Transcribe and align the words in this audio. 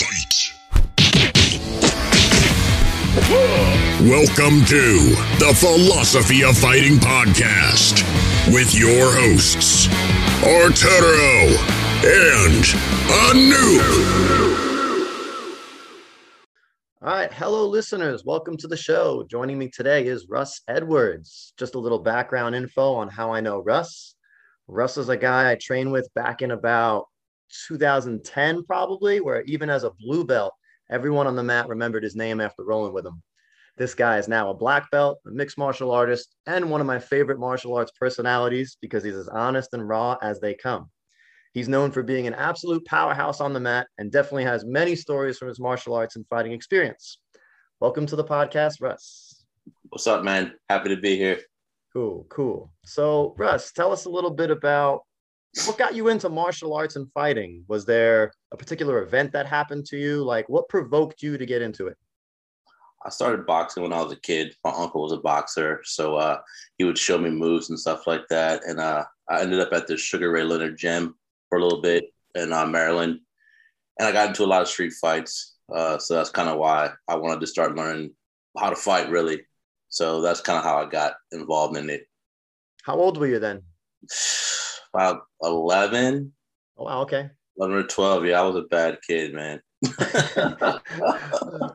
Fight! 0.00 0.54
Welcome 4.00 4.64
to 4.64 5.14
the 5.38 5.52
Philosophy 5.54 6.42
of 6.42 6.56
Fighting 6.56 6.96
Podcast 6.96 8.02
with 8.54 8.74
your 8.74 9.12
hosts, 9.12 9.88
Arturo 10.42 11.52
and 12.02 12.64
Anoop. 13.28 13.84
All 17.02 17.12
right. 17.12 17.30
Hello, 17.30 17.66
listeners. 17.66 18.24
Welcome 18.24 18.56
to 18.56 18.68
the 18.68 18.78
show. 18.78 19.26
Joining 19.30 19.58
me 19.58 19.68
today 19.68 20.06
is 20.06 20.28
Russ 20.30 20.62
Edwards. 20.66 21.52
Just 21.58 21.74
a 21.74 21.78
little 21.78 21.98
background 21.98 22.54
info 22.54 22.94
on 22.94 23.10
how 23.10 23.32
I 23.32 23.40
know 23.40 23.58
Russ. 23.58 24.14
Russ 24.66 24.96
is 24.96 25.10
a 25.10 25.16
guy 25.18 25.50
I 25.50 25.56
trained 25.60 25.92
with 25.92 26.08
back 26.14 26.40
in 26.40 26.52
about 26.52 27.09
2010, 27.68 28.64
probably, 28.64 29.20
where 29.20 29.42
even 29.42 29.70
as 29.70 29.84
a 29.84 29.92
blue 30.00 30.24
belt, 30.24 30.54
everyone 30.90 31.26
on 31.26 31.36
the 31.36 31.42
mat 31.42 31.68
remembered 31.68 32.02
his 32.02 32.16
name 32.16 32.40
after 32.40 32.64
rolling 32.64 32.92
with 32.92 33.06
him. 33.06 33.22
This 33.76 33.94
guy 33.94 34.18
is 34.18 34.28
now 34.28 34.50
a 34.50 34.54
black 34.54 34.90
belt, 34.90 35.20
a 35.26 35.30
mixed 35.30 35.56
martial 35.56 35.90
artist, 35.90 36.34
and 36.46 36.70
one 36.70 36.80
of 36.80 36.86
my 36.86 36.98
favorite 36.98 37.38
martial 37.38 37.76
arts 37.76 37.92
personalities 37.98 38.76
because 38.80 39.02
he's 39.02 39.14
as 39.14 39.28
honest 39.28 39.70
and 39.72 39.88
raw 39.88 40.16
as 40.20 40.40
they 40.40 40.54
come. 40.54 40.90
He's 41.52 41.68
known 41.68 41.90
for 41.90 42.02
being 42.02 42.26
an 42.26 42.34
absolute 42.34 42.84
powerhouse 42.84 43.40
on 43.40 43.52
the 43.52 43.60
mat 43.60 43.88
and 43.98 44.12
definitely 44.12 44.44
has 44.44 44.64
many 44.64 44.94
stories 44.94 45.38
from 45.38 45.48
his 45.48 45.58
martial 45.58 45.94
arts 45.94 46.16
and 46.16 46.26
fighting 46.28 46.52
experience. 46.52 47.18
Welcome 47.80 48.06
to 48.06 48.16
the 48.16 48.24
podcast, 48.24 48.80
Russ. 48.80 49.44
What's 49.88 50.06
up, 50.06 50.22
man? 50.22 50.52
Happy 50.68 50.90
to 50.90 50.96
be 50.96 51.16
here. 51.16 51.40
Cool, 51.92 52.26
cool. 52.28 52.72
So, 52.84 53.34
Russ, 53.36 53.72
tell 53.72 53.90
us 53.90 54.04
a 54.04 54.10
little 54.10 54.30
bit 54.30 54.50
about 54.50 55.00
what 55.66 55.78
got 55.78 55.94
you 55.94 56.08
into 56.08 56.28
martial 56.28 56.74
arts 56.74 56.96
and 56.96 57.10
fighting? 57.12 57.64
Was 57.68 57.84
there 57.84 58.32
a 58.52 58.56
particular 58.56 59.02
event 59.02 59.32
that 59.32 59.46
happened 59.46 59.86
to 59.86 59.96
you? 59.96 60.22
Like, 60.22 60.48
what 60.48 60.68
provoked 60.68 61.22
you 61.22 61.36
to 61.38 61.46
get 61.46 61.62
into 61.62 61.88
it? 61.88 61.96
I 63.04 63.10
started 63.10 63.46
boxing 63.46 63.82
when 63.82 63.92
I 63.92 64.02
was 64.02 64.12
a 64.12 64.20
kid. 64.20 64.54
My 64.62 64.70
uncle 64.70 65.02
was 65.02 65.12
a 65.12 65.16
boxer, 65.16 65.80
so 65.84 66.16
uh, 66.16 66.38
he 66.76 66.84
would 66.84 66.98
show 66.98 67.18
me 67.18 67.30
moves 67.30 67.70
and 67.70 67.78
stuff 67.78 68.06
like 68.06 68.28
that. 68.28 68.62
And 68.64 68.78
uh, 68.78 69.04
I 69.28 69.40
ended 69.40 69.60
up 69.60 69.72
at 69.72 69.86
the 69.86 69.96
Sugar 69.96 70.30
Ray 70.30 70.44
Leonard 70.44 70.76
gym 70.76 71.14
for 71.48 71.58
a 71.58 71.62
little 71.62 71.80
bit 71.80 72.04
in 72.34 72.52
uh, 72.52 72.66
Maryland, 72.66 73.20
and 73.98 74.06
I 74.06 74.12
got 74.12 74.28
into 74.28 74.44
a 74.44 74.46
lot 74.46 74.62
of 74.62 74.68
street 74.68 74.92
fights. 75.00 75.56
Uh, 75.74 75.98
so 75.98 76.14
that's 76.14 76.30
kind 76.30 76.48
of 76.48 76.58
why 76.58 76.90
I 77.08 77.16
wanted 77.16 77.40
to 77.40 77.46
start 77.46 77.74
learning 77.74 78.12
how 78.58 78.70
to 78.70 78.76
fight, 78.76 79.08
really. 79.08 79.42
So 79.88 80.20
that's 80.20 80.40
kind 80.40 80.58
of 80.58 80.64
how 80.64 80.76
I 80.76 80.88
got 80.88 81.14
involved 81.32 81.76
in 81.76 81.90
it. 81.90 82.06
How 82.82 82.96
old 82.96 83.18
were 83.18 83.26
you 83.26 83.38
then? 83.38 83.62
About 84.94 85.22
11. 85.42 86.32
Oh, 86.76 86.84
wow. 86.84 87.02
Okay. 87.02 87.30
11 87.58 87.76
or 87.76 87.82
12. 87.84 88.26
Yeah, 88.26 88.40
I 88.40 88.44
was 88.44 88.56
a 88.56 88.62
bad 88.62 88.98
kid, 89.06 89.34
man. 89.34 89.60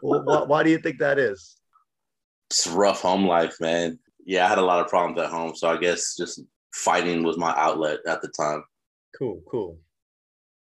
well, 0.02 0.24
why, 0.24 0.44
why 0.44 0.64
do 0.64 0.70
you 0.70 0.78
think 0.78 1.00
that 1.00 1.20
is? 1.20 1.56
It's 2.50 2.68
rough 2.68 3.02
home 3.02 3.26
life, 3.26 3.56
man. 3.60 4.00
Yeah, 4.26 4.46
I 4.46 4.50
had 4.50 4.58
a 4.58 4.66
lot 4.66 4.80
of 4.80 4.88
problems 4.90 5.20
at 5.20 5.30
home. 5.30 5.56
So 5.56 5.70
I 5.70 5.78
guess 5.78 6.16
just 6.16 6.42
fighting 6.74 7.24
was 7.24 7.38
my 7.38 7.54
outlet 7.56 8.00
at 8.08 8.22
the 8.22 8.28
time. 8.30 8.64
Cool, 9.18 9.42
cool. 9.50 9.80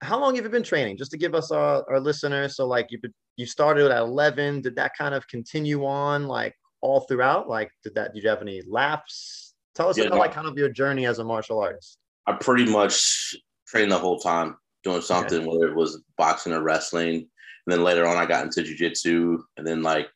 How 0.03 0.20
long 0.20 0.34
have 0.34 0.45
you 0.45 0.50
been 0.50 0.62
training? 0.62 0.97
Just 0.97 1.12
to 1.12 1.17
give 1.17 1.34
us 1.34 1.50
our, 1.50 1.84
our 1.89 2.00
listeners. 2.00 2.56
So 2.56 2.67
like 2.67 2.89
you 2.91 2.98
you 3.36 3.47
started 3.47 3.91
at 3.91 3.98
11. 3.98 4.62
Did 4.62 4.77
that 4.77 4.92
kind 4.97 5.14
of 5.14 5.27
continue 5.28 5.84
on 5.84 6.27
like 6.27 6.55
all 6.80 7.00
throughout? 7.00 7.48
Like 7.48 7.70
did 7.83 7.95
that, 7.95 8.12
did 8.12 8.23
you 8.23 8.28
have 8.28 8.42
any 8.42 8.62
laps? 8.67 9.55
Tell 9.75 9.89
us 9.89 9.97
yeah, 9.97 10.05
about 10.05 10.17
no. 10.17 10.20
like 10.20 10.34
kind 10.34 10.48
of 10.48 10.58
your 10.58 10.69
journey 10.69 11.06
as 11.06 11.19
a 11.19 11.25
martial 11.25 11.58
artist. 11.58 11.98
I 12.26 12.32
pretty 12.34 12.70
much 12.70 13.34
trained 13.66 13.92
the 13.92 13.98
whole 13.98 14.18
time 14.18 14.56
doing 14.84 15.02
something, 15.02 15.38
okay. 15.38 15.46
whether 15.46 15.70
it 15.70 15.76
was 15.76 16.02
boxing 16.16 16.52
or 16.52 16.62
wrestling. 16.62 17.14
And 17.14 17.72
then 17.72 17.84
later 17.84 18.06
on, 18.06 18.16
I 18.16 18.26
got 18.26 18.44
into 18.44 18.62
jujitsu 18.62 19.38
and 19.56 19.66
then 19.66 19.82
like 19.82 20.08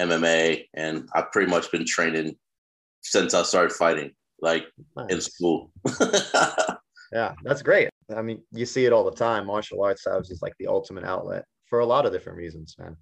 MMA. 0.00 0.66
And 0.74 1.08
I've 1.14 1.32
pretty 1.32 1.50
much 1.50 1.70
been 1.70 1.84
training 1.84 2.36
since 3.02 3.34
I 3.34 3.42
started 3.42 3.72
fighting, 3.72 4.12
like 4.40 4.64
nice. 4.96 5.10
in 5.10 5.20
school. 5.20 5.72
yeah, 7.12 7.34
that's 7.42 7.62
great. 7.62 7.90
I 8.14 8.22
mean, 8.22 8.42
you 8.52 8.66
see 8.66 8.84
it 8.84 8.92
all 8.92 9.04
the 9.04 9.16
time. 9.16 9.46
Martial 9.46 9.82
arts 9.82 10.06
is 10.06 10.42
like 10.42 10.54
the 10.58 10.66
ultimate 10.66 11.04
outlet 11.04 11.44
for 11.66 11.80
a 11.80 11.86
lot 11.86 12.06
of 12.06 12.12
different 12.12 12.38
reasons, 12.38 12.76
man. 12.78 12.96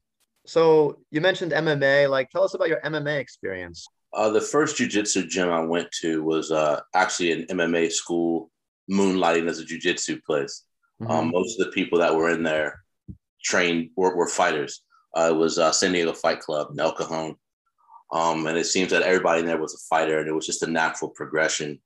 So 0.46 0.98
you 1.10 1.20
mentioned 1.20 1.52
MMA. 1.52 2.08
Like, 2.08 2.30
tell 2.30 2.44
us 2.44 2.54
about 2.54 2.68
your 2.68 2.80
MMA 2.80 3.18
experience. 3.18 3.86
Uh, 4.12 4.30
the 4.30 4.40
first 4.40 4.76
jujitsu 4.76 5.28
gym 5.28 5.50
I 5.50 5.60
went 5.60 5.90
to 6.00 6.22
was 6.22 6.50
uh, 6.50 6.80
actually 6.94 7.32
an 7.32 7.46
MMA 7.46 7.92
school, 7.92 8.50
moonlighting 8.90 9.48
as 9.48 9.60
a 9.60 9.64
jujitsu 9.64 10.22
place. 10.24 10.64
Mm-hmm. 11.00 11.10
Um, 11.10 11.30
most 11.30 11.58
of 11.58 11.66
the 11.66 11.72
people 11.72 11.98
that 12.00 12.14
were 12.14 12.30
in 12.30 12.42
there 12.42 12.82
trained 13.42 13.90
were, 13.96 14.16
were 14.16 14.26
fighters. 14.26 14.82
Uh, 15.16 15.30
it 15.32 15.36
was 15.36 15.58
uh, 15.58 15.72
San 15.72 15.92
Diego 15.92 16.12
Fight 16.12 16.40
Club, 16.40 16.68
El 16.78 16.92
Cajon. 16.92 17.36
Um, 18.12 18.46
and 18.46 18.58
it 18.58 18.66
seems 18.66 18.90
that 18.90 19.02
everybody 19.02 19.40
in 19.40 19.46
there 19.46 19.60
was 19.60 19.74
a 19.74 19.86
fighter, 19.88 20.18
and 20.18 20.28
it 20.28 20.34
was 20.34 20.46
just 20.46 20.62
a 20.62 20.70
natural 20.70 21.10
progression. 21.10 21.80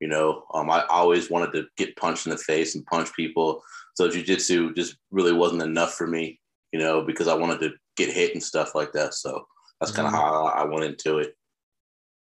You 0.00 0.08
know, 0.08 0.44
um, 0.54 0.70
I 0.70 0.84
always 0.88 1.30
wanted 1.30 1.52
to 1.52 1.66
get 1.76 1.96
punched 1.96 2.26
in 2.26 2.30
the 2.30 2.38
face 2.38 2.74
and 2.74 2.86
punch 2.86 3.12
people. 3.14 3.62
So 3.94 4.08
jujitsu 4.08 4.74
just 4.76 4.96
really 5.10 5.32
wasn't 5.32 5.62
enough 5.62 5.94
for 5.94 6.06
me, 6.06 6.40
you 6.72 6.78
know, 6.78 7.02
because 7.02 7.26
I 7.26 7.34
wanted 7.34 7.60
to 7.60 7.72
get 7.96 8.12
hit 8.12 8.32
and 8.32 8.42
stuff 8.42 8.74
like 8.74 8.92
that. 8.92 9.14
So 9.14 9.46
that's 9.80 9.92
kind 9.92 10.06
of 10.06 10.14
mm-hmm. 10.14 10.22
how 10.22 10.44
I 10.46 10.64
went 10.64 10.84
into 10.84 11.18
it. 11.18 11.34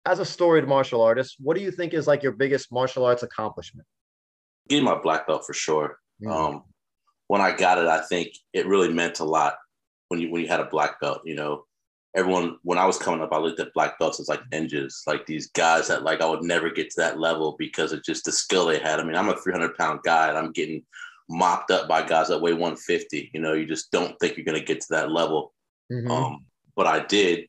As 0.05 0.19
a 0.19 0.25
storied 0.25 0.67
martial 0.67 1.01
artist, 1.01 1.37
what 1.39 1.57
do 1.57 1.63
you 1.63 1.71
think 1.71 1.93
is 1.93 2.07
like 2.07 2.21
your 2.21 2.31
biggest 2.31 2.71
martial 2.71 3.05
arts 3.05 3.23
accomplishment? 3.23 3.87
Getting 4.69 4.85
my 4.85 4.95
black 4.95 5.27
belt 5.27 5.45
for 5.45 5.53
sure. 5.53 5.97
Mm-hmm. 6.23 6.31
Um, 6.31 6.63
when 7.27 7.41
I 7.41 7.55
got 7.55 7.77
it, 7.77 7.87
I 7.87 8.01
think 8.01 8.29
it 8.53 8.67
really 8.67 8.93
meant 8.93 9.19
a 9.19 9.25
lot 9.25 9.55
when 10.09 10.19
you 10.19 10.31
when 10.31 10.41
you 10.41 10.47
had 10.47 10.59
a 10.59 10.65
black 10.65 10.99
belt. 11.01 11.21
You 11.25 11.35
know, 11.35 11.65
everyone 12.15 12.57
when 12.63 12.77
I 12.77 12.85
was 12.85 12.97
coming 12.97 13.21
up, 13.21 13.33
I 13.33 13.37
looked 13.37 13.59
at 13.59 13.73
black 13.73 13.99
belts 13.99 14.19
as 14.19 14.29
like 14.29 14.41
ninjas, 14.51 15.01
like 15.07 15.25
these 15.25 15.47
guys 15.51 15.87
that 15.87 16.03
like 16.03 16.21
I 16.21 16.29
would 16.29 16.43
never 16.43 16.69
get 16.69 16.89
to 16.91 17.01
that 17.01 17.19
level 17.19 17.55
because 17.57 17.91
of 17.91 18.03
just 18.03 18.25
the 18.25 18.31
skill 18.31 18.65
they 18.65 18.79
had. 18.79 18.99
I 18.99 19.03
mean, 19.03 19.15
I'm 19.15 19.29
a 19.29 19.35
300 19.35 19.75
pound 19.75 20.01
guy 20.03 20.29
and 20.29 20.37
I'm 20.37 20.51
getting 20.51 20.83
mopped 21.29 21.71
up 21.71 21.87
by 21.87 22.05
guys 22.05 22.29
that 22.29 22.41
weigh 22.41 22.53
150. 22.53 23.31
You 23.33 23.41
know, 23.41 23.53
you 23.53 23.65
just 23.65 23.91
don't 23.91 24.17
think 24.19 24.37
you're 24.37 24.45
gonna 24.45 24.59
get 24.59 24.81
to 24.81 24.87
that 24.91 25.11
level. 25.11 25.53
Mm-hmm. 25.91 26.09
Um, 26.09 26.45
but 26.75 26.87
I 26.87 26.99
did. 26.99 27.47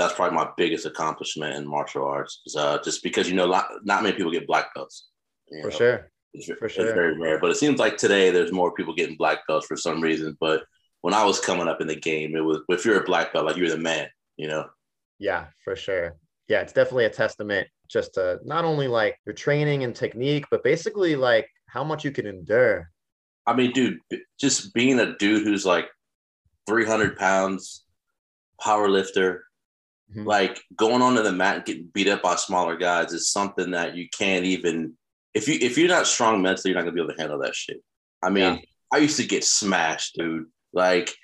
That's 0.00 0.14
probably 0.14 0.34
my 0.34 0.48
biggest 0.56 0.86
accomplishment 0.86 1.56
in 1.56 1.68
martial 1.68 2.04
arts, 2.04 2.40
Is, 2.46 2.56
uh, 2.56 2.78
just 2.82 3.02
because 3.02 3.28
you 3.28 3.36
know 3.36 3.46
not, 3.46 3.68
not 3.84 4.02
many 4.02 4.16
people 4.16 4.32
get 4.32 4.46
black 4.46 4.74
belts. 4.74 5.08
For 5.48 5.68
know? 5.68 5.76
sure. 5.76 6.10
It's, 6.32 6.46
for 6.46 6.68
sure. 6.70 6.86
It's 6.86 6.94
very 6.94 7.18
rare. 7.18 7.38
But 7.38 7.50
it 7.50 7.56
seems 7.56 7.78
like 7.78 7.98
today 7.98 8.30
there's 8.30 8.50
more 8.50 8.72
people 8.72 8.94
getting 8.94 9.16
black 9.16 9.46
belts 9.46 9.66
for 9.66 9.76
some 9.76 10.00
reason. 10.00 10.38
But 10.40 10.62
when 11.02 11.12
I 11.12 11.24
was 11.24 11.38
coming 11.38 11.68
up 11.68 11.82
in 11.82 11.86
the 11.86 11.96
game, 11.96 12.34
it 12.34 12.40
was 12.40 12.60
if 12.70 12.84
you're 12.86 13.02
a 13.02 13.04
black 13.04 13.34
belt, 13.34 13.44
like 13.44 13.56
you're 13.56 13.68
the 13.68 13.76
man, 13.76 14.08
you 14.36 14.48
know? 14.48 14.66
Yeah, 15.18 15.46
for 15.64 15.76
sure. 15.76 16.16
Yeah, 16.48 16.60
it's 16.60 16.72
definitely 16.72 17.04
a 17.04 17.10
testament 17.10 17.68
just 17.90 18.14
to 18.14 18.38
not 18.42 18.64
only 18.64 18.88
like 18.88 19.16
your 19.26 19.34
training 19.34 19.84
and 19.84 19.94
technique, 19.94 20.46
but 20.50 20.64
basically 20.64 21.14
like 21.14 21.46
how 21.66 21.84
much 21.84 22.04
you 22.04 22.10
can 22.10 22.26
endure. 22.26 22.90
I 23.46 23.54
mean, 23.54 23.72
dude, 23.72 23.98
just 24.40 24.72
being 24.72 24.98
a 24.98 25.16
dude 25.18 25.44
who's 25.44 25.66
like 25.66 25.88
300 26.66 27.16
pounds, 27.16 27.84
power 28.60 28.88
lifter, 28.88 29.44
mm-hmm. 30.10 30.26
like 30.26 30.60
going 30.76 31.02
onto 31.02 31.22
the 31.22 31.32
mat 31.32 31.56
and 31.56 31.64
getting 31.64 31.90
beat 31.92 32.08
up 32.08 32.22
by 32.22 32.36
smaller 32.36 32.76
guys 32.76 33.12
is 33.12 33.30
something 33.30 33.70
that 33.72 33.96
you 33.96 34.08
can't 34.16 34.44
even 34.44 34.94
if 35.34 35.48
you 35.48 35.58
if 35.60 35.78
you're 35.78 35.88
not 35.88 36.06
strong 36.06 36.42
mentally, 36.42 36.70
you're 36.70 36.78
not 36.78 36.82
gonna 36.82 36.94
be 36.94 37.00
able 37.00 37.14
to 37.14 37.20
handle 37.20 37.38
that 37.40 37.54
shit. 37.54 37.82
I 38.22 38.30
mean, 38.30 38.54
yeah. 38.54 38.60
I 38.92 38.98
used 38.98 39.16
to 39.18 39.26
get 39.26 39.44
smashed, 39.44 40.16
dude. 40.16 40.46
Like 40.72 41.14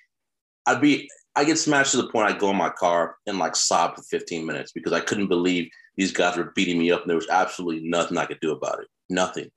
I'd 0.67 0.81
be 0.81 1.09
I 1.35 1.45
get 1.45 1.59
smashed 1.59 1.93
to 1.93 1.99
the 1.99 2.09
point 2.09 2.29
I'd 2.29 2.39
go 2.39 2.51
in 2.51 2.57
my 2.57 2.71
car 2.71 3.17
and 3.27 3.39
like 3.39 3.57
sob 3.57 3.97
for 3.97 4.03
15 4.03 4.47
minutes 4.47 4.73
because 4.73 4.93
I 4.93 5.01
couldn't 5.01 5.29
believe 5.29 5.69
these 5.97 6.13
guys 6.13 6.37
were 6.37 6.53
beating 6.55 6.79
me 6.79 6.91
up 6.91 7.03
and 7.03 7.11
there 7.11 7.17
was 7.17 7.29
absolutely 7.29 7.89
nothing 7.89 8.17
I 8.17 8.27
could 8.27 8.41
do 8.41 8.53
about 8.53 8.81
it. 8.81 8.89
Nothing. 9.11 9.51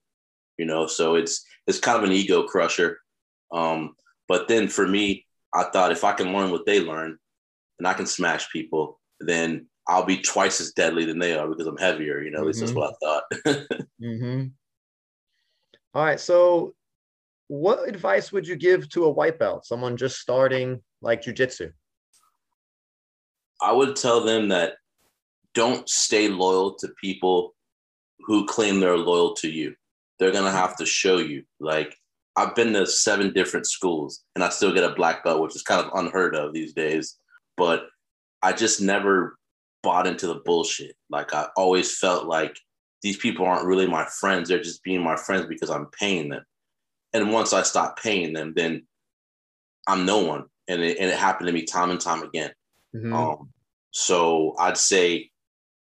You 0.57 0.65
know, 0.65 0.87
so 0.87 1.15
it's 1.15 1.45
it's 1.67 1.79
kind 1.79 1.97
of 1.97 2.03
an 2.03 2.11
ego 2.11 2.43
crusher. 2.43 2.99
Um, 3.51 3.95
but 4.27 4.47
then 4.47 4.67
for 4.67 4.87
me, 4.87 5.25
I 5.53 5.63
thought 5.63 5.91
if 5.91 6.03
I 6.03 6.13
can 6.13 6.33
learn 6.33 6.51
what 6.51 6.65
they 6.65 6.81
learn 6.81 7.17
and 7.79 7.87
I 7.87 7.93
can 7.93 8.05
smash 8.05 8.51
people, 8.51 8.98
then 9.19 9.67
I'll 9.87 10.05
be 10.05 10.17
twice 10.17 10.61
as 10.61 10.71
deadly 10.71 11.05
than 11.05 11.19
they 11.19 11.37
are 11.37 11.47
because 11.47 11.67
I'm 11.67 11.77
heavier. 11.77 12.21
You 12.21 12.31
know, 12.31 12.39
at 12.39 12.45
least 12.45 12.63
mm-hmm. 12.63 12.65
that's 12.65 12.75
what 12.75 12.93
I 12.93 13.55
thought. 13.55 13.67
mm-hmm. 14.01 14.47
All 15.93 16.05
right. 16.05 16.19
So, 16.19 16.75
what 17.47 17.89
advice 17.89 18.31
would 18.31 18.47
you 18.47 18.55
give 18.55 18.87
to 18.89 19.05
a 19.05 19.09
white 19.09 19.39
belt, 19.39 19.65
someone 19.65 19.97
just 19.97 20.19
starting 20.19 20.81
like 21.01 21.23
jujitsu? 21.23 21.71
I 23.61 23.71
would 23.71 23.95
tell 23.95 24.23
them 24.23 24.49
that 24.49 24.75
don't 25.53 25.89
stay 25.89 26.29
loyal 26.29 26.75
to 26.75 26.89
people 27.01 27.55
who 28.19 28.45
claim 28.45 28.79
they're 28.79 28.97
loyal 28.97 29.33
to 29.35 29.49
you. 29.49 29.73
They're 30.19 30.31
gonna 30.31 30.51
have 30.51 30.77
to 30.77 30.85
show 30.85 31.17
you. 31.17 31.43
Like 31.59 31.95
I've 32.35 32.55
been 32.55 32.73
to 32.73 32.85
seven 32.85 33.33
different 33.33 33.65
schools 33.65 34.23
and 34.35 34.43
I 34.43 34.49
still 34.49 34.73
get 34.73 34.89
a 34.89 34.95
black 34.95 35.23
belt, 35.23 35.41
which 35.41 35.55
is 35.55 35.63
kind 35.63 35.85
of 35.85 35.91
unheard 35.93 36.35
of 36.35 36.53
these 36.53 36.73
days. 36.73 37.17
But 37.57 37.87
I 38.41 38.53
just 38.53 38.81
never 38.81 39.37
bought 39.83 40.07
into 40.07 40.27
the 40.27 40.41
bullshit. 40.45 40.95
Like 41.09 41.33
I 41.33 41.47
always 41.55 41.97
felt 41.97 42.25
like 42.25 42.57
these 43.01 43.17
people 43.17 43.45
aren't 43.45 43.65
really 43.65 43.87
my 43.87 44.05
friends. 44.19 44.49
They're 44.49 44.61
just 44.61 44.83
being 44.83 45.01
my 45.01 45.15
friends 45.15 45.45
because 45.47 45.69
I'm 45.69 45.87
paying 45.87 46.29
them. 46.29 46.43
And 47.13 47.31
once 47.31 47.53
I 47.53 47.63
stop 47.63 47.99
paying 47.99 48.33
them, 48.33 48.53
then 48.55 48.85
I'm 49.87 50.05
no 50.05 50.19
one, 50.19 50.45
and 50.67 50.81
it, 50.81 50.97
and 50.99 51.09
it 51.09 51.17
happened 51.17 51.47
to 51.47 51.53
me 51.53 51.63
time 51.63 51.89
and 51.89 51.99
time 51.99 52.21
again. 52.21 52.51
Mm-hmm. 52.95 53.13
Um, 53.13 53.49
so 53.91 54.55
I'd 54.59 54.77
say 54.77 55.31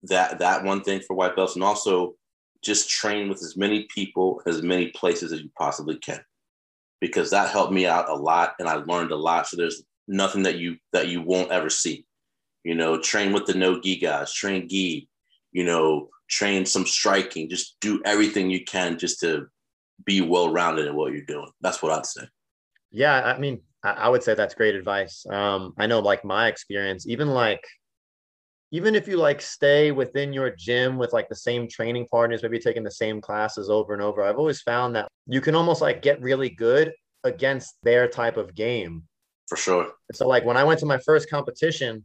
that 0.04 0.40
that 0.40 0.64
one 0.64 0.84
thing 0.84 1.02
for 1.02 1.16
white 1.16 1.36
belts, 1.36 1.56
and 1.56 1.64
also 1.64 2.16
just 2.64 2.90
train 2.90 3.30
with 3.30 3.42
as 3.42 3.58
many 3.58 3.88
people, 3.94 4.42
as 4.46 4.62
many 4.62 4.90
places 4.90 5.32
as 5.32 5.42
you 5.42 5.50
possibly 5.58 5.98
can, 5.98 6.20
because 7.02 7.32
that 7.32 7.50
helped 7.50 7.74
me 7.74 7.88
out 7.88 8.10
a 8.10 8.16
lot, 8.16 8.54
and 8.60 8.68
I 8.68 8.76
learned 8.76 9.12
a 9.12 9.16
lot. 9.16 9.48
So 9.48 9.58
there's 9.58 9.84
nothing 10.08 10.44
that 10.44 10.58
you 10.58 10.78
that 10.94 11.08
you 11.08 11.22
won't 11.22 11.52
ever 11.52 11.70
see. 11.70 12.06
You 12.64 12.76
know, 12.76 13.00
train 13.00 13.32
with 13.32 13.46
the 13.46 13.54
no 13.54 13.80
gi 13.80 14.00
guys, 14.00 14.34
train 14.34 14.68
gi, 14.68 15.08
you 15.52 15.64
know, 15.64 16.10
train 16.30 16.66
some 16.66 16.86
striking, 16.86 17.50
just 17.50 17.78
do 17.80 18.02
everything 18.06 18.50
you 18.50 18.64
can 18.64 18.98
just 18.98 19.20
to 19.22 19.48
be 20.06 20.22
well 20.22 20.52
rounded 20.52 20.88
in 20.88 20.96
what 20.96 21.14
you're 21.14 21.22
doing. 21.22 21.50
That's 21.62 21.82
what 21.82 21.92
I'd 21.92 22.06
say. 22.06 22.28
Yeah, 22.92 23.22
I 23.24 23.38
mean, 23.38 23.62
I 23.84 24.10
would 24.10 24.24
say 24.24 24.34
that's 24.34 24.56
great 24.56 24.76
advice. 24.76 25.26
Um, 25.30 25.74
I 25.78 25.88
know, 25.88 26.00
like 26.00 26.26
my 26.26 26.48
experience, 26.48 27.08
even 27.08 27.30
like, 27.30 27.64
even 28.72 28.96
if 28.96 29.08
you 29.08 29.18
like 29.18 29.42
stay 29.42 29.92
within 29.92 30.34
your 30.34 30.50
gym 30.50 30.98
with 30.98 31.14
like 31.14 31.30
the 31.30 31.36
same 31.36 31.70
training 31.70 32.08
partners, 32.12 32.44
maybe 32.44 32.60
taking 32.60 32.84
the 32.84 32.92
same 32.92 33.22
classes 33.22 33.70
over 33.70 33.94
and 33.94 34.02
over, 34.02 34.24
I've 34.24 34.38
always 34.38 34.62
found 34.62 34.96
that 34.96 35.08
you 35.26 35.42
can 35.42 35.56
almost 35.56 35.82
like 35.82 36.02
get 36.02 36.22
really 36.22 36.50
good 36.50 36.92
against 37.24 37.76
their 37.84 38.08
type 38.08 38.38
of 38.38 38.56
game. 38.56 39.04
For 39.48 39.56
sure. 39.56 39.94
So, 40.14 40.28
like 40.28 40.44
when 40.44 40.58
I 40.58 40.64
went 40.64 40.80
to 40.82 40.86
my 40.86 40.98
first 41.00 41.30
competition, 41.30 42.04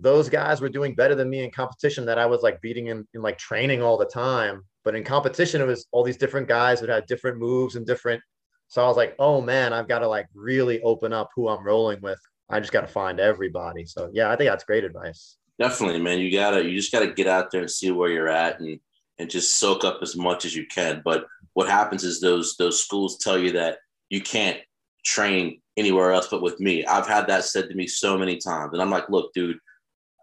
those 0.00 0.28
guys 0.28 0.60
were 0.60 0.68
doing 0.68 0.94
better 0.94 1.14
than 1.14 1.28
me 1.28 1.44
in 1.44 1.50
competition 1.50 2.04
that 2.06 2.18
I 2.18 2.26
was 2.26 2.42
like 2.42 2.60
beating 2.60 2.88
in, 2.88 3.06
in 3.14 3.22
like 3.22 3.38
training 3.38 3.82
all 3.82 3.98
the 3.98 4.06
time. 4.06 4.62
But 4.84 4.94
in 4.94 5.04
competition, 5.04 5.60
it 5.60 5.66
was 5.66 5.86
all 5.92 6.02
these 6.02 6.16
different 6.16 6.48
guys 6.48 6.80
that 6.80 6.88
had 6.88 7.06
different 7.06 7.38
moves 7.38 7.76
and 7.76 7.86
different. 7.86 8.22
So 8.68 8.82
I 8.82 8.88
was 8.88 8.96
like, 8.96 9.14
oh 9.18 9.40
man, 9.40 9.72
I've 9.72 9.88
got 9.88 10.00
to 10.00 10.08
like 10.08 10.26
really 10.34 10.80
open 10.82 11.12
up 11.12 11.30
who 11.36 11.48
I'm 11.48 11.64
rolling 11.64 12.00
with. 12.00 12.18
I 12.48 12.58
just 12.58 12.72
got 12.72 12.80
to 12.80 12.86
find 12.86 13.20
everybody. 13.20 13.84
So 13.84 14.10
yeah, 14.12 14.30
I 14.30 14.36
think 14.36 14.50
that's 14.50 14.64
great 14.64 14.84
advice. 14.84 15.36
Definitely, 15.58 16.00
man. 16.00 16.18
You 16.18 16.32
gotta, 16.32 16.64
you 16.64 16.76
just 16.76 16.90
gotta 16.90 17.12
get 17.12 17.26
out 17.26 17.50
there 17.50 17.60
and 17.60 17.70
see 17.70 17.90
where 17.90 18.10
you're 18.10 18.28
at 18.28 18.60
and 18.60 18.80
and 19.18 19.30
just 19.30 19.58
soak 19.58 19.84
up 19.84 20.00
as 20.02 20.16
much 20.16 20.44
as 20.44 20.56
you 20.56 20.66
can. 20.66 21.02
But 21.04 21.26
what 21.52 21.68
happens 21.68 22.02
is 22.04 22.20
those 22.20 22.56
those 22.56 22.82
schools 22.82 23.18
tell 23.18 23.38
you 23.38 23.52
that 23.52 23.78
you 24.08 24.20
can't 24.20 24.58
train 25.04 25.60
anywhere 25.76 26.12
else 26.12 26.28
but 26.28 26.42
with 26.42 26.60
me. 26.60 26.84
I've 26.84 27.06
had 27.06 27.26
that 27.28 27.44
said 27.44 27.68
to 27.68 27.74
me 27.74 27.86
so 27.86 28.18
many 28.18 28.36
times, 28.36 28.72
and 28.72 28.82
I'm 28.82 28.90
like, 28.90 29.08
look, 29.08 29.32
dude, 29.32 29.58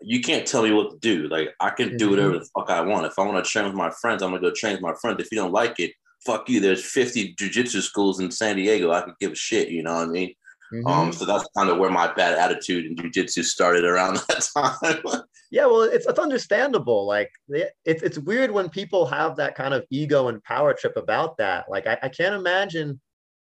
you 0.01 0.21
can't 0.21 0.47
tell 0.47 0.63
me 0.63 0.71
what 0.71 0.91
to 0.91 0.97
do. 0.99 1.27
Like 1.27 1.49
I 1.59 1.69
can 1.69 1.97
do 1.97 2.09
whatever 2.09 2.31
mm-hmm. 2.31 2.39
the 2.39 2.49
fuck 2.55 2.69
I 2.69 2.81
want. 2.81 3.05
If 3.05 3.17
I 3.17 3.23
want 3.23 3.43
to 3.43 3.49
train 3.49 3.65
with 3.65 3.73
my 3.73 3.91
friends, 4.01 4.21
I'm 4.21 4.31
gonna 4.31 4.41
go 4.41 4.51
train 4.51 4.73
with 4.73 4.81
my 4.81 4.93
friends. 5.01 5.17
If 5.19 5.31
you 5.31 5.37
don't 5.37 5.51
like 5.51 5.79
it, 5.79 5.93
fuck 6.25 6.49
you. 6.49 6.59
There's 6.59 6.83
50 6.83 7.35
jujitsu 7.35 7.81
schools 7.81 8.19
in 8.19 8.31
San 8.31 8.55
Diego. 8.55 8.91
I 8.91 9.01
could 9.01 9.17
give 9.19 9.31
a 9.31 9.35
shit. 9.35 9.69
You 9.69 9.83
know 9.83 9.95
what 9.95 10.07
I 10.07 10.11
mean? 10.11 10.33
Mm-hmm. 10.73 10.87
Um, 10.87 11.11
so 11.11 11.25
that's 11.25 11.47
kind 11.57 11.69
of 11.69 11.77
where 11.77 11.89
my 11.89 12.13
bad 12.13 12.37
attitude 12.37 12.85
in 12.85 12.95
jujitsu 12.95 13.43
started 13.43 13.83
around 13.83 14.15
that 14.27 14.47
time. 14.55 15.21
yeah, 15.51 15.65
well, 15.65 15.81
it's 15.81 16.05
it's 16.05 16.19
understandable. 16.19 17.05
Like 17.05 17.31
it's 17.49 18.03
it's 18.03 18.19
weird 18.19 18.51
when 18.51 18.69
people 18.69 19.05
have 19.07 19.35
that 19.37 19.55
kind 19.55 19.73
of 19.73 19.85
ego 19.89 20.27
and 20.27 20.43
power 20.43 20.73
trip 20.73 20.95
about 20.95 21.37
that. 21.37 21.65
Like 21.69 21.87
I, 21.87 21.97
I 22.03 22.09
can't 22.09 22.35
imagine. 22.35 22.99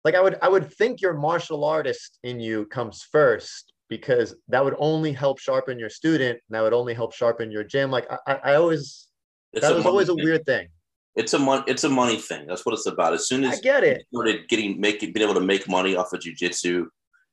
Like 0.05 0.15
I 0.15 0.21
would 0.21 0.39
I 0.43 0.49
would 0.49 0.73
think 0.75 1.01
your 1.01 1.15
martial 1.15 1.65
artist 1.65 2.19
in 2.23 2.39
you 2.39 2.67
comes 2.67 3.03
first 3.11 3.73
because 3.89 4.35
that 4.49 4.65
would 4.65 4.75
only 4.79 5.13
help 5.13 5.39
sharpen 5.39 5.79
your 5.79 5.91
student. 5.91 6.41
that 6.51 6.61
would 6.61 6.73
only 6.73 6.95
help 6.95 7.15
sharpen 7.15 7.51
your 7.51 7.65
gym. 7.65 7.91
Like 7.91 8.07
I, 8.27 8.35
I 8.35 8.55
always, 8.55 9.09
it's 9.53 9.67
that 9.67 9.75
was 9.75 9.87
always 9.87 10.09
thing. 10.09 10.21
a 10.21 10.25
weird 10.25 10.45
thing. 10.45 10.69
It's 11.15 11.33
a 11.33 11.39
money. 11.39 11.65
It's 11.67 11.85
a 11.85 11.89
money 11.89 12.19
thing. 12.19 12.47
That's 12.47 12.67
what 12.67 12.75
it's 12.75 12.87
about. 12.87 13.15
As 13.15 13.27
soon 13.27 13.45
as 13.45 13.59
I 13.59 13.61
get 13.61 13.85
it, 13.85 14.05
started 14.13 14.49
getting 14.49 14.79
making 14.79 15.15
being 15.15 15.25
able 15.25 15.41
to 15.41 15.47
make 15.47 15.69
money 15.69 15.97
off 15.97 16.13
of 16.13 16.21
jujitsu, 16.21 16.87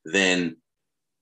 then 0.06 0.56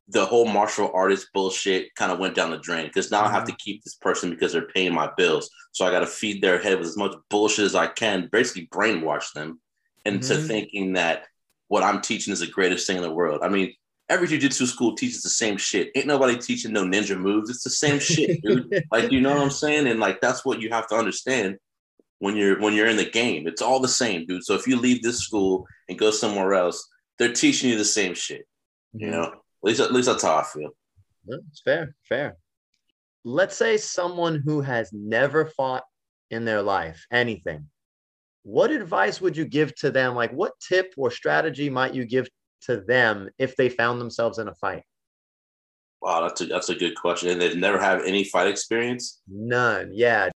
the 0.08 0.26
whole 0.26 0.46
martial 0.46 0.92
artist 0.94 1.30
bullshit 1.34 1.94
kind 1.96 2.12
of 2.12 2.20
went 2.20 2.36
down 2.36 2.52
the 2.52 2.58
drain. 2.58 2.86
Because 2.86 3.10
now 3.10 3.24
mm-hmm. 3.24 3.30
I 3.30 3.32
have 3.32 3.46
to 3.46 3.52
mm-hmm. 3.52 3.58
keep 3.60 3.84
this 3.84 3.96
person 3.96 4.30
because 4.30 4.52
they're 4.52 4.68
paying 4.68 4.94
my 4.94 5.10
bills. 5.18 5.50
So 5.72 5.86
I 5.86 5.92
got 5.92 6.02
to 6.02 6.08
feed 6.08 6.42
their 6.42 6.60
head 6.60 6.78
with 6.78 6.88
as 6.88 6.98
much 6.98 7.16
bullshit 7.30 7.66
as 7.66 7.76
I 7.76 7.88
can, 7.88 8.30
basically 8.32 8.68
brainwash 8.68 9.32
them 9.34 9.60
into 10.06 10.34
mm-hmm. 10.34 10.48
thinking 10.48 10.94
that 10.94 11.26
what 11.68 11.84
I'm 11.84 12.02
teaching 12.02 12.34
is 12.34 12.42
the 12.42 12.48
greatest 12.48 12.86
thing 12.86 12.98
in 12.98 13.04
the 13.04 13.12
world. 13.12 13.40
I 13.42 13.50
mean, 13.50 13.74
every 14.12 14.28
jujitsu 14.28 14.68
school 14.68 14.94
teaches 14.94 15.22
the 15.22 15.30
same 15.30 15.56
shit. 15.56 15.90
Ain't 15.96 16.06
nobody 16.06 16.38
teaching 16.38 16.74
no 16.74 16.84
ninja 16.84 17.18
moves. 17.18 17.50
It's 17.50 17.64
the 17.64 17.70
same 17.70 17.98
shit, 17.98 18.42
dude. 18.44 18.84
like, 18.92 19.10
you 19.10 19.22
know 19.22 19.34
what 19.34 19.42
I'm 19.42 19.50
saying? 19.50 19.88
And 19.88 20.02
like, 20.02 20.20
that's 20.20 20.44
what 20.44 20.60
you 20.62 20.70
have 20.70 20.88
to 20.90 20.96
understand 20.96 21.58
when 22.20 22.36
you're 22.36 22.60
when 22.60 22.74
you're 22.74 22.88
in 22.88 22.98
the 22.98 23.10
game. 23.10 23.48
It's 23.48 23.62
all 23.62 23.80
the 23.80 23.88
same, 23.88 24.26
dude. 24.26 24.44
So 24.44 24.54
if 24.54 24.68
you 24.68 24.76
leave 24.78 25.02
this 25.02 25.20
school 25.20 25.66
and 25.88 25.98
go 25.98 26.12
somewhere 26.12 26.54
else, 26.54 26.86
they're 27.18 27.34
teaching 27.34 27.70
you 27.70 27.78
the 27.78 27.86
same 27.86 28.14
shit. 28.14 28.46
You 28.94 29.08
mm-hmm. 29.08 29.16
know, 29.16 29.28
at 29.28 29.64
least 29.64 29.80
at 29.80 29.94
least 29.94 30.08
that's 30.08 30.24
how 30.24 30.36
I 30.36 30.44
feel. 30.44 30.72
it's 31.28 31.62
fair, 31.62 31.96
fair. 32.08 32.36
Let's 33.24 33.56
say 33.56 33.78
someone 33.78 34.44
who 34.46 34.60
has 34.62 34.92
never 34.92 35.46
fought 35.46 35.84
in 36.30 36.44
their 36.44 36.62
life 36.62 37.06
anything. 37.12 37.68
What 38.44 38.72
advice 38.72 39.22
would 39.22 39.38
you 39.38 39.46
give 39.46 39.74
to 39.76 39.92
them? 39.92 40.16
Like, 40.16 40.32
what 40.32 40.54
tip 40.68 40.94
or 40.98 41.12
strategy 41.12 41.70
might 41.70 41.94
you 41.94 42.06
give 42.06 42.28
to 42.62 42.78
them 42.78 43.30
if 43.38 43.56
they 43.56 43.70
found 43.70 44.00
themselves 44.00 44.40
in 44.40 44.48
a 44.48 44.56
fight? 44.56 44.84
Wow, 46.02 46.22
that's 46.22 46.42
a 46.42 46.46
that's 46.48 46.70
a 46.70 46.76
good 46.76 46.96
question. 46.96 47.30
And 47.30 47.42
they've 47.42 47.56
never 47.56 47.80
had 47.80 48.02
any 48.02 48.24
fight 48.24 48.48
experience? 48.48 49.22
None. 49.28 49.92
Yeah. 49.94 50.30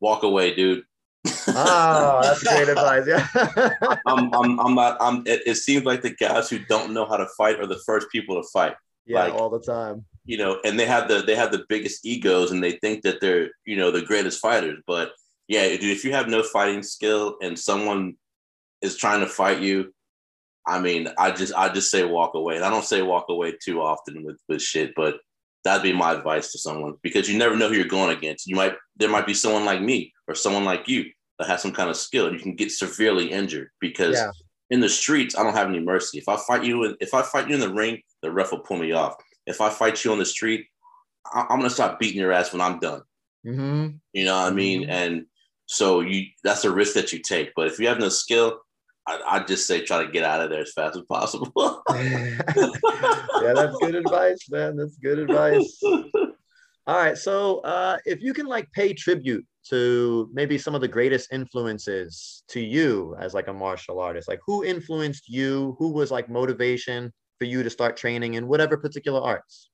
Walk 0.00 0.22
away, 0.22 0.54
dude. 0.54 0.84
oh, 1.48 2.20
that's 2.22 2.42
great 2.42 2.68
advice. 2.68 3.06
Yeah. 3.06 3.26
I'm, 4.06 4.32
I'm, 4.34 4.60
I'm 4.60 4.74
not, 4.74 4.96
I'm, 5.00 5.22
it, 5.26 5.42
it, 5.46 5.54
seems 5.56 5.84
like 5.84 6.02
the 6.02 6.10
guys 6.10 6.50
who 6.50 6.58
don't 6.58 6.92
know 6.92 7.06
how 7.06 7.16
to 7.16 7.26
fight 7.36 7.58
are 7.58 7.66
the 7.66 7.80
first 7.86 8.08
people 8.10 8.40
to 8.40 8.48
fight. 8.52 8.74
Yeah, 9.06 9.24
like, 9.24 9.34
all 9.34 9.48
the 9.48 9.60
time. 9.60 10.04
You 10.24 10.38
know, 10.38 10.60
and 10.64 10.78
they 10.78 10.86
have 10.86 11.08
the, 11.08 11.22
they 11.22 11.34
have 11.34 11.50
the 11.50 11.64
biggest 11.68 12.04
egos 12.04 12.52
and 12.52 12.62
they 12.62 12.72
think 12.72 13.02
that 13.02 13.20
they're, 13.20 13.50
you 13.64 13.76
know, 13.76 13.90
the 13.90 14.02
greatest 14.02 14.40
fighters. 14.40 14.80
But 14.86 15.12
yeah, 15.48 15.68
dude, 15.68 15.84
if 15.84 16.04
you 16.04 16.12
have 16.12 16.28
no 16.28 16.42
fighting 16.42 16.82
skill 16.82 17.38
and 17.40 17.58
someone 17.58 18.16
is 18.82 18.96
trying 18.96 19.20
to 19.20 19.26
fight 19.26 19.60
you, 19.60 19.94
I 20.66 20.80
mean, 20.80 21.08
I 21.18 21.30
just 21.30 21.54
I 21.54 21.68
just 21.68 21.90
say 21.90 22.04
walk 22.04 22.34
away. 22.34 22.56
And 22.56 22.64
I 22.64 22.70
don't 22.70 22.84
say 22.84 23.02
walk 23.02 23.26
away 23.28 23.54
too 23.62 23.80
often 23.80 24.24
with, 24.24 24.38
with 24.48 24.60
shit, 24.60 24.92
but 24.96 25.18
that'd 25.64 25.82
be 25.82 25.92
my 25.92 26.12
advice 26.12 26.52
to 26.52 26.58
someone 26.58 26.94
because 27.02 27.28
you 27.28 27.38
never 27.38 27.56
know 27.56 27.68
who 27.68 27.74
you're 27.74 27.86
going 27.86 28.16
against. 28.16 28.46
You 28.46 28.56
might 28.56 28.74
there 28.96 29.08
might 29.08 29.26
be 29.26 29.34
someone 29.34 29.64
like 29.64 29.80
me 29.80 30.12
or 30.28 30.34
someone 30.34 30.64
like 30.64 30.88
you 30.88 31.06
that 31.38 31.48
has 31.48 31.62
some 31.62 31.72
kind 31.72 31.90
of 31.90 31.96
skill. 31.96 32.26
and 32.26 32.34
You 32.36 32.42
can 32.42 32.56
get 32.56 32.72
severely 32.72 33.30
injured 33.30 33.68
because 33.80 34.14
yeah. 34.14 34.30
in 34.70 34.80
the 34.80 34.88
streets, 34.88 35.36
I 35.36 35.42
don't 35.42 35.54
have 35.54 35.68
any 35.68 35.80
mercy. 35.80 36.18
If 36.18 36.28
I 36.28 36.36
fight 36.36 36.64
you, 36.64 36.84
in, 36.84 36.96
if 37.00 37.14
I 37.14 37.22
fight 37.22 37.48
you 37.48 37.54
in 37.54 37.60
the 37.60 37.72
ring, 37.72 38.00
the 38.22 38.30
ref 38.30 38.52
will 38.52 38.60
pull 38.60 38.78
me 38.78 38.92
off. 38.92 39.14
If 39.46 39.60
I 39.60 39.68
fight 39.68 40.04
you 40.04 40.12
on 40.12 40.18
the 40.18 40.24
street, 40.24 40.66
I, 41.32 41.42
am 41.50 41.58
gonna 41.58 41.70
start 41.70 41.98
beating 41.98 42.20
your 42.20 42.32
ass 42.32 42.52
when 42.52 42.60
I'm 42.60 42.78
done. 42.78 43.02
Mm-hmm. 43.46 43.88
You 44.12 44.24
know 44.24 44.34
what 44.34 44.52
I 44.52 44.54
mean? 44.54 44.82
Mm-hmm. 44.82 44.90
And 44.90 45.26
so 45.66 46.00
you 46.00 46.26
that's 46.42 46.64
a 46.64 46.70
risk 46.72 46.94
that 46.94 47.12
you 47.12 47.20
take. 47.20 47.52
But 47.54 47.66
if 47.66 47.78
you 47.78 47.88
have 47.88 47.98
no 48.00 48.08
skill, 48.08 48.60
I, 49.06 49.20
I'd 49.26 49.46
just 49.46 49.66
say 49.66 49.84
try 49.84 50.04
to 50.04 50.10
get 50.10 50.24
out 50.24 50.40
of 50.40 50.50
there 50.50 50.62
as 50.62 50.72
fast 50.72 50.96
as 50.96 51.02
possible. 51.08 51.82
yeah, 51.94 53.52
that's 53.54 53.76
good 53.80 53.94
advice, 54.04 54.48
man. 54.50 54.76
That's 54.76 54.96
good 54.96 55.18
advice. 55.18 55.80
All 56.88 56.96
right, 56.96 57.18
so 57.18 57.60
uh, 57.60 57.98
if 58.04 58.20
you 58.20 58.32
can 58.32 58.46
like 58.46 58.70
pay 58.72 58.92
tribute 58.92 59.44
to 59.70 60.30
maybe 60.32 60.56
some 60.58 60.74
of 60.74 60.80
the 60.80 60.88
greatest 60.88 61.32
influences 61.32 62.44
to 62.48 62.60
you 62.60 63.16
as 63.20 63.34
like 63.34 63.48
a 63.48 63.52
martial 63.52 63.98
artist, 63.98 64.28
like 64.28 64.40
who 64.46 64.64
influenced 64.64 65.28
you? 65.28 65.76
Who 65.78 65.92
was 65.92 66.10
like 66.10 66.28
motivation 66.28 67.12
for 67.38 67.44
you 67.44 67.62
to 67.62 67.70
start 67.70 67.96
training 67.96 68.34
in 68.34 68.46
whatever 68.46 68.76
particular 68.76 69.20
arts? 69.20 69.70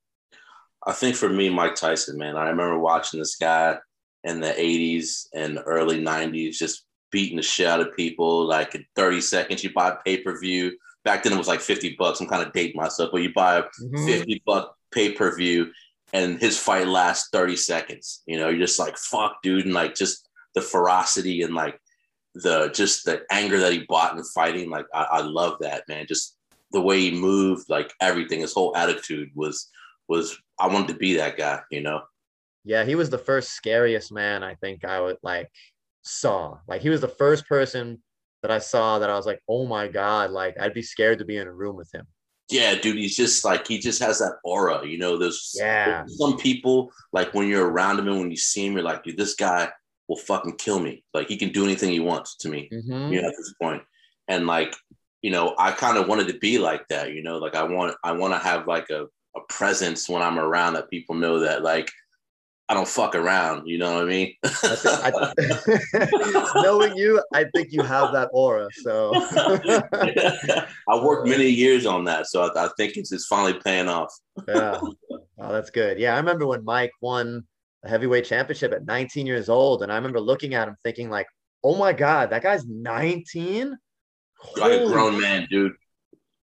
I 0.87 0.93
think 0.93 1.15
for 1.15 1.29
me, 1.29 1.49
Mike 1.49 1.75
Tyson, 1.75 2.19
man. 2.19 2.37
I 2.37 2.49
remember 2.49 2.79
watching 2.79 3.21
this 3.21 3.37
guy 3.37 3.77
in 4.25 4.41
the 4.41 4.53
80s 4.53 5.27
and 5.35 5.59
early 5.67 6.03
90s 6.03 6.53
just 6.57 6.87
beating 7.13 7.37
the 7.37 7.43
shit 7.43 7.69
out 7.69 7.81
of 7.81 7.95
people. 7.95 8.47
Like 8.47 8.75
in 8.75 8.85
30 8.97 9.21
seconds, 9.21 9.63
you 9.63 9.73
buy 9.73 9.97
pay 10.05 10.19
per 10.19 10.39
view. 10.41 10.77
Back 11.05 11.23
then 11.23 11.33
it 11.33 11.39
was 11.39 11.49
like 11.49 11.61
50 11.61 11.97
bucks. 11.99 12.21
I'm 12.21 12.27
kind 12.27 12.45
of 12.45 12.53
dating 12.53 12.81
myself, 12.81 13.11
but 13.13 13.23
you 13.23 13.33
buy 13.33 13.59
a 13.59 13.63
mm-hmm. 13.63 14.07
50 14.07 14.43
buck 14.45 14.77
pay 14.93 15.13
per 15.13 15.35
view 15.37 15.71
and 16.13 16.41
his 16.41 16.59
fight 16.59 16.87
lasts 16.87 17.29
30 17.33 17.57
seconds. 17.57 18.23
You 18.27 18.39
know, 18.39 18.49
you're 18.49 18.67
just 18.67 18.79
like, 18.79 18.97
fuck, 18.97 19.43
dude. 19.43 19.65
And 19.65 19.75
like 19.75 19.95
just 19.95 20.29
the 20.55 20.61
ferocity 20.61 21.43
and 21.43 21.55
like 21.55 21.79
the 22.35 22.69
just 22.69 23.05
the 23.05 23.23
anger 23.31 23.59
that 23.61 23.73
he 23.73 23.85
bought 23.89 24.17
in 24.17 24.23
fighting. 24.25 24.71
Like, 24.71 24.87
I, 24.95 25.07
I 25.11 25.21
love 25.23 25.59
that, 25.61 25.89
man. 25.89 26.07
Just 26.07 26.37
the 26.73 26.81
way 26.81 27.01
he 27.01 27.11
moved, 27.11 27.69
like 27.69 27.93
everything, 28.01 28.41
his 28.41 28.53
whole 28.53 28.77
attitude 28.77 29.31
was, 29.35 29.69
was, 30.09 30.39
I 30.59 30.69
wanted 30.69 30.89
to 30.89 30.95
be 30.95 31.17
that 31.17 31.37
guy, 31.37 31.61
you 31.71 31.83
know? 31.83 32.03
Yeah, 32.65 32.85
he 32.85 32.95
was 32.95 33.11
the 33.11 33.19
first 33.19 33.51
scariest 33.51 34.13
man 34.13 34.43
I 34.43 34.55
think 34.55 34.85
I 34.85 35.01
would 35.01 35.19
like 35.23 35.51
saw. 36.03 36.59
Like 36.69 36.83
he 36.83 36.91
was 36.91 37.01
the 37.01 37.09
first 37.09 37.47
person 37.47 38.03
that 38.43 38.51
I 38.51 38.59
saw 38.59 38.99
that 38.99 39.11
I 39.11 39.17
was 39.17 39.27
like, 39.27 39.41
oh 39.49 39.67
my 39.67 39.89
God, 39.89 40.31
like 40.31 40.61
I'd 40.61 40.75
be 40.75 40.83
scared 40.83 41.19
to 41.21 41.25
be 41.25 41.37
in 41.37 41.47
a 41.47 41.53
room 41.53 41.77
with 41.77 41.93
him. 41.95 42.07
Yeah, 42.51 42.75
dude, 42.75 42.97
he's 42.97 43.17
just 43.17 43.45
like 43.45 43.67
he 43.67 43.79
just 43.79 44.03
has 44.03 44.19
that 44.19 44.37
aura, 44.45 44.87
you 44.87 44.99
know. 44.99 45.17
There's 45.17 45.55
yeah 45.59 46.05
some 46.07 46.37
people 46.37 46.93
like 47.13 47.33
when 47.33 47.49
you're 47.49 47.69
around 47.69 47.99
him 47.99 48.09
and 48.09 48.19
when 48.19 48.31
you 48.31 48.37
see 48.37 48.67
him, 48.67 48.75
you're 48.75 48.83
like, 48.83 49.05
dude, 49.05 49.17
this 49.17 49.35
guy 49.35 49.71
will 50.09 50.17
fucking 50.17 50.57
kill 50.57 50.79
me. 50.79 51.05
Like 51.15 51.29
he 51.29 51.37
can 51.37 51.51
do 51.51 51.65
anything 51.65 51.91
he 51.91 52.01
wants 52.01 52.37
to 52.39 52.51
me, 52.51 52.69
mm-hmm. 52.71 53.13
you 53.13 53.23
know, 53.23 53.29
at 53.29 53.35
this 53.37 53.55
point. 53.61 53.83
And 54.29 54.47
like 54.47 54.75
you 55.23 55.31
know, 55.31 55.55
I 55.57 55.71
kind 55.71 55.97
of 55.97 56.09
wanted 56.09 56.27
to 56.29 56.39
be 56.39 56.59
like 56.59 56.87
that, 56.89 57.13
you 57.13 57.23
know, 57.23 57.39
like 57.39 57.55
I 57.55 57.63
want 57.63 57.97
I 58.05 58.13
want 58.13 58.35
to 58.35 58.39
have 58.39 58.67
like 58.67 58.91
a, 58.91 59.07
a 59.37 59.41
presence 59.49 60.09
when 60.09 60.21
I'm 60.21 60.39
around 60.39 60.75
that 60.75 60.91
people 60.91 61.15
know 61.15 61.39
that 61.39 61.63
like 61.63 61.91
I 62.69 62.75
don't 62.75 62.89
fuck 62.89 63.15
around. 63.15 63.67
You 63.67 63.79
know 63.79 63.95
what 63.95 64.05
I 64.05 64.07
mean? 64.07 64.35
I 64.45 65.13
I, 65.15 66.53
knowing 66.63 66.97
you, 66.97 67.23
I 67.35 67.45
think 67.55 67.69
you 67.71 67.83
have 67.83 68.13
that 68.13 68.31
aura. 68.33 68.69
So 68.83 69.13
I 70.89 71.05
worked 71.05 71.29
many 71.29 71.49
years 71.49 71.87
on 71.87 72.05
that, 72.05 72.29
so 72.29 72.43
I, 72.43 72.65
I, 72.65 72.69
think 72.77 72.97
it's 72.97 73.13
it's 73.13 73.27
finally 73.27 73.61
paying 73.65 73.89
off. 73.89 74.13
yeah, 74.49 74.81
oh, 74.81 75.53
that's 75.53 75.71
good. 75.71 75.99
Yeah, 75.99 76.15
I 76.15 76.17
remember 76.19 76.47
when 76.47 76.65
Mike 76.65 76.93
won 77.01 77.45
the 77.83 77.89
heavyweight 77.89 78.25
championship 78.25 78.73
at 78.73 78.87
19 78.87 79.27
years 79.27 79.49
old, 79.49 79.83
and 79.83 79.93
I 79.93 79.97
remember 79.97 80.21
looking 80.21 80.55
at 80.55 80.69
him 80.69 80.77
thinking 80.85 81.11
like, 81.11 81.27
"Oh 81.63 81.77
my 81.77 81.93
god, 81.93 82.31
that 82.31 82.43
guy's 82.43 82.65
19." 82.65 83.77
Like 84.57 84.73
a 84.73 84.87
grown 84.87 85.21
man, 85.21 85.47
dude. 85.51 85.73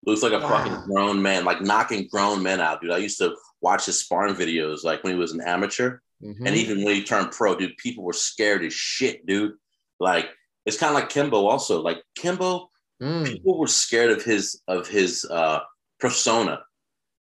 Looks 0.07 0.23
like 0.23 0.33
a 0.33 0.38
wow. 0.38 0.49
fucking 0.49 0.87
grown 0.87 1.21
man, 1.21 1.45
like 1.45 1.61
knocking 1.61 2.09
grown 2.11 2.42
men 2.42 2.61
out, 2.61 2.80
dude. 2.80 2.90
I 2.90 2.99
used 2.99 3.19
to 3.19 3.37
watch 3.61 3.87
his 3.87 4.00
sparring 4.00 4.35
videos, 4.35 4.83
like 4.83 5.04
when 5.04 5.12
he 5.12 5.19
was 5.19 5.33
an 5.33 5.42
amateur, 5.42 5.99
mm-hmm. 6.23 6.47
and 6.47 6.57
even 6.57 6.85
when 6.85 6.95
he 6.95 7.04
turned 7.04 7.33
pro, 7.33 7.54
dude. 7.54 7.76
People 7.76 8.04
were 8.04 8.14
scared 8.14 8.64
as 8.64 8.73
shit, 8.73 9.26
dude. 9.26 9.52
Like 9.99 10.30
it's 10.64 10.78
kind 10.78 10.90
of 10.90 10.95
like 10.95 11.11
Kimbo, 11.11 11.47
also. 11.47 11.83
Like 11.83 12.02
Kimbo, 12.14 12.71
mm. 13.02 13.26
people 13.26 13.59
were 13.59 13.66
scared 13.66 14.11
of 14.11 14.23
his 14.23 14.62
of 14.69 14.88
his 14.88 15.25
uh 15.26 15.61
persona, 15.99 16.62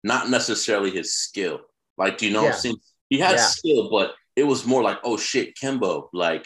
not 0.03 0.29
necessarily 0.29 0.91
his 0.91 1.13
skill. 1.13 1.59
Like, 1.97 2.17
do 2.17 2.27
you 2.27 2.33
know 2.33 2.43
yeah. 2.43 2.49
what 2.49 2.55
I'm 2.55 2.61
saying? 2.61 2.77
He 3.09 3.19
had 3.19 3.35
yeah. 3.35 3.45
skill, 3.45 3.89
but 3.89 4.13
it 4.37 4.43
was 4.43 4.65
more 4.65 4.81
like, 4.81 4.99
oh 5.03 5.17
shit, 5.17 5.55
Kimbo, 5.55 6.09
like 6.13 6.45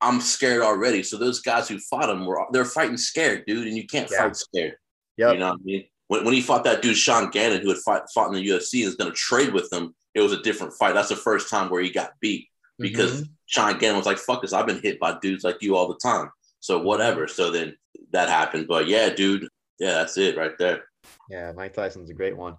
I'm 0.00 0.20
scared 0.20 0.62
already. 0.62 1.02
So 1.02 1.18
those 1.18 1.40
guys 1.40 1.68
who 1.68 1.78
fought 1.78 2.08
him 2.08 2.24
were 2.24 2.46
they're 2.52 2.64
fighting 2.64 2.96
scared, 2.96 3.44
dude, 3.46 3.66
and 3.66 3.76
you 3.76 3.86
can't 3.86 4.10
yeah. 4.10 4.18
fight 4.18 4.36
scared. 4.36 4.76
Yep. 5.18 5.34
You 5.34 5.38
know 5.38 5.50
what 5.50 5.60
I 5.60 5.64
mean? 5.64 5.84
When, 6.06 6.24
when 6.24 6.34
he 6.34 6.40
fought 6.40 6.64
that 6.64 6.80
dude 6.80 6.96
Sean 6.96 7.30
Gannon, 7.30 7.60
who 7.60 7.68
had 7.68 7.78
fought, 7.78 8.10
fought 8.14 8.28
in 8.28 8.34
the 8.34 8.48
UFC 8.48 8.80
and 8.80 8.86
was 8.86 8.96
going 8.96 9.10
to 9.10 9.16
trade 9.16 9.52
with 9.52 9.70
him, 9.72 9.94
it 10.14 10.20
was 10.20 10.32
a 10.32 10.42
different 10.42 10.72
fight. 10.74 10.94
That's 10.94 11.10
the 11.10 11.16
first 11.16 11.50
time 11.50 11.70
where 11.70 11.82
he 11.82 11.90
got 11.90 12.12
beat 12.20 12.48
because 12.78 13.22
mm-hmm. 13.22 13.32
Sean 13.46 13.78
Gannon 13.78 13.98
was 13.98 14.06
like, 14.06 14.18
"Fuck 14.18 14.42
this! 14.42 14.52
I've 14.52 14.66
been 14.66 14.80
hit 14.80 14.98
by 14.98 15.18
dudes 15.20 15.44
like 15.44 15.60
you 15.60 15.76
all 15.76 15.88
the 15.88 15.98
time." 16.02 16.30
So 16.60 16.78
whatever. 16.78 17.28
So 17.28 17.50
then 17.50 17.76
that 18.12 18.28
happened. 18.28 18.66
But 18.68 18.88
yeah, 18.88 19.10
dude, 19.10 19.48
yeah, 19.78 19.92
that's 19.92 20.16
it 20.16 20.36
right 20.36 20.56
there. 20.58 20.84
Yeah, 21.30 21.52
Mike 21.52 21.74
Tyson's 21.74 22.10
a 22.10 22.14
great 22.14 22.36
one. 22.36 22.56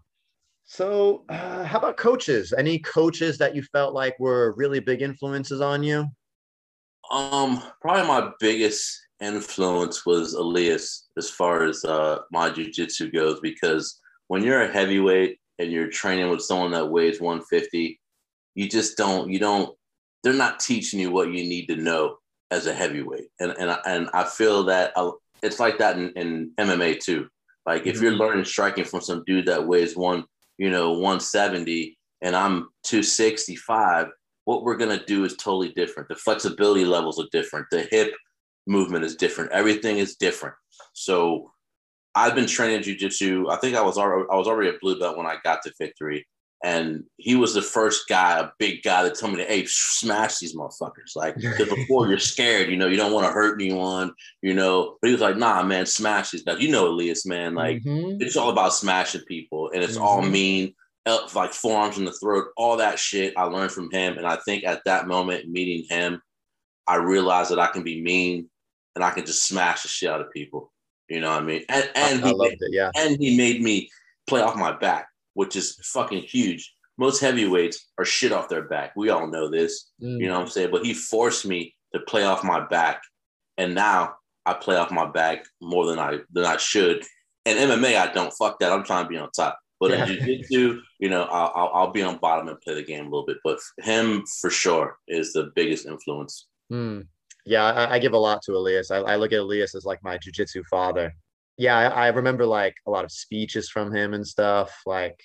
So, 0.66 1.26
uh, 1.30 1.64
how 1.64 1.80
about 1.80 1.98
coaches? 1.98 2.54
Any 2.56 2.78
coaches 2.80 3.40
that 3.40 3.56
you 3.56 3.64
felt 3.64 3.96
like 3.96 4.20
were 4.20 4.54
really 4.56 4.80
big 4.80 5.02
influences 5.02 5.62
on 5.62 5.82
you? 5.82 6.06
Um, 7.10 7.64
probably 7.82 8.08
my 8.08 8.32
biggest 8.40 9.00
influence 9.22 10.06
was 10.06 10.34
Elias 10.34 11.08
as 11.18 11.30
far 11.30 11.64
as 11.64 11.84
uh, 11.86 12.20
my 12.32 12.50
jujitsu 12.50 13.14
goes, 13.14 13.40
because 13.42 14.00
when 14.28 14.44
you're 14.44 14.64
a 14.64 14.72
heavyweight 14.72 15.40
and 15.58 15.72
you're 15.72 15.90
training 15.90 16.30
with 16.30 16.42
someone 16.42 16.72
that 16.72 16.90
weighs 16.90 17.20
150, 17.20 18.00
you 18.56 18.70
just 18.70 18.98
don't, 18.98 19.30
you 19.30 19.40
don't, 19.40 19.76
they're 20.24 20.34
not 20.34 20.60
teaching 20.60 21.00
you 21.00 21.12
what 21.12 21.32
you 21.32 21.44
need 21.44 21.68
to 21.68 21.76
know 21.76 22.18
as 22.52 22.66
a 22.66 22.74
heavyweight. 22.74 23.30
And, 23.40 23.52
and, 23.60 23.78
and 23.86 24.10
I 24.14 24.24
feel 24.24 24.64
that 24.66 24.94
uh, 24.96 25.12
it's 25.42 25.60
like 25.60 25.78
that 25.80 25.98
in, 25.98 26.12
in 26.12 26.52
MMA 26.60 27.00
too. 27.00 27.28
Like 27.66 27.86
if 27.86 27.96
mm-hmm. 27.96 28.04
you're 28.04 28.14
learning 28.14 28.46
striking 28.46 28.86
from 28.86 29.02
some 29.02 29.24
dude 29.26 29.46
that 29.48 29.68
weighs 29.68 29.96
one, 29.96 30.26
you 30.58 30.70
know, 30.70 30.92
170 30.94 31.98
and 32.22 32.36
I'm 32.36 32.70
265, 32.84 34.08
what 34.46 34.64
we're 34.64 34.78
to 34.78 35.06
do 35.06 35.26
is 35.26 35.36
totally 35.36 35.70
different. 35.70 36.10
The 36.10 36.16
flexibility 36.16 36.86
levels 36.86 37.20
are 37.20 37.28
different. 37.32 37.68
The 37.72 37.88
hip 37.92 38.14
movement 38.68 39.06
is 39.06 39.16
different. 39.16 39.52
Everything 39.52 39.98
is 39.98 40.16
different. 40.16 40.56
So 40.94 41.52
I've 42.16 42.36
been 42.36 42.48
training 42.48 42.82
jujitsu. 42.82 43.52
I 43.52 43.58
think 43.58 43.76
I 43.76 43.82
was 43.82 43.98
already, 43.98 44.28
I 44.32 44.36
was 44.36 44.48
already 44.48 44.70
a 44.70 44.80
blue 44.82 45.00
belt 45.00 45.18
when 45.18 45.28
I 45.28 45.38
got 45.44 45.62
to 45.64 45.74
victory. 45.80 46.28
And 46.62 47.06
he 47.16 47.36
was 47.36 47.54
the 47.54 47.62
first 47.62 48.10
guy, 48.10 48.38
a 48.38 48.50
big 48.60 48.84
guy 48.84 49.04
that 49.04 49.18
told 49.18 49.32
me 49.32 49.40
to, 49.40 49.46
hey, 49.46 49.66
smash 49.66 50.40
these 50.40 50.58
motherfuckers. 50.58 51.16
Like, 51.16 51.36
before 51.58 52.10
you're 52.10 52.20
scared, 52.20 52.70
you 52.70 52.76
know, 52.76 52.88
you 52.88 52.98
don't 52.98 53.14
want 53.14 53.26
to 53.26 53.32
hurt 53.32 53.62
anyone, 53.62 54.12
you 54.42 54.54
know. 54.54 54.98
But 55.02 55.08
he 55.08 55.14
was 55.14 55.22
like, 55.22 55.38
nah, 55.38 55.64
man, 55.64 55.86
smash 55.86 56.32
these 56.32 56.44
guys. 56.44 56.60
You 56.60 56.70
know, 56.70 56.90
Elias, 56.90 57.26
man, 57.26 57.56
like, 57.56 57.82
mm-hmm. 57.82 58.22
it's 58.22 58.36
all 58.36 58.50
about 58.50 58.74
smashing 58.74 59.22
people 59.22 59.72
and 59.74 59.82
it's 59.82 59.94
mm-hmm. 59.94 60.04
all 60.04 60.22
mean 60.22 60.74
like 61.34 61.54
forearms 61.54 61.98
in 61.98 62.06
the 62.06 62.12
throat, 62.14 62.48
all 62.58 62.78
that 62.78 63.00
shit 63.00 63.34
I 63.38 63.44
learned 63.44 63.72
from 63.72 63.90
him. 63.92 64.18
And 64.18 64.28
I 64.28 64.38
think 64.46 64.64
at 64.64 64.84
that 64.86 65.08
moment, 65.08 65.50
meeting 65.50 65.86
him, 65.90 66.22
I 66.90 66.96
realized 66.96 67.52
that 67.52 67.60
I 67.60 67.68
can 67.68 67.84
be 67.84 68.02
mean 68.02 68.50
and 68.96 69.04
I 69.04 69.12
can 69.12 69.26
just 69.26 69.48
smash 69.48 69.84
the 69.84 69.88
shit 69.88 70.10
out 70.10 70.22
of 70.22 70.32
people. 70.32 70.74
You 71.08 71.22
know 71.22 71.30
what 71.30 71.44
I 71.44 71.46
mean? 71.46 71.64
And 71.70 71.90
and 71.96 72.22
I, 72.22 72.28
he 72.28 72.34
I 72.34 72.36
loved 72.36 72.58
it, 72.60 72.72
yeah. 72.72 72.92
And 72.96 73.18
he 73.20 73.38
made 73.38 73.62
me 73.62 73.90
play 74.28 74.42
off 74.42 74.56
my 74.56 74.72
back, 74.72 75.08
which 75.34 75.56
is 75.56 75.76
fucking 75.84 76.24
huge. 76.24 76.74
Most 76.98 77.22
heavyweights 77.22 77.88
are 77.98 78.06
shit 78.06 78.32
off 78.32 78.50
their 78.50 78.64
back. 78.64 78.96
We 78.96 79.10
all 79.10 79.28
know 79.28 79.50
this. 79.50 79.92
Mm. 80.02 80.20
You 80.20 80.28
know 80.28 80.34
what 80.34 80.42
I'm 80.42 80.50
saying? 80.50 80.72
But 80.72 80.86
he 80.86 80.94
forced 80.94 81.46
me 81.46 81.76
to 81.94 82.02
play 82.02 82.24
off 82.24 82.44
my 82.44 82.66
back. 82.66 83.02
And 83.58 83.74
now 83.74 84.16
I 84.46 84.54
play 84.54 84.76
off 84.76 84.92
my 84.92 85.10
back 85.10 85.46
more 85.62 85.86
than 85.86 86.00
I 86.00 86.20
than 86.32 86.46
I 86.46 86.58
should. 86.58 87.04
And 87.46 87.58
MMA, 87.58 87.98
I 87.98 88.12
don't. 88.12 88.34
Fuck 88.34 88.60
that. 88.60 88.72
I'm 88.72 88.84
trying 88.84 89.06
to 89.06 89.10
be 89.10 89.18
on 89.18 89.30
top. 89.32 89.58
But 89.80 89.92
yeah. 89.92 90.06
in 90.06 90.08
jiu-jitsu, 90.08 90.82
you 91.00 91.10
know, 91.10 91.24
I'll, 91.24 91.54
I'll, 91.56 91.72
I'll, 91.74 91.92
be 91.92 92.04
on 92.04 92.18
bottom 92.18 92.50
and 92.50 92.60
play 92.60 92.74
the 92.74 92.84
game 92.84 93.06
a 93.06 93.10
little 93.10 93.26
bit. 93.26 93.38
But 93.46 93.60
him 93.78 94.26
for 94.42 94.50
sure 94.50 94.98
is 95.08 95.32
the 95.32 95.54
biggest 95.56 95.86
influence. 95.86 96.49
Mm. 96.72 97.08
Yeah, 97.46 97.64
I, 97.66 97.96
I, 97.96 98.00
give 98.00 98.14
a 98.14 98.18
lot 98.18 98.42
to 98.44 98.54
Elias. 98.54 98.92
I, 98.92 98.98
I 98.98 99.16
look 99.16 99.32
at 99.32 99.40
Elias 99.40 99.74
as 99.74 99.86
like 99.86 100.04
my 100.04 100.18
jiu-jitsu 100.18 100.64
father. 100.70 101.14
Yeah, 101.58 101.78
I, 101.78 102.06
I 102.06 102.08
remember 102.10 102.46
like 102.46 102.76
a 102.86 102.92
lot 102.92 103.06
of 103.06 103.12
speeches 103.12 103.70
from 103.70 103.94
him 103.94 104.14
and 104.14 104.26
stuff. 104.26 104.82
Like 104.86 105.20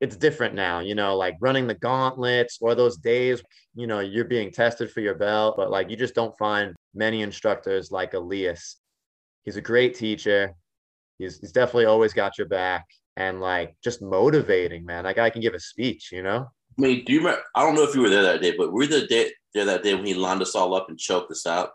it's 0.00 0.16
different 0.16 0.54
now, 0.54 0.80
you 0.80 0.94
know, 0.94 1.16
like 1.16 1.36
running 1.40 1.66
the 1.66 1.74
gauntlets 1.74 2.58
or 2.60 2.74
those 2.74 2.98
days, 2.98 3.42
you 3.74 3.86
know, 3.86 4.00
you're 4.00 4.24
being 4.24 4.50
tested 4.50 4.90
for 4.90 5.00
your 5.00 5.14
belt, 5.14 5.56
but 5.56 5.70
like 5.70 5.90
you 5.90 5.96
just 5.96 6.14
don't 6.14 6.36
find 6.38 6.74
many 6.94 7.22
instructors 7.22 7.90
like 7.90 8.14
Elias. 8.14 8.76
He's 9.44 9.56
a 9.56 9.62
great 9.62 9.94
teacher. 9.94 10.52
He's, 11.18 11.40
he's 11.40 11.52
definitely 11.52 11.86
always 11.86 12.12
got 12.12 12.38
your 12.38 12.46
back 12.46 12.86
and 13.16 13.40
like 13.40 13.74
just 13.82 14.00
motivating, 14.02 14.84
man. 14.84 15.04
That 15.04 15.16
guy 15.16 15.30
can 15.30 15.42
give 15.42 15.54
a 15.54 15.60
speech, 15.60 16.12
you 16.12 16.22
know? 16.22 16.46
I 16.78 16.82
mean, 16.82 17.04
do 17.04 17.12
you 17.12 17.18
remember? 17.18 17.42
I 17.54 17.62
don't 17.62 17.74
know 17.74 17.82
if 17.82 17.94
you 17.94 18.02
were 18.02 18.08
there 18.08 18.22
that 18.22 18.40
day, 18.40 18.54
but 18.56 18.72
were 18.72 18.84
you 18.84 18.88
the 18.88 19.06
day, 19.06 19.32
there 19.54 19.64
that 19.64 19.82
day 19.82 19.94
when 19.94 20.06
he 20.06 20.14
lined 20.14 20.42
us 20.42 20.54
all 20.54 20.74
up 20.74 20.88
and 20.88 20.98
choked 20.98 21.30
us 21.30 21.46
out? 21.46 21.70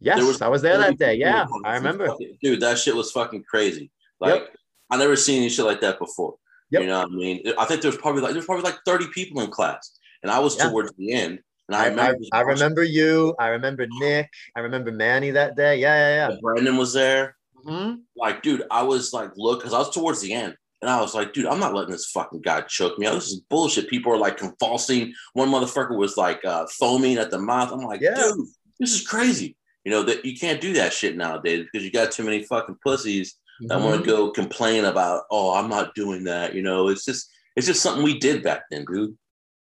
Yes, 0.00 0.20
was, 0.20 0.42
I 0.42 0.48
was 0.48 0.62
there 0.62 0.78
that 0.78 0.98
day. 0.98 1.14
Yeah, 1.14 1.46
I 1.64 1.76
remember. 1.76 2.08
Dude, 2.42 2.60
that 2.60 2.78
shit 2.78 2.96
was 2.96 3.12
fucking 3.12 3.44
crazy. 3.48 3.92
Like, 4.18 4.34
yep. 4.34 4.56
I 4.90 4.96
never 4.96 5.14
seen 5.14 5.38
any 5.38 5.48
shit 5.48 5.64
like 5.64 5.80
that 5.82 6.00
before. 6.00 6.34
Yep. 6.70 6.82
You 6.82 6.88
know 6.88 6.98
what 7.00 7.12
I 7.12 7.14
mean? 7.14 7.42
I 7.58 7.64
think 7.66 7.82
there's 7.82 7.96
probably 7.96 8.22
like 8.22 8.32
there's 8.32 8.46
probably 8.46 8.64
like 8.64 8.78
30 8.84 9.06
people 9.14 9.40
in 9.42 9.50
class, 9.50 9.96
and 10.22 10.32
I 10.32 10.40
was 10.40 10.56
yeah. 10.56 10.68
towards 10.68 10.92
the 10.96 11.12
end. 11.12 11.38
And 11.68 11.76
I, 11.76 11.84
I 11.84 11.88
remember, 11.88 12.18
I, 12.32 12.38
I 12.38 12.40
remember 12.40 12.82
you. 12.82 13.34
I 13.38 13.48
remember 13.48 13.86
Nick. 14.00 14.28
I 14.56 14.60
remember 14.60 14.90
Manny 14.90 15.30
that 15.30 15.56
day. 15.56 15.76
Yeah, 15.76 15.94
yeah, 15.94 16.28
yeah. 16.30 16.36
Brandon 16.40 16.76
was 16.76 16.92
there. 16.92 17.36
Mm-hmm. 17.64 18.00
Like, 18.16 18.42
dude, 18.42 18.64
I 18.70 18.82
was 18.82 19.12
like, 19.12 19.30
look, 19.36 19.60
because 19.60 19.72
I 19.72 19.78
was 19.78 19.90
towards 19.90 20.20
the 20.20 20.32
end. 20.32 20.56
And 20.82 20.90
I 20.90 21.00
was 21.00 21.14
like, 21.14 21.32
dude, 21.32 21.46
I'm 21.46 21.60
not 21.60 21.74
letting 21.74 21.92
this 21.92 22.10
fucking 22.10 22.42
guy 22.42 22.62
choke 22.62 22.98
me 22.98 23.06
out. 23.06 23.14
This 23.14 23.28
is 23.28 23.40
bullshit. 23.48 23.88
People 23.88 24.12
are 24.12 24.18
like 24.18 24.36
convulsing. 24.36 25.14
One 25.32 25.48
motherfucker 25.48 25.96
was 25.96 26.16
like 26.16 26.44
uh, 26.44 26.66
foaming 26.78 27.18
at 27.18 27.30
the 27.30 27.38
mouth. 27.38 27.70
I'm 27.70 27.80
like, 27.80 28.00
yeah. 28.00 28.16
dude, 28.16 28.46
this 28.80 28.92
is 28.92 29.06
crazy. 29.06 29.56
You 29.84 29.92
know, 29.92 30.02
that 30.02 30.24
you 30.24 30.36
can't 30.36 30.60
do 30.60 30.72
that 30.74 30.92
shit 30.92 31.16
nowadays 31.16 31.66
because 31.70 31.84
you 31.84 31.92
got 31.92 32.10
too 32.10 32.24
many 32.24 32.42
fucking 32.42 32.78
pussies 32.84 33.34
mm-hmm. 33.62 33.68
that 33.68 33.80
want 33.80 34.00
to 34.00 34.06
go 34.06 34.30
complain 34.30 34.84
about, 34.84 35.22
oh, 35.30 35.54
I'm 35.54 35.70
not 35.70 35.94
doing 35.94 36.24
that. 36.24 36.54
You 36.54 36.62
know, 36.62 36.88
it's 36.88 37.04
just 37.04 37.30
it's 37.54 37.66
just 37.66 37.80
something 37.80 38.02
we 38.02 38.18
did 38.18 38.42
back 38.42 38.64
then, 38.70 38.84
dude. 38.84 39.16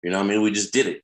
You 0.02 0.11
know, 0.11 0.19
I 0.19 0.23
mean, 0.23 0.40
we 0.40 0.50
just 0.50 0.73
did 0.73 0.87
it. 0.87 1.02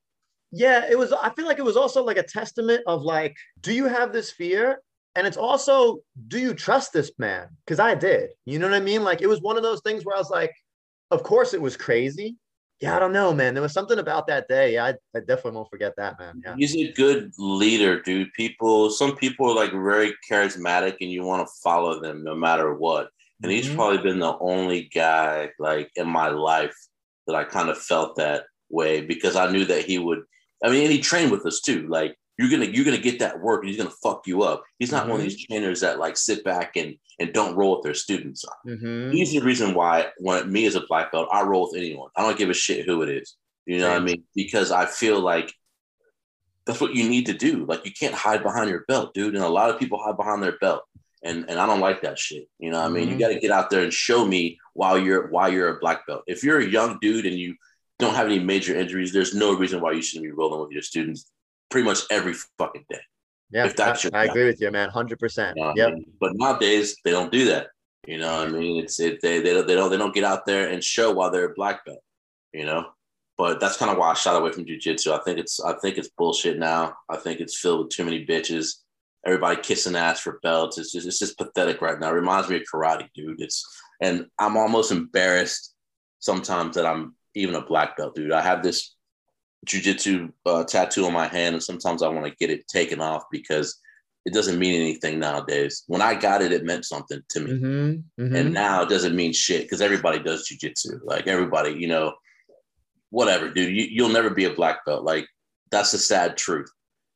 Yeah, 0.51 0.87
it 0.89 0.97
was. 0.97 1.13
I 1.13 1.29
feel 1.31 1.45
like 1.45 1.59
it 1.59 1.65
was 1.65 1.77
also 1.77 2.03
like 2.03 2.17
a 2.17 2.23
testament 2.23 2.81
of 2.87 3.03
like, 3.03 3.35
do 3.61 3.73
you 3.73 3.85
have 3.85 4.11
this 4.11 4.31
fear? 4.31 4.81
And 5.15 5.25
it's 5.25 5.37
also, 5.37 5.99
do 6.27 6.39
you 6.39 6.53
trust 6.53 6.93
this 6.93 7.11
man? 7.17 7.47
Because 7.65 7.79
I 7.79 7.95
did. 7.95 8.29
You 8.45 8.59
know 8.59 8.67
what 8.67 8.75
I 8.75 8.79
mean? 8.79 9.03
Like 9.03 9.21
it 9.21 9.27
was 9.27 9.41
one 9.41 9.57
of 9.57 9.63
those 9.63 9.81
things 9.81 10.05
where 10.05 10.15
I 10.15 10.19
was 10.19 10.29
like, 10.29 10.53
of 11.11 11.23
course 11.23 11.53
it 11.53 11.61
was 11.61 11.75
crazy. 11.75 12.37
Yeah, 12.79 12.95
I 12.95 12.99
don't 12.99 13.11
know, 13.11 13.33
man. 13.33 13.53
There 13.53 13.63
was 13.63 13.73
something 13.73 13.99
about 13.99 14.27
that 14.27 14.47
day. 14.47 14.75
Yeah, 14.75 14.85
I, 14.85 14.89
I 15.15 15.19
definitely 15.19 15.51
won't 15.51 15.69
forget 15.69 15.93
that, 15.97 16.17
man. 16.17 16.41
Yeah. 16.45 16.55
He's 16.57 16.75
a 16.77 16.93
good 16.93 17.33
leader, 17.37 18.01
dude. 18.01 18.31
People, 18.33 18.89
some 18.89 19.17
people 19.17 19.51
are 19.51 19.55
like 19.55 19.71
very 19.71 20.13
charismatic 20.31 20.95
and 21.01 21.11
you 21.11 21.23
want 21.23 21.45
to 21.45 21.53
follow 21.61 21.99
them 21.99 22.23
no 22.23 22.35
matter 22.35 22.73
what. 22.73 23.09
And 23.43 23.51
he's 23.51 23.67
mm-hmm. 23.67 23.75
probably 23.75 23.97
been 23.97 24.19
the 24.19 24.37
only 24.39 24.89
guy 24.93 25.49
like 25.59 25.91
in 25.95 26.07
my 26.07 26.29
life 26.29 26.75
that 27.27 27.35
I 27.35 27.43
kind 27.43 27.69
of 27.69 27.77
felt 27.77 28.15
that 28.15 28.45
way 28.69 29.01
because 29.01 29.35
I 29.35 29.51
knew 29.51 29.65
that 29.65 29.83
he 29.83 29.97
would. 29.97 30.19
I 30.63 30.69
mean, 30.69 30.83
and 30.83 30.91
he 30.91 30.99
trained 30.99 31.31
with 31.31 31.45
us 31.45 31.59
too. 31.59 31.87
Like 31.87 32.15
you're 32.39 32.49
gonna 32.49 32.71
you're 32.71 32.85
gonna 32.85 32.97
get 32.97 33.19
that 33.19 33.41
work 33.41 33.61
and 33.61 33.69
he's 33.69 33.77
gonna 33.77 33.89
fuck 34.01 34.25
you 34.25 34.43
up. 34.43 34.63
He's 34.79 34.93
not 34.93 35.01
mm-hmm. 35.01 35.11
one 35.11 35.19
of 35.19 35.25
these 35.25 35.45
trainers 35.45 35.81
that 35.81 35.99
like 35.99 36.15
sit 36.15 36.41
back 36.45 36.77
and 36.77 36.95
and 37.19 37.33
don't 37.33 37.53
roll 37.53 37.75
with 37.75 37.83
their 37.83 37.93
students. 37.93 38.45
Mm-hmm. 38.65 39.11
He's 39.11 39.33
the 39.33 39.41
reason 39.41 39.73
why 39.73 40.07
when 40.19 40.49
me 40.49 40.65
as 40.65 40.75
a 40.75 40.87
black 40.87 41.11
belt, 41.11 41.27
I 41.33 41.43
roll 41.43 41.67
with 41.69 41.77
anyone. 41.77 42.11
I 42.15 42.21
don't 42.21 42.37
give 42.37 42.49
a 42.49 42.53
shit 42.53 42.85
who 42.85 43.01
it 43.01 43.09
is. 43.09 43.35
You 43.65 43.79
know 43.79 43.89
what 43.89 43.97
I 43.97 44.05
mean? 44.05 44.23
Because 44.33 44.71
I 44.71 44.85
feel 44.85 45.19
like 45.19 45.53
that's 46.65 46.79
what 46.79 46.95
you 46.95 47.09
need 47.09 47.25
to 47.25 47.33
do. 47.33 47.65
Like 47.65 47.85
you 47.85 47.91
can't 47.91 48.13
hide 48.15 48.41
behind 48.41 48.69
your 48.69 48.85
belt, 48.87 49.13
dude. 49.13 49.35
And 49.35 49.43
a 49.43 49.49
lot 49.49 49.69
of 49.69 49.77
people 49.77 50.01
hide 50.01 50.15
behind 50.15 50.41
their 50.41 50.57
belt. 50.59 50.83
And 51.21 51.43
and 51.49 51.59
I 51.59 51.65
don't 51.65 51.81
like 51.81 52.03
that 52.03 52.17
shit. 52.17 52.47
You 52.57 52.71
know 52.71 52.79
what 52.79 52.85
I 52.85 52.89
mean? 52.89 53.09
You 53.09 53.19
got 53.19 53.33
to 53.33 53.39
get 53.41 53.51
out 53.51 53.69
there 53.69 53.83
and 53.83 53.91
show 53.91 54.25
me 54.25 54.59
why 54.75 54.95
you're 54.95 55.27
why 55.27 55.49
you're 55.49 55.75
a 55.75 55.79
black 55.81 56.07
belt. 56.07 56.23
If 56.25 56.41
you're 56.41 56.59
a 56.59 56.65
young 56.65 56.99
dude 57.01 57.25
and 57.25 57.37
you 57.37 57.55
don't 57.97 58.15
have 58.15 58.27
any 58.27 58.39
major 58.39 58.79
injuries, 58.79 59.11
there's 59.11 59.35
no 59.35 59.57
reason 59.57 59.81
why 59.81 59.91
you 59.91 60.01
shouldn't 60.01 60.25
be 60.25 60.31
rolling 60.31 60.61
with 60.61 60.71
your 60.71 60.83
students 60.83 61.29
pretty 61.69 61.85
much 61.85 61.99
every 62.11 62.33
fucking 62.57 62.85
day. 62.89 62.99
Yeah, 63.51 63.65
If 63.65 63.75
that's 63.75 64.03
your 64.03 64.15
I, 64.15 64.21
I 64.21 64.25
agree 64.25 64.45
with 64.45 64.61
you, 64.61 64.69
man. 64.71 64.89
Hundred 64.89 65.19
percent. 65.19 65.57
You 65.57 65.65
know 65.65 65.73
Yep. 65.75 65.87
I 65.87 65.93
mean? 65.95 66.05
But 66.19 66.31
nowadays 66.35 66.95
they 67.03 67.11
don't 67.11 67.31
do 67.31 67.45
that. 67.45 67.67
You 68.07 68.17
know 68.17 68.37
what 68.39 68.47
I 68.47 68.51
mean? 68.51 68.83
It's 68.83 68.99
it, 68.99 69.21
they 69.21 69.39
they 69.41 69.53
don't 69.53 69.67
they 69.67 69.75
don't 69.75 69.89
they 69.89 69.97
don't 69.97 70.13
get 70.13 70.23
out 70.23 70.45
there 70.45 70.69
and 70.69 70.83
show 70.83 71.11
why 71.11 71.29
they're 71.29 71.51
a 71.51 71.53
black 71.53 71.85
belt. 71.85 71.99
You 72.53 72.65
know. 72.65 72.85
But 73.37 73.59
that's 73.61 73.77
kind 73.77 73.89
of 73.89 73.97
why 73.97 74.11
I 74.11 74.13
shot 74.15 74.39
away 74.39 74.51
from 74.51 74.65
jujitsu. 74.65 75.17
I 75.17 75.23
think 75.23 75.39
it's 75.39 75.59
I 75.61 75.73
think 75.79 75.97
it's 75.97 76.09
bullshit 76.17 76.59
now. 76.59 76.93
I 77.09 77.17
think 77.17 77.39
it's 77.39 77.57
filled 77.57 77.85
with 77.85 77.89
too 77.89 78.03
many 78.03 78.25
bitches. 78.25 78.67
Everybody 79.25 79.61
kissing 79.61 79.95
ass 79.95 80.19
for 80.19 80.39
belts. 80.43 80.77
It's 80.77 80.91
just 80.91 81.07
it's 81.07 81.19
just 81.19 81.37
pathetic 81.37 81.81
right 81.81 81.99
now. 81.99 82.09
It 82.09 82.13
reminds 82.13 82.49
me 82.49 82.57
of 82.57 82.63
karate, 82.73 83.07
dude. 83.15 83.41
It's 83.41 83.65
and 84.01 84.27
I'm 84.37 84.57
almost 84.57 84.91
embarrassed 84.91 85.73
sometimes 86.19 86.75
that 86.75 86.85
I'm 86.85 87.15
even 87.35 87.55
a 87.55 87.65
black 87.65 87.95
belt, 87.97 88.15
dude. 88.15 88.31
I 88.31 88.41
have 88.41 88.61
this 88.63 88.95
jujitsu 89.67 90.31
uh, 90.45 90.63
tattoo 90.63 91.05
on 91.05 91.13
my 91.13 91.27
hand, 91.27 91.55
and 91.55 91.63
sometimes 91.63 92.01
I 92.03 92.07
want 92.09 92.25
to 92.25 92.35
get 92.35 92.49
it 92.49 92.67
taken 92.67 93.01
off 93.01 93.23
because 93.31 93.79
it 94.25 94.33
doesn't 94.33 94.59
mean 94.59 94.79
anything 94.79 95.19
nowadays. 95.19 95.83
When 95.87 96.01
I 96.01 96.13
got 96.15 96.41
it, 96.41 96.51
it 96.51 96.63
meant 96.65 96.85
something 96.85 97.21
to 97.29 97.39
me, 97.39 97.51
Mhm, 97.51 98.03
mhm. 98.19 98.35
and 98.35 98.53
now 98.53 98.83
it 98.83 98.89
doesn't 98.89 99.15
mean 99.15 99.33
shit 99.33 99.63
because 99.63 99.81
everybody 99.81 100.19
does 100.19 100.47
jujitsu. 100.47 100.99
Like 101.03 101.27
everybody, 101.27 101.71
you 101.71 101.87
know, 101.87 102.13
whatever, 103.09 103.49
dude. 103.49 103.73
You, 103.75 103.85
you'll 103.89 104.09
never 104.09 104.29
be 104.29 104.45
a 104.45 104.53
black 104.53 104.85
belt. 104.85 105.03
Like 105.03 105.25
that's 105.71 105.91
the 105.91 105.97
sad 105.97 106.37
truth. 106.37 106.69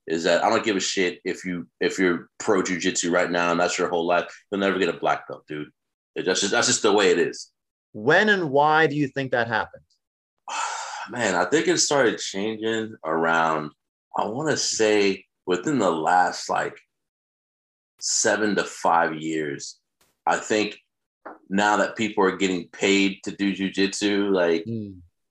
Is 0.05 0.23
that 0.25 0.43
I 0.43 0.49
don't 0.49 0.65
give 0.65 0.75
a 0.75 0.81
shit 0.81 1.19
if 1.23 1.45
you 1.45 1.65
if 1.79 1.97
you're 1.97 2.27
pro 2.39 2.61
jujitsu 2.61 3.09
right 3.11 3.31
now 3.31 3.51
and 3.51 3.59
that's 3.59 3.77
your 3.77 3.89
whole 3.89 4.05
life, 4.05 4.25
you'll 4.51 4.59
never 4.59 4.77
get 4.79 4.89
a 4.93 4.97
black 4.99 5.27
belt, 5.27 5.43
dude. 5.47 5.69
It- 6.15 6.25
That's 6.25 6.41
just 6.41 6.51
that's 6.51 6.67
just 6.67 6.81
the 6.81 6.91
way 6.91 7.11
it 7.11 7.19
is. 7.19 7.51
when 7.93 8.27
and 8.29 8.49
why 8.49 8.87
do 8.87 8.95
you 8.95 9.07
think 9.07 9.31
that 9.31 9.47
happened? 9.47 9.83
man, 11.09 11.35
I 11.35 11.45
think 11.45 11.67
it 11.67 11.77
started 11.79 12.17
changing 12.19 12.95
around, 13.03 13.71
I 14.17 14.25
want 14.27 14.49
to 14.49 14.57
say 14.57 15.25
within 15.45 15.79
the 15.79 15.91
last 15.91 16.49
like 16.49 16.77
seven 17.99 18.55
to 18.55 18.63
five 18.63 19.15
years. 19.15 19.79
I 20.25 20.37
think 20.37 20.77
now 21.49 21.77
that 21.77 21.95
people 21.95 22.23
are 22.23 22.35
getting 22.37 22.67
paid 22.69 23.19
to 23.23 23.31
do 23.31 23.53
jujitsu, 23.55 24.31
like, 24.31 24.65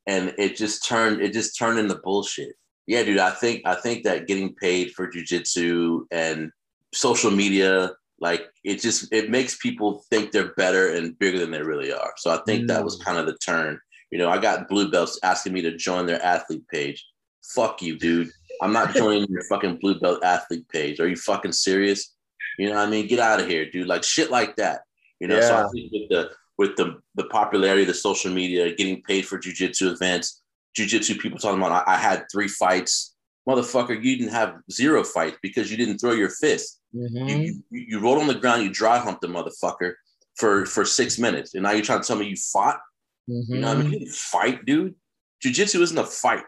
and 0.06 0.34
it 0.38 0.56
just 0.56 0.86
turned, 0.86 1.20
it 1.20 1.32
just 1.32 1.58
turned 1.58 1.78
into 1.78 1.94
bullshit. 1.96 2.54
Yeah, 2.86 3.02
dude, 3.04 3.18
I 3.18 3.30
think, 3.30 3.62
I 3.64 3.74
think 3.74 4.04
that 4.04 4.26
getting 4.26 4.54
paid 4.54 4.92
for 4.92 5.10
jujitsu 5.10 6.02
and 6.10 6.50
social 6.92 7.30
media, 7.30 7.92
like 8.20 8.42
it 8.64 8.80
just, 8.80 9.12
it 9.12 9.30
makes 9.30 9.56
people 9.58 10.04
think 10.10 10.30
they're 10.32 10.54
better 10.54 10.92
and 10.92 11.18
bigger 11.18 11.38
than 11.38 11.50
they 11.50 11.62
really 11.62 11.92
are. 11.92 12.12
So 12.18 12.30
I 12.30 12.40
think 12.46 12.68
that 12.68 12.84
was 12.84 12.98
Mm. 12.98 13.04
kind 13.04 13.18
of 13.18 13.26
the 13.26 13.38
turn. 13.38 13.78
You 14.12 14.18
know, 14.18 14.28
I 14.28 14.38
got 14.38 14.68
blue 14.68 14.90
belts 14.90 15.18
asking 15.24 15.54
me 15.54 15.62
to 15.62 15.74
join 15.74 16.04
their 16.06 16.22
athlete 16.22 16.68
page. 16.68 17.04
Fuck 17.42 17.80
you, 17.80 17.98
dude. 17.98 18.30
I'm 18.60 18.72
not 18.72 18.94
joining 18.94 19.26
your 19.28 19.42
fucking 19.44 19.78
blue 19.78 19.98
belt 19.98 20.22
athlete 20.22 20.68
page. 20.68 21.00
Are 21.00 21.08
you 21.08 21.16
fucking 21.16 21.52
serious? 21.52 22.14
You 22.58 22.68
know 22.68 22.74
what 22.74 22.86
I 22.86 22.90
mean? 22.90 23.06
Get 23.08 23.18
out 23.18 23.40
of 23.40 23.48
here, 23.48 23.68
dude. 23.68 23.86
Like 23.88 24.04
shit 24.04 24.30
like 24.30 24.54
that. 24.56 24.82
You 25.18 25.28
know, 25.28 25.40
so 25.40 25.56
I 25.56 25.68
think 25.70 25.90
with 25.92 26.08
the 26.10 26.30
with 26.58 26.76
the 26.76 27.00
the 27.14 27.24
popularity 27.24 27.82
of 27.82 27.88
the 27.88 27.94
social 27.94 28.30
media, 28.30 28.74
getting 28.74 29.02
paid 29.02 29.24
for 29.24 29.38
jujitsu 29.38 29.90
events, 29.92 30.42
jujitsu 30.78 31.18
people 31.18 31.38
talking 31.38 31.58
about 31.58 31.88
I, 31.88 31.94
I 31.94 31.96
had 31.96 32.26
three 32.30 32.48
fights. 32.48 33.14
Motherfucker, 33.48 33.96
you 33.96 34.18
didn't 34.18 34.32
have 34.32 34.56
zero 34.70 35.02
fights 35.02 35.38
because 35.42 35.70
you 35.70 35.76
didn't 35.78 35.98
throw 35.98 36.12
your 36.12 36.28
fist. 36.30 36.80
Mhm. 36.94 37.28
You, 37.30 37.62
you 37.70 37.86
you 37.88 38.00
rolled 38.00 38.20
on 38.20 38.28
the 38.28 38.34
ground, 38.34 38.62
you 38.62 38.68
dry 38.68 38.98
humped 38.98 39.22
the 39.22 39.28
motherfucker 39.28 39.94
for 40.36 40.66
for 40.66 40.84
six 40.84 41.18
minutes, 41.18 41.54
and 41.54 41.62
now 41.62 41.70
you're 41.72 41.82
trying 41.82 42.02
to 42.02 42.06
tell 42.06 42.16
me 42.16 42.26
you 42.26 42.36
fought. 42.36 42.78
You 43.26 43.44
know, 43.60 43.68
what 43.68 43.76
I 43.76 43.82
mean, 43.82 43.92
you 43.92 43.98
didn't 44.00 44.14
fight, 44.14 44.64
dude. 44.64 44.94
Jiu-jitsu 45.42 45.80
isn't 45.82 45.98
a 45.98 46.04
fight, 46.04 46.44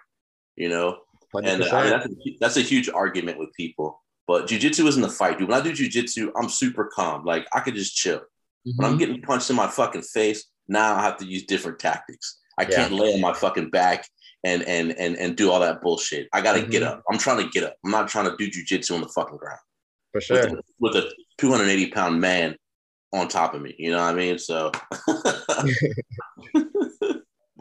you 0.56 0.68
know. 0.68 0.98
And 1.34 1.62
uh, 1.62 1.68
I 1.72 1.82
mean, 1.82 1.90
that's, 1.90 2.06
a, 2.06 2.36
that's 2.40 2.56
a 2.56 2.60
huge 2.62 2.88
argument 2.88 3.38
with 3.38 3.52
people. 3.54 4.00
But 4.26 4.46
jiu-jitsu 4.46 4.86
isn't 4.86 5.02
a 5.04 5.10
fight, 5.10 5.38
dude. 5.38 5.48
When 5.48 5.58
I 5.60 5.62
do 5.62 5.72
jiu-jitsu, 5.72 6.32
I'm 6.36 6.48
super 6.48 6.90
calm. 6.94 7.24
Like 7.24 7.46
I 7.52 7.60
could 7.60 7.74
just 7.74 7.94
chill. 7.96 8.20
When 8.76 8.88
I'm 8.88 8.96
Mhm. 8.96 8.98
getting 8.98 9.22
punched 9.22 9.50
in 9.50 9.56
my 9.56 9.66
fucking 9.68 10.02
face, 10.02 10.44
now 10.68 10.94
I 10.96 11.02
have 11.02 11.18
to 11.18 11.26
use 11.26 11.44
different 11.44 11.78
tactics. 11.78 12.38
I 12.58 12.62
Yeah. 12.62 12.76
can't 12.76 12.92
lay 12.92 13.12
on 13.12 13.20
my 13.20 13.34
fucking 13.34 13.70
back 13.70 14.08
and 14.44 14.62
and 14.62 14.92
and 14.92 15.16
and 15.16 15.36
do 15.36 15.50
all 15.50 15.60
that 15.60 15.82
bullshit. 15.82 16.28
I 16.32 16.40
gotta 16.40 16.62
get 16.62 16.82
Mhm. 16.82 16.86
up. 16.86 17.02
I'm 17.10 17.18
trying 17.18 17.44
to 17.44 17.50
get 17.50 17.64
up. 17.64 17.76
I'm 17.84 17.90
not 17.90 18.08
trying 18.08 18.30
to 18.30 18.36
do 18.36 18.48
jiu-jitsu 18.48 18.94
on 18.94 19.00
the 19.02 19.08
fucking 19.08 19.36
ground 19.36 19.60
for 20.12 20.18
with, 20.18 20.24
sure. 20.24 20.46
a, 20.58 20.62
with 20.78 20.96
a 20.96 21.12
280 21.38 21.90
pound 21.90 22.20
man 22.20 22.56
on 23.14 23.28
top 23.28 23.54
of 23.54 23.62
me. 23.62 23.74
You 23.78 23.90
know 23.92 23.98
what 23.98 24.14
I 24.14 24.14
mean? 24.14 24.38
So 24.38 24.70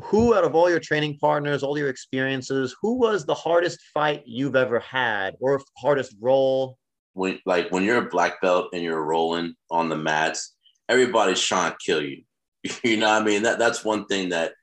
Who 0.05 0.35
out 0.35 0.43
of 0.43 0.53
all 0.55 0.69
your 0.69 0.79
training 0.79 1.17
partners, 1.19 1.63
all 1.63 1.77
your 1.77 1.87
experiences, 1.89 2.75
who 2.81 2.97
was 2.97 3.25
the 3.25 3.33
hardest 3.35 3.79
fight 3.93 4.23
you've 4.25 4.55
ever 4.55 4.79
had 4.79 5.35
or 5.39 5.61
hardest 5.77 6.15
roll? 6.19 6.77
when 7.15 7.39
like 7.45 7.69
when 7.71 7.83
you're 7.83 8.03
a 8.07 8.09
black 8.09 8.41
belt 8.41 8.69
and 8.73 8.81
you're 8.81 9.03
rolling 9.03 9.53
on 9.69 9.87
the 9.87 9.95
mats, 9.95 10.55
everybody's 10.89 11.39
trying 11.41 11.71
to 11.71 11.77
kill 11.85 12.01
you. 12.03 12.23
You 12.83 12.97
know 12.97 13.07
what 13.09 13.21
I 13.21 13.25
mean? 13.25 13.43
That 13.43 13.59
that's 13.59 13.85
one 13.85 14.05
thing 14.07 14.29
that 14.29 14.53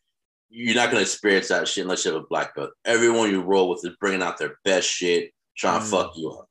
you're 0.48 0.74
not 0.74 0.90
gonna 0.90 1.02
experience 1.02 1.46
that 1.48 1.68
shit 1.68 1.82
unless 1.84 2.04
you 2.04 2.12
have 2.12 2.20
a 2.22 2.26
black 2.28 2.56
belt. 2.56 2.70
Everyone 2.84 3.30
you 3.30 3.40
roll 3.42 3.68
with 3.70 3.84
is 3.84 3.94
bringing 4.00 4.20
out 4.22 4.36
their 4.38 4.56
best 4.64 4.88
shit, 4.88 5.30
trying 5.56 5.80
Mm. 5.80 5.84
to 5.84 5.90
fuck 5.90 6.12
you 6.16 6.30
up. 6.32 6.48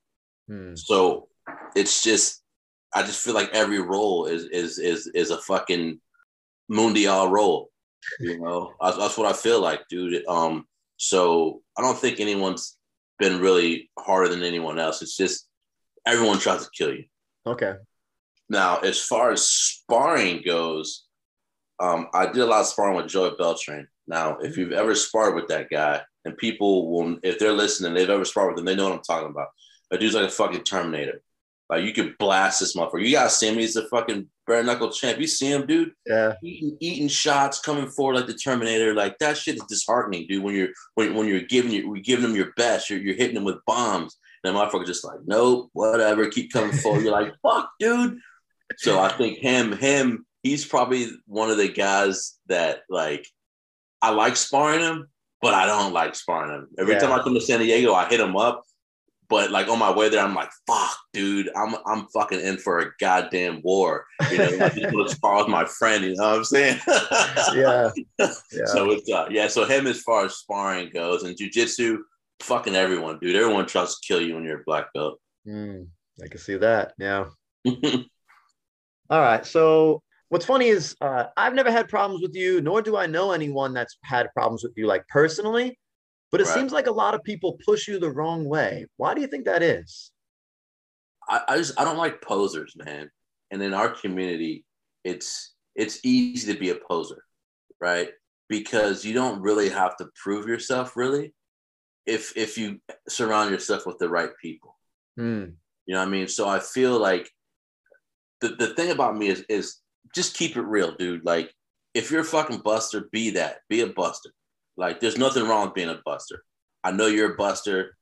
Hmm. 0.47 0.75
So 0.75 1.28
it's 1.75 2.02
just, 2.02 2.38
I 2.93 3.04
just 3.04 3.23
feel 3.23 3.34
like 3.34 3.49
every 3.54 3.80
roll 3.80 4.25
is 4.25 4.45
is 4.45 4.80
is 4.80 5.08
is 5.08 5.32
a 5.32 5.38
fucking 5.38 5.99
mundial 6.69 7.30
roll. 7.30 7.69
You 8.19 8.39
know, 8.39 8.73
that's, 8.82 8.97
that's 8.97 9.17
what 9.17 9.28
I 9.28 9.34
feel 9.34 9.62
like, 9.62 9.82
dude. 9.89 10.25
Um, 10.28 10.65
so 10.97 11.62
I 11.78 11.82
don't 11.82 11.97
think 11.97 12.19
anyone's 12.19 12.78
been 13.19 13.39
really 13.39 13.89
harder 13.99 14.30
than 14.30 14.43
anyone 14.43 14.80
else. 14.80 15.02
It's 15.02 15.17
just 15.17 15.47
everyone 16.06 16.39
tries 16.39 16.63
to 16.63 16.71
kill 16.75 16.93
you. 16.93 17.06
Okay. 17.45 17.73
Now, 18.49 18.80
as 18.80 18.99
far 18.99 19.32
as 19.32 19.45
sparring 19.45 20.41
goes, 20.43 21.06
um, 21.80 22.08
I 22.13 22.25
did 22.25 22.38
a 22.38 22.45
lot 22.45 22.62
of 22.62 22.67
sparring 22.67 22.95
with 22.95 23.08
Joey 23.08 23.36
Beltran. 23.38 23.88
Now, 24.08 24.38
if 24.38 24.58
you've 24.58 24.71
ever 24.71 24.95
sparred 24.95 25.36
with 25.36 25.47
that 25.49 25.69
guy, 25.69 26.02
and 26.25 26.38
people 26.38 26.91
will, 26.91 27.17
if 27.23 27.39
they're 27.39 27.54
listening, 27.54 27.93
they've 27.93 28.10
ever 28.10 28.25
sparred 28.25 28.52
with 28.52 28.60
him, 28.60 28.65
they 28.65 28.75
know 28.75 28.89
what 28.89 28.97
I'm 28.97 29.04
talking 29.04 29.30
about. 29.30 29.49
That 29.91 29.99
dude's 29.99 30.15
like 30.15 30.25
a 30.28 30.32
fucking 30.32 30.63
Terminator. 30.63 31.21
Like 31.70 31.84
you 31.84 31.94
could 31.94 32.18
blast 32.18 32.60
this 32.60 32.76
motherfucker. 32.76 33.06
You 33.06 33.12
got 33.12 33.32
Sammy's 33.32 33.38
see 33.40 33.48
him. 33.48 33.58
He's 33.60 33.76
a 33.76 33.88
fucking 33.90 34.28
bare 34.48 34.64
knuckle 34.64 34.90
champ. 34.90 35.20
You 35.20 35.28
see 35.28 35.52
him, 35.52 35.68
dude, 35.68 35.92
Yeah. 36.08 36.34
eating, 36.44 36.76
eating 36.80 37.08
shots, 37.08 37.60
coming 37.60 37.88
forward 37.88 38.16
like 38.16 38.26
the 38.28 38.34
Terminator. 38.34 38.96
Like 38.96 39.20
that 39.20 39.38
shit 39.38 39.56
is 39.56 39.64
disheartening, 39.70 40.26
dude. 40.28 40.44
When 40.44 40.56
you're 40.56 40.70
when, 40.96 41.14
when 41.14 41.28
you're 41.28 41.42
giving 41.42 41.72
you 41.72 42.00
giving 42.02 42.24
them 42.24 42.36
your 42.36 42.52
best, 42.58 42.90
you're, 42.90 43.00
you're 43.00 43.16
hitting 43.16 43.36
them 43.36 43.44
with 43.44 43.64
bombs. 43.68 44.18
And 44.44 44.56
the 44.56 44.60
motherfucker 44.60 44.86
just 44.86 45.04
like, 45.06 45.20
nope, 45.26 45.70
whatever, 45.74 46.28
keep 46.28 46.52
coming 46.52 46.72
forward. 46.72 47.04
You're 47.04 47.12
like, 47.12 47.34
fuck, 47.44 47.70
dude. 47.80 48.18
So 48.78 49.00
I 49.00 49.10
think 49.10 49.38
him, 49.40 49.74
him, 49.78 50.26
he's 50.44 50.66
probably 50.66 51.08
one 51.28 51.50
of 51.52 51.58
the 51.58 51.68
guys 51.68 52.40
that 52.48 52.82
like 52.90 53.28
I 54.02 54.10
like 54.12 54.38
sparring 54.38 54.80
him, 54.80 55.08
but 55.42 55.54
I 55.54 55.66
don't 55.68 55.94
like 55.94 56.16
sparring 56.16 56.52
him. 56.56 56.68
Every 56.80 56.94
Yeah. 56.94 57.00
time 57.02 57.12
I 57.12 57.22
come 57.22 57.34
to 57.36 57.42
San 57.42 57.60
Diego, 57.60 57.94
I 57.94 58.08
hit 58.10 58.20
him 58.22 58.36
up. 58.38 58.64
But 59.30 59.52
like 59.52 59.68
on 59.68 59.78
my 59.78 59.92
way 59.92 60.10
there, 60.10 60.24
I'm 60.24 60.34
like, 60.34 60.50
fuck, 60.65 60.98
dude, 61.13 61.50
I'm 61.56 61.76
I'm 61.86 62.08
fucking 62.08 62.39
in 62.39 62.58
for 62.58 62.80
a 62.80 62.92
goddamn 63.00 63.62
war. 63.63 64.06
You 64.32 64.38
know, 64.39 64.65
I 64.65 64.70
just 64.70 64.94
want 64.94 65.08
to 65.10 65.15
spar 65.15 65.38
with 65.38 65.48
my 65.48 65.65
friend, 65.65 66.04
you 66.04 66.15
know 66.15 66.30
what 66.30 66.38
I'm 66.38 66.44
saying? 66.44 66.80
Yeah. 67.56 67.92
Yeah. 68.52 68.65
So 68.65 68.92
it's 68.92 69.10
uh, 69.10 69.28
yeah. 69.30 69.48
So 69.48 69.65
him 69.65 69.88
as 69.88 70.02
far 70.02 70.26
as 70.26 70.36
sparring 70.36 70.89
goes 70.92 71.24
and 71.24 71.38
jujitsu, 71.38 72.00
fucking 72.42 72.76
everyone, 72.76 73.20
dude. 73.20 73.36
Everyone 73.36 73.65
tries 73.65 73.96
to 73.96 74.08
kill 74.08 74.22
you 74.22 74.36
when 74.36 74.44
you're 74.44 74.62
a 74.62 74.63
black 74.65 74.92
belt. 74.94 75.20
Hmm. 75.46 75.84
I 76.24 76.28
can 76.28 76.39
see 76.39 76.58
that. 76.58 76.94
Yeah. 76.98 77.26
All 79.10 79.22
right. 79.22 79.46
So 79.46 80.02
what's 80.30 80.46
funny 80.46 80.68
is 80.68 80.96
uh, 81.02 81.26
I've 81.38 81.54
never 81.54 81.72
had 81.72 81.88
problems 81.88 82.22
with 82.22 82.36
you, 82.36 82.62
nor 82.62 82.82
do 82.82 82.98
I 82.98 83.06
know 83.06 83.32
anyone 83.32 83.74
that's 83.74 83.98
had 84.04 84.28
problems 84.34 84.63
with 84.63 84.74
you, 84.76 84.88
like 84.88 85.08
personally. 85.08 85.78
But 86.32 86.42
it 86.42 86.48
Right. 86.48 86.54
seems 86.54 86.72
like 86.72 86.88
a 86.88 86.92
lot 86.92 87.15
of 87.15 87.24
people 87.24 87.58
push 87.65 87.88
you 87.88 88.00
the 88.00 88.12
wrong 88.12 88.46
way. 88.46 88.86
Why 88.98 89.13
do 89.13 89.22
you 89.22 89.28
think 89.28 89.46
that 89.46 89.63
is? 89.63 90.12
I, 91.28 91.42
I 91.48 91.58
just 91.58 91.80
I 91.80 91.84
don't 91.86 91.98
like 91.98 92.22
posers, 92.22 92.76
man. 92.76 93.10
And 93.52 93.62
in 93.62 93.74
our 93.74 93.89
community, 93.89 94.65
it's 95.04 95.56
it's 95.76 96.00
easy 96.04 96.54
to 96.54 96.60
be 96.60 96.70
a 96.70 96.76
poser, 96.76 97.24
right? 97.80 98.10
Because 98.48 99.06
you 99.06 99.13
don't 99.13 99.42
really 99.42 99.70
have 99.70 99.96
to 99.98 100.10
prove 100.15 100.48
yourself 100.48 100.96
really 100.96 101.34
if 102.06 102.36
if 102.38 102.58
you 102.58 102.80
surround 103.08 103.52
yourself 103.52 103.86
with 103.86 103.98
the 104.00 104.10
right 104.10 104.32
people. 104.42 104.78
Hmm. 105.18 105.46
You 105.86 105.96
know 105.96 106.00
what 106.00 106.08
I 106.08 106.12
mean? 106.12 106.28
So 106.28 106.48
I 106.48 106.60
feel 106.60 107.00
like 107.00 107.30
the, 108.42 108.50
the 108.50 108.74
thing 108.76 108.92
about 108.92 109.18
me 109.18 109.28
is 109.28 109.44
is 109.50 109.78
just 110.13 110.36
keep 110.36 110.58
it 110.58 110.62
real, 110.62 110.96
dude. 110.96 111.26
Like 111.26 111.54
if 111.94 112.12
you're 112.12 112.22
a 112.22 112.26
fucking 112.26 112.60
buster, 112.60 113.10
be 113.12 113.32
that. 113.32 113.60
Be 113.70 113.82
a 113.82 113.88
buster. 113.88 114.30
Like 114.80 115.02
there's 115.02 115.18
nothing 115.18 115.48
wrong 115.48 115.65
with 115.65 115.76
being 115.76 115.89
a 115.89 116.00
buster. 116.06 116.44
I 116.84 116.92
know 116.92 117.08
you're 117.08 117.34
a 117.34 117.38
buster. 117.38 117.98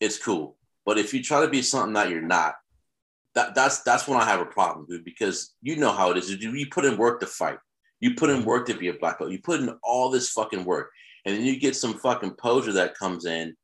It's 0.00 0.22
cool. 0.22 0.56
But 0.84 0.98
if 0.98 1.14
you 1.14 1.22
try 1.22 1.40
to 1.40 1.50
be 1.50 1.62
something 1.62 1.94
that 1.94 2.10
you're 2.10 2.20
not, 2.20 2.54
that 3.34 3.54
that's 3.54 3.82
that's 3.82 4.06
when 4.06 4.20
I 4.20 4.24
have 4.24 4.40
a 4.40 4.46
problem, 4.46 4.86
dude. 4.88 5.04
Because 5.04 5.54
you 5.62 5.76
know 5.76 5.92
how 5.92 6.10
it 6.10 6.18
is. 6.18 6.30
You 6.30 6.66
put 6.70 6.84
in 6.84 6.98
work 6.98 7.20
to 7.20 7.26
fight. 7.26 7.58
You 8.00 8.14
put 8.14 8.30
in 8.30 8.44
work 8.44 8.66
to 8.66 8.74
be 8.74 8.88
a 8.88 8.94
black 8.94 9.18
belt. 9.18 9.30
You 9.30 9.40
put 9.40 9.60
in 9.60 9.70
all 9.82 10.10
this 10.10 10.30
fucking 10.30 10.64
work, 10.64 10.90
and 11.24 11.34
then 11.34 11.44
you 11.44 11.58
get 11.58 11.76
some 11.76 11.94
fucking 11.94 12.32
poser 12.32 12.72
that 12.72 12.98
comes 12.98 13.24
in, 13.24 13.54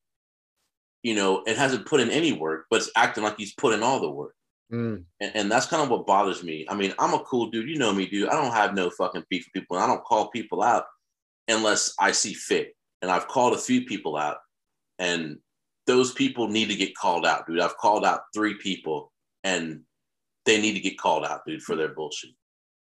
you 1.02 1.14
know, 1.14 1.42
and 1.46 1.56
hasn't 1.56 1.86
put 1.86 2.00
in 2.00 2.10
any 2.10 2.32
work, 2.32 2.66
but 2.70 2.76
it's 2.76 2.90
acting 2.96 3.24
like 3.24 3.36
he's 3.36 3.54
put 3.54 3.74
in 3.74 3.82
all 3.82 4.00
the 4.00 4.10
work. 4.10 4.34
Mm. 4.72 5.04
And, 5.20 5.32
and, 5.34 5.50
that's 5.50 5.66
kind 5.66 5.82
of 5.82 5.90
what 5.90 6.06
bothers 6.06 6.42
me. 6.42 6.66
I 6.68 6.74
mean, 6.74 6.92
I'm 6.98 7.14
a 7.14 7.20
cool 7.20 7.50
dude. 7.50 7.68
You 7.68 7.78
know 7.78 7.92
me, 7.92 8.06
dude. 8.06 8.28
I 8.28 8.32
don't 8.32 8.52
have 8.52 8.74
no 8.74 8.90
fucking 8.90 9.22
beef 9.30 9.46
with 9.46 9.62
people. 9.62 9.76
And 9.76 9.84
I 9.84 9.86
don't 9.86 10.04
call 10.04 10.28
people 10.30 10.60
out 10.60 10.86
unless 11.48 11.94
I 11.98 12.12
see 12.12 12.34
fit. 12.34 12.76
And 13.02 13.10
I've 13.10 13.28
called 13.28 13.54
a 13.54 13.58
few 13.58 13.84
people 13.84 14.16
out, 14.16 14.38
and 14.98 15.38
those 15.86 16.12
people 16.12 16.48
need 16.48 16.68
to 16.70 16.74
get 16.74 16.96
called 16.96 17.26
out, 17.26 17.46
dude. 17.46 17.60
I've 17.60 17.76
called 17.76 18.04
out 18.04 18.22
three 18.34 18.54
people, 18.54 19.12
and 19.44 19.82
they 20.46 20.60
need 20.60 20.74
to 20.74 20.80
get 20.80 20.98
called 20.98 21.24
out, 21.24 21.42
dude, 21.46 21.62
for 21.62 21.76
their 21.76 21.94
bullshit. 21.94 22.30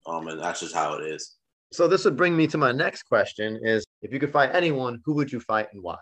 Um, 0.06 0.28
and 0.28 0.40
that's 0.40 0.60
just 0.60 0.74
how 0.74 0.94
it 0.94 1.06
is. 1.06 1.36
So 1.72 1.88
this 1.88 2.04
would 2.04 2.16
bring 2.16 2.36
me 2.36 2.46
to 2.48 2.58
my 2.58 2.72
next 2.72 3.04
question: 3.04 3.58
Is 3.62 3.86
if 4.02 4.12
you 4.12 4.20
could 4.20 4.32
fight 4.32 4.54
anyone, 4.54 5.00
who 5.04 5.14
would 5.14 5.32
you 5.32 5.40
fight 5.40 5.68
and 5.72 5.82
why? 5.82 5.98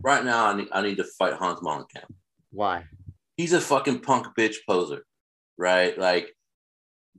Right 0.00 0.24
now, 0.24 0.46
I 0.46 0.56
need, 0.56 0.68
I 0.72 0.82
need 0.82 0.96
to 0.96 1.04
fight 1.04 1.34
Hans 1.34 1.60
Molenkamp. 1.60 2.10
Why? 2.50 2.84
He's 3.36 3.52
a 3.52 3.60
fucking 3.60 4.00
punk 4.00 4.26
bitch 4.36 4.56
poser, 4.68 5.04
right? 5.56 5.96
Like 5.96 6.34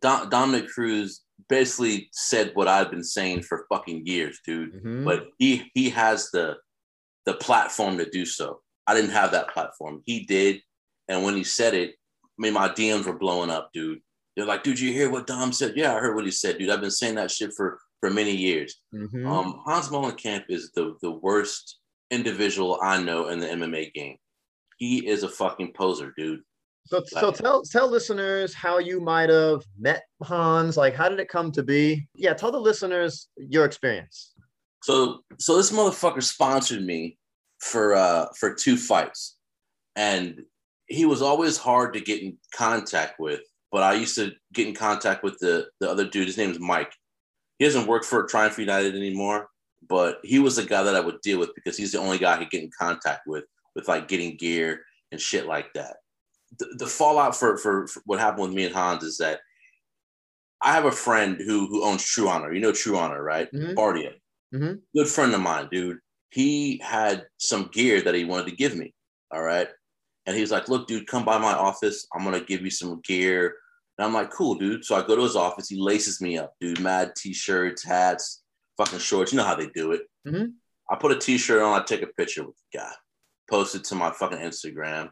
Dom, 0.04 0.30
Dominick 0.30 0.68
Cruz 0.68 1.22
basically 1.50 2.10
said 2.12 2.52
what 2.54 2.68
I've 2.68 2.92
been 2.92 3.04
saying 3.04 3.44
for 3.44 3.66
fucking 3.70 4.06
years, 4.06 4.39
dude. 4.46 4.74
Mm-hmm. 4.76 5.06
But 5.06 5.28
he 5.39 5.72
he 5.74 5.89
has 5.89 6.30
the 6.32 6.58
the 7.26 7.34
platform 7.36 7.98
to 7.98 8.10
do 8.10 8.26
so. 8.26 8.60
I 8.86 8.94
didn't 8.94 9.12
have 9.12 9.32
that 9.32 9.50
platform. 9.50 10.04
He 10.06 10.26
did, 10.26 10.62
and 11.08 11.24
when 11.24 11.36
he 11.36 11.44
said 11.44 11.74
it, 11.74 11.92
I 12.24 12.38
mean, 12.38 12.54
my 12.54 12.68
DMs 12.68 13.06
were 13.06 13.18
blowing 13.18 13.50
up, 13.50 13.70
dude. 13.74 14.00
They're 14.36 14.46
like, 14.46 14.63
dude, 14.63 14.80
you 14.80 14.92
hear 14.92 15.10
what 15.10 15.26
Dom 15.26 15.54
said? 15.54 15.74
Yeah, 15.76 15.96
I 15.96 16.00
heard 16.00 16.16
what 16.16 16.26
he 16.26 16.32
said, 16.32 16.58
dude. 16.58 16.70
I've 16.70 16.82
been 16.82 16.92
saying 16.92 17.16
that 17.16 17.32
shit 17.32 17.54
for 17.56 17.80
for 18.02 18.10
many 18.10 18.36
years. 18.36 18.82
Mm-hmm. 18.94 19.26
Um, 19.26 19.62
Hans 19.66 19.88
Molenkamp 19.88 20.44
is 20.50 20.72
the 20.76 20.98
the 21.02 21.12
worst 21.12 21.80
individual 22.12 22.78
I 22.84 23.02
know 23.02 23.30
in 23.30 23.39
the 23.39 23.48
MMA 23.48 23.94
game. 23.94 24.18
He 24.78 25.08
is 25.08 25.24
a 25.24 25.30
fucking 25.30 25.74
poser, 25.74 26.13
dude. 26.18 26.42
So, 26.86 27.02
so 27.06 27.32
tell 27.32 27.63
tell 27.63 27.89
listeners 27.89 28.54
how 28.54 28.78
you 28.78 29.00
might 29.00 29.30
have 29.30 29.63
met 29.80 30.04
Hans. 30.22 30.76
Like, 30.76 30.93
how 30.93 31.10
did 31.10 31.19
it 31.19 31.30
come 31.30 31.52
to 31.54 31.63
be? 31.63 32.08
Yeah, 32.13 32.34
tell 32.34 32.52
the 32.52 32.60
listeners 32.60 33.30
your 33.38 33.65
experience. 33.65 34.34
So, 34.84 35.22
so 35.39 35.56
this 35.56 35.72
motherfucker 35.72 36.22
sponsored 36.22 36.84
me 36.84 37.17
for 37.60 37.96
uh 37.96 38.26
for 38.38 38.54
two 38.54 38.76
fights, 38.76 39.38
and 39.96 40.41
he 40.88 41.06
was 41.06 41.22
always 41.22 41.58
hard 41.58 41.93
to 41.93 42.02
get 42.02 42.22
in 42.22 42.38
contact 42.54 43.19
with. 43.19 43.41
But 43.72 43.84
I 43.84 43.93
used 43.93 44.15
to 44.15 44.34
get 44.52 44.67
in 44.67 44.76
contact 44.76 45.24
with 45.24 45.39
the 45.39 45.67
the 45.80 45.89
other 45.89 46.08
dude. 46.08 46.28
His 46.28 46.38
name 46.38 46.52
is 46.52 46.60
Mike. 46.60 46.91
He 47.60 47.65
doesn't 47.65 47.88
work 47.88 48.04
for 48.04 48.26
Triumph 48.26 48.60
United 48.60 48.96
anymore, 48.96 49.48
but 49.88 50.19
he 50.24 50.39
was 50.39 50.58
the 50.58 50.65
guy 50.65 50.84
that 50.84 50.96
I 50.96 51.00
would 51.00 51.22
deal 51.22 51.39
with 51.39 51.56
because 51.56 51.78
he's 51.78 51.93
the 51.93 52.00
only 52.00 52.17
guy 52.17 52.34
I 52.34 52.38
could 52.39 52.50
get 52.50 52.63
in 52.63 52.72
contact 52.78 53.22
with 53.26 53.46
with 53.74 53.88
like 53.88 54.10
getting 54.10 54.36
gear 54.36 54.82
and 55.13 55.22
shit 55.22 55.48
like 55.48 55.74
that. 55.76 55.96
The, 56.60 56.76
the 56.78 56.88
fallout 56.88 57.36
for, 57.36 57.58
for, 57.58 57.88
for 57.88 58.02
what 58.06 58.20
happened 58.20 58.44
with 58.44 58.54
me 58.54 58.66
and 58.66 58.76
Hans 58.76 59.04
is 59.04 59.18
that 59.18 59.39
I 60.62 60.74
have 60.74 60.86
a 60.86 60.92
friend 60.92 61.38
who 61.38 61.68
who 61.68 61.84
owns 61.84 62.04
True 62.04 62.30
Honor. 62.30 62.54
You 62.54 62.62
know 62.62 62.72
True 62.72 62.98
Honor, 62.98 63.22
right? 63.22 63.52
mm 63.52 63.68
hmm 63.68 63.74
Bardia. 63.74 64.13
Mm-hmm. 64.54 64.74
Good 64.96 65.08
friend 65.08 65.34
of 65.34 65.42
mine, 65.42 65.68
dude. 65.72 65.98
He 66.30 66.80
had 66.84 67.26
some 67.38 67.70
gear 67.74 68.02
that 68.02 68.16
he 68.16 68.24
wanted 68.24 68.50
to 68.50 68.56
give 68.56 68.76
me. 68.76 68.94
All 69.32 69.42
right. 69.42 69.68
And 70.26 70.38
he's 70.38 70.52
like, 70.52 70.70
look, 70.70 70.88
dude, 70.88 71.08
come 71.08 71.26
by 71.26 71.38
my 71.38 71.54
office. 71.54 72.08
I'm 72.13 72.24
gonna 72.24 72.39
give 72.39 72.62
you 72.62 72.70
some 72.70 73.02
gear. 73.04 73.56
And 73.98 74.06
I'm 74.06 74.13
like, 74.13 74.32
cool, 74.32 74.56
dude. 74.56 74.86
So 74.86 74.96
I 74.96 75.06
go 75.06 75.16
to 75.16 75.24
his 75.24 75.36
office. 75.36 75.68
He 75.68 75.80
laces 75.80 76.22
me 76.22 76.38
up, 76.38 76.54
dude. 76.62 76.80
Mad 76.80 77.13
t-shirts, 77.16 77.84
hats, 77.84 78.44
fucking 78.78 79.00
shorts. 79.00 79.32
You 79.32 79.38
know 79.38 79.44
how 79.44 79.56
they 79.56 79.70
do 79.76 79.92
it. 79.92 80.02
Mm-hmm. 80.28 80.46
I 80.89 80.96
put 80.96 81.12
a 81.12 81.20
t-shirt 81.20 81.62
on. 81.62 81.80
I 81.80 81.84
take 81.84 82.04
a 82.04 82.08
picture 82.08 82.46
with 82.46 82.56
the 82.56 82.80
guy, 82.80 82.92
post 83.50 83.76
it 83.76 83.84
to 83.86 83.96
my 83.96 84.12
fucking 84.12 84.39
Instagram. 84.39 85.10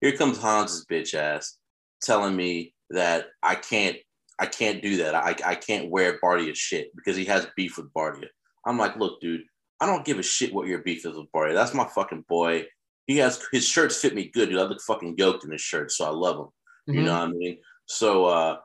Here 0.00 0.16
comes 0.16 0.40
Hans's 0.40 0.86
bitch 0.90 1.14
ass 1.14 1.58
telling 2.02 2.34
me 2.36 2.74
that 2.90 3.26
I 3.42 3.54
can't, 3.54 3.96
I 4.38 4.46
can't 4.46 4.82
do 4.82 4.98
that. 4.98 5.14
I, 5.14 5.36
I 5.44 5.54
can't 5.54 5.90
wear 5.90 6.18
Bardia 6.20 6.54
shit 6.54 6.90
because 6.96 7.16
he 7.16 7.26
has 7.26 7.46
beef 7.56 7.76
with 7.76 7.92
Bardia. 7.92 8.28
I'm 8.66 8.78
like, 8.78 8.96
look, 8.96 9.20
dude, 9.20 9.42
I 9.80 9.86
don't 9.86 10.04
give 10.04 10.18
a 10.18 10.22
shit 10.22 10.52
what 10.52 10.66
your 10.66 10.80
beef 10.80 11.06
is 11.06 11.16
with 11.16 11.32
Bardia. 11.34 11.54
That's 11.54 11.74
my 11.74 11.86
fucking 11.86 12.24
boy. 12.28 12.66
He 13.06 13.16
has 13.18 13.44
his 13.52 13.66
shirts 13.66 14.00
fit 14.00 14.14
me 14.14 14.30
good, 14.32 14.50
dude. 14.50 14.58
I 14.58 14.62
look 14.62 14.80
fucking 14.80 15.16
yoked 15.18 15.44
in 15.44 15.50
his 15.50 15.60
shirt, 15.60 15.90
so 15.90 16.06
I 16.06 16.10
love 16.10 16.36
him. 16.36 16.44
Mm-hmm. 16.44 16.94
You 16.94 17.04
know 17.04 17.18
what 17.18 17.28
I 17.28 17.32
mean? 17.32 17.58
So 17.86 18.26
uh, 18.26 18.56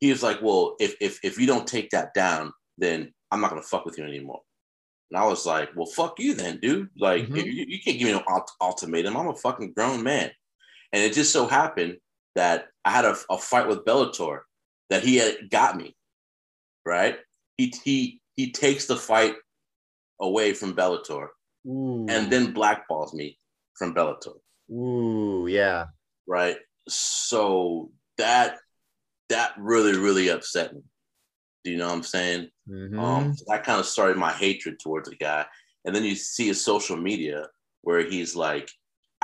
he 0.00 0.10
was 0.10 0.22
like, 0.22 0.42
well, 0.42 0.76
if 0.80 0.94
if 1.00 1.18
if 1.22 1.38
you 1.38 1.46
don't 1.46 1.66
take 1.66 1.90
that 1.90 2.12
down, 2.12 2.52
then 2.76 3.14
I'm 3.30 3.40
not 3.40 3.50
gonna 3.50 3.62
fuck 3.62 3.86
with 3.86 3.96
you 3.96 4.04
anymore. 4.04 4.40
And 5.10 5.18
I 5.18 5.26
was 5.26 5.46
like, 5.46 5.70
well, 5.76 5.86
fuck 5.86 6.18
you 6.18 6.34
then, 6.34 6.58
dude. 6.60 6.88
Like, 6.98 7.24
mm-hmm. 7.24 7.36
you, 7.36 7.64
you, 7.68 7.78
can't 7.80 7.98
give 7.98 8.08
me 8.08 8.14
no 8.14 8.22
ult- 8.28 8.50
ultimatum. 8.60 9.16
I'm 9.16 9.28
a 9.28 9.34
fucking 9.34 9.72
grown 9.72 10.02
man. 10.02 10.30
And 10.94 11.02
it 11.02 11.12
just 11.12 11.32
so 11.32 11.48
happened 11.48 11.96
that 12.36 12.68
I 12.84 12.92
had 12.92 13.04
a, 13.04 13.16
a 13.28 13.36
fight 13.36 13.66
with 13.66 13.84
Bellator 13.84 14.42
that 14.90 15.02
he 15.02 15.16
had 15.16 15.50
got 15.50 15.76
me, 15.76 15.96
right? 16.86 17.18
He, 17.56 17.74
he, 17.82 18.20
he 18.36 18.52
takes 18.52 18.86
the 18.86 18.94
fight 18.94 19.34
away 20.20 20.54
from 20.54 20.76
Bellator 20.76 21.26
Ooh. 21.66 22.06
and 22.08 22.30
then 22.30 22.54
blackballs 22.54 23.12
me 23.12 23.36
from 23.76 23.92
Bellator. 23.92 24.36
Ooh, 24.70 25.48
yeah. 25.48 25.86
Right. 26.28 26.58
So 26.88 27.90
that 28.18 28.58
that 29.30 29.54
really, 29.58 29.98
really 29.98 30.28
upset 30.28 30.74
me. 30.74 30.82
Do 31.64 31.72
you 31.72 31.76
know 31.76 31.88
what 31.88 31.94
I'm 31.94 32.02
saying? 32.04 32.50
Mm-hmm. 32.70 33.00
Um, 33.00 33.34
that 33.48 33.64
kind 33.64 33.80
of 33.80 33.86
started 33.86 34.16
my 34.16 34.32
hatred 34.32 34.78
towards 34.78 35.10
the 35.10 35.16
guy. 35.16 35.44
And 35.84 35.92
then 35.92 36.04
you 36.04 36.14
see 36.14 36.46
his 36.46 36.64
social 36.64 36.96
media 36.96 37.48
where 37.82 38.08
he's 38.08 38.36
like 38.36 38.70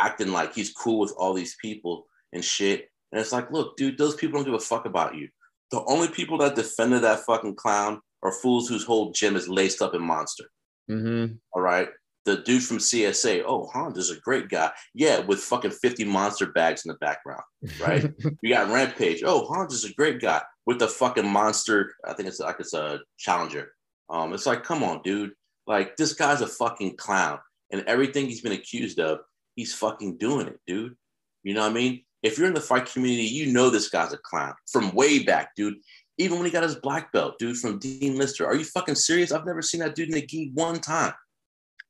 acting 0.00 0.32
like 0.32 0.54
he's 0.54 0.72
cool 0.72 0.98
with 0.98 1.12
all 1.16 1.34
these 1.34 1.56
people 1.60 2.06
and 2.32 2.44
shit. 2.44 2.88
And 3.12 3.20
it's 3.20 3.32
like, 3.32 3.50
look, 3.50 3.76
dude, 3.76 3.98
those 3.98 4.14
people 4.14 4.38
don't 4.38 4.44
give 4.44 4.54
a 4.54 4.64
fuck 4.64 4.86
about 4.86 5.14
you. 5.14 5.28
The 5.70 5.84
only 5.86 6.08
people 6.08 6.38
that 6.38 6.56
defended 6.56 7.02
that 7.02 7.20
fucking 7.20 7.56
clown 7.56 8.00
are 8.22 8.32
fools 8.32 8.68
whose 8.68 8.84
whole 8.84 9.12
gym 9.12 9.36
is 9.36 9.48
laced 9.48 9.82
up 9.82 9.94
in 9.94 10.02
monster. 10.02 10.44
Mm-hmm. 10.90 11.34
All 11.52 11.62
right 11.62 11.88
the 12.24 12.38
dude 12.38 12.62
from 12.62 12.78
CSA, 12.78 13.44
oh, 13.46 13.68
Hans's 13.72 14.10
a 14.10 14.20
great 14.20 14.48
guy. 14.48 14.70
Yeah, 14.94 15.20
with 15.20 15.40
fucking 15.40 15.70
50 15.70 16.04
monster 16.04 16.46
bags 16.46 16.84
in 16.84 16.90
the 16.90 16.98
background, 16.98 17.42
right? 17.80 18.12
you 18.42 18.54
got 18.54 18.70
Rampage. 18.70 19.22
Oh, 19.24 19.52
Hans's 19.52 19.84
a 19.84 19.94
great 19.94 20.20
guy 20.20 20.42
with 20.66 20.78
the 20.78 20.88
fucking 20.88 21.28
monster. 21.28 21.94
I 22.06 22.12
think 22.12 22.28
it's 22.28 22.40
like 22.40 22.60
it's 22.60 22.74
a 22.74 23.00
challenger. 23.18 23.72
Um, 24.08 24.32
it's 24.32 24.46
like, 24.46 24.64
come 24.64 24.82
on, 24.82 25.00
dude. 25.02 25.32
Like 25.66 25.96
this 25.96 26.12
guy's 26.12 26.40
a 26.40 26.46
fucking 26.46 26.96
clown. 26.96 27.38
And 27.72 27.84
everything 27.86 28.26
he's 28.26 28.40
been 28.40 28.52
accused 28.52 28.98
of, 28.98 29.20
he's 29.60 29.74
fucking 29.74 30.16
doing 30.16 30.46
it, 30.46 30.58
dude. 30.66 30.96
You 31.42 31.54
know 31.54 31.60
what 31.60 31.70
I 31.70 31.74
mean? 31.74 32.02
If 32.22 32.38
you're 32.38 32.46
in 32.46 32.54
the 32.54 32.60
fight 32.60 32.86
community, 32.86 33.28
you 33.28 33.52
know 33.52 33.70
this 33.70 33.90
guy's 33.90 34.12
a 34.12 34.18
clown 34.18 34.54
from 34.70 34.92
way 34.92 35.22
back, 35.22 35.54
dude. 35.54 35.74
Even 36.18 36.38
when 36.38 36.46
he 36.46 36.52
got 36.52 36.62
his 36.62 36.76
black 36.76 37.12
belt, 37.12 37.38
dude, 37.38 37.56
from 37.56 37.78
Dean 37.78 38.16
Lister. 38.16 38.46
Are 38.46 38.54
you 38.54 38.64
fucking 38.64 38.94
serious? 38.94 39.32
I've 39.32 39.46
never 39.46 39.62
seen 39.62 39.80
that 39.80 39.94
dude 39.94 40.08
in 40.08 40.14
the 40.14 40.26
gi 40.26 40.50
one 40.54 40.80
time. 40.80 41.12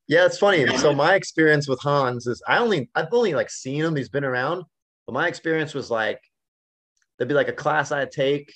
Yeah, 0.07 0.25
it's 0.25 0.37
funny. 0.37 0.65
So 0.77 0.93
my 0.93 1.15
experience 1.15 1.67
with 1.67 1.79
Hans 1.79 2.27
is 2.27 2.41
I 2.47 2.57
only 2.57 2.89
I've 2.95 3.07
only 3.11 3.33
like 3.33 3.49
seen 3.49 3.83
him. 3.83 3.95
He's 3.95 4.09
been 4.09 4.25
around, 4.25 4.63
but 5.05 5.13
my 5.13 5.27
experience 5.27 5.73
was 5.73 5.89
like 5.89 6.19
there'd 7.17 7.29
be 7.29 7.35
like 7.35 7.47
a 7.47 7.53
class 7.53 7.91
I'd 7.91 8.11
take, 8.11 8.53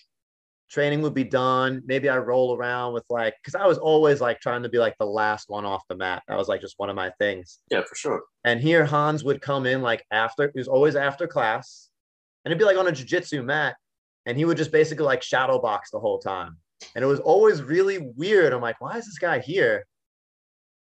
training 0.76 1.02
would 1.02 1.14
be 1.14 1.24
done. 1.24 1.82
Maybe 1.86 2.10
I 2.10 2.18
roll 2.18 2.54
around 2.54 2.94
with 2.94 3.06
like 3.10 3.34
because 3.42 3.56
I 3.56 3.66
was 3.66 3.78
always 3.78 4.20
like 4.20 4.42
trying 4.42 4.62
to 4.64 4.70
be 4.70 4.78
like 4.78 4.94
the 5.00 5.06
last 5.06 5.50
one 5.50 5.64
off 5.64 5.84
the 5.88 5.96
mat. 5.96 6.22
That 6.28 6.38
was 6.38 6.50
like 6.50 6.60
just 6.60 6.78
one 6.78 6.90
of 6.90 6.98
my 6.98 7.12
things. 7.18 7.60
Yeah, 7.72 7.84
for 7.88 7.96
sure. 7.96 8.24
And 8.44 8.60
here 8.60 8.84
Hans 8.84 9.24
would 9.24 9.42
come 9.42 9.66
in 9.66 9.82
like 9.82 10.04
after 10.12 10.44
it 10.44 10.52
was 10.54 10.68
always 10.68 10.98
after 10.98 11.28
class, 11.28 11.90
and 12.44 12.52
it'd 12.52 12.60
be 12.60 12.66
like 12.66 12.78
on 12.78 12.90
a 12.90 12.92
jujitsu 12.92 13.44
mat, 13.44 13.78
and 14.26 14.38
he 14.38 14.44
would 14.44 14.58
just 14.58 14.74
basically 14.74 15.06
like 15.06 15.24
shadow 15.24 15.62
box 15.62 15.92
the 15.92 16.00
whole 16.00 16.20
time. 16.20 16.58
And 16.94 17.06
it 17.06 17.08
was 17.08 17.22
always 17.22 17.64
really 17.64 18.12
weird. 18.18 18.52
I'm 18.52 18.62
like, 18.62 18.82
why 18.82 18.98
is 18.98 19.06
this 19.06 19.18
guy 19.18 19.40
here? 19.40 19.86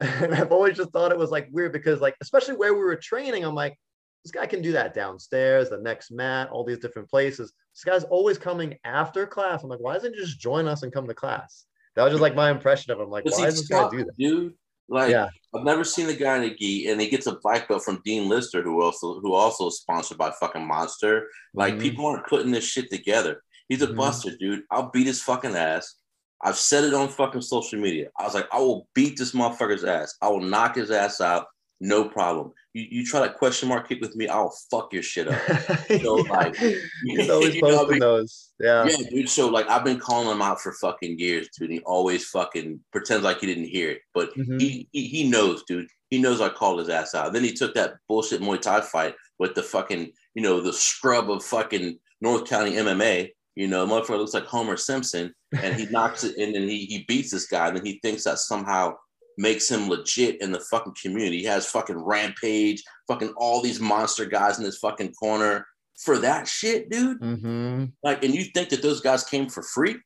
And 0.01 0.33
I've 0.35 0.53
always 0.53 0.77
just 0.77 0.90
thought 0.90 1.12
it 1.12 1.18
was 1.18 1.31
like 1.31 1.49
weird 1.53 1.73
because, 1.73 2.01
like, 2.01 2.16
especially 2.21 2.57
where 2.57 2.75
we 2.75 2.81
were 2.81 2.97
training, 2.97 3.45
I'm 3.45 3.55
like, 3.55 3.77
this 4.25 4.33
guy 4.33 4.47
can 4.47 4.63
do 4.63 4.73
that 4.73 4.95
downstairs, 4.95 5.71
the 5.71 5.79
next 5.79 6.11
mat, 6.11 6.51
all 6.51 6.65
these 6.65 6.79
different 6.79 7.09
places. 7.09 7.53
This 7.75 7.85
guy's 7.85 8.05
always 8.05 8.39
coming 8.39 8.79
after 8.85 9.27
class. 9.27 9.63
I'm 9.63 9.69
like, 9.69 9.81
why 9.81 9.95
doesn't 9.95 10.15
he 10.15 10.21
just 10.21 10.39
join 10.39 10.67
us 10.67 10.83
and 10.83 10.93
come 10.93 11.07
to 11.09 11.15
class? 11.15 11.65
That 11.97 12.05
was 12.05 12.13
just 12.13 12.23
like 12.23 12.35
my 12.35 12.51
impression 12.51 12.93
of 12.93 13.01
him. 13.01 13.11
Like, 13.11 13.25
why 13.25 13.45
does 13.45 13.59
this 13.59 13.69
guy 13.69 13.89
do 13.91 14.05
that? 14.05 14.17
Dude, 14.19 14.55
like, 14.89 15.11
yeah. 15.11 15.29
I've 15.55 15.65
never 15.65 15.85
seen 15.85 16.07
the 16.07 16.15
guy 16.15 16.37
in 16.37 16.45
a 16.45 16.55
gi, 16.55 16.89
and 16.89 17.01
he 17.01 17.09
gets 17.09 17.27
a 17.27 17.37
black 17.43 17.69
belt 17.69 17.83
from 17.83 18.01
Dean 18.05 18.29
Lister, 18.29 18.63
who 18.63 18.83
also 18.83 19.21
who 19.21 19.35
also 19.35 19.69
is 19.69 19.79
sponsored 19.79 20.19
by 20.19 20.31
fucking 20.39 20.67
Monster. 20.67 21.29
Like, 21.55 21.75
mm-hmm. 21.75 21.83
people 21.83 22.07
aren't 22.07 22.27
putting 22.27 22.53
this 22.53 22.65
shit 22.65 22.91
together. 22.91 23.43
He's 23.69 23.83
a 23.83 23.87
mm-hmm. 23.87 23.97
buster, 23.97 24.37
dude. 24.39 24.63
I'll 24.71 24.91
beat 24.91 25.07
his 25.07 25.23
fucking 25.23 25.57
ass. 25.57 25.95
I've 26.43 26.57
said 26.57 26.85
it 26.85 26.95
on 26.95 27.09
fucking 27.09 27.43
social 27.43 27.79
media. 27.79 28.09
I 28.19 28.25
was 28.25 28.35
like, 28.35 28.49
I 28.53 28.59
will 28.59 28.89
beat 28.95 29.17
this 29.17 29.33
motherfucker's 29.33 29.85
ass. 29.85 30.17
I 30.21 30.29
will 30.29 30.41
knock 30.41 30.75
his 30.75 30.91
ass 30.91 31.21
out. 31.21 31.47
no 31.81 32.09
problem. 32.09 32.53
You, 32.75 32.87
you 32.91 33.07
try 33.07 33.27
to 33.27 33.33
question 33.33 33.69
mark 33.69 33.89
kick 33.89 34.01
with 34.01 34.17
me, 34.17 34.29
I'll 34.29 34.55
fuck 34.71 34.93
your 34.93 35.03
shit 35.03 35.29
up. 35.29 35.41
So 36.03 36.25
Yeah. 36.25 36.33
like, 36.33 36.57
He's 37.05 37.29
always 37.31 37.55
you 37.55 37.63
know 37.63 37.77
what 37.77 37.87
I 37.89 37.91
mean? 37.91 37.99
those. 38.01 38.53
Yeah. 38.59 38.87
Yeah, 38.89 38.97
dude. 39.11 39.29
So 39.29 39.49
like, 39.49 39.69
I've 39.69 39.85
been 39.85 39.99
calling 39.99 40.29
him 40.29 40.41
out 40.43 40.61
for 40.61 40.73
fucking 40.73 41.19
years, 41.19 41.49
dude. 41.59 41.71
He 41.71 41.81
always 41.81 42.25
fucking 42.27 42.81
pretends 42.93 43.25
like 43.25 43.41
he 43.41 43.47
didn't 43.47 43.65
hear 43.69 43.91
it, 43.91 44.01
but 44.15 44.35
Mhm. 44.37 44.61
he, 44.61 44.89
he 44.93 45.07
he 45.07 45.29
knows, 45.29 45.63
dude. 45.65 45.89
He 46.11 46.19
knows 46.21 46.41
I 46.41 46.49
called 46.51 46.79
his 46.79 46.89
ass 46.89 47.15
out. 47.15 47.33
Then 47.33 47.45
he 47.45 47.53
took 47.53 47.75
that 47.75 47.95
bullshit 48.09 48.41
Muay 48.41 48.61
Thai 48.61 48.81
fight 48.83 49.15
with 49.39 49.55
the 49.55 49.63
fucking, 49.63 50.13
you 50.35 50.43
know, 50.43 50.61
the 50.61 50.73
scrub 50.73 51.31
of 51.31 51.45
fucking 51.45 51.99
North 52.21 52.47
County 52.49 52.73
MMA. 52.73 53.31
You 53.55 53.69
know, 53.69 53.87
motherfucker 53.87 54.17
looks 54.19 54.33
like 54.35 54.45
Homer 54.47 54.79
Simpson, 54.79 55.35
and 55.61 55.75
he 55.79 55.85
knocks 55.87 56.25
it 56.25 56.37
in, 56.39 56.55
and 56.57 56.71
he 56.71 56.87
he 56.87 57.05
beats 57.07 57.31
this 57.31 57.47
guy, 57.47 57.69
and 57.69 57.77
then 57.77 57.85
he 57.85 57.99
thinks 58.03 58.25
that 58.25 58.39
somehow 58.39 58.95
makes 59.38 59.71
him 59.71 59.88
legit 59.88 60.40
in 60.40 60.53
the 60.53 60.61
fucking 60.61 60.95
community. 61.01 61.38
He 61.38 61.45
has 61.45 61.66
fucking 61.66 61.99
Rampage, 61.99 62.83
fucking 63.09 63.35
all 63.37 63.62
these 63.62 63.81
monster 63.81 64.25
guys 64.25 64.59
in 64.59 64.64
his 64.64 64.79
fucking 64.79 65.12
corner 65.14 65.66
for 65.99 66.18
that 66.18 66.49
shit, 66.49 66.90
dude. 66.90 67.21
Mm-hmm. 67.21 67.85
Like, 68.03 68.25
and 68.25 68.35
you 68.35 68.45
think 68.45 68.71
that 68.71 68.83
those 68.83 69.01
guys 69.01 69.25
came 69.25 69.49
for 69.49 69.62
free? 69.62 69.97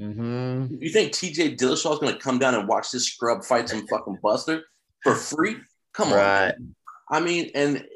Mm-hmm. 0.00 0.76
You 0.80 0.90
think 0.90 1.12
TJ 1.12 1.58
Dillashaw 1.58 1.94
is 1.94 1.98
gonna 1.98 2.18
come 2.18 2.38
down 2.38 2.54
and 2.54 2.68
watch 2.68 2.90
this 2.90 3.06
scrub 3.06 3.44
fight 3.44 3.68
some 3.68 3.86
fucking 3.86 4.18
buster 4.22 4.62
for 5.02 5.14
free? 5.14 5.56
Come 5.92 6.08
on. 6.08 6.14
Right. 6.14 6.54
I 7.10 7.20
mean, 7.20 7.50
and 7.54 7.76
it, 7.76 7.86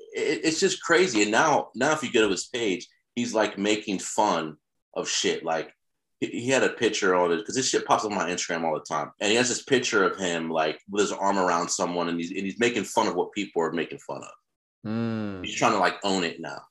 it's 0.44 0.60
just 0.60 0.82
crazy. 0.82 1.22
And 1.22 1.30
now, 1.30 1.68
now 1.74 1.92
if 1.92 2.02
you 2.02 2.12
go 2.12 2.22
to 2.22 2.30
his 2.30 2.46
page, 2.46 2.86
he's 3.14 3.34
like 3.34 3.58
making 3.58 4.00
fun 4.00 4.56
of 4.94 5.08
shit. 5.08 5.44
Like 5.44 5.72
he, 6.20 6.26
he 6.28 6.48
had 6.48 6.62
a 6.64 6.70
picture 6.70 7.14
on 7.14 7.32
it 7.32 7.38
because 7.38 7.54
this 7.54 7.68
shit 7.68 7.84
pops 7.86 8.04
up 8.04 8.10
on 8.10 8.16
my 8.16 8.28
Instagram 8.30 8.64
all 8.64 8.74
the 8.74 8.80
time, 8.80 9.10
and 9.20 9.30
he 9.30 9.36
has 9.36 9.48
this 9.48 9.62
picture 9.62 10.04
of 10.04 10.16
him 10.18 10.50
like 10.50 10.80
with 10.90 11.02
his 11.02 11.12
arm 11.12 11.38
around 11.38 11.68
someone, 11.68 12.08
and 12.08 12.18
he's 12.18 12.30
and 12.30 12.40
he's 12.40 12.58
making 12.60 12.84
fun 12.84 13.06
of 13.06 13.14
what 13.14 13.32
people 13.32 13.62
are 13.62 13.72
making 13.72 13.98
fun 13.98 14.22
of. 14.22 14.90
Mm. 14.90 15.44
He's 15.44 15.54
trying 15.56 15.72
to 15.72 15.78
like 15.78 15.96
own 16.04 16.24
it 16.24 16.40
now. 16.40 16.62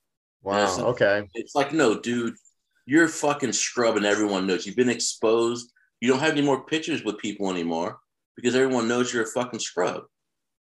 Wow. 0.44 0.68
so- 0.68 0.88
Okay. 0.88 1.28
It's 1.34 1.56
like, 1.56 1.74
no, 1.74 2.00
dude, 2.00 2.36
you're 2.86 3.08
fucking 3.08 3.52
scrub 3.54 3.98
and 3.98 4.06
everyone 4.06 4.48
knows. 4.48 4.66
You've 4.66 4.76
been 4.76 4.90
exposed. 4.90 5.72
You 6.02 6.10
don't 6.10 6.20
have 6.20 6.32
any 6.34 6.42
more 6.44 6.66
pictures 6.66 7.04
with 7.04 7.18
people 7.18 7.50
anymore 7.50 7.98
because 8.36 8.56
everyone 8.56 8.88
knows 8.88 9.12
you're 9.14 9.24
a 9.24 9.28
fucking 9.28 9.60
scrub, 9.60 10.04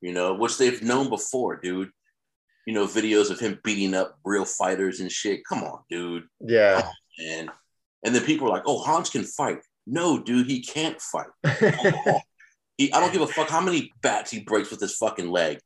you 0.01 0.13
know, 0.13 0.35
which 0.35 0.59
they've 0.59 0.83
known 0.83 1.09
before, 1.09 1.57
dude. 1.57 1.91
You 2.67 2.75
know, 2.75 2.87
videos 2.87 3.31
of 3.31 3.41
him 3.41 3.59
beating 3.65 3.95
up 3.95 4.19
real 4.25 4.45
fighters 4.45 5.01
and 5.01 5.11
shit. 5.11 5.41
Come 5.49 5.63
on, 5.65 5.81
dude. 5.91 6.25
Yeah. 6.41 6.89
And 7.27 7.49
and 8.05 8.15
then 8.15 8.23
people 8.25 8.47
are 8.49 8.51
like, 8.51 8.65
oh, 8.67 8.79
Hans 8.79 9.11
can 9.11 9.25
fight. 9.25 9.59
No, 9.87 10.23
dude, 10.23 10.47
he 10.49 10.63
can't 10.63 11.01
fight. 11.01 11.27
He, 12.79 12.91
I 12.95 13.01
don't 13.01 13.13
give 13.13 13.21
a 13.21 13.27
fuck 13.27 13.51
how 13.51 13.61
many 13.61 13.93
bats 14.01 14.31
he 14.31 14.41
breaks 14.41 14.71
with 14.71 14.81
his 14.81 14.97
fucking 14.97 15.31
leg. 15.31 15.59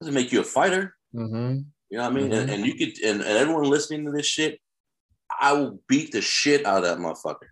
Doesn't 0.00 0.14
make 0.14 0.32
you 0.32 0.40
a 0.40 0.42
fighter. 0.44 0.96
mm-hmm. 1.14 1.60
You 1.90 1.98
know 1.98 2.02
what 2.02 2.10
I 2.10 2.14
mean? 2.16 2.32
And, 2.32 2.50
and 2.50 2.66
you 2.66 2.74
could, 2.74 2.98
and, 3.04 3.20
and 3.20 3.38
everyone 3.38 3.62
listening 3.62 4.04
to 4.06 4.10
this 4.10 4.26
shit, 4.26 4.58
I 5.40 5.52
will 5.52 5.78
beat 5.88 6.10
the 6.10 6.20
shit 6.20 6.66
out 6.66 6.78
of 6.78 6.82
that 6.82 6.98
motherfucker. 6.98 7.46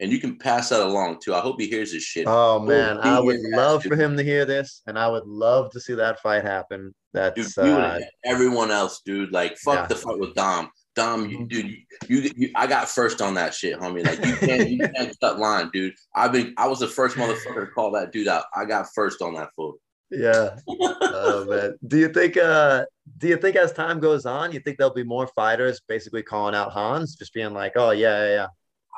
And 0.00 0.10
you 0.10 0.18
can 0.18 0.38
pass 0.38 0.70
that 0.70 0.80
along 0.80 1.20
too. 1.22 1.36
I 1.36 1.40
hope 1.40 1.60
he 1.60 1.68
hears 1.68 1.92
this 1.92 2.02
shit. 2.02 2.24
Oh 2.26 2.58
man, 2.58 2.98
I 2.98 3.20
would 3.20 3.38
love 3.40 3.84
for 3.84 3.94
him 3.94 4.16
to 4.16 4.24
hear 4.24 4.44
this, 4.44 4.82
and 4.88 4.98
I 4.98 5.06
would 5.06 5.24
love 5.26 5.70
to 5.70 5.80
see 5.80 5.94
that 5.94 6.18
fight 6.20 6.42
happen. 6.42 6.92
That's 7.14 7.56
you 7.56 7.62
uh, 7.62 8.00
everyone 8.24 8.72
else, 8.72 9.02
dude. 9.06 9.30
Like, 9.30 9.56
fuck 9.56 9.74
Yeah. 9.76 9.86
the 9.86 9.94
fight 9.94 10.18
with 10.18 10.34
Dom. 10.34 10.68
Dom, 10.96 11.28
you, 11.28 11.38
Mhm. 11.40 11.48
dude, 11.48 11.76
you, 12.08 12.30
you, 12.36 12.50
I 12.54 12.66
got 12.66 12.88
first 12.88 13.20
on 13.20 13.34
that 13.34 13.54
shit, 13.54 13.78
homie. 13.78 14.04
Like, 14.04 14.24
you 14.24 14.34
can't, 14.36 14.70
you 14.70 14.78
can't 14.96 15.20
cut 15.20 15.38
line, 15.38 15.70
dude. 15.72 15.94
I've 16.14 16.32
been, 16.32 16.54
I 16.56 16.66
was 16.66 16.80
the 16.80 16.88
first 16.88 17.16
motherfucker 17.16 17.66
to 17.66 17.72
call 17.72 17.90
that 17.92 18.12
dude 18.12 18.28
out. 18.28 18.44
I 18.54 18.64
got 18.64 18.86
first 18.94 19.20
on 19.22 19.34
that 19.34 19.50
fool. 19.54 19.74
yeah. 20.10 20.56
Oh 20.68 21.44
man, 21.48 21.76
do 21.86 21.98
you 21.98 22.08
think? 22.08 22.36
Uh, 22.36 22.84
do 23.18 23.28
you 23.28 23.36
think 23.36 23.56
as 23.56 23.72
time 23.72 23.98
goes 24.00 24.24
on, 24.24 24.52
you 24.52 24.60
think 24.60 24.78
there'll 24.78 24.94
be 24.94 25.02
more 25.02 25.26
fighters 25.28 25.80
basically 25.88 26.22
calling 26.22 26.54
out 26.54 26.70
Hans, 26.72 27.16
just 27.16 27.34
being 27.34 27.52
like, 27.52 27.72
"Oh 27.76 27.90
yeah, 27.90 28.24
yeah, 28.24 28.34
yeah." 28.34 28.46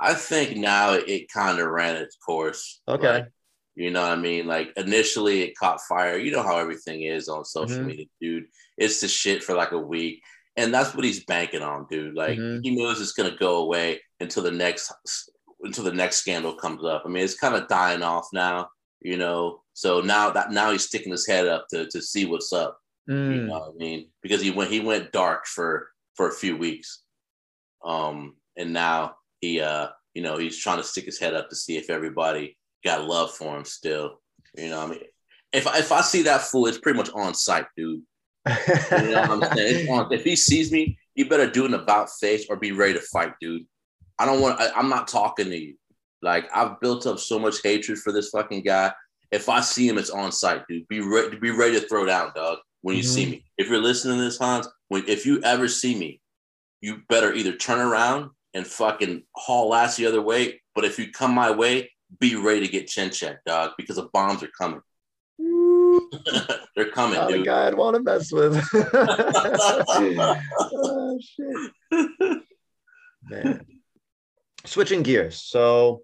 I 0.01 0.13
think 0.15 0.57
now 0.59 0.93
it, 0.93 1.33
kind 1.33 1.59
of 1.59 1.67
ran 1.69 1.97
its 1.97 2.17
course. 2.17 2.81
Okay. 2.87 3.13
Like, 3.21 3.33
you 3.75 3.91
know 3.91 4.03
what 4.03 4.13
I 4.13 4.17
mean? 4.17 4.47
Like 4.47 4.73
initially 4.77 5.43
it 5.43 5.57
caught 5.57 5.81
fire. 5.81 6.19
You 6.19 6.31
know 6.31 6.43
how 6.43 6.59
everything 6.59 7.03
is 7.03 7.29
on 7.29 7.45
social 7.45 7.79
Mhm. 7.79 7.87
media, 7.87 8.07
dude. 8.21 8.45
It's 8.77 9.01
the 9.01 9.09
shit 9.09 9.43
for 9.43 9.55
like 9.55 9.73
a 9.73 9.79
week. 9.79 10.21
And 10.59 10.75
that's 10.75 10.95
what 10.95 11.05
he's 11.05 11.25
banking 11.25 11.63
on, 11.63 11.87
dude. 11.89 12.15
Like 12.15 12.39
Mhm. 12.39 12.61
he 12.65 12.71
knows 12.77 13.01
it's 13.01 13.13
gonna 13.13 13.37
go 13.37 13.59
away 13.59 14.01
until 14.21 14.43
the 14.43 14.51
next 14.51 14.93
until 15.63 15.85
the 15.85 15.93
next 15.93 16.17
scandal 16.17 16.55
comes 16.55 16.85
up. 16.85 17.03
I 17.05 17.09
mean, 17.09 17.25
it's 17.25 17.39
kind 17.39 17.55
of 17.55 17.69
dying 17.69 18.03
off 18.03 18.29
now, 18.33 18.69
you 19.01 19.17
know. 19.17 19.63
So 19.75 20.01
now 20.01 20.31
that 20.31 20.51
now 20.51 20.71
he's 20.73 20.85
sticking 20.87 21.13
his 21.13 21.27
head 21.27 21.47
up 21.47 21.67
to 21.71 21.87
to 21.89 22.03
see 22.03 22.27
what's 22.27 22.53
up. 22.53 22.79
You 23.09 23.15
Mm, 23.15 23.47
know 23.47 23.59
what 23.61 23.75
I 23.75 23.79
mean? 23.79 24.11
Because 24.23 24.43
he 24.43 24.51
went 24.51 24.71
he 24.71 24.81
went 24.81 25.13
dark 25.13 25.47
for 25.47 25.91
for 26.17 26.29
a 26.29 26.35
few 26.35 26.57
weeks. 26.57 27.03
Um, 27.85 28.37
and 28.57 28.73
now 28.73 29.17
he 29.41 29.61
uh, 29.61 29.89
you 30.15 30.23
know, 30.23 30.37
he's 30.39 30.59
trying 30.59 30.79
to 30.79 30.85
stick 30.85 31.05
his 31.05 31.19
head 31.21 31.35
up 31.35 31.49
to 31.51 31.57
see 31.57 31.77
if 31.77 31.91
everybody 31.91 32.59
got 32.85 33.05
love 33.05 33.31
for 33.33 33.57
him 33.57 33.65
still. 33.65 34.21
You 34.57 34.71
know 34.71 34.79
what 34.81 34.89
I 34.89 34.91
mean? 34.91 35.05
If 35.53 35.67
if 35.67 35.93
I 35.93 36.01
see 36.01 36.23
that 36.23 36.43
fool, 36.43 36.67
it's 36.67 36.79
pretty 36.79 36.97
much 36.99 37.11
on 37.15 37.35
sight, 37.35 37.67
dude. 37.77 38.03
You 38.93 39.11
know 39.11 39.21
what 39.23 39.51
I'm 39.51 39.57
saying? 39.57 39.91
On- 39.91 40.13
if 40.13 40.25
he 40.25 40.37
sees 40.37 40.73
me, 40.73 40.99
you 41.15 41.29
better 41.29 41.51
do 41.51 41.67
an 41.67 41.75
about 41.75 42.11
face 42.11 42.47
or 42.49 42.57
be 42.57 42.73
ready 42.73 42.95
to 42.95 43.01
fight, 43.01 43.33
dude. 43.41 43.67
I 44.19 44.27
don't 44.27 44.41
want 44.41 44.61
I, 44.61 44.71
I'm 44.73 44.89
not 44.89 45.09
talking 45.09 45.47
to 45.47 45.57
you. 45.57 45.75
Like 46.23 46.49
I've 46.55 46.81
built 46.81 47.07
up 47.07 47.19
so 47.19 47.39
much 47.39 47.57
hatred 47.63 47.99
for 47.99 48.13
this 48.13 48.31
fucking 48.31 48.63
guy. 48.63 48.93
If 49.31 49.49
I 49.49 49.61
see 49.61 49.87
him, 49.89 49.99
it's 49.99 50.11
on 50.11 50.33
sight, 50.33 50.63
dude. 50.69 50.89
Be 50.89 51.01
ready, 51.01 51.37
be 51.37 51.51
ready 51.51 51.79
to 51.79 51.87
throw 51.87 52.07
down, 52.07 52.33
dog. 52.35 52.59
When 52.83 52.97
you 52.97 53.03
see 53.03 53.23
mm-hmm. 53.23 53.31
me, 53.33 53.45
if 53.59 53.69
you're 53.69 53.83
listening 53.83 54.19
to 54.19 54.25
this, 54.25 54.39
Hans, 54.39 54.69
when 54.89 55.05
if 55.07 55.27
you 55.27 55.43
ever 55.43 55.69
see 55.69 55.95
me, 55.99 56.21
you 56.81 57.03
better 57.09 57.33
either 57.33 57.53
turn 57.53 57.81
around 57.81 58.31
and 58.55 58.67
fucking 58.67 59.25
haul 59.37 59.75
ass 59.75 59.97
the 59.97 60.07
other 60.07 60.23
way. 60.23 60.61
But 60.75 60.85
if 60.85 60.99
you 60.99 61.11
come 61.11 61.35
my 61.35 61.51
way, 61.51 61.91
be 62.21 62.37
ready 62.37 62.61
to 62.61 62.69
get 62.69 62.87
chin 62.87 63.11
checked, 63.11 63.45
dog, 63.47 63.73
because 63.77 63.97
the 63.97 64.09
bombs 64.13 64.43
are 64.43 64.51
coming. 64.59 64.81
They're 66.77 66.91
coming, 66.91 67.19
Not 67.19 67.31
a 67.31 67.37
dude. 67.37 67.47
guy 67.47 67.67
I'd 67.67 67.75
want 67.75 67.97
to 67.97 68.03
mess 68.03 68.33
with. 68.33 68.63
oh, 70.63 71.19
shit. 71.21 72.43
Man. 73.25 73.67
Switching 74.65 75.03
gears. 75.03 75.41
So, 75.43 76.03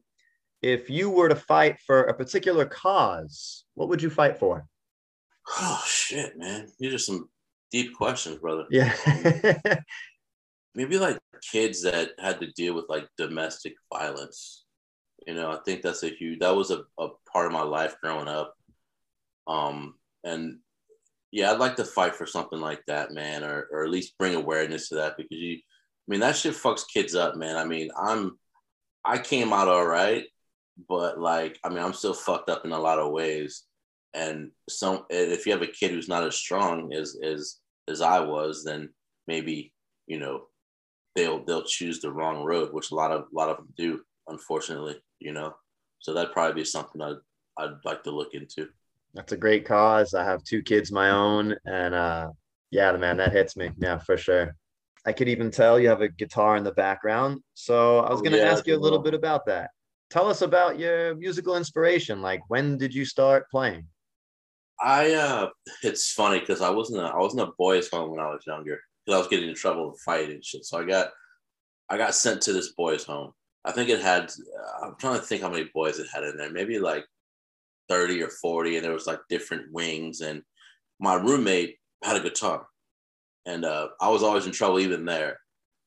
if 0.63 0.89
you 0.89 1.11
were 1.11 1.29
to 1.29 1.37
fight 1.37 1.77
for 1.87 2.05
a 2.05 2.15
particular 2.15 2.65
cause, 2.65 3.65
what 3.75 3.89
would 3.89 4.03
you 4.03 4.11
fight 4.11 4.39
for? 4.39 4.67
Oh 5.59 5.83
shit, 5.87 6.39
man. 6.39 6.69
These 6.79 6.95
are 6.95 6.99
some 6.99 7.29
deep 7.71 7.95
questions, 7.95 8.39
brother. 8.39 8.65
Yeah. 8.71 8.95
Maybe 10.75 10.99
like 10.99 11.19
kids 11.53 11.83
that 11.83 12.11
had 12.19 12.41
to 12.41 12.51
deal 12.53 12.75
with 12.75 12.87
like 12.89 13.07
domestic 13.19 13.75
violence. 13.93 14.65
You 15.27 15.35
know, 15.35 15.51
I 15.51 15.59
think 15.65 15.83
that's 15.83 16.03
a 16.03 16.09
huge 16.09 16.41
that 16.41 16.57
was 16.57 16.71
a, 16.71 16.83
a 16.99 17.09
part 17.31 17.47
of 17.47 17.53
my 17.53 17.63
life 17.63 17.97
growing 18.03 18.29
up. 18.29 18.55
Um 19.47 19.95
and 20.25 20.59
yeah, 21.33 21.51
I'd 21.51 21.59
like 21.59 21.77
to 21.77 21.85
fight 21.85 22.15
for 22.15 22.27
something 22.27 22.61
like 22.61 22.83
that, 22.87 23.13
man, 23.13 23.43
or 23.45 23.69
or 23.73 23.85
at 23.85 23.91
least 23.91 24.19
bring 24.19 24.35
awareness 24.35 24.89
to 24.89 24.97
that 24.97 25.17
because 25.17 25.39
you 25.39 25.57
I 25.57 26.07
mean 26.09 26.21
that 26.21 26.37
shit 26.37 26.55
fucks 26.55 26.83
kids 26.93 27.15
up, 27.15 27.37
man. 27.37 27.57
I 27.57 27.65
mean, 27.65 27.91
I'm 27.97 28.39
I 29.05 29.19
came 29.19 29.53
out 29.53 29.69
all 29.69 29.87
right, 29.87 30.25
but 30.89 31.19
like 31.19 31.59
I 31.65 31.69
mean 31.69 31.79
I'm 31.79 31.93
still 31.95 32.15
fucked 32.15 32.51
up 32.51 32.65
in 32.65 32.73
a 32.73 32.79
lot 32.79 32.99
of 32.99 33.13
ways. 33.13 33.65
And 34.15 34.53
some 34.69 35.05
if 35.11 35.47
you 35.47 35.53
have 35.53 35.63
a 35.63 35.67
kid 35.67 35.91
who's 35.91 36.09
not 36.09 36.25
as 36.25 36.37
strong 36.37 36.93
as 36.95 37.17
as 37.25 37.59
as 37.89 38.01
I 38.01 38.21
was, 38.21 38.65
then 38.65 38.91
maybe, 39.27 39.73
you 40.07 40.19
know, 40.19 40.45
they'll 41.15 41.45
they'll 41.45 41.65
choose 41.65 42.01
the 42.01 42.13
wrong 42.13 42.45
road, 42.45 42.73
which 42.73 42.91
a 42.91 42.95
lot 42.95 43.11
of 43.11 43.23
a 43.23 43.37
lot 43.37 43.49
of 43.49 43.57
them 43.57 43.69
do, 43.77 44.01
unfortunately, 44.29 44.97
you 45.19 45.33
know. 45.33 45.55
So 46.01 46.13
that'd 46.13 46.33
probably 46.33 46.61
be 46.61 46.65
something 46.65 47.01
I'd 47.01 47.17
I'd 47.59 47.85
like 47.85 48.03
to 48.05 48.11
look 48.11 48.35
into. 48.35 48.69
That's 49.15 49.33
a 49.33 49.37
great 49.37 49.65
cause. 49.65 50.13
I 50.15 50.25
have 50.25 50.43
two 50.45 50.63
kids 50.63 50.91
my 50.93 51.11
own, 51.11 51.55
and 51.65 51.95
uh, 51.95 52.31
yeah, 52.71 52.93
the 52.93 52.99
man, 52.99 53.17
that 53.19 53.33
hits 53.33 53.57
me. 53.57 53.71
Yeah, 53.79 53.99
for 53.99 54.17
sure. 54.17 54.57
I 55.07 55.13
could 55.13 55.29
even 55.29 55.51
tell 55.51 55.79
you 55.79 55.89
have 55.89 56.01
a 56.01 56.09
guitar 56.09 56.57
in 56.57 56.65
the 56.65 56.73
background. 56.73 57.43
So 57.55 58.01
I 58.01 58.11
was 58.11 58.21
Oh, 58.21 58.23
going 58.23 58.33
to 58.33 58.39
yeah, 58.39 58.51
ask 58.51 58.67
you 58.67 58.75
a 58.75 58.79
little 58.79 58.99
bit 58.99 59.15
about 59.15 59.47
that. 59.47 59.71
Tell 60.11 60.29
us 60.29 60.43
about 60.43 60.79
your 60.79 61.15
musical 61.15 61.57
inspiration. 61.57 62.23
Like, 62.23 62.43
when 62.49 62.77
did 62.79 62.95
you 62.95 63.05
start 63.05 63.49
playing? 63.51 63.87
I 64.81 65.13
uh 65.15 65.49
it's 65.83 66.13
funny 66.13 66.41
because 66.41 66.61
I 66.61 66.71
wasn't 66.71 67.01
a, 67.01 67.05
I 67.05 67.19
wasn't 67.19 67.49
a 67.49 67.53
boys 67.59 67.89
home 67.89 68.11
when 68.11 68.21
I 68.21 68.29
was 68.31 68.43
younger 68.47 68.81
because 69.05 69.17
I 69.17 69.19
was 69.19 69.29
getting 69.29 69.49
in 69.49 69.55
trouble 69.55 69.91
and 69.91 70.01
fight 70.01 70.31
and 70.31 70.45
shit. 70.45 70.65
So 70.65 70.79
I 70.79 70.85
got 70.85 71.11
I 71.89 71.97
got 71.97 72.15
sent 72.15 72.43
to 72.43 72.53
this 72.53 72.73
boys 72.73 73.05
home. 73.05 73.33
I 73.65 73.73
think 73.73 73.89
it 73.89 74.01
had 74.01 74.33
I'm 74.83 74.97
trying 74.99 75.19
to 75.21 75.25
think 75.25 75.43
how 75.43 75.51
many 75.51 75.71
boys 75.75 75.99
it 75.99 76.09
had 76.13 76.25
in 76.25 76.37
there. 76.37 76.51
Maybe 76.51 76.79
like 76.79 77.05
30 77.89 78.23
or 78.23 78.31
40 78.31 78.77
and 78.77 78.85
there 78.85 78.93
was 78.93 79.07
like 79.07 79.21
different 79.29 79.73
wings 79.73 80.21
and 80.21 80.43
my 81.01 81.15
roommate 81.15 81.77
had 82.03 82.17
a 82.17 82.21
guitar. 82.21 82.67
And 83.47 83.65
uh 83.65 83.89
I 84.01 84.09
was 84.11 84.23
always 84.23 84.47
in 84.47 84.53
trouble 84.53 84.81
even 84.81 85.05
there. 85.05 85.39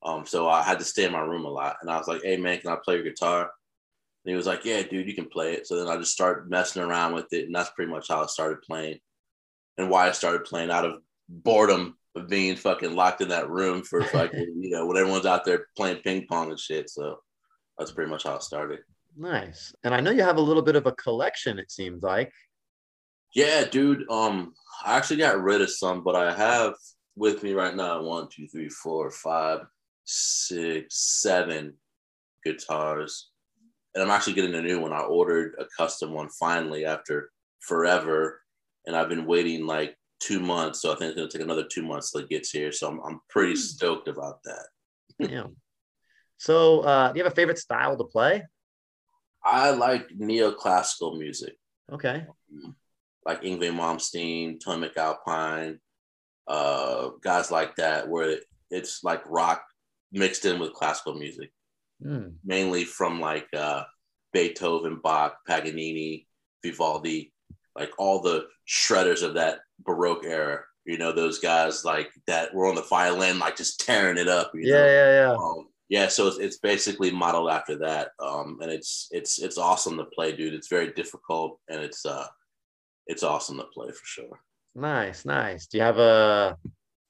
Um 0.04 0.26
so 0.26 0.48
I 0.48 0.62
had 0.62 0.78
to 0.80 0.84
stay 0.84 1.04
in 1.04 1.12
my 1.12 1.20
room 1.20 1.44
a 1.44 1.50
lot 1.50 1.76
and 1.82 1.90
I 1.90 1.98
was 1.98 2.08
like, 2.08 2.22
"Hey 2.22 2.36
man, 2.36 2.58
can 2.60 2.70
I 2.70 2.76
play 2.84 2.96
your 2.96 3.04
guitar?" 3.04 3.42
And 4.24 4.30
he 4.32 4.36
was 4.36 4.46
like, 4.46 4.64
"Yeah, 4.64 4.82
dude, 4.82 5.06
you 5.08 5.14
can 5.14 5.28
play 5.28 5.54
it." 5.54 5.66
So 5.66 5.76
then 5.76 5.88
I 5.88 5.96
just 5.98 6.12
started 6.12 6.50
messing 6.50 6.82
around 6.82 7.14
with 7.14 7.32
it, 7.32 7.46
and 7.46 7.54
that's 7.54 7.70
pretty 7.70 7.90
much 7.90 8.08
how 8.08 8.22
I 8.22 8.26
started 8.26 8.62
playing. 8.62 8.98
and 9.78 9.90
why 9.90 10.08
I 10.08 10.12
started 10.12 10.44
playing 10.44 10.70
out 10.70 10.84
of 10.84 11.00
boredom 11.28 11.96
of 12.16 12.28
being 12.28 12.56
fucking 12.56 12.94
locked 12.94 13.20
in 13.20 13.28
that 13.28 13.48
room 13.50 13.82
for 13.82 14.02
fucking, 14.14 14.56
you 14.60 14.70
know, 14.70 14.86
when 14.86 14.96
everyone's 14.96 15.26
out 15.26 15.44
there 15.44 15.66
playing 15.76 16.02
ping 16.02 16.26
pong 16.28 16.50
and 16.50 16.58
shit. 16.60 16.90
So 16.90 17.18
that's 17.78 17.92
pretty 17.92 18.10
much 18.10 18.24
how 18.24 18.36
it 18.36 18.42
started. 18.42 18.80
Nice. 19.18 19.74
And 19.82 19.92
I 19.92 20.00
know 20.00 20.12
you 20.12 20.22
have 20.22 20.36
a 20.36 20.40
little 20.40 20.62
bit 20.62 20.76
of 20.76 20.86
a 20.86 20.92
collection, 20.92 21.58
it 21.58 21.72
seems 21.72 22.04
like. 22.04 22.32
Yeah, 23.34 23.64
dude. 23.64 24.08
Um, 24.08 24.54
I 24.84 24.96
actually 24.96 25.16
got 25.16 25.42
rid 25.42 25.60
of 25.60 25.70
some, 25.70 26.04
but 26.04 26.14
I 26.14 26.32
have 26.32 26.74
with 27.16 27.42
me 27.42 27.52
right 27.52 27.74
now 27.74 28.00
one, 28.00 28.28
two, 28.30 28.46
three, 28.46 28.68
four, 28.68 29.10
five, 29.10 29.60
six, 30.04 31.20
seven 31.20 31.74
guitars. 32.44 33.30
And 33.94 34.04
I'm 34.04 34.10
actually 34.10 34.34
getting 34.34 34.54
a 34.54 34.62
new 34.62 34.80
one. 34.80 34.92
I 34.92 35.00
ordered 35.00 35.56
a 35.58 35.64
custom 35.76 36.12
one 36.12 36.28
finally 36.28 36.84
after 36.84 37.30
forever. 37.60 38.40
And 38.86 38.94
I've 38.94 39.08
been 39.08 39.26
waiting 39.26 39.66
like 39.66 39.96
two 40.20 40.38
months. 40.38 40.80
So 40.80 40.92
I 40.92 40.94
think 40.94 41.10
it's 41.10 41.16
gonna 41.16 41.28
take 41.28 41.42
another 41.42 41.66
two 41.68 41.82
months 41.82 42.12
till 42.12 42.20
it 42.20 42.30
gets 42.30 42.50
here. 42.50 42.70
So 42.70 42.88
I'm 42.88 43.00
I'm 43.00 43.20
pretty 43.28 43.54
hmm. 43.54 43.58
stoked 43.58 44.06
about 44.06 44.44
that. 44.44 44.66
yeah. 45.18 45.46
So 46.36 46.80
uh 46.82 47.10
do 47.10 47.18
you 47.18 47.24
have 47.24 47.32
a 47.32 47.36
favorite 47.36 47.58
style 47.58 47.96
to 47.96 48.04
play? 48.04 48.44
I 49.50 49.70
like 49.70 50.08
neoclassical 50.10 51.18
music. 51.18 51.56
Okay. 51.90 52.26
Like 53.24 53.42
Yngwie 53.42 53.72
Malmsteen, 53.72 54.60
Tony 54.62 54.88
MacAlpine, 54.88 55.78
uh, 56.46 57.10
guys 57.22 57.50
like 57.50 57.74
that, 57.76 58.08
where 58.08 58.38
it's 58.70 59.02
like 59.02 59.22
rock 59.26 59.64
mixed 60.12 60.44
in 60.44 60.58
with 60.58 60.74
classical 60.74 61.14
music, 61.14 61.50
mm. 62.04 62.32
mainly 62.44 62.84
from 62.84 63.20
like 63.20 63.46
uh, 63.56 63.84
Beethoven, 64.32 65.00
Bach, 65.02 65.36
Paganini, 65.48 66.26
Vivaldi, 66.62 67.32
like 67.74 67.90
all 67.98 68.20
the 68.20 68.46
shredders 68.68 69.22
of 69.22 69.34
that 69.34 69.60
Baroque 69.80 70.24
era. 70.24 70.60
You 70.84 70.98
know, 70.98 71.12
those 71.12 71.38
guys 71.38 71.84
like 71.84 72.10
that 72.26 72.54
were 72.54 72.66
on 72.66 72.74
the 72.74 72.82
violin, 72.82 73.38
like 73.38 73.56
just 73.56 73.80
tearing 73.84 74.18
it 74.18 74.28
up. 74.28 74.52
yeah, 74.54 74.74
know? 74.74 74.86
yeah, 74.86 75.10
yeah. 75.12 75.32
Um, 75.32 75.68
yeah, 75.88 76.08
so 76.08 76.26
it's, 76.26 76.38
it's 76.38 76.58
basically 76.58 77.10
modeled 77.10 77.50
after 77.50 77.78
that, 77.78 78.10
um, 78.20 78.58
and 78.60 78.70
it's 78.70 79.08
it's 79.10 79.38
it's 79.38 79.56
awesome 79.56 79.96
to 79.96 80.04
play, 80.04 80.36
dude. 80.36 80.54
It's 80.54 80.68
very 80.68 80.92
difficult, 80.92 81.58
and 81.68 81.80
it's 81.80 82.04
uh, 82.04 82.26
it's 83.06 83.22
awesome 83.22 83.56
to 83.56 83.64
play 83.64 83.88
for 83.88 84.04
sure. 84.04 84.40
Nice, 84.74 85.24
nice. 85.24 85.66
Do 85.66 85.78
you 85.78 85.84
have 85.84 85.98
a 85.98 86.58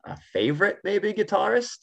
a 0.07 0.17
favorite 0.33 0.79
maybe 0.85 1.13
guitarist? 1.13 1.79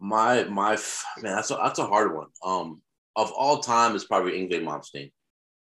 My 0.00 0.44
my 0.44 0.76
man, 1.22 1.36
that's 1.36 1.52
a 1.52 1.54
that's 1.62 1.78
a 1.78 1.86
hard 1.86 2.14
one. 2.14 2.28
Um, 2.44 2.82
of 3.14 3.30
all 3.32 3.60
time 3.60 3.94
is 3.94 4.04
probably 4.04 4.32
Yngwie 4.32 4.64
Malmsteen. 4.64 5.12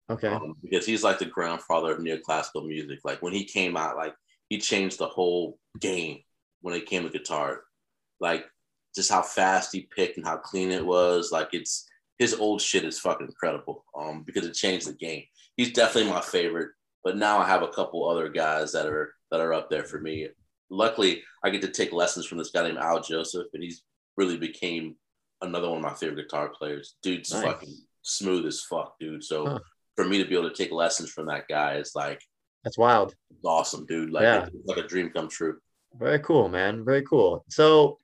Okay. 0.08 0.28
Um, 0.28 0.54
because 0.62 0.86
he's 0.86 1.02
like 1.02 1.18
the 1.18 1.24
grandfather 1.24 1.92
of 1.92 1.98
neoclassical 1.98 2.66
music. 2.66 3.00
Like 3.04 3.22
when 3.22 3.32
he 3.32 3.44
came 3.44 3.76
out, 3.76 3.96
like 3.96 4.14
he 4.48 4.58
changed 4.58 4.98
the 4.98 5.08
whole 5.08 5.58
game 5.80 6.18
when 6.60 6.74
it 6.74 6.86
came 6.86 7.02
to 7.02 7.08
guitar. 7.08 7.62
Like 8.20 8.44
just 8.94 9.10
how 9.10 9.22
fast 9.22 9.72
he 9.72 9.88
picked 9.94 10.16
and 10.16 10.26
how 10.26 10.36
clean 10.36 10.70
it 10.70 10.84
was. 10.84 11.30
Like 11.32 11.48
it's 11.52 11.88
his 12.18 12.34
old 12.34 12.60
shit 12.60 12.84
is 12.84 13.00
fucking 13.00 13.26
incredible. 13.26 13.84
Um, 13.98 14.22
because 14.24 14.46
it 14.46 14.54
changed 14.54 14.88
the 14.88 14.94
game. 14.94 15.24
He's 15.56 15.72
definitely 15.72 16.10
my 16.10 16.20
favorite. 16.20 16.70
But 17.02 17.16
now 17.16 17.38
I 17.38 17.46
have 17.46 17.62
a 17.62 17.68
couple 17.68 18.08
other 18.08 18.28
guys 18.28 18.72
that 18.72 18.86
are 18.86 19.14
that 19.30 19.40
are 19.40 19.52
up 19.52 19.68
there 19.68 19.84
for 19.84 20.00
me. 20.00 20.28
Luckily, 20.70 21.22
I 21.42 21.50
get 21.50 21.60
to 21.62 21.68
take 21.68 21.92
lessons 21.92 22.26
from 22.26 22.38
this 22.38 22.50
guy 22.50 22.62
named 22.62 22.78
Al 22.78 23.00
Joseph, 23.00 23.48
and 23.52 23.62
he's 23.62 23.82
really 24.16 24.38
became 24.38 24.96
another 25.42 25.68
one 25.68 25.78
of 25.78 25.84
my 25.84 25.92
favorite 25.92 26.22
guitar 26.22 26.48
players. 26.48 26.96
Dude's 27.02 27.32
nice. 27.32 27.44
fucking 27.44 27.76
smooth 28.02 28.46
as 28.46 28.62
fuck, 28.62 28.94
dude. 28.98 29.22
So 29.22 29.46
huh. 29.46 29.58
for 29.96 30.06
me 30.06 30.18
to 30.18 30.28
be 30.28 30.34
able 30.36 30.48
to 30.48 30.56
take 30.56 30.72
lessons 30.72 31.10
from 31.10 31.26
that 31.26 31.46
guy 31.48 31.76
is 31.76 31.92
like 31.94 32.20
that's 32.62 32.78
wild. 32.78 33.14
awesome, 33.44 33.84
dude. 33.86 34.10
Like 34.10 34.22
yeah. 34.22 34.46
it's 34.46 34.66
like 34.66 34.78
a 34.78 34.88
dream 34.88 35.10
come 35.10 35.28
true. 35.28 35.58
Very 35.98 36.20
cool, 36.20 36.48
man. 36.48 36.84
Very 36.84 37.02
cool. 37.02 37.44
So 37.48 37.98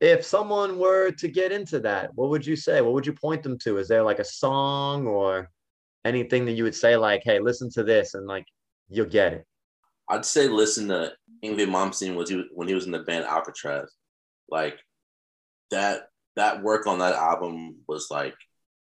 if 0.00 0.24
someone 0.24 0.78
were 0.78 1.10
to 1.12 1.28
get 1.28 1.52
into 1.52 1.80
that, 1.80 2.14
what 2.14 2.30
would 2.30 2.46
you 2.46 2.56
say? 2.56 2.80
What 2.80 2.92
would 2.92 3.06
you 3.06 3.12
point 3.12 3.42
them 3.42 3.58
to? 3.60 3.78
Is 3.78 3.88
there 3.88 4.02
like 4.02 4.18
a 4.18 4.24
song 4.24 5.06
or 5.06 5.50
anything 6.04 6.44
that 6.46 6.52
you 6.52 6.64
would 6.64 6.74
say 6.74 6.96
like, 6.96 7.22
hey, 7.24 7.40
listen 7.40 7.70
to 7.72 7.82
this 7.82 8.14
and 8.14 8.26
like 8.26 8.46
you'll 8.88 9.06
get 9.06 9.32
it? 9.32 9.46
I'd 10.08 10.24
say 10.24 10.48
listen 10.48 10.88
to 10.88 11.12
Yngwie 11.44 11.66
Malmsteen 11.66 12.14
was 12.14 12.30
he, 12.30 12.44
when 12.54 12.68
he 12.68 12.74
was 12.74 12.86
in 12.86 12.92
the 12.92 13.00
band 13.00 13.24
Alcatraz. 13.24 13.92
Like 14.48 14.78
that 15.70 16.08
that 16.36 16.62
work 16.62 16.86
on 16.86 16.98
that 17.00 17.14
album 17.14 17.76
was 17.88 18.08
like 18.10 18.34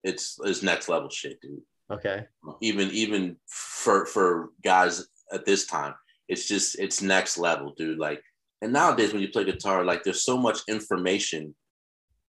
it's 0.03 0.37
it's 0.43 0.63
next 0.63 0.89
level 0.89 1.09
shit, 1.09 1.39
dude. 1.41 1.61
Okay. 1.91 2.25
Even 2.61 2.89
even 2.91 3.37
for 3.47 4.05
for 4.05 4.49
guys 4.63 5.07
at 5.31 5.45
this 5.45 5.65
time, 5.67 5.93
it's 6.27 6.47
just 6.47 6.77
it's 6.79 7.01
next 7.01 7.37
level, 7.37 7.73
dude. 7.77 7.99
Like 7.99 8.21
and 8.63 8.71
nowadays 8.71 9.11
when 9.11 9.21
you 9.21 9.27
play 9.27 9.43
guitar, 9.43 9.83
like 9.83 10.03
there's 10.03 10.23
so 10.23 10.37
much 10.37 10.59
information 10.67 11.53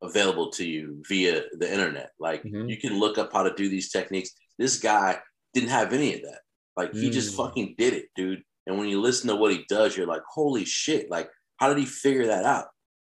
available 0.02 0.52
to 0.52 0.68
you 0.68 1.02
via 1.08 1.44
the 1.54 1.72
internet. 1.72 2.12
Like 2.20 2.44
mm-hmm. 2.44 2.68
you 2.68 2.78
can 2.78 3.00
look 3.00 3.18
up 3.18 3.32
how 3.32 3.44
to 3.44 3.54
do 3.56 3.70
these 3.70 3.90
techniques. 3.90 4.32
This 4.60 4.80
guy 4.80 5.20
didn't 5.54 5.70
have 5.70 5.94
any 5.94 6.16
of 6.16 6.22
that. 6.24 6.42
Like 6.76 6.94
he 6.94 7.10
mm. 7.10 7.14
just 7.14 7.36
fucking 7.36 7.76
did 7.78 7.94
it, 7.94 8.08
dude. 8.16 8.44
And 8.68 8.78
when 8.78 8.90
you 8.90 9.00
listen 9.00 9.30
to 9.30 9.36
what 9.36 9.54
he 9.54 9.66
does, 9.70 9.96
you're 9.96 10.06
like, 10.06 10.22
holy 10.30 10.66
shit! 10.66 11.10
Like, 11.10 11.30
how 11.56 11.70
did 11.70 11.78
he 11.78 11.86
figure 11.86 12.28
that 12.28 12.44
out? 12.44 12.66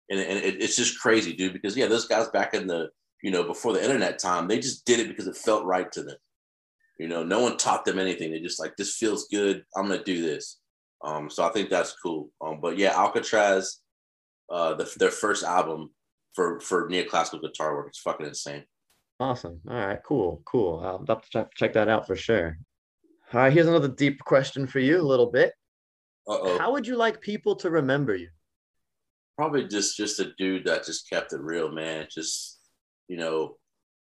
And, 0.09 0.19
and 0.19 0.37
it, 0.37 0.61
it's 0.61 0.75
just 0.75 0.99
crazy, 0.99 1.33
dude. 1.33 1.53
Because 1.53 1.75
yeah, 1.75 1.87
those 1.87 2.07
guys 2.07 2.27
back 2.29 2.53
in 2.53 2.67
the 2.67 2.89
you 3.23 3.31
know 3.31 3.43
before 3.43 3.73
the 3.73 3.83
internet 3.83 4.19
time, 4.19 4.47
they 4.47 4.59
just 4.59 4.85
did 4.85 4.99
it 4.99 5.07
because 5.09 5.27
it 5.27 5.35
felt 5.35 5.65
right 5.65 5.91
to 5.93 6.03
them. 6.03 6.17
You 6.99 7.07
know, 7.07 7.23
no 7.23 7.41
one 7.41 7.57
taught 7.57 7.83
them 7.83 7.99
anything. 7.99 8.31
They 8.31 8.39
just 8.39 8.59
like 8.59 8.77
this 8.77 8.95
feels 8.95 9.27
good. 9.27 9.63
I'm 9.75 9.87
gonna 9.87 10.03
do 10.03 10.21
this. 10.21 10.59
Um, 11.03 11.29
so 11.29 11.45
I 11.45 11.49
think 11.49 11.69
that's 11.69 11.95
cool. 12.01 12.29
Um, 12.41 12.59
but 12.61 12.77
yeah, 12.77 12.97
Alcatraz, 12.97 13.79
uh, 14.49 14.73
the, 14.73 14.91
their 14.97 15.11
first 15.11 15.43
album 15.43 15.91
for 16.33 16.59
for 16.59 16.89
neoclassical 16.89 17.41
guitar 17.41 17.75
work, 17.75 17.87
it's 17.87 17.99
fucking 17.99 18.25
insane. 18.25 18.63
Awesome. 19.19 19.59
All 19.69 19.75
right, 19.75 19.99
cool, 20.05 20.41
cool. 20.45 20.79
I'll 20.83 21.03
have 21.07 21.23
to 21.23 21.29
check, 21.29 21.53
check 21.55 21.73
that 21.73 21.89
out 21.89 22.05
for 22.05 22.15
sure. 22.15 22.57
All 23.33 23.41
right, 23.41 23.53
here's 23.53 23.67
another 23.67 23.87
deep 23.87 24.19
question 24.19 24.67
for 24.67 24.79
you, 24.79 24.99
a 24.99 25.01
little 25.01 25.31
bit. 25.31 25.53
Uh-oh. 26.27 26.57
How 26.59 26.71
would 26.71 26.85
you 26.85 26.95
like 26.95 27.19
people 27.21 27.55
to 27.57 27.69
remember 27.69 28.15
you? 28.15 28.29
Probably 29.37 29.67
just 29.67 29.97
just 29.97 30.19
a 30.19 30.33
dude 30.37 30.65
that 30.65 30.85
just 30.85 31.09
kept 31.09 31.33
it 31.33 31.41
real, 31.41 31.71
man. 31.71 32.07
Just 32.11 32.59
you 33.07 33.17
know, 33.17 33.57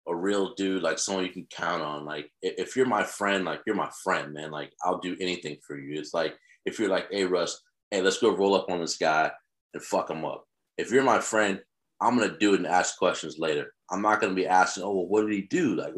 a 0.08 0.16
real 0.16 0.54
dude, 0.56 0.82
like 0.82 1.00
someone 1.00 1.26
you 1.26 1.32
can 1.32 1.48
count 1.52 1.82
on. 1.82 2.06
Like 2.06 2.32
if 2.42 2.76
you're 2.76 2.86
my 2.86 3.04
friend, 3.04 3.46
like 3.46 3.62
you're 3.66 3.76
my 3.76 3.90
friend, 4.04 4.34
man. 4.34 4.52
Like 4.52 4.72
I'll 4.84 5.00
do 5.00 5.16
anything 5.20 5.58
for 5.66 5.78
you. 5.78 6.00
It's 6.00 6.14
like 6.14 6.36
if 6.66 6.80
you're 6.80 6.90
like, 6.90 7.08
hey 7.12 7.26
Russ, 7.26 7.62
hey, 7.92 8.02
let's 8.02 8.20
go 8.20 8.36
roll 8.36 8.56
up 8.56 8.70
on 8.70 8.82
this 8.82 8.98
guy 8.98 9.32
and 9.74 9.84
fuck 9.84 10.10
him 10.10 10.26
up. 10.26 10.46
If 10.78 10.92
you're 10.92 11.04
my 11.04 11.20
friend, 11.20 11.62
I'm 12.02 12.18
gonna 12.18 12.38
do 12.38 12.54
it 12.54 12.58
and 12.58 12.68
ask 12.68 12.98
questions 12.98 13.38
later. 13.40 13.74
I'm 13.90 14.02
not 14.02 14.20
gonna 14.20 14.34
be 14.34 14.48
asking, 14.48 14.84
oh 14.84 14.94
well, 14.94 15.08
what 15.08 15.22
did 15.22 15.34
he 15.34 15.44
do? 15.44 15.76
Like, 15.76 15.94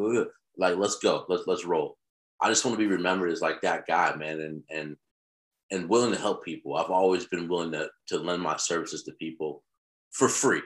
like 0.58 0.78
let's 0.78 1.00
go, 1.00 1.26
let's 1.30 1.44
let's 1.48 1.66
roll. 1.66 1.98
I 2.42 2.50
just 2.50 2.64
want 2.64 2.76
to 2.78 2.84
be 2.84 2.88
remembered 2.88 3.32
as 3.32 3.42
like 3.42 3.62
that 3.62 3.88
guy, 3.88 4.16
man, 4.16 4.40
and 4.42 4.64
and 4.70 4.96
and 5.72 5.90
willing 5.90 6.14
to 6.14 6.20
help 6.20 6.44
people. 6.46 6.76
I've 6.76 6.92
always 6.92 7.26
been 7.26 7.48
willing 7.48 7.72
to 7.72 7.90
to 8.08 8.20
lend 8.20 8.42
my 8.42 8.58
services 8.58 9.04
to 9.04 9.12
people 9.14 9.64
for 10.12 10.30
free, 10.30 10.62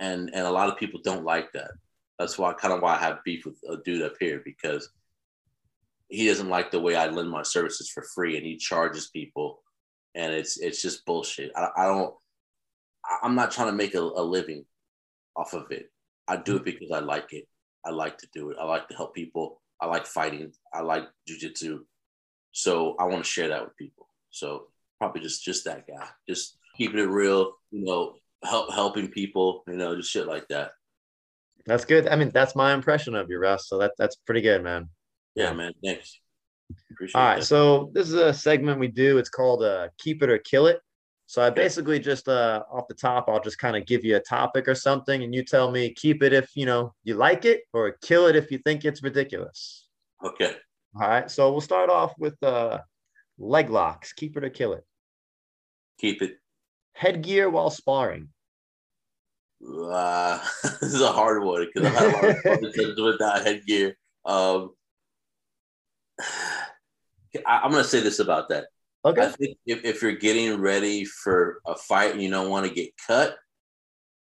and 0.00 0.30
and 0.34 0.46
a 0.46 0.50
lot 0.50 0.68
of 0.68 0.78
people 0.78 1.00
don't 1.02 1.24
like 1.24 1.50
that. 1.52 1.70
That's 2.18 2.38
why 2.38 2.52
kind 2.52 2.74
of 2.74 2.82
why 2.82 2.96
I 2.96 2.98
have 2.98 3.24
beef 3.24 3.46
with 3.46 3.58
a 3.70 3.76
dude 3.84 4.02
up 4.02 4.14
here 4.20 4.42
because 4.44 4.90
he 6.08 6.26
doesn't 6.26 6.48
like 6.48 6.70
the 6.70 6.80
way 6.80 6.96
I 6.96 7.08
lend 7.08 7.30
my 7.30 7.42
services 7.42 7.90
for 7.90 8.02
free, 8.14 8.36
and 8.36 8.44
he 8.44 8.56
charges 8.56 9.08
people, 9.08 9.62
and 10.14 10.32
it's 10.32 10.58
it's 10.58 10.82
just 10.82 11.04
bullshit. 11.04 11.52
I, 11.54 11.68
I 11.76 11.84
don't. 11.86 12.14
I'm 13.22 13.34
not 13.34 13.50
trying 13.50 13.68
to 13.68 13.76
make 13.76 13.94
a, 13.94 14.00
a 14.00 14.22
living 14.22 14.64
off 15.36 15.54
of 15.54 15.70
it. 15.70 15.90
I 16.26 16.36
do 16.36 16.56
it 16.56 16.64
because 16.64 16.90
I 16.90 16.98
like 16.98 17.32
it. 17.32 17.46
I 17.84 17.90
like 17.90 18.18
to 18.18 18.28
do 18.34 18.50
it. 18.50 18.56
I 18.60 18.64
like 18.64 18.88
to 18.88 18.96
help 18.96 19.14
people. 19.14 19.62
I 19.80 19.86
like 19.86 20.06
fighting. 20.06 20.52
I 20.74 20.80
like 20.80 21.04
jujitsu. 21.28 21.80
So 22.52 22.96
I 22.98 23.04
want 23.04 23.24
to 23.24 23.30
share 23.30 23.48
that 23.48 23.62
with 23.62 23.76
people. 23.76 24.08
So 24.30 24.66
probably 24.98 25.20
just 25.20 25.44
just 25.44 25.64
that 25.64 25.86
guy. 25.86 26.08
Just 26.28 26.58
keeping 26.76 26.98
it 26.98 27.08
real, 27.08 27.52
you 27.70 27.84
know, 27.84 28.14
help 28.44 28.72
helping 28.72 29.08
people, 29.08 29.62
you 29.68 29.76
know, 29.76 29.94
just 29.96 30.10
shit 30.10 30.26
like 30.26 30.48
that. 30.48 30.72
That's 31.66 31.84
good. 31.84 32.08
I 32.08 32.16
mean, 32.16 32.30
that's 32.30 32.56
my 32.56 32.72
impression 32.72 33.14
of 33.14 33.28
you, 33.28 33.38
Russ. 33.38 33.68
So 33.68 33.78
that 33.78 33.92
that's 33.98 34.16
pretty 34.16 34.40
good, 34.40 34.62
man. 34.62 34.88
Yeah, 35.38 35.52
man. 35.52 35.72
Thanks. 35.84 36.20
Appreciate 36.90 37.18
All 37.18 37.26
right. 37.26 37.38
That. 37.38 37.46
So 37.46 37.90
this 37.94 38.08
is 38.08 38.14
a 38.14 38.34
segment 38.34 38.80
we 38.80 38.88
do. 38.88 39.18
It's 39.18 39.28
called 39.28 39.62
uh, 39.62 39.88
Keep 39.98 40.22
It 40.22 40.30
or 40.30 40.38
Kill 40.38 40.66
It. 40.66 40.80
So 41.26 41.42
I 41.42 41.50
basically 41.50 42.00
just 42.00 42.26
uh, 42.26 42.64
off 42.72 42.88
the 42.88 42.94
top, 42.94 43.28
I'll 43.28 43.40
just 43.40 43.58
kind 43.58 43.76
of 43.76 43.86
give 43.86 44.02
you 44.02 44.16
a 44.16 44.20
topic 44.20 44.66
or 44.66 44.74
something, 44.74 45.22
and 45.22 45.34
you 45.34 45.44
tell 45.44 45.70
me 45.70 45.92
keep 45.92 46.22
it 46.22 46.32
if 46.32 46.50
you 46.54 46.64
know 46.64 46.94
you 47.04 47.14
like 47.14 47.44
it, 47.44 47.62
or 47.74 47.98
kill 48.02 48.26
it 48.26 48.34
if 48.34 48.50
you 48.50 48.58
think 48.58 48.84
it's 48.84 49.02
ridiculous. 49.02 49.86
Okay. 50.24 50.56
All 51.00 51.06
right. 51.08 51.30
So 51.30 51.52
we'll 51.52 51.60
start 51.60 51.90
off 51.90 52.14
with 52.18 52.42
uh, 52.42 52.78
leg 53.38 53.68
locks. 53.68 54.12
Keep 54.14 54.38
it 54.38 54.44
or 54.44 54.50
kill 54.50 54.72
it. 54.72 54.84
Keep 56.00 56.22
it. 56.22 56.38
Headgear 56.94 57.50
while 57.50 57.70
sparring. 57.70 58.30
Uh, 59.62 60.38
this 60.80 60.94
is 60.94 61.02
a 61.02 61.12
hard 61.12 61.44
one 61.44 61.66
because 61.66 61.88
I've 61.88 61.94
had 61.94 62.08
a 62.08 62.16
lot 62.16 62.24
of 62.24 62.42
fun 62.42 63.04
with 63.04 63.18
that 63.18 63.42
headgear. 63.44 63.96
Um, 64.24 64.70
I, 67.46 67.64
am 67.64 67.70
going 67.70 67.82
to 67.82 67.88
say 67.88 68.00
this 68.00 68.18
about 68.18 68.48
that. 68.50 68.66
Okay. 69.04 69.22
I 69.22 69.28
think 69.28 69.58
if, 69.66 69.84
if 69.84 70.02
you're 70.02 70.12
getting 70.12 70.60
ready 70.60 71.04
for 71.04 71.60
a 71.66 71.74
fight 71.74 72.12
and 72.12 72.22
you 72.22 72.30
don't 72.30 72.50
want 72.50 72.66
to 72.66 72.74
get 72.74 72.90
cut, 73.06 73.36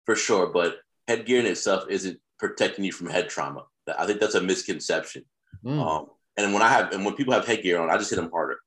for 0.06 0.16
sure. 0.16 0.47
But 0.47 0.78
headgear 1.08 1.39
in 1.39 1.45
itself 1.45 1.86
isn't 1.89 2.20
protecting 2.39 2.86
you 2.86 2.91
from 2.91 3.08
head 3.08 3.30
trauma. 3.30 3.66
I 3.97 4.06
think 4.06 4.20
that's 4.20 4.36
a 4.36 4.41
misconception. 4.41 5.26
Mm. 5.64 5.80
Um, 5.80 6.08
and 6.38 6.53
when 6.53 6.62
I 6.62 6.70
have 6.70 6.91
and 6.91 7.06
when 7.06 7.16
people 7.16 7.34
have 7.34 7.45
headgear 7.45 7.80
on, 7.80 7.89
I 7.89 7.97
just 7.97 8.10
hit 8.10 8.18
them 8.18 8.32
harder. 8.32 8.58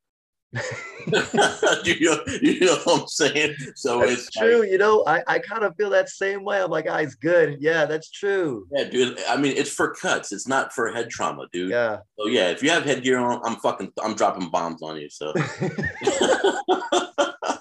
you, 1.84 2.00
know, 2.00 2.22
you 2.40 2.60
know 2.60 2.76
what 2.84 3.02
I'm 3.02 3.06
saying? 3.08 3.54
So 3.76 4.00
that's 4.00 4.12
it's 4.12 4.30
true. 4.30 4.60
like- 4.60 4.70
you 4.70 4.78
know, 4.78 5.04
I, 5.06 5.22
I 5.26 5.38
kind 5.38 5.62
of 5.62 5.76
feel 5.76 5.90
that 5.90 6.08
same 6.08 6.42
way. 6.42 6.62
I'm 6.62 6.70
like, 6.70 6.86
ah, 6.88 6.98
he's 6.98 7.16
good. 7.16 7.58
Yeah, 7.60 7.84
that's 7.84 8.10
true. 8.10 8.66
yeah, 8.72 8.84
dude. 8.84 9.18
I 9.28 9.36
mean, 9.36 9.56
it's 9.56 9.70
for 9.70 9.94
cuts. 9.94 10.32
It's 10.32 10.48
not 10.48 10.72
for 10.72 10.90
head 10.90 11.10
trauma, 11.10 11.46
dude. 11.52 11.70
Yeah. 11.70 11.98
So 12.18 12.28
yeah, 12.28 12.48
if 12.50 12.62
you 12.62 12.70
have 12.70 12.84
headgear 12.84 13.18
on, 13.18 13.40
I'm 13.44 13.56
fucking, 13.56 13.92
I'm 14.02 14.14
dropping 14.14 14.48
bombs 14.50 14.82
on 14.82 14.96
you. 14.96 15.10
So 15.10 15.34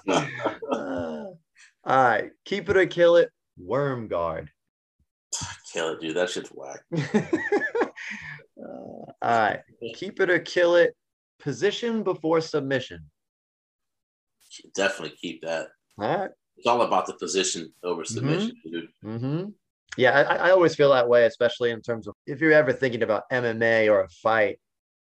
all 0.08 1.34
right. 1.84 2.30
Keep 2.46 2.70
it 2.70 2.76
or 2.76 2.86
kill 2.86 3.16
it. 3.16 3.30
Worm 3.58 4.08
guard. 4.08 4.50
kill 5.72 5.90
it, 5.90 6.00
dude. 6.00 6.16
That 6.16 6.30
shit's 6.30 6.50
whack. 6.50 6.80
Uh, 8.60 8.64
all 8.66 9.12
right. 9.22 9.60
Keep 9.94 10.18
it 10.18 10.30
or 10.30 10.40
kill 10.40 10.74
it. 10.74 10.96
Position 11.40 12.02
before 12.02 12.40
submission. 12.40 13.10
Definitely 14.74 15.16
keep 15.20 15.42
that. 15.42 15.68
All 15.98 16.18
right. 16.18 16.30
It's 16.56 16.66
all 16.66 16.82
about 16.82 17.06
the 17.06 17.14
position 17.14 17.72
over 17.84 18.04
submission, 18.04 18.52
dude. 18.64 18.88
Mm-hmm. 19.04 19.44
Yeah, 19.96 20.10
I, 20.28 20.48
I 20.48 20.50
always 20.50 20.74
feel 20.74 20.90
that 20.90 21.08
way, 21.08 21.24
especially 21.24 21.70
in 21.70 21.80
terms 21.80 22.08
of 22.08 22.14
if 22.26 22.40
you're 22.40 22.52
ever 22.52 22.72
thinking 22.72 23.02
about 23.02 23.30
MMA 23.30 23.90
or 23.90 24.00
a 24.02 24.08
fight. 24.08 24.58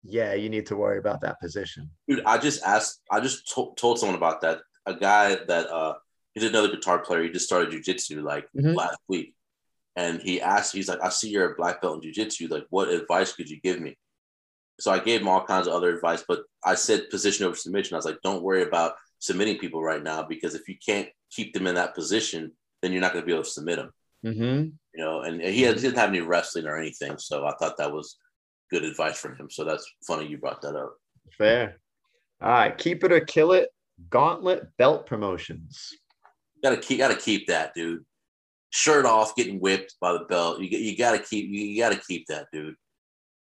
Yeah, 0.03 0.33
you 0.33 0.49
need 0.49 0.65
to 0.67 0.75
worry 0.77 0.97
about 0.97 1.21
that 1.21 1.39
position. 1.41 1.89
Dude, 2.07 2.23
I 2.25 2.37
just 2.37 2.63
asked, 2.63 3.01
I 3.11 3.19
just 3.19 3.47
to- 3.53 3.73
told 3.77 3.99
someone 3.99 4.17
about 4.17 4.41
that. 4.41 4.59
A 4.85 4.93
guy 4.95 5.35
that 5.47 5.67
uh, 5.69 5.95
he's 6.33 6.43
another 6.45 6.69
guitar 6.69 6.99
player. 6.99 7.23
He 7.23 7.29
just 7.29 7.45
started 7.45 7.69
jujitsu 7.71 8.23
like 8.23 8.47
Mhm. 8.57 8.75
last 8.75 8.97
week, 9.09 9.35
and 9.97 10.21
he 10.21 10.39
asked, 10.41 10.73
he's 10.73 10.87
like, 10.87 11.01
"I 11.03 11.09
see 11.09 11.29
you're 11.29 11.51
a 11.51 11.55
black 11.55 11.81
belt 11.81 12.03
in 12.03 12.11
jujitsu. 12.11 12.49
Like, 12.49 12.65
what 12.69 12.87
advice 12.89 13.33
could 13.33 13.49
you 13.49 13.59
give 13.61 13.79
me?" 13.81 13.97
So 14.79 14.91
I 14.91 14.99
gave 14.99 15.21
him 15.21 15.27
all 15.27 15.45
kinds 15.45 15.67
of 15.67 15.73
other 15.73 15.93
advice, 15.93 16.23
but 16.27 16.41
I 16.65 16.75
said 16.75 17.09
position 17.09 17.45
over 17.45 17.55
submission. 17.55 17.95
I 17.95 17.97
was 17.97 18.05
like, 18.05 18.21
"Don't 18.23 18.43
worry 18.43 18.63
about 18.63 18.93
submitting 19.19 19.57
people 19.57 19.83
right 19.83 20.03
now 20.03 20.23
because 20.23 20.55
if 20.55 20.67
you 20.67 20.75
can't 20.85 21.09
keep 21.31 21.53
them 21.53 21.67
in 21.67 21.75
that 21.75 21.95
position, 21.95 22.51
then 22.81 22.91
you're 22.91 23.01
not 23.01 23.13
going 23.13 23.23
to 23.23 23.25
be 23.25 23.33
able 23.33 23.43
to 23.43 23.49
submit 23.49 23.77
them." 23.77 23.91
Mm-hmm. 24.25 24.69
You 24.95 25.05
know, 25.05 25.21
and, 25.21 25.41
he, 25.41 25.61
had, 25.61 25.75
he 25.75 25.81
didn't 25.81 25.97
have 25.97 26.09
any 26.09 26.21
wrestling 26.21 26.65
or 26.65 26.77
anything, 26.77 27.17
so 27.17 27.45
I 27.45 27.53
thought 27.55 27.77
that 27.77 27.91
was 27.91 28.17
good 28.69 28.83
advice 28.83 29.17
from 29.17 29.35
him. 29.35 29.49
So 29.49 29.63
that's 29.63 29.85
funny 30.07 30.27
you 30.27 30.37
brought 30.37 30.61
that 30.61 30.75
up. 30.75 30.95
Fair. 31.37 31.79
All 32.41 32.49
right. 32.49 32.77
Keep 32.77 33.03
it 33.03 33.11
or 33.11 33.19
kill 33.19 33.51
it. 33.51 33.69
Gauntlet 34.09 34.67
belt 34.77 35.05
promotions. 35.05 35.89
gotta 36.63 36.77
keep 36.77 36.99
gotta 36.99 37.15
keep 37.15 37.47
that, 37.47 37.73
dude. 37.73 38.05
Shirt 38.69 39.05
off, 39.05 39.35
getting 39.35 39.59
whipped 39.59 39.95
by 39.99 40.13
the 40.13 40.25
belt. 40.29 40.61
You 40.61 40.67
you 40.77 40.97
gotta 40.97 41.19
keep 41.19 41.49
you, 41.49 41.65
you 41.65 41.81
gotta 41.81 41.99
keep 42.07 42.27
that, 42.27 42.47
dude. 42.53 42.75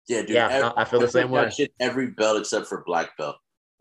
Yeah, 0.08 0.20
dude. 0.22 0.30
Yeah, 0.30 0.48
every- 0.48 0.70
I 0.76 0.84
feel 0.84 1.00
the 1.00 1.08
same 1.08 1.30
way. 1.30 1.48
Shit, 1.50 1.72
every 1.80 2.08
belt 2.08 2.38
except 2.40 2.66
for 2.66 2.82
black 2.84 3.16
belt. 3.16 3.36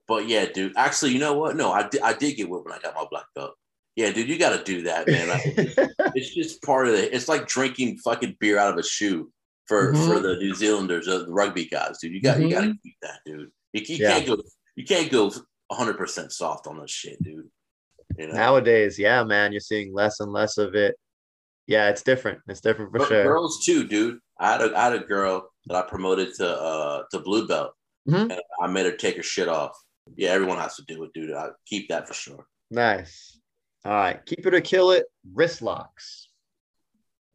But 0.08 0.28
yeah, 0.28 0.46
dude. 0.46 0.74
Actually, 0.78 1.12
you 1.14 1.20
know 1.20 1.34
what? 1.34 1.56
No, 1.56 1.72
I 1.72 1.88
did. 1.88 2.02
I 2.02 2.14
did 2.14 2.36
get 2.38 2.50
whipped 2.50 2.66
when 2.66 2.74
I 2.74 2.80
got 2.80 2.96
my 2.96 3.06
black 3.10 3.26
belt. 3.36 3.54
Yeah, 3.96 4.12
dude. 4.12 4.30
You 4.30 4.38
gotta 4.38 4.64
do 4.64 4.84
that, 4.84 5.08
man. 5.08 5.28
Like, 5.30 5.42
it's 6.16 6.34
just 6.34 6.62
part 6.64 6.88
of 6.88 6.94
it. 6.96 7.14
It's 7.14 7.28
like 7.28 7.48
drinking 7.48 7.98
fucking 8.00 8.38
beer 8.40 8.58
out 8.58 8.72
of 8.74 8.78
a 8.78 8.84
shoe 8.84 9.32
for 9.68 9.94
Mhm. 9.94 10.08
for 10.08 10.20
the 10.20 10.36
New 10.38 10.54
Zealanders, 10.54 11.08
uh, 11.08 11.20
the 11.20 11.32
rugby 11.32 11.66
guys, 11.66 11.98
dude. 12.00 12.14
You 12.14 12.22
got 12.22 12.40
you 12.40 12.50
gotta 12.50 12.74
keep 12.84 12.96
that, 13.02 13.20
dude. 13.26 13.52
You, 13.74 13.82
you 13.88 13.96
Yeah. 13.98 14.12
can't 14.14 14.28
go. 14.28 14.38
You 14.76 14.86
can't 14.86 15.12
go 15.12 15.32
100 15.68 15.98
percent 15.98 16.32
soft 16.34 16.68
on 16.68 16.80
this 16.80 16.92
shit, 16.92 17.22
dude. 17.24 17.50
You 18.18 18.28
know. 18.28 18.34
Nowadays, 18.34 19.00
yeah, 19.00 19.24
man, 19.24 19.52
you're 19.54 19.62
seeing 19.62 19.94
less 19.94 20.20
and 20.20 20.32
less 20.34 20.58
of 20.58 20.76
it. 20.76 20.96
Yeah, 21.68 21.90
it's 21.90 22.02
different. 22.04 22.40
It's 22.50 22.60
different 22.60 22.92
for 22.92 23.00
But 23.00 23.08
sure. 23.08 23.24
Girls 23.24 23.64
too, 23.64 23.88
dude. 23.88 24.20
I 24.42 24.52
had 24.54 24.62
a 24.62 24.78
I 24.78 24.84
had 24.86 24.94
a 24.94 25.00
girl 25.00 25.50
that 25.68 25.76
I 25.78 25.88
promoted 25.88 26.34
to 26.36 26.48
uh 26.50 27.04
to 27.12 27.20
blue 27.20 27.48
belt, 27.48 27.74
Mhm. 28.10 28.32
and 28.32 28.42
I 28.62 28.68
made 28.68 28.86
her 28.86 28.92
take 28.92 29.16
her 29.18 29.24
shit 29.24 29.48
off. 29.48 29.78
Yeah, 30.16 30.30
everyone 30.32 30.58
has 30.58 30.76
to 30.78 30.84
do 30.88 31.04
it, 31.04 31.12
dude. 31.14 31.34
I 31.34 31.50
keep 31.66 31.88
that 31.90 32.08
for 32.08 32.14
sure. 32.14 32.46
Nice. 32.70 33.40
All 33.86 33.94
right. 33.94 34.20
Keep 34.26 34.46
it 34.48 34.54
or 34.54 34.62
kill 34.62 34.92
it. 34.92 35.06
Wrist 35.34 35.62
locks. 35.62 36.30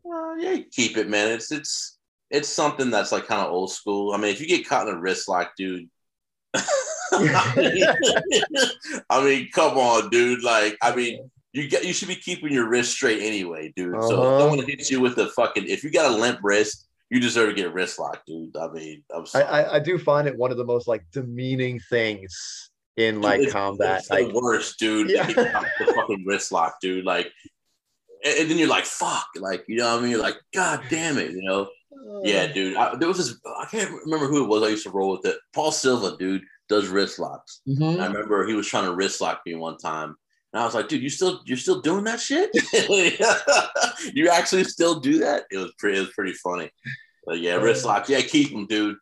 Well, 0.02 0.38
yeah, 0.38 0.56
keep 0.72 0.96
it, 0.96 1.08
man. 1.08 1.30
It's 1.30 1.50
it's 1.52 1.98
it's 2.30 2.48
something 2.48 2.90
that's 2.90 3.12
like 3.12 3.26
kind 3.26 3.40
of 3.46 3.52
old 3.52 3.70
school. 3.72 4.12
I 4.12 4.16
mean, 4.18 4.30
if 4.32 4.40
you 4.40 4.46
get 4.48 4.68
caught 4.68 4.88
in 4.88 4.94
a 4.94 5.00
wrist 5.00 5.28
lock, 5.28 5.52
dude. 5.56 5.88
I 9.10 9.22
mean, 9.24 9.48
come 9.52 9.78
on, 9.78 10.10
dude. 10.10 10.42
Like, 10.42 10.76
I 10.82 10.94
mean, 10.94 11.30
you 11.52 11.68
get 11.68 11.84
you 11.84 11.92
should 11.92 12.08
be 12.08 12.16
keeping 12.16 12.52
your 12.52 12.68
wrist 12.68 12.92
straight 12.92 13.22
anyway, 13.22 13.72
dude. 13.76 13.94
So 13.94 13.98
if 13.98 14.12
Uh-huh. 14.18 14.40
someone 14.40 14.66
hits 14.66 14.90
you 14.90 15.00
with 15.00 15.18
a 15.18 15.28
fucking 15.30 15.66
if 15.68 15.84
you 15.84 15.90
got 15.90 16.10
a 16.10 16.16
limp 16.16 16.40
wrist, 16.42 16.85
you 17.10 17.20
deserve 17.20 17.48
to 17.50 17.54
get 17.54 17.72
wrist 17.72 17.98
lock, 17.98 18.22
dude. 18.26 18.56
I 18.56 18.68
mean, 18.68 19.02
I'm 19.14 19.26
sorry. 19.26 19.44
I, 19.44 19.76
I 19.76 19.78
do 19.78 19.98
find 19.98 20.26
it 20.26 20.36
one 20.36 20.50
of 20.50 20.56
the 20.56 20.64
most 20.64 20.88
like 20.88 21.04
demeaning 21.12 21.80
things 21.88 22.70
in 22.96 23.20
like 23.20 23.38
It's- 23.40 23.52
combat. 23.52 24.00
It's 24.00 24.10
Like, 24.10 24.28
the 24.28 24.34
worst, 24.34 24.78
dude. 24.78 25.10
Yeah. 25.10 25.26
the 25.26 25.92
fucking 25.94 26.24
wrist 26.26 26.50
lock, 26.52 26.76
dude. 26.80 27.04
Like, 27.04 27.30
and, 28.24 28.38
and 28.40 28.50
then 28.50 28.58
you're 28.58 28.68
like, 28.68 28.84
fuck, 28.86 29.26
like, 29.36 29.64
you 29.68 29.76
know 29.76 29.92
what 29.92 29.98
I 29.98 30.02
mean? 30.02 30.10
You're 30.12 30.20
like, 30.22 30.36
god 30.54 30.82
damn 30.90 31.18
it, 31.18 31.30
you 31.32 31.42
know? 31.42 31.68
Yeah, 32.24 32.46
dude. 32.52 32.76
I, 32.76 32.94
there 32.96 33.08
was 33.08 33.18
this, 33.18 33.38
I 33.60 33.66
can't 33.70 33.90
remember 34.04 34.26
who 34.26 34.44
it 34.44 34.48
was 34.48 34.62
I 34.62 34.68
used 34.68 34.84
to 34.84 34.90
roll 34.90 35.12
with 35.12 35.26
it. 35.26 35.36
Paul 35.54 35.72
Silva, 35.72 36.16
dude, 36.18 36.42
does 36.68 36.88
wrist 36.88 37.18
locks. 37.18 37.60
Mhm. 37.68 38.00
I 38.00 38.06
remember 38.06 38.46
he 38.46 38.54
was 38.54 38.66
trying 38.66 38.84
to 38.86 38.94
wrist 38.94 39.20
lock 39.20 39.40
me 39.46 39.54
one 39.54 39.76
time. 39.78 40.16
And 40.56 40.62
I 40.62 40.64
was 40.64 40.74
like, 40.74 40.88
dude, 40.88 41.02
you 41.02 41.10
still 41.10 41.42
you're 41.44 41.58
still 41.58 41.82
doing 41.82 42.04
that 42.04 42.18
shit? 42.18 42.48
you 44.14 44.30
actually 44.30 44.64
still 44.64 44.98
do 44.98 45.18
that? 45.18 45.44
It 45.50 45.58
was 45.58 45.70
pretty 45.78 45.98
it 45.98 46.00
was 46.00 46.12
pretty 46.14 46.32
funny. 46.32 46.70
But 47.26 47.40
yeah, 47.40 47.56
wrist 47.56 47.84
lock. 47.84 48.08
Yeah, 48.08 48.22
keep 48.22 48.52
them, 48.52 48.66
dude. 48.66 48.96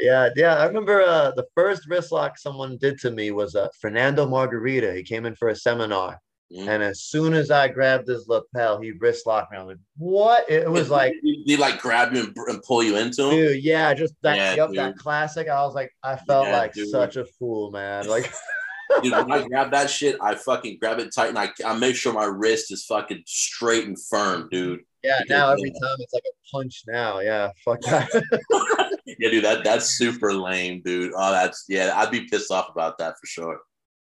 Yeah, 0.00 0.30
yeah. 0.36 0.54
I 0.56 0.64
remember 0.64 1.02
uh, 1.02 1.32
the 1.32 1.44
first 1.54 1.86
wrist 1.86 2.12
lock 2.12 2.38
someone 2.38 2.78
did 2.78 2.98
to 3.00 3.10
me 3.10 3.30
was 3.30 3.54
uh, 3.54 3.68
Fernando 3.78 4.26
Margarida. 4.26 4.96
He 4.96 5.02
came 5.02 5.26
in 5.26 5.34
for 5.34 5.48
a 5.48 5.54
seminar, 5.54 6.18
Mhm. 6.50 6.66
and 6.68 6.82
as 6.82 7.02
soon 7.02 7.34
as 7.34 7.50
I 7.50 7.68
grabbed 7.68 8.08
his 8.08 8.26
lapel, 8.26 8.80
he 8.80 8.92
wrist 8.92 9.26
locked 9.26 9.52
me. 9.52 9.58
I 9.58 9.62
was 9.64 9.68
like, 9.76 9.78
"What?" 9.98 10.50
It 10.50 10.70
was 10.70 10.88
like, 10.88 11.12
they 11.46 11.58
like 11.58 11.78
grab 11.78 12.14
you 12.14 12.20
and, 12.20 12.34
and 12.48 12.62
pull 12.62 12.82
you 12.82 12.96
into 12.96 13.24
him. 13.24 13.30
dude, 13.32 13.62
yeah, 13.62 13.92
just 13.92 14.14
that, 14.22 14.36
Yeah, 14.36 14.54
yep, 14.54 14.70
that 14.76 14.96
classic. 14.96 15.46
I 15.48 15.62
was 15.66 15.74
like, 15.74 15.92
I 16.02 16.16
felt 16.16 16.46
Yeah, 16.46 16.56
like 16.58 16.72
dude. 16.72 16.88
such 16.88 17.16
a 17.16 17.26
fool, 17.38 17.70
man. 17.70 18.08
Like, 18.08 18.32
Dude, 19.02 19.12
when 19.12 19.32
I 19.32 19.46
grab 19.46 19.70
that 19.72 19.90
shit, 19.90 20.16
I 20.20 20.34
fucking 20.34 20.78
grab 20.80 20.98
it 21.00 21.12
tight 21.14 21.28
and 21.30 21.38
I, 21.38 21.50
I 21.64 21.76
make 21.76 21.96
sure 21.96 22.12
my 22.12 22.24
wrist 22.26 22.72
is 22.72 22.84
fucking 22.84 23.22
straight 23.26 23.86
and 23.86 23.96
firm, 24.10 24.48
dude. 24.50 24.80
yeah. 25.02 25.18
Because, 25.22 25.28
Now 25.30 25.50
every 25.50 25.70
uh, 25.70 25.86
time 25.86 25.96
it's 25.98 26.12
like 26.14 26.22
a 26.26 26.34
punch. 26.52 26.82
Now, 26.86 27.18
yeah, 27.20 27.50
fuck 27.64 27.80
that. 27.82 28.92
Yeah, 29.18 29.30
dude, 29.30 29.44
that 29.44 29.62
that's 29.64 29.96
super 29.96 30.32
lame, 30.32 30.82
dude. 30.84 31.12
Oh, 31.16 31.30
that's 31.30 31.64
yeah, 31.68 31.92
I'd 31.94 32.10
be 32.10 32.26
pissed 32.26 32.50
off 32.50 32.68
about 32.70 32.98
that 32.98 33.14
for 33.20 33.26
sure. 33.26 33.60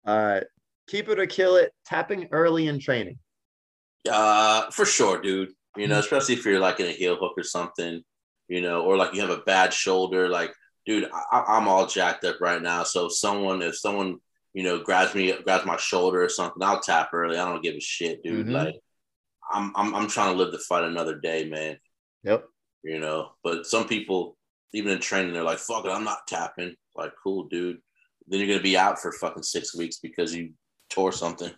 All 0.08 0.18
right, 0.18 0.44
keep 0.88 1.10
it 1.10 1.20
or 1.20 1.26
kill 1.28 1.58
it. 1.58 1.72
Tapping 1.86 2.30
early 2.32 2.68
in 2.68 2.80
training. 2.80 3.20
Uh, 4.10 4.70
for 4.72 4.86
sure, 4.86 5.22
dude. 5.22 5.50
You 5.76 5.84
Mm-hmm. 5.84 5.92
know, 5.92 6.00
especially 6.00 6.36
if 6.36 6.46
you're 6.46 6.60
like 6.60 6.80
in 6.80 6.88
a 6.88 6.92
heel 6.92 7.18
hook 7.20 7.34
or 7.38 7.44
something, 7.44 8.02
you 8.48 8.62
know, 8.62 8.82
or 8.82 8.98
like 8.98 9.14
you 9.14 9.22
have 9.22 9.30
a 9.30 9.42
bad 9.46 9.74
shoulder. 9.74 10.30
Like, 10.30 10.52
dude, 10.86 11.10
I, 11.32 11.44
I'm 11.48 11.68
all 11.68 11.86
jacked 11.86 12.24
up 12.24 12.38
right 12.42 12.62
now. 12.62 12.84
So 12.84 13.08
if 13.08 13.14
someone, 13.14 13.62
if 13.62 13.78
someone, 13.78 14.18
you 14.58 14.64
know, 14.64 14.80
grabs 14.80 15.14
me, 15.14 15.32
grabs 15.44 15.68
my 15.68 15.78
shoulder 15.78 16.24
or 16.24 16.30
something, 16.30 16.64
I'll 16.64 16.80
tap 16.80 17.14
early. 17.14 17.38
I 17.38 17.46
don't 17.46 17.62
give 17.62 17.76
a 17.76 17.80
shit, 17.80 18.24
dude. 18.24 18.48
Mhm. 18.48 18.54
Like, 18.54 18.76
I'm, 19.52 19.72
I'm, 19.76 19.94
I'm 19.94 20.08
trying 20.08 20.32
to 20.32 20.38
live 20.38 20.52
the 20.52 20.58
fight 20.58 20.84
another 20.84 21.20
day, 21.20 21.48
man. 21.48 21.78
Yep. 22.24 22.44
You 22.82 22.98
know, 23.00 23.34
but 23.44 23.68
some 23.68 23.88
people, 23.88 24.36
even 24.74 24.92
in 24.92 25.00
training, 25.00 25.34
they're 25.34 25.44
like, 25.44 25.60
"Fuck 25.60 25.86
it, 25.86 25.92
I'm 25.92 26.04
not 26.04 26.26
tapping." 26.28 26.76
Like, 26.96 27.12
cool, 27.24 27.48
dude. 27.50 27.78
Then 28.28 28.40
you're 28.40 28.48
gonna 28.48 28.64
be 28.64 28.76
out 28.76 28.98
for 28.98 29.12
fucking 29.12 29.44
six 29.44 29.76
weeks 29.76 30.00
because 30.00 30.34
you 30.34 30.54
tore 30.90 31.12
something. 31.12 31.52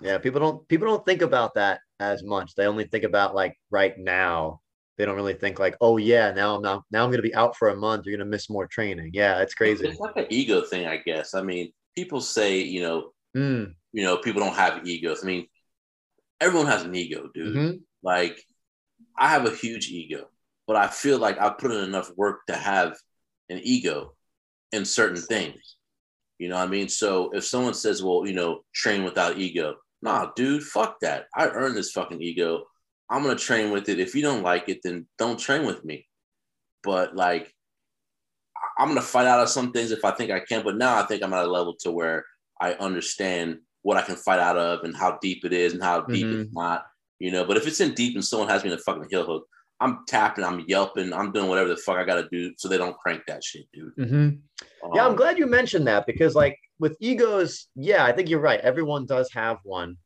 Yeah, 0.00 0.18
people 0.18 0.40
don't 0.40 0.68
people 0.68 0.86
don't 0.86 1.04
think 1.04 1.22
about 1.22 1.54
that 1.54 1.80
as 1.98 2.22
much. 2.22 2.54
They 2.54 2.66
only 2.66 2.84
think 2.84 3.02
about 3.02 3.34
like 3.34 3.56
right 3.72 3.98
now. 3.98 4.60
They 4.98 5.04
don't 5.04 5.16
really 5.16 5.34
think 5.34 5.58
like, 5.58 5.76
oh 5.80 5.96
yeah, 5.96 6.30
now 6.30 6.54
I'm 6.54 6.62
not 6.62 6.84
now 6.92 7.04
I'm 7.04 7.10
gonna 7.10 7.22
be 7.22 7.34
out 7.34 7.56
for 7.56 7.70
a 7.70 7.76
month. 7.76 8.06
You're 8.06 8.16
gonna 8.16 8.30
miss 8.30 8.48
more 8.48 8.68
training. 8.68 9.10
Yeah, 9.14 9.40
it's 9.40 9.54
crazy. 9.54 9.88
It's 9.88 9.98
like 9.98 10.16
an 10.16 10.26
ego 10.30 10.62
thing, 10.62 10.86
I 10.86 10.98
guess. 10.98 11.34
I 11.34 11.42
mean, 11.42 11.72
people 11.96 12.20
say, 12.20 12.60
you 12.62 12.82
know, 12.82 13.12
Mm, 13.36 13.74
you 13.92 14.02
know, 14.02 14.16
people 14.16 14.40
don't 14.40 14.54
have 14.54 14.86
egos. 14.86 15.22
I 15.22 15.26
mean, 15.26 15.46
everyone 16.40 16.68
has 16.68 16.84
an 16.84 16.94
ego, 16.94 17.28
dude. 17.34 17.54
mhm. 17.54 17.80
Like, 18.02 18.42
I 19.18 19.28
have 19.28 19.44
a 19.46 19.50
huge 19.54 19.88
ego, 19.90 20.30
but 20.66 20.76
I 20.76 20.88
feel 20.88 21.18
like 21.18 21.38
I 21.38 21.50
put 21.50 21.70
in 21.72 21.84
enough 21.84 22.10
work 22.16 22.46
to 22.46 22.56
have 22.56 22.96
an 23.50 23.60
ego 23.62 24.14
in 24.72 24.84
certain 24.86 25.20
things. 25.20 25.76
You 26.38 26.48
know 26.48 26.56
what 26.56 26.68
I 26.68 26.70
mean? 26.70 26.88
So 26.88 27.30
if 27.32 27.44
someone 27.44 27.74
says, 27.74 28.02
well, 28.02 28.26
you 28.26 28.32
know, 28.34 28.60
train 28.74 29.04
without 29.04 29.38
ego, 29.38 29.76
nah, 30.02 30.30
dude, 30.34 30.62
fuck 30.62 31.00
that. 31.00 31.26
I 31.34 31.48
earned 31.48 31.76
this 31.76 31.92
fucking 31.92 32.22
ego. 32.22 32.64
I'm 33.10 33.22
gonna 33.22 33.36
train 33.36 33.70
with 33.70 33.88
it. 33.88 34.00
If 34.00 34.14
you 34.14 34.22
don't 34.22 34.42
like 34.42 34.68
it, 34.68 34.80
then 34.82 35.06
don't 35.18 35.38
train 35.38 35.66
with 35.66 35.84
me. 35.84 36.08
But 36.82 37.14
like, 37.16 37.52
I'm 38.78 38.88
gonna 38.88 39.02
fight 39.02 39.26
out 39.26 39.40
of 39.40 39.48
some 39.48 39.72
things 39.72 39.90
if 39.90 40.04
I 40.04 40.10
think 40.10 40.30
I 40.30 40.40
can. 40.40 40.62
But 40.62 40.76
now 40.76 40.96
I 40.98 41.02
think 41.02 41.22
I'm 41.22 41.32
at 41.32 41.44
a 41.44 41.50
level 41.50 41.74
to 41.80 41.90
where 41.90 42.24
I 42.60 42.74
understand 42.74 43.58
what 43.82 43.96
I 43.96 44.02
can 44.02 44.16
fight 44.16 44.40
out 44.40 44.56
of 44.56 44.84
and 44.84 44.96
how 44.96 45.18
deep 45.22 45.44
it 45.44 45.52
is 45.52 45.72
and 45.72 45.82
how 45.82 46.02
deep 46.02 46.26
Mhm. 46.26 46.42
it's 46.42 46.52
not. 46.54 46.86
You 47.18 47.30
know, 47.30 47.44
but 47.44 47.56
if 47.56 47.66
it's 47.66 47.80
in 47.80 47.94
deep 47.94 48.14
and 48.14 48.24
someone 48.24 48.48
has 48.48 48.62
me 48.62 48.70
in 48.70 48.78
a 48.78 48.82
fucking 48.82 49.06
heel 49.10 49.24
hook, 49.24 49.46
I'm 49.80 50.04
tapping, 50.06 50.44
I'm 50.44 50.60
yelping, 50.66 51.12
I'm 51.12 51.32
doing 51.32 51.48
whatever 51.48 51.68
the 51.68 51.76
fuck 51.76 51.96
I 51.96 52.04
gotta 52.04 52.28
do 52.30 52.52
so 52.58 52.68
they 52.68 52.78
don't 52.78 52.96
crank 52.98 53.22
that 53.28 53.44
shit, 53.44 53.66
dude. 53.72 53.94
Mhm. 53.96 54.40
Yeah, 54.94 55.04
I'm 55.04 55.10
Um, 55.10 55.16
glad 55.16 55.38
you 55.38 55.46
mentioned 55.46 55.86
that 55.86 56.06
because, 56.06 56.34
like, 56.34 56.58
with 56.78 56.96
egos, 57.00 57.68
yeah, 57.74 58.04
I 58.04 58.12
think 58.12 58.28
you're 58.28 58.40
right. 58.40 58.60
Everyone 58.60 59.06
does 59.06 59.30
have 59.32 59.58
one, 59.64 59.96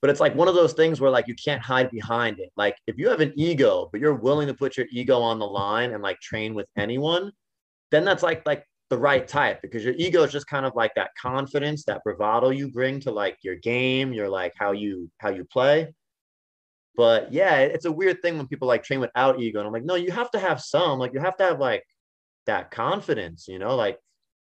but 0.00 0.10
it's 0.10 0.20
like 0.20 0.34
one 0.34 0.48
of 0.48 0.54
those 0.54 0.72
things 0.72 1.00
where, 1.00 1.10
like, 1.10 1.26
you 1.28 1.34
can't 1.34 1.62
hide 1.62 1.90
behind 1.90 2.38
it. 2.40 2.50
Like, 2.56 2.76
if 2.86 2.96
you 2.98 3.08
have 3.08 3.20
an 3.20 3.32
ego, 3.36 3.88
but 3.90 4.00
you're 4.00 4.14
willing 4.14 4.46
to 4.48 4.54
put 4.54 4.76
your 4.76 4.86
ego 4.90 5.20
on 5.20 5.38
the 5.38 5.46
line 5.46 5.92
and 5.92 6.02
like 6.02 6.20
train 6.20 6.54
with 6.54 6.66
anyone, 6.76 7.32
then 7.92 8.04
that's 8.06 8.24
like 8.24 8.46
like 8.46 8.66
the 8.90 8.98
right 8.98 9.28
type 9.28 9.62
because 9.62 9.84
your 9.84 9.94
ego 9.98 10.24
is 10.24 10.32
just 10.32 10.48
kind 10.48 10.66
of 10.66 10.74
like 10.76 10.94
that 10.96 11.12
confidence, 11.20 11.84
that 11.86 12.04
bravado 12.04 12.50
you 12.50 12.70
bring 12.72 13.00
to 13.02 13.12
like 13.12 13.38
your 13.44 13.56
game, 13.56 14.12
your 14.14 14.30
like 14.30 14.54
how 14.58 14.72
you 14.72 15.10
how 15.18 15.30
you 15.30 15.44
play. 15.46 15.94
But 16.96 17.32
yeah, 17.32 17.58
it's 17.58 17.86
a 17.86 17.92
weird 17.92 18.20
thing 18.22 18.36
when 18.36 18.46
people 18.48 18.68
like 18.68 18.84
train 18.84 19.00
without 19.00 19.40
ego, 19.40 19.58
and 19.60 19.66
I'm 19.66 19.72
like, 19.72 19.84
no, 19.84 19.94
you 19.94 20.10
have 20.12 20.30
to 20.32 20.38
have 20.38 20.60
some. 20.60 20.98
Like, 20.98 21.14
you 21.14 21.20
have 21.20 21.36
to 21.38 21.44
have 21.44 21.58
like 21.60 21.84
that 22.46 22.70
confidence, 22.70 23.48
you 23.48 23.58
know, 23.58 23.76
like 23.76 23.98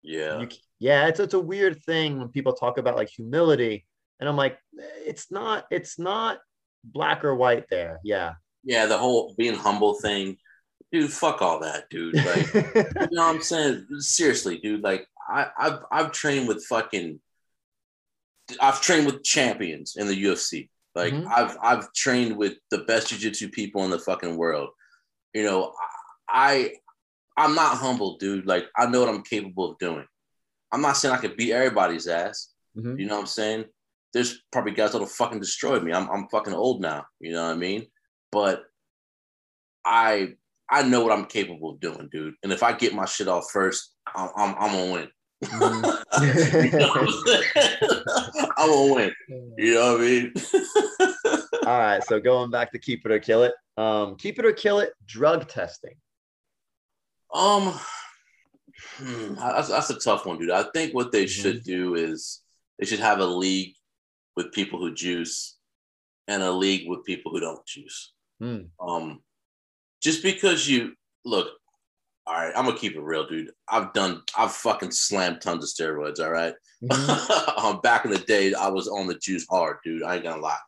Yeah. 0.02 0.38
you, 0.40 0.48
yeah, 0.80 1.08
it's 1.08 1.20
it's 1.20 1.34
a 1.34 1.40
weird 1.40 1.82
thing 1.84 2.18
when 2.18 2.28
people 2.30 2.54
talk 2.54 2.78
about 2.78 2.96
like 2.96 3.08
humility, 3.10 3.86
and 4.20 4.28
I'm 4.28 4.36
like, 4.36 4.58
it's 4.74 5.30
not 5.32 5.66
it's 5.70 5.98
not 5.98 6.38
black 6.84 7.24
or 7.24 7.34
white 7.36 7.66
there. 7.70 8.00
Yeah. 8.04 8.34
Yeah, 8.64 8.86
the 8.86 8.98
whole 8.98 9.34
being 9.38 9.54
humble 9.54 9.94
thing. 9.94 10.36
Dude, 11.00 11.12
fuck 11.12 11.42
all 11.42 11.60
that, 11.60 11.90
dude. 11.90 12.14
Like 12.14 12.54
you 12.54 13.08
know 13.12 13.26
what 13.26 13.34
I'm 13.36 13.42
saying? 13.42 13.86
Seriously, 13.98 14.56
dude. 14.58 14.82
Like 14.82 15.06
I, 15.28 15.48
I've 15.58 15.78
I've 15.90 16.12
trained 16.12 16.48
with 16.48 16.64
fucking 16.64 17.20
I've 18.62 18.80
trained 18.80 19.04
with 19.04 19.22
champions 19.22 19.96
in 19.96 20.06
the 20.06 20.24
UFC. 20.24 20.70
Like 20.94 21.12
Mhm. 21.12 21.26
I've 21.30 21.58
I've 21.62 21.92
trained 21.92 22.38
with 22.38 22.54
the 22.70 22.78
best 22.78 23.08
jiu-jitsu 23.08 23.50
people 23.50 23.84
in 23.84 23.90
the 23.90 23.98
fucking 23.98 24.38
world. 24.38 24.70
You 25.34 25.42
know, 25.44 25.74
I 26.30 26.72
I'm 27.36 27.54
not 27.54 27.76
humble, 27.76 28.16
dude. 28.16 28.46
Like 28.46 28.64
I 28.74 28.86
know 28.86 29.00
what 29.00 29.10
I'm 29.10 29.22
capable 29.22 29.72
of 29.72 29.78
doing. 29.78 30.06
I'm 30.72 30.80
not 30.80 30.96
saying 30.96 31.14
I 31.14 31.18
could 31.18 31.36
beat 31.36 31.52
everybody's 31.52 32.06
ass. 32.06 32.54
Mhm. 32.74 32.98
You 32.98 33.04
know 33.04 33.16
what 33.16 33.20
I'm 33.20 33.26
saying? 33.26 33.66
There's 34.14 34.40
probably 34.50 34.72
guys 34.72 34.92
that'll 34.92 35.06
fucking 35.06 35.40
destroy 35.40 35.78
me. 35.78 35.92
I'm 35.92 36.08
I'm 36.08 36.26
fucking 36.28 36.54
old 36.54 36.80
now. 36.80 37.04
You 37.20 37.32
know 37.34 37.44
what 37.44 37.52
I 37.52 37.56
mean? 37.56 37.86
But 38.32 38.64
I 39.84 40.36
I 40.70 40.82
know 40.82 41.02
what 41.04 41.12
I'm 41.12 41.26
capable 41.26 41.70
of 41.70 41.80
doing, 41.80 42.08
dude. 42.10 42.34
And 42.42 42.52
if 42.52 42.62
I 42.62 42.72
get 42.72 42.94
my 42.94 43.04
shit 43.04 43.28
off 43.28 43.50
first, 43.52 43.94
I'm 44.14 44.30
I'm, 44.36 44.54
I'm 44.58 44.72
gonna 44.72 44.92
win. 44.92 45.08
Mhm. 45.44 46.72
You 46.72 46.78
know 46.78 46.88
what 46.88 48.52
I'm 48.58 48.68
gonna 48.68 48.94
win. 48.94 49.12
You 49.58 49.74
know 49.74 49.92
what 49.92 50.00
I 50.00 50.04
mean? 50.04 50.32
All 51.66 51.78
right. 51.78 52.02
So 52.04 52.18
going 52.20 52.50
back 52.50 52.72
to 52.72 52.78
keep 52.78 53.04
it 53.04 53.12
or 53.12 53.18
kill 53.18 53.42
it. 53.44 53.52
Um, 53.76 54.16
keep 54.16 54.38
it 54.38 54.44
or 54.46 54.52
kill 54.52 54.78
it. 54.80 54.92
Drug 55.06 55.46
testing. 55.48 55.94
um, 57.34 57.78
hmm, 58.98 59.34
that's, 59.34 59.68
that's 59.68 59.90
a 59.90 59.98
tough 59.98 60.24
one, 60.26 60.38
dude. 60.38 60.50
I 60.50 60.64
think 60.74 60.94
what 60.94 61.12
they 61.12 61.24
Mhm. 61.26 61.28
should 61.28 61.62
do 61.64 61.94
is 61.96 62.40
they 62.78 62.86
should 62.86 63.00
have 63.00 63.20
a 63.20 63.26
league 63.26 63.74
with 64.36 64.52
people 64.52 64.78
who 64.78 64.94
juice 64.94 65.58
and 66.28 66.42
a 66.42 66.50
league 66.52 66.88
with 66.88 67.04
people 67.04 67.32
who 67.32 67.40
don't 67.40 67.64
juice. 67.66 68.12
Hmm. 68.40 68.62
Um, 68.80 69.22
just 70.06 70.22
because 70.22 70.68
you 70.68 70.92
look, 71.24 71.48
all 72.28 72.34
right, 72.34 72.52
I'm 72.56 72.64
gonna 72.64 72.78
keep 72.78 72.94
it 72.94 73.00
real, 73.02 73.26
dude. 73.26 73.50
I've 73.68 73.92
done, 73.92 74.22
I've 74.38 74.52
fucking 74.52 74.92
slammed 74.92 75.40
tons 75.40 75.64
of 75.64 75.68
steroids. 75.70 76.20
All 76.20 76.30
right, 76.30 76.54
Mhm. 76.80 77.58
um, 77.64 77.80
back 77.80 78.04
in 78.04 78.12
the 78.12 78.18
day, 78.18 78.54
I 78.54 78.68
was 78.68 78.86
on 78.86 79.08
the 79.08 79.16
juice 79.16 79.44
hard, 79.50 79.78
dude. 79.84 80.04
I 80.04 80.14
ain't 80.14 80.22
gonna 80.22 80.40
lie. 80.40 80.60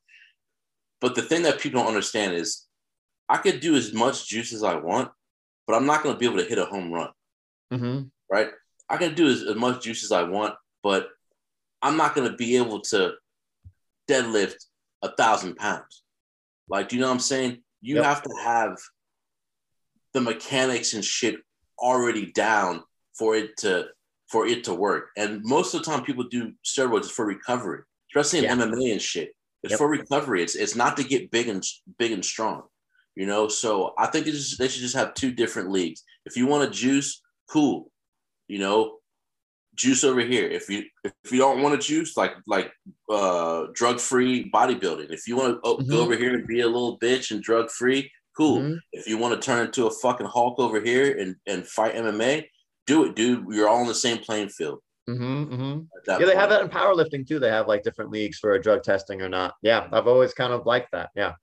But 1.00 1.14
the 1.14 1.22
thing 1.22 1.42
that 1.42 1.60
people 1.60 1.78
don't 1.80 1.86
understand 1.94 2.34
is, 2.34 2.66
I 3.28 3.36
could 3.36 3.60
do 3.60 3.76
as 3.76 3.92
much 3.94 4.26
juice 4.26 4.52
as 4.52 4.64
I 4.64 4.74
want, 4.74 5.12
but 5.68 5.76
I'm 5.76 5.86
not 5.86 6.02
gonna 6.02 6.18
be 6.18 6.26
able 6.26 6.38
to 6.38 6.44
hit 6.44 6.58
a 6.58 6.64
home 6.64 6.90
run, 6.92 7.10
Mhm. 7.72 8.10
right? 8.28 8.50
I 8.88 8.96
can 8.96 9.14
do 9.14 9.28
as, 9.28 9.42
as 9.44 9.54
much 9.54 9.84
juice 9.84 10.02
as 10.02 10.10
I 10.10 10.24
want, 10.24 10.56
but 10.82 11.10
I'm 11.80 11.96
not 11.96 12.16
gonna 12.16 12.34
be 12.34 12.56
able 12.56 12.80
to 12.90 13.14
deadlift 14.10 14.56
a 15.02 15.14
thousand 15.14 15.54
pounds. 15.54 16.02
Like, 16.68 16.88
do 16.88 16.96
you 16.96 17.02
know 17.02 17.06
what 17.08 17.14
I'm 17.14 17.20
saying? 17.20 17.62
You 17.80 17.96
Yep. 17.96 18.04
have 18.04 18.22
to 18.22 18.34
have 18.42 18.76
the 20.14 20.20
mechanics 20.20 20.94
and 20.94 21.04
shit 21.04 21.36
already 21.78 22.32
down 22.32 22.82
for 23.18 23.34
it 23.36 23.56
to 23.58 23.86
for 24.30 24.46
it 24.46 24.64
to 24.64 24.74
work. 24.74 25.08
And 25.16 25.42
most 25.44 25.72
of 25.74 25.80
the 25.82 25.90
time, 25.90 26.04
people 26.04 26.24
do 26.24 26.52
steroids 26.64 27.06
for 27.10 27.24
recovery, 27.24 27.82
especially 28.10 28.40
in 28.40 28.44
Yeah. 28.44 28.64
MMA 28.66 28.92
and 28.92 29.00
shit. 29.02 29.34
It's 29.62 29.72
Yep. 29.72 29.78
for 29.78 29.88
recovery. 29.88 30.42
It's 30.42 30.54
it's 30.54 30.76
not 30.76 30.96
to 30.98 31.04
get 31.04 31.30
big 31.30 31.48
and 31.48 31.64
big 31.98 32.12
and 32.12 32.24
strong. 32.24 32.62
You 33.16 33.26
know, 33.26 33.48
so 33.48 33.94
I 33.98 34.06
think 34.06 34.26
just, 34.26 34.58
they 34.58 34.68
should 34.68 34.82
just 34.82 34.94
have 34.94 35.14
two 35.14 35.32
different 35.32 35.70
leagues. 35.72 36.04
If 36.24 36.36
you 36.36 36.46
want 36.46 36.62
to 36.72 36.78
juice, 36.78 37.20
cool. 37.50 37.90
You 38.46 38.58
know, 38.60 38.98
juice 39.74 40.04
over 40.04 40.20
here. 40.20 40.46
If 40.48 40.68
you 40.68 40.84
if 41.04 41.32
you 41.32 41.38
don't 41.38 41.62
want 41.62 41.80
to 41.80 41.86
juice, 41.86 42.16
like 42.16 42.34
like 42.46 42.70
uh 43.10 43.66
drug 43.72 43.98
free 43.98 44.50
bodybuilding. 44.54 45.10
If 45.10 45.26
you 45.26 45.36
want 45.36 45.54
to 45.54 45.60
oh, 45.64 45.78
Mhm. 45.78 45.88
go 45.88 46.00
over 46.00 46.16
here 46.16 46.34
and 46.34 46.46
be 46.46 46.60
a 46.60 46.66
little 46.66 46.98
bitch 46.98 47.30
and 47.32 47.42
drug 47.42 47.70
free, 47.70 48.10
cool. 48.38 48.60
Mhm. 48.60 48.78
If 48.92 49.06
you 49.08 49.18
want 49.18 49.34
to 49.34 49.44
turn 49.44 49.66
into 49.66 49.86
a 49.86 49.90
fucking 49.90 50.26
Hulk 50.26 50.58
over 50.58 50.80
here 50.80 51.18
and 51.18 51.36
and 51.46 51.66
fight 51.66 51.94
MMA, 51.96 52.48
do 52.86 53.04
it, 53.04 53.14
dude. 53.16 53.44
You're 53.50 53.68
all 53.68 53.80
on 53.80 53.86
the 53.88 53.94
same 53.94 54.18
playing 54.18 54.48
field. 54.50 54.80
Mhm. 55.08 55.48
Mhm. 55.48 55.86
at 55.96 56.04
that 56.06 56.20
Yeah, 56.20 56.26
they 56.26 56.34
have 56.36 56.50
that 56.50 56.62
in 56.62 56.68
powerlifting 56.68 57.26
too. 57.26 57.38
They 57.38 57.48
have 57.50 57.66
like 57.66 57.82
different 57.82 58.10
leagues 58.10 58.38
for 58.38 58.56
drug 58.58 58.82
testing 58.82 59.20
or 59.22 59.28
not. 59.28 59.54
Yeah, 59.62 59.88
I've 59.92 60.06
always 60.06 60.32
kind 60.34 60.52
of 60.52 60.64
liked 60.66 60.92
that. 60.92 61.10
Yeah. 61.16 61.34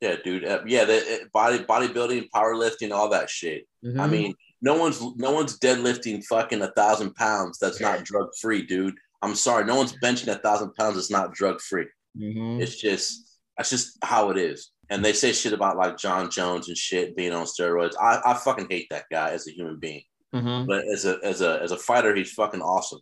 Yeah, 0.00 0.16
dude. 0.22 0.44
Uh, 0.44 0.62
yeah, 0.66 0.84
the 0.84 0.98
uh, 1.22 1.24
body 1.32 1.58
bodybuilding, 1.60 2.28
powerlifting, 2.34 2.92
all 2.92 3.08
that 3.10 3.30
shit. 3.30 3.66
I 3.84 3.88
Mhm. 3.88 4.10
mean, 4.10 4.34
no 4.60 4.74
one's 4.74 5.00
no 5.16 5.30
one's 5.32 5.58
deadlifting 5.58 6.22
fucking 6.24 6.60
a 6.62 6.70
thousand 6.72 7.14
pounds 7.14 7.58
that's 7.58 7.80
not 7.80 8.04
drug 8.04 8.28
free, 8.40 8.62
dude. 8.62 8.94
I'm 9.22 9.34
sorry, 9.34 9.64
no 9.64 9.76
one's 9.76 9.94
benching 10.02 10.28
a 10.28 10.38
thousand 10.38 10.74
pounds 10.74 10.98
It's 10.98 11.10
not 11.10 11.32
drug 11.32 11.60
free. 11.60 11.86
Mhm. 12.18 12.60
It's 12.60 12.76
just 12.76 13.38
that's 13.56 13.70
just 13.70 13.96
how 14.02 14.30
it 14.30 14.36
is. 14.36 14.70
And 14.90 15.04
they 15.04 15.12
say 15.12 15.32
shit 15.32 15.52
about 15.52 15.76
like 15.76 15.96
Jon 15.98 16.30
Jones 16.30 16.68
and 16.68 16.76
shit 16.76 17.16
being 17.16 17.32
on 17.32 17.46
steroids. 17.46 17.94
I, 18.00 18.20
I 18.24 18.34
fucking 18.34 18.68
hate 18.70 18.86
that 18.90 19.06
guy 19.10 19.30
as 19.30 19.48
a 19.48 19.52
human 19.52 19.78
being. 19.78 20.02
Mhm. 20.34 20.66
But 20.66 20.84
as 20.92 21.04
a 21.04 21.18
as 21.24 21.40
a 21.40 21.60
as 21.62 21.72
a 21.72 21.76
fighter, 21.76 22.14
he's 22.14 22.32
fucking 22.32 22.62
awesome. 22.62 23.00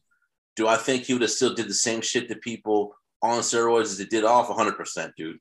Do 0.56 0.66
I 0.68 0.76
think 0.76 1.04
he 1.04 1.12
would 1.14 1.22
have 1.22 1.30
still 1.30 1.54
did 1.54 1.68
the 1.68 1.74
same 1.74 2.00
shit 2.00 2.28
to 2.28 2.36
people 2.36 2.94
on 3.22 3.40
steroids 3.40 3.84
as 3.92 3.98
he 3.98 4.04
did 4.06 4.24
off? 4.24 4.48
100 4.48 4.76
percent, 4.76 5.12
dude. 5.16 5.36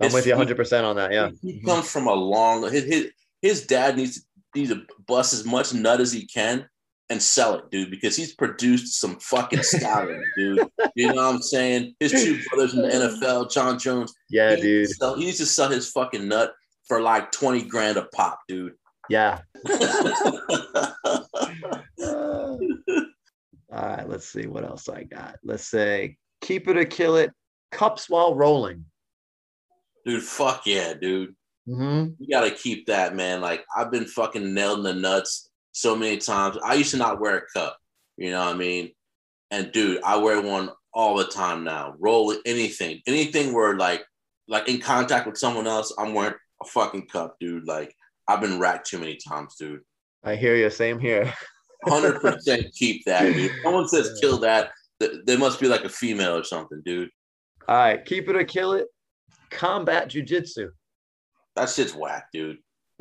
I'm 0.00 0.06
His- 0.06 0.14
with 0.14 0.26
you 0.26 0.32
100 0.32 0.56
percent 0.56 0.86
on 0.86 0.96
that. 0.96 1.12
Yeah. 1.12 1.30
he 1.42 1.60
comes 1.62 1.90
from 1.90 2.06
a 2.06 2.14
long 2.14 2.62
his 2.70 2.84
his, 2.84 3.10
his 3.42 3.66
dad 3.66 3.96
needs 3.96 4.16
to 4.20 4.26
needs 4.54 4.70
to 4.70 4.82
bust 5.06 5.32
as 5.34 5.44
much 5.44 5.72
nut 5.74 6.00
as 6.00 6.12
he 6.12 6.26
can 6.26 6.66
and 7.12 7.22
sell 7.22 7.54
it, 7.54 7.70
dude, 7.70 7.90
because 7.90 8.16
he's 8.16 8.34
produced 8.34 8.98
some 8.98 9.20
fucking 9.20 9.62
stallions, 9.62 10.24
dude. 10.36 10.66
You 10.96 11.08
know 11.08 11.14
what 11.14 11.34
I'm 11.34 11.42
saying? 11.42 11.94
His 12.00 12.10
two 12.10 12.40
brothers 12.48 12.74
in 12.74 12.82
the 12.82 12.88
NFL, 12.88 13.52
Jon 13.52 13.78
Jones. 13.78 14.12
Yeah, 14.30 14.56
he 14.56 14.62
dude. 14.62 14.88
Sell, 14.88 15.14
he 15.14 15.26
needs 15.26 15.38
to 15.38 15.46
sell 15.46 15.68
his 15.68 15.90
fucking 15.90 16.26
nut 16.26 16.52
for 16.88 17.02
like 17.02 17.30
20 17.30 17.62
grand 17.64 17.98
a 17.98 18.06
pop, 18.06 18.40
dude. 18.48 18.72
Yeah. 19.10 19.40
All 19.68 19.74
right, 23.70 24.08
let's 24.08 24.28
see 24.28 24.46
what 24.46 24.64
else 24.64 24.88
I 24.88 25.04
got. 25.04 25.36
Let's 25.44 25.68
say 25.68 26.16
keep 26.40 26.66
it 26.66 26.76
or 26.76 26.84
kill 26.84 27.16
it. 27.16 27.30
Cups 27.72 28.08
while 28.08 28.34
rolling. 28.34 28.86
dude, 30.06 30.22
fuck 30.22 30.62
yeah, 30.66 30.94
dude. 30.94 31.34
Mm-hmm. 31.68 32.14
You 32.18 32.28
gotta 32.28 32.50
keep 32.50 32.86
that, 32.86 33.14
man. 33.14 33.40
Like 33.40 33.64
I've 33.76 33.90
been 33.90 34.06
fucking 34.06 34.52
nailed 34.52 34.78
in 34.78 34.84
the 34.84 34.94
nuts 34.94 35.50
so 35.72 35.96
many 35.96 36.18
times. 36.18 36.56
I 36.64 36.74
used 36.74 36.92
to 36.92 36.96
not 36.96 37.20
wear 37.20 37.38
a 37.38 37.58
cup, 37.58 37.76
you 38.16 38.30
know 38.30 38.44
what 38.44 38.54
I 38.54 38.58
mean? 38.58 38.90
And 39.50 39.72
dude, 39.72 40.02
I 40.02 40.16
wear 40.16 40.40
one 40.40 40.70
all 40.94 41.16
the 41.16 41.24
time 41.24 41.64
now. 41.64 41.94
Roll 41.98 42.34
anything, 42.46 43.00
anything 43.06 43.52
where 43.52 43.76
like, 43.76 44.04
like 44.48 44.68
in 44.68 44.80
contact 44.80 45.26
with 45.26 45.38
someone 45.38 45.66
else, 45.66 45.92
I'm 45.98 46.14
wearing 46.14 46.34
a 46.62 46.66
fucking 46.66 47.08
cup, 47.08 47.36
dude. 47.40 47.66
Like 47.66 47.94
I've 48.28 48.40
been 48.40 48.58
racked 48.58 48.88
too 48.88 48.98
many 48.98 49.16
times, 49.16 49.56
dude. 49.56 49.80
I 50.24 50.36
hear 50.36 50.56
you. 50.56 50.70
Same 50.70 50.98
here. 50.98 51.32
Hundred 51.84 52.20
percent 52.20 52.72
keep 52.72 53.04
that, 53.06 53.22
dude. 53.22 53.50
If 53.50 53.52
someone 53.64 53.88
says 53.88 54.18
kill 54.20 54.38
that, 54.38 54.70
th- 55.00 55.24
they 55.26 55.36
must 55.36 55.60
be 55.60 55.68
like 55.68 55.84
a 55.84 55.88
female 55.88 56.36
or 56.36 56.44
something, 56.44 56.80
dude. 56.84 57.10
All 57.68 57.76
right, 57.76 58.04
keep 58.04 58.28
it 58.28 58.36
or 58.36 58.44
kill 58.44 58.72
it. 58.74 58.86
Combat 59.50 60.08
jujitsu. 60.08 60.70
That 61.56 61.68
shit's 61.68 61.94
whack, 61.94 62.28
dude. 62.32 62.58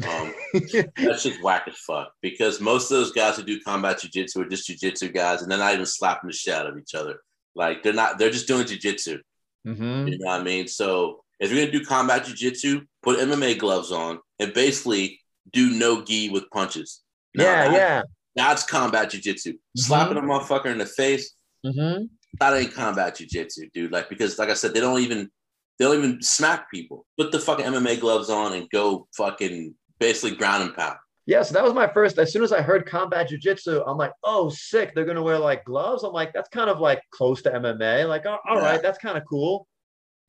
Um, 0.08 0.34
That's 0.97 1.24
just 1.24 1.41
whack 1.43 1.64
as 1.68 1.76
fuck 1.78 2.12
because 2.22 2.60
most 2.62 2.91
of 2.91 2.97
those 2.97 3.12
guys 3.12 3.38
who 3.38 3.43
do 3.43 3.60
combat 3.62 3.99
jujitsu 3.99 4.38
are 4.38 4.49
just 4.49 4.70
jujitsu 4.70 5.14
guys 5.14 5.41
and 5.41 5.52
they're 5.52 5.60
not 5.60 5.74
even 5.74 5.86
slapping 5.86 6.28
the 6.30 6.34
shit 6.36 6.54
out 6.54 6.68
of 6.68 6.78
each 6.78 6.95
other. 6.95 7.22
Like 7.56 7.84
they're 7.84 7.93
not, 7.93 8.18
they're 8.18 8.32
just 8.32 8.47
doing 8.47 8.66
jujitsu. 8.66 9.20
mm-hmm. 9.68 10.08
You 10.08 10.18
know 10.20 10.26
what 10.28 10.41
I 10.41 10.43
mean? 10.43 10.68
So 10.68 11.24
if 11.39 11.52
you're 11.52 11.60
gonna 11.66 11.78
do 11.78 11.86
combat 11.86 12.24
jujitsu, 12.26 12.86
put 13.04 13.20
MMA 13.20 13.58
gloves 13.60 13.91
on 13.91 14.20
and 14.39 14.54
basically 14.54 15.20
do 15.52 15.72
no 15.72 16.04
gi 16.04 16.30
with 16.30 16.49
punches. 16.52 17.02
Now, 17.36 17.43
Yeah, 17.43 17.64
that- 17.70 17.74
yeah. 17.74 18.02
That's 18.34 18.64
combat 18.64 19.12
jujitsu. 19.12 19.58
Slapping 19.76 20.16
a 20.18 20.22
motherfucker 20.22 20.68
in 20.68 20.78
the 20.78 20.86
face, 20.86 21.34
Mm-hmm. 21.66 22.06
that 22.39 22.54
ain't 22.58 22.74
combat 22.74 23.18
jujitsu, 23.18 23.72
dude. 23.74 23.91
Like 23.91 24.10
because, 24.10 24.39
like 24.39 24.49
I 24.49 24.54
said, 24.56 24.74
they 24.74 24.80
don't 24.80 25.02
even 25.02 25.30
they 25.78 25.86
don't 25.86 25.97
even 25.97 26.22
smack 26.22 26.72
people. 26.72 27.06
Put 27.18 27.32
the 27.32 27.39
fucking 27.39 27.66
MMA 27.66 27.99
gloves 27.99 28.30
on 28.30 28.54
and 28.54 28.70
go 28.70 29.08
fucking 29.18 29.76
basically 30.02 30.36
ground 30.36 30.64
and 30.64 30.76
pound. 30.76 30.97
Yeah, 31.28 31.43
so 31.43 31.54
that 31.54 31.64
was 31.64 31.74
my 31.74 31.88
first. 31.88 32.18
As 32.18 32.34
soon 32.34 32.43
as 32.43 32.52
I 32.52 32.62
heard 32.62 32.86
combat 32.86 33.30
jujitsu, 33.30 33.84
I'm 33.88 33.97
like, 33.97 34.12
oh, 34.24 34.49
sick. 34.49 34.93
They're 34.93 35.06
gonna 35.06 35.22
wear 35.22 35.38
like 35.38 35.64
gloves. 35.64 36.04
I'm 36.04 36.12
like, 36.12 36.34
that's 36.34 36.49
kind 36.49 36.70
of 36.70 36.80
like 36.80 37.02
close 37.12 37.41
to 37.43 37.52
MMA. 37.52 38.10
Like, 38.10 38.26
all 38.26 38.39
yeah. 38.45 38.60
right, 38.60 38.82
that's 38.82 38.97
kind 38.97 39.18
of 39.18 39.24
cool. 39.30 39.68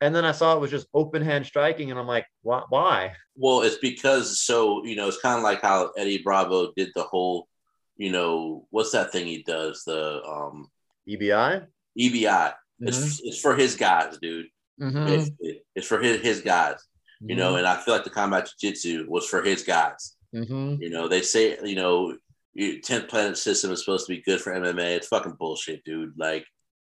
And 0.03 0.15
then 0.15 0.25
I 0.25 0.33
saw 0.33 0.55
it 0.55 0.61
was 0.61 0.71
just 0.71 0.87
open 0.93 1.23
hand 1.23 1.47
striking, 1.47 1.91
and 1.91 1.99
I'm 1.99 2.07
like, 2.07 2.27
why? 2.43 2.63
why? 2.69 3.13
Well, 3.35 3.63
it's 3.63 3.79
because 3.79 4.41
so 4.41 4.85
you 4.85 4.95
know, 4.95 5.09
it's 5.09 5.21
kind 5.21 5.39
of 5.39 5.43
like 5.43 5.63
how 5.63 5.91
Eddie 5.97 6.23
Bravo 6.23 6.73
did 6.77 6.91
the 6.95 7.05
whole, 7.05 7.49
you 7.97 8.13
know, 8.13 8.67
what's 8.71 8.93
that 8.93 9.11
thing 9.11 9.27
he 9.27 9.43
does? 9.43 9.85
The 9.85 10.23
um 10.23 10.69
EBI. 11.09 11.67
EBI. 11.99 12.27
Mm-hmm. 12.27 12.89
It's 12.89 13.21
it's 13.25 13.41
for 13.41 13.57
his 13.57 13.77
guys, 13.77 14.19
dude. 14.21 14.47
Mm-hmm. 14.81 15.57
It's 15.75 15.87
for 15.87 16.01
his 16.01 16.21
his 16.21 16.41
guys. 16.43 16.85
You 17.25 17.37
know, 17.37 17.51
mm-hmm. 17.51 17.59
and 17.59 17.67
I 17.67 17.77
feel 17.77 17.95
like 17.95 18.05
the 18.05 18.11
combat 18.11 18.51
jiu-jitsu 18.59 19.07
was 19.09 19.27
for 19.27 19.43
his 19.43 19.63
guys. 19.63 20.17
Mm-hmm. 20.35 20.83
You 20.83 20.91
know, 20.91 21.09
they 21.09 21.23
say, 21.23 21.57
you 21.63 21.77
know, 21.77 22.17
10th 22.59 23.09
planet 23.09 23.39
system 23.39 23.71
is 23.71 23.81
supposed 23.81 24.07
to 24.07 24.15
be 24.15 24.23
good 24.23 24.41
for 24.41 24.53
MMA. 24.53 24.97
It's 24.97 25.09
fucking 25.09 25.37
bullshit, 25.39 25.85
dude. 25.85 26.15
Like, 26.17 26.45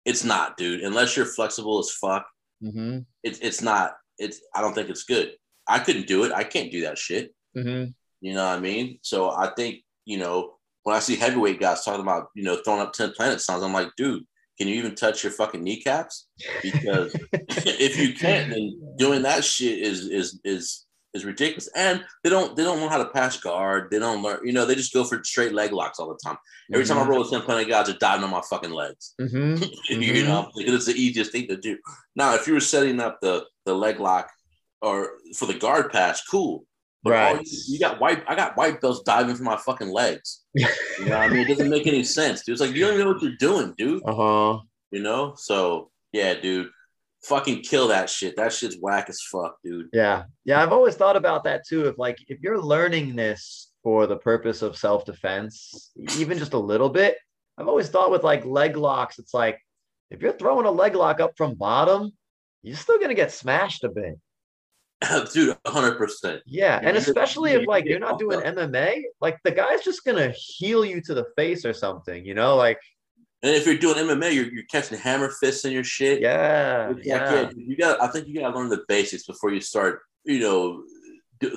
it's 0.05 0.23
not, 0.23 0.57
dude. 0.57 0.81
Unless 0.81 1.15
you're 1.15 1.25
flexible 1.25 1.79
as 1.79 1.91
fuck, 1.91 2.27
mm-hmm. 2.63 2.99
it's 3.23 3.39
it's 3.39 3.61
not. 3.61 3.95
It's 4.17 4.41
I 4.55 4.61
don't 4.61 4.73
think 4.73 4.89
it's 4.89 5.03
good. 5.03 5.33
I 5.67 5.79
couldn't 5.79 6.07
do 6.07 6.23
it. 6.23 6.31
I 6.31 6.43
can't 6.43 6.71
do 6.71 6.81
that 6.81 6.97
shit. 6.97 7.33
Mm-hmm. 7.55 7.91
You 8.21 8.33
know 8.33 8.45
what 8.45 8.57
I 8.57 8.59
mean? 8.59 8.99
So 9.01 9.31
I 9.31 9.51
think 9.55 9.83
you 10.05 10.17
know 10.17 10.53
when 10.83 10.95
I 10.95 10.99
see 10.99 11.17
heavyweight 11.17 11.59
guys 11.59 11.83
talking 11.83 12.01
about 12.01 12.29
you 12.35 12.43
know 12.43 12.61
throwing 12.63 12.81
up 12.81 12.93
10 12.93 13.11
planet 13.11 13.41
signs, 13.41 13.63
I'm 13.63 13.73
like, 13.73 13.89
dude, 13.97 14.23
can 14.57 14.67
you 14.67 14.75
even 14.75 14.95
touch 14.95 15.23
your 15.23 15.31
fucking 15.31 15.63
kneecaps? 15.63 16.27
Because 16.61 17.15
if 17.33 17.97
you 17.97 18.13
can't, 18.13 18.49
then 18.49 18.79
doing 18.97 19.21
that 19.23 19.43
shit 19.43 19.79
is 19.79 20.07
is 20.07 20.39
is 20.43 20.87
is 21.13 21.25
ridiculous. 21.25 21.69
And 21.75 22.03
they 22.23 22.29
don't 22.29 22.55
they 22.55 22.63
don't 22.63 22.79
know 22.79 22.89
how 22.89 22.97
to 22.97 23.09
pass 23.09 23.37
guard. 23.37 23.89
They 23.91 23.99
don't 23.99 24.23
learn, 24.23 24.39
you 24.45 24.53
know, 24.53 24.65
they 24.65 24.75
just 24.75 24.93
go 24.93 25.03
for 25.03 25.23
straight 25.23 25.53
leg 25.53 25.73
locks 25.73 25.99
all 25.99 26.09
the 26.09 26.19
time. 26.23 26.37
Every 26.71 26.83
mm-hmm. 26.83 26.93
time 26.93 26.97
I 26.97 27.01
mm-hmm. 27.01 27.11
roll 27.11 27.19
with 27.21 27.31
10 27.31 27.41
planet 27.41 27.67
guys 27.67 27.89
are 27.89 27.97
diving 27.97 28.23
on 28.23 28.31
my 28.31 28.41
fucking 28.49 28.71
legs. 28.71 29.13
Mm-hmm. 29.19 29.63
you 29.89 30.13
mm-hmm. 30.13 30.27
know, 30.27 30.51
because 30.55 30.73
it's 30.73 30.85
the 30.85 31.01
easiest 31.01 31.31
thing 31.31 31.47
to 31.47 31.57
do. 31.57 31.77
Now, 32.15 32.33
if 32.35 32.47
you 32.47 32.53
were 32.53 32.59
setting 32.59 32.99
up 32.99 33.19
the 33.21 33.45
the 33.65 33.73
leg 33.73 33.99
lock 33.99 34.29
or 34.81 35.11
for 35.35 35.45
the 35.45 35.57
guard 35.57 35.91
pass, 35.91 36.23
cool. 36.25 36.65
But 37.07 37.13
right. 37.13 37.45
You, 37.45 37.59
you, 37.67 37.79
got 37.79 37.99
white, 37.99 38.23
I 38.27 38.35
got 38.35 38.57
white 38.57 38.81
belts 38.81 39.01
diving 39.03 39.35
for 39.35 39.43
my 39.43 39.57
fucking 39.57 39.89
legs. 39.89 40.43
you 40.53 40.67
know 41.05 41.17
I 41.17 41.29
mean? 41.29 41.39
It 41.39 41.47
doesn't 41.47 41.69
make 41.69 41.87
any 41.87 42.03
sense, 42.03 42.43
dude. 42.43 42.53
It's 42.53 42.61
like 42.61 42.73
you 42.73 42.81
don't 42.85 42.93
even 42.93 43.07
know 43.07 43.13
what 43.13 43.21
you're 43.21 43.37
doing, 43.37 43.73
dude. 43.77 44.03
Uh-huh. 44.05 44.59
You 44.91 45.01
know? 45.01 45.33
So 45.37 45.91
yeah, 46.11 46.33
dude 46.35 46.69
fucking 47.23 47.61
kill 47.61 47.89
that 47.89 48.09
shit. 48.09 48.35
That 48.35 48.53
shit's 48.53 48.77
whack 48.79 49.09
as 49.09 49.21
fuck, 49.21 49.57
dude. 49.63 49.89
Yeah. 49.93 50.23
Yeah. 50.45 50.61
I've 50.61 50.71
always 50.71 50.95
thought 50.95 51.15
about 51.15 51.43
that 51.43 51.65
too. 51.67 51.87
If 51.87 51.97
like 51.97 52.17
if 52.27 52.39
you're 52.41 52.61
learning 52.61 53.15
this 53.15 53.71
for 53.83 54.07
the 54.07 54.17
purpose 54.17 54.61
of 54.61 54.77
self-defense, 54.77 55.91
even 56.17 56.37
just 56.37 56.53
a 56.53 56.59
little 56.59 56.89
bit, 56.89 57.17
I've 57.57 57.67
always 57.67 57.89
thought 57.89 58.11
with 58.11 58.23
like 58.23 58.45
leg 58.45 58.77
locks, 58.77 59.19
it's 59.19 59.33
like 59.33 59.59
if 60.09 60.21
you're 60.21 60.33
throwing 60.33 60.65
a 60.65 60.71
leg 60.71 60.95
lock 60.95 61.19
up 61.19 61.33
from 61.35 61.55
bottom, 61.55 62.11
you're 62.63 62.75
still 62.75 62.99
gonna 62.99 63.13
get 63.13 63.31
smashed 63.31 63.83
a 63.83 63.89
bit. 63.89 64.19
Dude, 65.33 65.55
100%. 65.65 66.41
Yeah. 66.45 66.79
And 66.81 66.97
especially 66.97 67.51
if 67.51 67.67
like 67.67 67.85
you're 67.85 67.99
not 67.99 68.19
doing 68.19 68.39
MMA, 68.39 69.03
like 69.21 69.37
the 69.43 69.51
guy's 69.51 69.81
just 69.81 70.03
gonna 70.03 70.33
heal 70.35 70.83
you 70.83 71.01
to 71.01 71.13
the 71.13 71.25
face 71.35 71.65
or 71.65 71.73
something, 71.73 72.25
you 72.25 72.33
know, 72.33 72.55
like 72.55 72.79
and 73.43 73.55
if 73.55 73.67
you're 73.67 73.77
doing 73.77 73.97
MMA, 73.97 74.33
you're, 74.33 74.51
you're 74.51 74.63
catching 74.63 74.97
hammer 74.97 75.29
fists 75.29 75.63
in 75.63 75.71
your 75.71 75.83
shit. 75.83 76.21
Yeah, 76.21 76.93
yeah. 77.03 77.33
yeah. 77.33 77.49
You 77.55 77.77
got. 77.77 78.01
I 78.01 78.07
think 78.07 78.27
you 78.27 78.39
got 78.39 78.51
to 78.51 78.57
learn 78.57 78.69
the 78.69 78.83
basics 78.87 79.25
before 79.25 79.51
you 79.51 79.61
start. 79.61 80.01
You 80.25 80.39
know, 80.39 80.83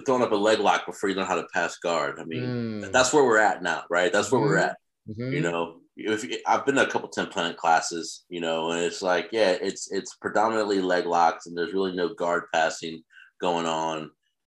throwing 0.05 0.22
up 0.22 0.32
a 0.32 0.36
leg 0.36 0.59
lock 0.59 0.86
before 0.86 1.09
you 1.09 1.16
learn 1.16 1.26
how 1.26 1.36
to 1.36 1.47
pass 1.55 1.78
guard. 1.78 2.18
I 2.20 2.24
mean, 2.24 2.43
mm. 2.82 2.93
that's 2.93 3.12
where 3.12 3.24
we're 3.24 3.38
at 3.38 3.62
now, 3.62 3.84
right? 3.88 4.12
That's 4.12 4.30
where 4.30 4.41
mm-hmm. 4.41 4.51
we're 4.51 4.59
at. 4.59 4.76
Mm-hmm. 5.09 5.32
You 5.32 5.41
know, 5.41 5.76
if 5.97 6.24
I've 6.47 6.66
been 6.66 6.74
to 6.76 6.86
a 6.86 6.91
couple 6.91 7.09
10 7.09 7.28
planet 7.28 7.57
classes, 7.57 8.24
you 8.28 8.41
know, 8.41 8.70
and 8.72 8.82
it's 8.82 9.03
like, 9.03 9.30
yeah, 9.32 9.57
it's 9.61 9.91
it's 9.91 10.16
predominantly 10.16 10.80
leg 10.80 11.07
locks, 11.07 11.47
and 11.47 11.57
there's 11.57 11.72
really 11.72 11.97
no 11.97 12.12
guard 12.14 12.45
passing 12.53 13.03
going 13.41 13.66
on. 13.66 14.11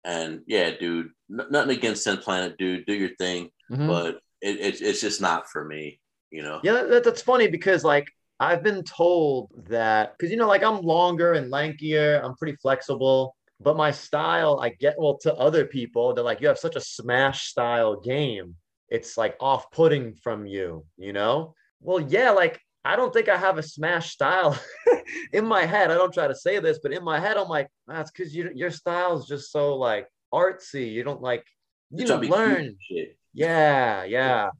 And 0.04 0.42
yeah, 0.46 0.70
dude, 0.78 1.10
n- 1.30 1.46
nothing 1.50 1.76
against 1.76 2.04
10 2.04 2.18
planet, 2.18 2.58
dude. 2.58 2.86
Do 2.86 2.94
your 2.94 3.14
thing, 3.16 3.50
mm-hmm. 3.70 3.86
but 3.86 4.20
it, 4.40 4.60
it, 4.60 4.82
it's 4.82 5.00
just 5.00 5.20
not 5.20 5.48
for 5.48 5.64
me 5.64 6.00
you 6.32 6.42
know 6.42 6.58
yeah 6.64 6.82
that, 6.82 7.04
that's 7.04 7.22
funny 7.22 7.46
because 7.46 7.84
like 7.84 8.08
i've 8.40 8.62
been 8.62 8.82
told 8.82 9.50
that 9.68 10.14
because 10.16 10.30
you 10.30 10.36
know 10.36 10.48
like 10.48 10.64
i'm 10.64 10.80
longer 10.80 11.34
and 11.34 11.52
lankier 11.52 12.24
i'm 12.24 12.34
pretty 12.34 12.56
flexible 12.56 13.36
but 13.60 13.76
my 13.76 13.90
style 13.90 14.58
i 14.60 14.70
get 14.70 14.96
well 14.98 15.18
to 15.18 15.32
other 15.34 15.64
people 15.64 16.12
they're 16.12 16.24
like 16.24 16.40
you 16.40 16.48
have 16.48 16.58
such 16.58 16.74
a 16.74 16.80
smash 16.80 17.46
style 17.46 18.00
game 18.00 18.56
it's 18.88 19.16
like 19.16 19.36
off-putting 19.40 20.14
from 20.14 20.46
you 20.46 20.84
you 20.96 21.12
know 21.12 21.54
well 21.80 22.00
yeah 22.00 22.30
like 22.30 22.58
i 22.84 22.96
don't 22.96 23.12
think 23.12 23.28
i 23.28 23.36
have 23.36 23.58
a 23.58 23.62
smash 23.62 24.10
style 24.10 24.58
in 25.32 25.46
my 25.46 25.64
head 25.64 25.90
i 25.90 25.94
don't 25.94 26.14
try 26.14 26.26
to 26.26 26.34
say 26.34 26.58
this 26.58 26.80
but 26.82 26.92
in 26.92 27.04
my 27.04 27.18
head 27.18 27.36
i'm 27.36 27.48
like 27.48 27.68
that's 27.86 28.10
because 28.10 28.34
you, 28.34 28.50
your 28.54 28.70
style 28.70 29.18
is 29.18 29.26
just 29.26 29.50
so 29.50 29.76
like 29.76 30.06
artsy 30.32 30.90
you 30.90 31.02
don't 31.02 31.22
like 31.22 31.44
you 31.90 32.06
don't 32.06 32.28
learn 32.28 32.76
yeah 33.34 34.04
yeah 34.04 34.50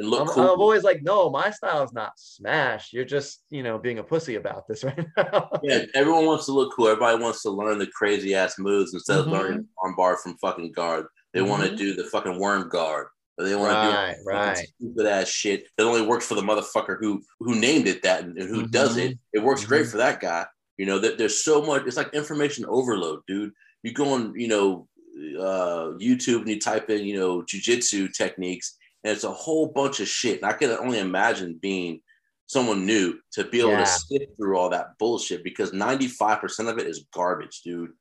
and 0.00 0.08
look 0.08 0.22
I'm, 0.22 0.26
cool. 0.28 0.54
I'm 0.54 0.60
always 0.60 0.82
like, 0.82 1.02
no, 1.02 1.28
my 1.28 1.50
style 1.50 1.82
is 1.82 1.92
not 1.92 2.12
smash. 2.16 2.90
You're 2.92 3.04
just, 3.04 3.44
you 3.50 3.62
know, 3.62 3.78
being 3.78 3.98
a 3.98 4.02
pussy 4.02 4.36
about 4.36 4.66
this 4.66 4.82
right 4.84 5.06
now. 5.16 5.50
yeah, 5.62 5.84
everyone 5.94 6.24
wants 6.24 6.46
to 6.46 6.52
look 6.52 6.74
cool. 6.74 6.88
Everybody 6.88 7.22
wants 7.22 7.42
to 7.42 7.50
learn 7.50 7.78
the 7.78 7.86
crazy 7.86 8.34
ass 8.34 8.58
moves 8.58 8.94
instead 8.94 9.18
mm-hmm. 9.18 9.32
of 9.32 9.40
learning 9.40 9.68
arm 9.82 9.94
bar 9.96 10.16
from 10.16 10.38
fucking 10.38 10.72
guard. 10.72 11.06
They 11.34 11.40
mm-hmm. 11.40 11.50
want 11.50 11.64
to 11.64 11.76
do 11.76 11.94
the 11.94 12.04
fucking 12.04 12.40
worm 12.40 12.70
guard. 12.70 13.08
Or 13.40 13.44
they 13.44 13.56
want 13.56 13.72
right, 13.72 14.10
to 14.10 14.22
do 14.22 14.28
right. 14.28 14.56
stupid 14.58 15.06
ass 15.06 15.28
shit 15.28 15.66
that 15.78 15.84
only 15.84 16.02
works 16.02 16.26
for 16.26 16.34
the 16.34 16.42
motherfucker 16.42 16.98
who 17.00 17.22
who 17.38 17.58
named 17.58 17.88
it 17.88 18.02
that 18.02 18.24
and, 18.24 18.36
who 18.38 18.62
mm-hmm. 18.62 18.70
does 18.70 18.98
it. 18.98 19.18
It 19.32 19.42
works 19.42 19.64
great 19.64 19.82
mm-hmm. 19.82 19.92
for 19.92 19.96
that 19.96 20.20
guy. 20.20 20.44
You 20.76 20.86
know, 20.86 20.98
that 20.98 21.16
there's 21.16 21.42
so 21.42 21.62
much. 21.62 21.84
It's 21.86 21.96
like 21.96 22.12
information 22.12 22.66
overload, 22.68 23.20
dude. 23.26 23.52
You 23.82 23.94
go 23.94 24.12
on, 24.12 24.34
you 24.38 24.48
know, 24.48 24.88
uh, 25.38 25.96
YouTube 25.98 26.40
and 26.40 26.48
you 26.48 26.60
type 26.60 26.90
in, 26.90 27.06
you 27.06 27.18
know, 27.18 27.42
jujitsu 27.42 28.12
techniques 28.12 28.76
and 29.04 29.12
it's 29.12 29.24
a 29.24 29.32
whole 29.32 29.68
bunch 29.68 30.00
of 30.00 30.08
shit. 30.08 30.42
And 30.42 30.50
I 30.50 30.52
can 30.52 30.70
only 30.70 30.98
imagine 30.98 31.58
being 31.60 32.00
someone 32.46 32.84
new 32.84 33.18
to 33.32 33.44
be 33.44 33.60
able 33.60 33.70
yeah. 33.70 33.84
to 33.84 33.86
sift 33.86 34.36
through 34.36 34.58
all 34.58 34.70
that 34.70 34.98
bullshit 34.98 35.44
because 35.44 35.70
95% 35.70 36.70
of 36.70 36.78
it 36.78 36.86
is 36.86 37.06
garbage, 37.14 37.62
dude. 37.62 37.92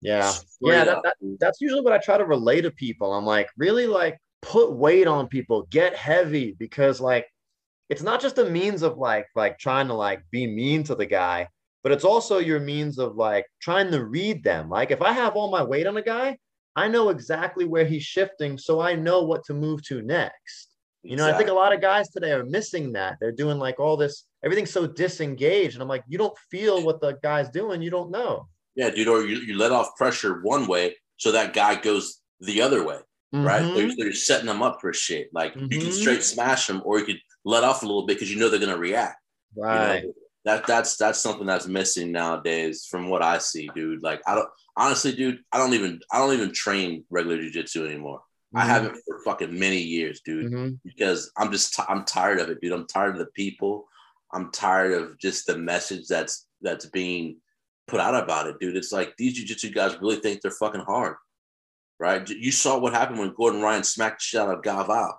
Yeah. 0.00 0.28
Straight 0.28 0.74
yeah. 0.74 0.84
That, 0.84 1.02
that, 1.02 1.14
that's 1.40 1.60
usually 1.60 1.80
what 1.80 1.92
I 1.92 1.98
try 1.98 2.18
to 2.18 2.24
relate 2.24 2.62
to 2.62 2.70
people. 2.70 3.12
I'm 3.12 3.24
like, 3.24 3.48
really 3.56 3.86
like 3.86 4.18
put 4.42 4.72
weight 4.72 5.06
on 5.06 5.28
people, 5.28 5.66
get 5.70 5.96
heavy 5.96 6.54
because 6.58 7.00
like 7.00 7.26
it's 7.88 8.02
not 8.02 8.20
just 8.20 8.38
a 8.38 8.44
means 8.44 8.82
of 8.82 8.98
like 8.98 9.26
like 9.34 9.58
trying 9.58 9.88
to 9.88 9.94
like 9.94 10.22
be 10.30 10.46
mean 10.46 10.84
to 10.84 10.94
the 10.94 11.06
guy, 11.06 11.48
but 11.82 11.92
it's 11.92 12.04
also 12.04 12.38
your 12.38 12.60
means 12.60 12.98
of 12.98 13.16
like 13.16 13.46
trying 13.60 13.90
to 13.90 14.04
read 14.04 14.44
them. 14.44 14.68
Like 14.68 14.90
if 14.90 15.02
I 15.02 15.12
have 15.12 15.36
all 15.36 15.50
my 15.50 15.62
weight 15.62 15.86
on 15.86 15.96
a 15.96 16.02
guy, 16.02 16.38
I 16.76 16.86
know 16.86 17.08
exactly 17.08 17.64
where 17.64 17.84
he's 17.84 18.04
shifting, 18.04 18.56
so 18.58 18.80
I 18.80 18.94
know 18.94 19.22
what 19.22 19.44
to 19.46 19.54
move 19.54 19.82
to 19.86 20.02
next. 20.02 20.68
You 21.02 21.16
know, 21.16 21.24
exactly. 21.24 21.34
I 21.34 21.38
think 21.38 21.50
a 21.50 21.54
lot 21.54 21.72
of 21.72 21.80
guys 21.80 22.08
today 22.10 22.32
are 22.32 22.44
missing 22.44 22.92
that. 22.92 23.16
They're 23.20 23.32
doing 23.32 23.58
like 23.58 23.80
all 23.80 23.96
this, 23.96 24.24
everything's 24.44 24.70
so 24.70 24.86
disengaged. 24.86 25.74
And 25.74 25.82
I'm 25.82 25.88
like, 25.88 26.04
you 26.06 26.18
don't 26.18 26.36
feel 26.50 26.84
what 26.84 27.00
the 27.00 27.18
guy's 27.22 27.48
doing, 27.48 27.82
you 27.82 27.90
don't 27.90 28.10
know. 28.10 28.48
Yeah, 28.74 28.90
dude, 28.90 29.08
or 29.08 29.24
you, 29.24 29.38
you 29.38 29.56
let 29.56 29.72
off 29.72 29.96
pressure 29.96 30.40
one 30.42 30.66
way, 30.66 30.96
so 31.16 31.32
that 31.32 31.52
guy 31.52 31.74
goes 31.80 32.20
the 32.40 32.62
other 32.62 32.84
way, 32.84 32.98
mm-hmm. 33.34 33.44
right? 33.44 33.64
You're, 33.76 33.90
you're, 33.90 34.12
setting 34.12 34.46
them 34.46 34.62
up 34.62 34.80
for 34.80 34.92
shit. 34.92 35.30
Like 35.32 35.54
mm-hmm. 35.54 35.72
you 35.72 35.78
can 35.78 35.88
mm-hmm. 35.88 36.00
straight 36.00 36.22
smash 36.22 36.66
them, 36.66 36.82
or 36.84 36.98
you 36.98 37.04
could 37.04 37.20
let 37.44 37.64
off 37.64 37.82
a 37.82 37.86
little 37.86 38.06
bit 38.06 38.16
because 38.16 38.32
you 38.32 38.38
know 38.38 38.48
they're 38.48 38.60
gonna 38.60 38.76
react. 38.76 39.16
Right. 39.56 40.02
You 40.02 40.08
know? 40.08 40.12
That 40.44 40.66
that's 40.66 40.96
that's 40.96 41.20
something 41.20 41.46
that's 41.46 41.66
missing 41.66 42.12
nowadays 42.12 42.86
from 42.90 43.10
what 43.10 43.22
I 43.22 43.38
see, 43.38 43.68
dude. 43.74 44.02
Like 44.02 44.22
I 44.26 44.34
don't 44.34 44.48
honestly, 44.76 45.12
dude, 45.12 45.40
I 45.52 45.58
don't 45.58 45.74
even 45.74 46.00
I 46.12 46.18
don't 46.18 46.32
even 46.32 46.52
train 46.52 47.04
regular 47.10 47.38
jujitsu 47.38 47.86
anymore. 47.86 48.20
Mm-hmm. 48.54 48.58
I 48.58 48.64
haven't 48.64 48.98
for 49.06 49.20
fucking 49.24 49.58
many 49.58 49.78
years, 49.78 50.22
dude, 50.24 50.50
mm-hmm. 50.50 50.74
because 50.84 51.30
I'm 51.36 51.52
just 51.52 51.74
t- 51.74 51.82
I'm 51.86 52.04
tired 52.04 52.40
of 52.40 52.48
it, 52.48 52.60
dude. 52.62 52.72
I'm 52.72 52.86
tired 52.86 53.12
of 53.12 53.18
the 53.18 53.26
people. 53.26 53.86
I'm 54.32 54.50
tired 54.52 54.92
of 54.92 55.18
just 55.18 55.46
the 55.46 55.58
message 55.58 56.06
that's 56.06 56.46
that's 56.62 56.86
being 56.86 57.38
put 57.88 58.00
out 58.00 58.14
about 58.14 58.46
it, 58.46 58.56
dude. 58.58 58.76
It's 58.76 58.92
like 58.92 59.14
these 59.18 59.38
jujitsu 59.38 59.74
guys 59.74 59.98
really 60.00 60.16
think 60.16 60.40
they're 60.40 60.50
fucking 60.50 60.82
hard, 60.82 61.16
right? 61.98 62.28
You 62.28 62.52
saw 62.52 62.78
what 62.78 62.92
happened 62.92 63.18
when 63.18 63.34
Gordon 63.34 63.62
Ryan 63.62 63.84
smacked 63.84 64.22
shit 64.22 64.40
out 64.40 64.54
of 64.54 64.62
Galvao. 64.62 65.12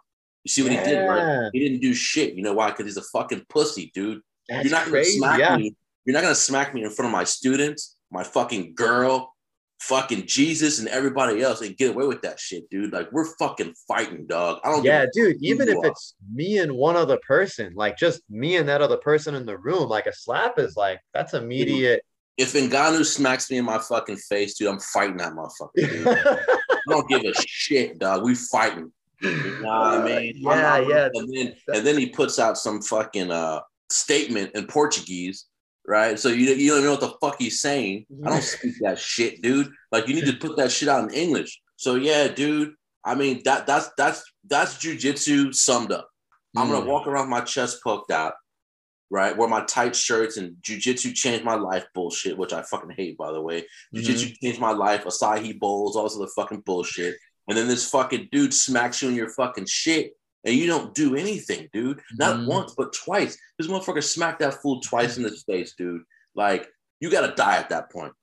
You 0.44 0.50
see 0.50 0.64
what 0.64 0.72
yeah. 0.72 0.86
he 0.86 0.92
did, 0.92 1.06
right? 1.06 1.50
He 1.54 1.60
didn't 1.60 1.82
do 1.82 1.94
shit. 1.94 2.34
You 2.34 2.44
know 2.44 2.54
why? 2.54 2.72
Because 2.72 2.86
he's 2.86 2.98
a 2.98 3.02
fucking 3.02 3.46
pussy, 3.50 3.92
dude. 3.94 4.22
That's 4.48 4.64
you're 4.64 4.72
not 4.72 4.86
gonna 4.86 5.04
smack 5.04 5.40
yeah. 5.40 5.58
me. 5.58 5.76
You're 6.06 6.14
not 6.14 6.24
gonna 6.24 6.36
smack 6.36 6.74
me 6.74 6.84
in 6.84 6.90
front 6.90 7.08
of 7.08 7.12
my 7.12 7.24
students, 7.24 7.98
my 8.10 8.24
fucking 8.24 8.74
girl, 8.74 9.34
fucking 9.82 10.26
Jesus 10.26 10.80
and 10.80 10.88
everybody 10.88 11.42
else 11.42 11.62
and 11.62 11.76
get 11.78 11.92
away 11.92 12.06
with 12.06 12.22
that 12.22 12.40
shit, 12.40 12.70
dude. 12.70 12.92
Like 12.92 13.12
we're 13.12 13.34
fucking 13.38 13.74
fighting, 13.88 14.28
dog. 14.28 14.60
I 14.64 14.72
don't. 14.72 14.84
Yeah, 14.84 15.06
dude. 15.14 15.38
Even 15.42 15.68
if 15.68 15.78
it's 15.84 16.16
me 16.34 16.58
and 16.60 16.74
one 16.74 16.96
other 16.96 17.20
person, 17.26 17.74
like 17.76 17.98
just 17.98 18.22
me 18.30 18.58
and 18.58 18.68
that 18.70 18.82
other 18.82 18.98
person 18.98 19.36
in 19.36 19.46
the 19.46 19.58
room, 19.58 19.90
like 19.90 20.06
a 20.06 20.14
slap 20.14 20.60
is 20.60 20.76
like 20.76 21.00
that's 21.14 21.34
immediate. 21.34 22.04
If 22.38 22.54
Ngannou 22.54 23.06
smacks 23.06 23.52
me 23.52 23.58
in 23.58 23.66
my 23.66 23.80
fucking 23.80 24.18
face, 24.18 24.56
dude, 24.56 24.70
I'm 24.70 24.80
fighting 24.80 25.18
that 25.18 25.34
motherfucker. 25.34 26.40
Don't 26.90 27.08
give 27.10 27.24
a 27.24 27.34
shit, 27.34 28.00
dog. 28.00 28.24
We 28.24 28.36
fighting. 28.36 28.92
You 29.22 29.32
know 29.62 29.68
what 29.68 30.00
I 30.02 30.04
mean? 30.06 30.34
Yeah, 30.38 30.80
yeah. 30.80 31.10
And 31.14 31.34
then 31.34 31.56
and 31.74 31.86
then 31.86 31.98
he 31.98 32.08
puts 32.10 32.40
out 32.40 32.58
some 32.58 32.82
fucking 32.82 33.32
uh 33.32 33.62
statement 33.90 34.52
in 34.56 34.66
Portuguese, 34.68 35.46
right? 35.86 36.18
So 36.18 36.30
you 36.30 36.54
you 36.54 36.72
don't 36.76 36.84
know 36.84 36.92
what 36.92 37.02
the 37.02 37.14
fuck 37.22 37.36
he's 37.40 37.60
saying. 37.60 38.06
I 38.26 38.30
don't 38.30 38.44
speak 38.56 38.76
that 38.82 38.98
shit, 39.00 39.42
dude. 39.42 39.70
Like 39.92 40.08
you 40.08 40.16
need 40.16 40.26
to 40.26 40.34
put 40.34 40.56
that 40.58 40.72
shit 40.72 40.88
out 40.90 41.04
in 41.04 41.10
English. 41.14 41.60
So 41.76 41.96
yeah, 41.96 42.28
dude. 42.28 42.74
I 43.06 43.16
mean 43.16 43.42
that 43.46 43.66
that's 43.68 43.90
that's 43.98 44.24
that's 44.48 44.76
jujitsu 44.76 45.54
summed 45.56 45.92
up. 45.92 46.08
I'm 46.58 46.70
gonna 46.70 46.86
Mm. 46.86 46.90
walk 46.90 47.08
around 47.08 47.30
with 47.30 47.40
my 47.40 47.46
chest 47.46 47.80
poked 47.84 48.12
out, 48.12 48.34
right? 49.12 49.36
Wear 49.36 49.48
my 49.50 49.64
tight 49.66 49.96
shirts 49.96 50.38
and 50.38 50.56
jujitsu 50.62 51.14
changed 51.14 51.44
my 51.44 51.56
life 51.56 51.86
bullshit, 51.94 52.38
which 52.38 52.54
I 52.54 52.62
fucking 52.62 52.92
hate, 52.92 53.18
by 53.18 53.32
the 53.32 53.42
way. 53.42 53.66
Jiu-jitsu 53.94 54.34
changed 54.42 54.60
my 54.60 54.72
life. 54.72 55.06
Acai 55.06 55.58
bowls, 55.60 55.96
all 55.96 56.04
this 56.04 56.16
other 56.16 56.28
fucking 56.36 56.62
bullshit. 56.62 57.16
And 57.48 57.58
then 57.58 57.68
this 57.68 57.90
fucking 57.90 58.30
dude 58.32 58.54
smacks 58.54 59.02
you 59.02 59.10
in 59.10 59.16
your 59.16 59.30
fucking 59.30 59.66
shit, 59.66 60.14
and 60.46 60.56
you 60.56 60.68
don't 60.68 60.94
do 60.94 61.16
anything, 61.16 61.68
dude. 61.74 62.00
Not 62.14 62.38
Mhm. 62.38 62.46
once, 62.48 62.74
but 62.78 62.94
twice. 62.94 63.38
This 63.58 63.68
motherfucker 63.68 64.04
smacked 64.04 64.40
that 64.40 64.62
fool 64.62 64.80
twice 64.82 65.18
in 65.18 65.24
the 65.24 65.32
face, 65.32 65.74
dude. 65.76 66.04
Like 66.36 66.70
you 67.00 67.10
gotta 67.10 67.34
die 67.36 67.58
at 67.58 67.70
that 67.70 67.92
point. 67.92 68.14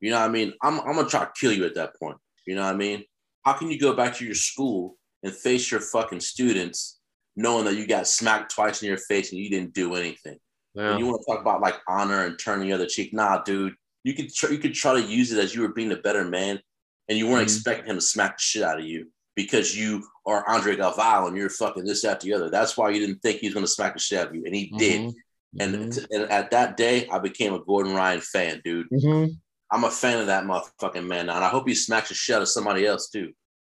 You 0.00 0.10
know 0.10 0.20
what 0.20 0.30
I 0.30 0.32
mean? 0.32 0.54
I'm 0.62 0.80
I'm 0.80 0.96
gonna 0.96 1.08
try 1.08 1.24
to 1.24 1.32
kill 1.38 1.52
you 1.52 1.64
at 1.66 1.74
that 1.74 1.98
point. 1.98 2.16
You 2.46 2.54
know 2.54 2.64
what 2.64 2.74
I 2.74 2.76
mean? 2.76 3.04
How 3.44 3.52
can 3.52 3.70
you 3.70 3.78
go 3.78 3.92
back 3.94 4.16
to 4.16 4.24
your 4.24 4.34
school 4.34 4.96
and 5.22 5.34
face 5.34 5.70
your 5.70 5.80
fucking 5.80 6.20
students 6.20 6.95
knowing 7.36 7.64
that 7.66 7.74
you 7.76 7.86
got 7.86 8.06
smacked 8.08 8.54
twice 8.54 8.82
in 8.82 8.88
your 8.88 8.98
face 8.98 9.30
and 9.32 9.40
you 9.40 9.50
didn't 9.50 9.74
do 9.74 9.94
anything? 9.94 10.38
Yeah. 10.74 10.90
And 10.90 10.98
you 10.98 11.06
want 11.06 11.22
to 11.22 11.26
talk 11.30 11.40
about 11.40 11.60
like 11.60 11.76
honor 11.88 12.24
and 12.26 12.38
turning 12.38 12.68
the 12.68 12.74
other 12.74 12.86
cheek? 12.86 13.12
Nah, 13.12 13.42
dude. 13.42 13.74
You 14.04 14.14
could 14.14 14.32
tr- 14.32 14.52
you 14.52 14.58
could 14.58 14.74
try 14.74 14.94
to 14.94 15.02
use 15.02 15.32
it 15.32 15.38
as 15.42 15.54
you 15.54 15.62
were 15.62 15.72
being 15.72 15.92
a 15.92 15.96
better 15.96 16.24
man, 16.24 16.60
and 17.08 17.18
you 17.18 17.26
weren't 17.26 17.40
Mhm. 17.48 17.54
expecting 17.54 17.86
him 17.90 17.96
to 17.96 18.00
smack 18.00 18.36
the 18.36 18.42
shit 18.42 18.62
out 18.62 18.78
of 18.78 18.84
you 18.84 19.10
because 19.34 19.76
you 19.76 20.06
are 20.26 20.48
Andre 20.48 20.76
Galvao 20.76 21.28
and 21.28 21.36
you're 21.36 21.50
fucking 21.50 21.84
this, 21.84 22.02
that, 22.02 22.20
the 22.20 22.32
other. 22.32 22.48
That's 22.50 22.76
why 22.76 22.90
you 22.90 23.00
didn't 23.00 23.20
think 23.22 23.40
he 23.40 23.46
was 23.48 23.54
going 23.54 23.66
to 23.66 23.70
smack 23.72 23.94
the 23.94 23.98
shit 24.00 24.18
out 24.20 24.28
of 24.28 24.34
you, 24.34 24.44
and 24.44 24.54
he 24.54 24.72
did. 24.78 25.00
Mhm. 25.00 25.14
And, 25.58 25.74
Mhm. 25.92 26.06
and 26.10 26.22
at 26.30 26.50
that 26.50 26.76
day, 26.76 27.08
I 27.08 27.18
became 27.18 27.54
a 27.54 27.58
Gordon 27.64 27.94
Ryan 27.94 28.20
fan, 28.20 28.60
dude. 28.64 28.88
Mhm. 28.90 29.36
I'm 29.70 29.84
a 29.84 29.90
fan 29.90 30.20
of 30.20 30.26
that 30.26 30.44
motherfucking 30.44 31.06
man 31.06 31.26
now, 31.26 31.36
and 31.36 31.44
I 31.44 31.48
hope 31.48 31.66
he 31.66 31.74
smacks 31.74 32.08
the 32.10 32.14
shit 32.14 32.36
out 32.36 32.42
of 32.42 32.48
somebody 32.48 32.86
else 32.86 33.08
too. 33.08 33.32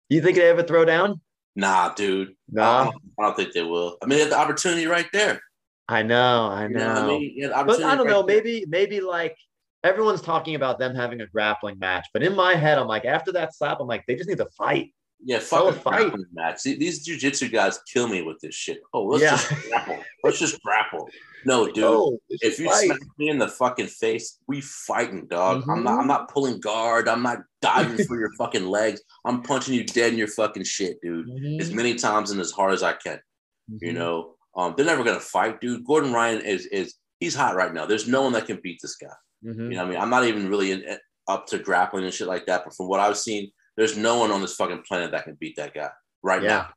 You 0.08 0.20
think 0.22 0.36
they 0.36 0.48
ever 0.48 0.62
throw 0.62 0.84
down? 0.84 1.20
Nah, 1.56 1.92
dude. 1.94 2.28
I, 2.30 2.32
Nah. 2.52 2.84
don't, 2.84 2.94
I 3.18 3.22
don't 3.24 3.36
think 3.36 3.52
they 3.52 3.62
will. 3.62 3.96
I 4.02 4.06
mean, 4.06 4.18
they 4.18 4.24
had 4.24 4.32
the 4.32 4.38
opportunity 4.38 4.86
right 4.86 5.06
there. 5.12 5.40
I 5.88 6.02
know, 6.02 6.46
I 6.46 6.64
You 6.64 6.68
know. 6.70 6.78
know 6.78 6.94
what 6.94 7.02
I 7.02 7.06
mean? 7.18 7.32
You 7.36 7.48
but 7.48 7.82
I 7.82 7.96
don't 7.96 8.06
right 8.06 8.12
know. 8.12 8.22
there. 8.22 8.36
Maybe, 8.36 8.64
maybe 8.68 9.00
like 9.00 9.36
everyone's 9.82 10.20
talking 10.22 10.54
about 10.54 10.78
them 10.78 10.94
having 10.94 11.20
a 11.20 11.26
grappling 11.26 11.78
match, 11.78 12.06
but 12.12 12.22
in 12.22 12.34
my 12.36 12.54
head, 12.54 12.78
I'm 12.78 12.86
like, 12.86 13.04
after 13.04 13.32
that 13.32 13.54
slap, 13.54 13.78
I'm 13.80 13.88
like, 13.88 14.04
they 14.06 14.14
just 14.14 14.28
need 14.28 14.38
to 14.38 14.48
fight. 14.56 14.94
Yeah, 15.22 15.38
Throw 15.40 15.68
a 15.68 15.72
fight. 15.72 16.12
match. 16.32 16.62
These 16.62 17.06
jujitsu 17.06 17.50
guys 17.52 17.78
kill 17.92 18.08
me 18.08 18.22
with 18.22 18.38
this 18.40 18.54
shit. 18.54 18.80
Oh, 18.94 19.04
let's 19.04 19.22
Yeah. 19.22 19.30
just 19.36 19.68
grapple. 19.68 20.04
Let's 20.24 20.38
just 20.38 20.60
grapple. 20.62 21.08
No, 21.46 21.66
dude. 21.66 21.78
No, 21.78 22.18
if 22.28 22.58
you 22.58 22.66
fight. 22.68 22.84
smack 22.86 22.98
me 23.18 23.30
in 23.30 23.38
the 23.38 23.48
fucking 23.48 23.86
face, 23.86 24.38
we 24.46 24.60
fighting, 24.60 25.26
dog. 25.26 25.62
I'm 25.68 25.78
Mhm. 25.80 25.84
not. 25.84 26.00
I'm 26.00 26.06
not 26.06 26.28
pulling 26.30 26.60
guard. 26.60 27.08
I'm 27.08 27.22
not 27.22 27.38
diving 27.62 28.04
for 28.06 28.18
your 28.18 28.30
fucking 28.38 28.66
legs. 28.66 29.00
I'm 29.24 29.42
punching 29.42 29.72
you 29.74 29.84
dead 29.84 30.12
in 30.12 30.18
your 30.18 30.28
fucking 30.28 30.64
shit, 30.64 31.00
dude. 31.00 31.26
Mhm. 31.28 31.60
As 31.60 31.72
many 31.72 31.94
times 31.94 32.30
and 32.30 32.40
as 32.40 32.50
hard 32.50 32.74
as 32.74 32.82
I 32.82 32.92
can. 32.92 33.20
You 33.68 33.92
Mhm. 33.92 33.94
know, 33.94 34.34
um, 34.56 34.74
they're 34.76 34.84
never 34.86 35.02
gonna 35.04 35.20
fight, 35.20 35.60
dude. 35.60 35.84
Gordon 35.86 36.12
Ryan 36.12 36.42
is 36.42 36.66
is 36.66 36.94
he's 37.20 37.34
hot 37.34 37.54
right 37.56 37.72
now. 37.72 37.86
There's 37.86 38.06
no 38.08 38.22
one 38.22 38.32
that 38.34 38.46
can 38.46 38.60
beat 38.62 38.80
this 38.82 38.96
guy. 38.96 39.08
Mhm. 39.44 39.54
You 39.56 39.68
know, 39.70 39.76
what 39.78 39.86
I 39.86 39.90
mean, 39.90 40.00
I'm 40.00 40.10
not 40.10 40.24
even 40.24 40.48
really 40.50 40.72
in, 40.72 40.98
up 41.28 41.46
to 41.46 41.58
grappling 41.58 42.04
and 42.04 42.12
shit 42.12 42.26
like 42.26 42.44
that. 42.46 42.64
But 42.64 42.74
from 42.74 42.88
what 42.88 43.00
I've 43.00 43.16
seen, 43.16 43.50
there's 43.76 43.96
no 43.96 44.18
one 44.18 44.30
on 44.30 44.40
this 44.42 44.56
fucking 44.56 44.82
planet 44.86 45.12
that 45.12 45.24
can 45.24 45.36
beat 45.36 45.56
that 45.56 45.72
guy 45.72 45.90
right 46.22 46.42
Yeah. 46.42 46.48
now. 46.48 46.68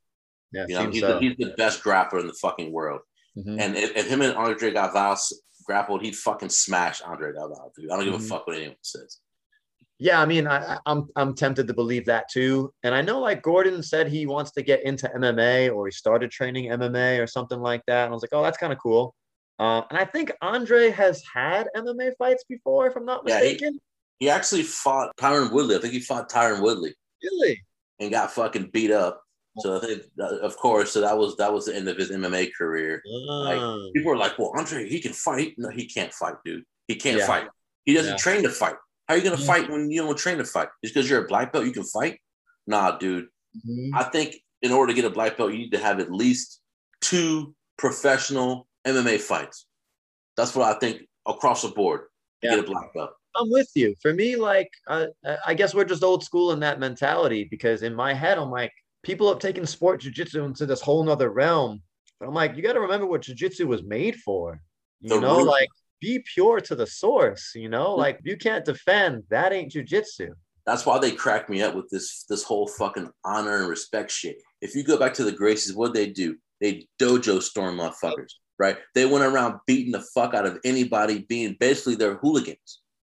Yeah, 0.54 0.66
You 0.70 0.76
know, 0.86 0.91
he's, 0.91 1.02
so. 1.02 1.14
the, 1.16 1.20
he's 1.20 1.36
the 1.38 1.54
best 1.58 1.82
grappler 1.84 2.20
in 2.22 2.28
the 2.28 2.34
fucking 2.34 2.72
world. 2.72 3.02
Mhm. 3.38 3.60
And 3.60 3.76
if, 3.76 3.96
if 3.96 4.08
him 4.08 4.22
and 4.22 4.36
Andre 4.36 4.72
Galvao 4.72 5.14
s- 5.14 5.34
grappled, 5.66 6.02
he'd 6.04 6.16
fucking 6.16 6.50
smash 6.50 7.02
Andre 7.02 7.32
Galvao, 7.34 7.74
dude. 7.76 7.90
I 7.92 7.96
don't 7.96 8.06
give 8.06 8.14
Mhm. 8.14 8.26
a 8.26 8.28
fuck 8.28 8.46
what 8.48 8.56
anyone 8.58 8.76
says. 8.82 9.20
Yeah, 10.00 10.20
I 10.22 10.26
mean, 10.26 10.48
I, 10.48 10.80
I'm 10.86 11.08
I'm 11.16 11.34
tempted 11.34 11.68
to 11.68 11.74
believe 11.74 12.06
that 12.08 12.26
too. 12.30 12.74
And 12.84 12.94
I 12.94 13.02
know 13.02 13.20
like 13.20 13.42
Gordon 13.42 13.82
said 13.84 14.08
he 14.08 14.26
wants 14.26 14.52
to 14.52 14.62
get 14.62 14.84
into 14.84 15.08
MMA 15.08 15.74
or 15.74 15.86
he 15.88 15.92
started 15.92 16.30
training 16.32 16.72
MMA 16.72 17.20
or 17.24 17.28
something 17.28 17.60
like 17.60 17.84
that. 17.88 18.06
And 18.06 18.12
I 18.12 18.14
was 18.14 18.22
like, 18.24 18.34
oh, 18.34 18.44
that's 18.44 18.58
kind 18.58 18.74
of 18.74 18.80
cool. 18.80 19.16
Uh, 19.60 19.84
and 19.90 19.98
I 19.98 20.04
think 20.06 20.32
Andre 20.42 20.90
has 20.90 21.24
had 21.34 21.68
MMA 21.76 22.12
fights 22.18 22.44
before, 22.50 22.88
if 22.88 22.96
I'm 22.98 23.06
not 23.06 23.24
mistaken. 23.24 23.44
Yeah, 23.44 23.48
he- 23.48 23.54
mistaken. 23.54 23.80
He 24.20 24.30
actually 24.30 24.64
fought 24.64 25.12
Tyron 25.18 25.52
Woodley. 25.52 25.76
I 25.76 25.80
think 25.80 25.94
he 25.94 26.00
fought 26.00 26.30
Tyron 26.30 26.62
Woodley 26.62 26.94
really? 27.24 27.64
and 28.00 28.10
got 28.12 28.32
fucking 28.32 28.70
beat 28.72 28.92
up. 28.92 29.22
So 29.60 29.78
I 29.78 29.80
think, 29.82 30.04
of 30.20 30.58
course, 30.58 30.91
so 30.91 31.01
that 31.01 31.18
was 31.18 31.36
that 31.38 31.54
was 31.54 31.66
the 31.66 31.76
end 31.76 31.88
of 31.88 31.97
his 31.97 32.10
MMA 32.10 32.51
career. 32.58 33.04
Ah, 33.30 33.78
People 33.93 34.12
are 34.14 34.18
like, 34.18 34.38
"Well, 34.39 34.51
Andre, 34.58 34.89
he 34.89 34.99
can 34.99 35.14
fight." 35.14 35.54
No, 35.58 35.70
he 35.70 35.86
can't 35.86 36.12
fight, 36.12 36.36
dude. 36.43 36.64
He 36.88 36.95
can't 36.95 37.20
Yeah. 37.20 37.28
fight. 37.28 37.47
He 37.86 37.93
doesn't 37.93 38.14
Yeah. 38.14 38.18
train 38.18 38.43
to 38.43 38.49
fight. 38.49 38.76
How 39.08 39.14
are 39.14 39.18
you 39.18 39.24
gonna 39.24 39.38
Mhm. 39.38 39.45
fight 39.45 39.70
when 39.70 39.91
you 39.91 40.01
don't 40.01 40.18
train 40.18 40.38
to 40.39 40.45
fight? 40.45 40.70
Just 40.84 40.95
because 40.95 41.10
you're 41.10 41.24
a 41.24 41.28
black 41.28 41.54
belt, 41.54 41.66
you 41.66 41.72
can 41.72 41.84
fight? 41.84 42.20
Nah, 42.66 42.97
dude. 42.97 43.28
mhm. 43.68 43.91
I 43.93 44.04
think 44.06 44.38
in 44.64 44.72
order 44.72 44.91
to 44.91 44.95
get 44.95 45.06
a 45.06 45.10
black 45.14 45.38
belt, 45.38 45.51
you 45.51 45.60
need 45.60 45.72
to 45.74 45.78
have 45.78 45.99
at 45.99 46.12
least 46.12 46.60
two 47.01 47.54
professional 47.78 48.68
MMA 48.86 49.20
fights. 49.20 49.68
That's 50.36 50.56
what 50.56 50.76
I 50.76 50.80
think 50.80 51.08
across 51.28 51.62
the 51.62 51.68
board 51.70 52.01
to 52.41 52.47
Yeah. 52.47 52.56
get 52.56 52.66
a 52.66 52.68
black 52.68 52.91
belt. 52.95 53.12
I'm 53.36 53.51
with 53.51 53.70
you. 53.76 53.93
For 54.01 54.12
me, 54.14 54.36
like, 54.36 54.72
uh, 54.88 55.08
I 55.45 55.54
guess 55.54 55.76
we're 55.76 55.86
just 55.86 56.04
old 56.04 56.24
school 56.24 56.51
in 56.51 56.60
that 56.62 56.80
mentality 56.80 57.43
because 57.43 57.84
in 57.84 57.93
my 57.93 58.14
head, 58.16 58.38
I'm 58.39 58.49
like, 58.49 58.72
people 59.04 59.28
have 59.30 59.39
taken 59.39 59.66
sport 59.66 60.01
jujitsu 60.01 60.45
into 60.45 60.66
this 60.66 60.82
whole 60.82 61.04
nother 61.04 61.30
realm. 61.30 61.82
But 62.20 62.28
I'm 62.30 62.34
like, 62.34 62.56
you 62.56 62.64
got 62.64 62.74
to 62.74 62.80
remember 62.80 63.06
what 63.06 63.22
jujitsu 63.22 63.66
was 63.66 63.84
made 63.84 64.16
for. 64.18 64.60
You 65.01 65.10
The 65.10 65.20
know, 65.20 65.38
root. 65.39 65.47
like, 65.47 65.70
be 66.01 66.24
pure 66.34 66.60
to 66.62 66.76
the 66.76 66.88
source. 66.88 67.51
You 67.56 67.70
know, 67.70 67.93
like, 67.95 68.20
you 68.24 68.38
can't 68.38 68.66
defend 68.66 69.24
that 69.30 69.54
ain't 69.54 69.74
jujitsu. 69.74 70.30
That's 70.66 70.86
why 70.86 70.97
they 70.99 71.12
crack 71.12 71.49
me 71.49 71.62
up 71.62 71.76
with 71.76 71.89
this 71.89 72.24
this 72.30 72.41
whole 72.43 72.68
fucking 72.68 73.10
honor 73.26 73.58
and 73.60 73.68
respect 73.68 74.10
shit. 74.12 74.38
If 74.62 74.76
you 74.76 74.84
go 74.84 74.97
back 74.97 75.14
to 75.16 75.26
the 75.26 75.34
Gracies, 75.34 75.76
what 75.76 75.93
they 75.93 76.08
do? 76.08 76.38
They 76.62 76.88
dojo 77.01 77.41
storm 77.41 77.78
motherfuckers, 77.78 78.32
right? 78.58 78.78
They 78.95 79.06
went 79.06 79.26
around 79.26 79.60
beating 79.68 79.91
the 79.91 79.99
fuck 80.16 80.34
out 80.34 80.45
of 80.45 80.60
anybody, 80.64 81.26
being 81.28 81.58
basically 81.60 81.95
their 81.95 82.16
hooligans. 82.16 82.80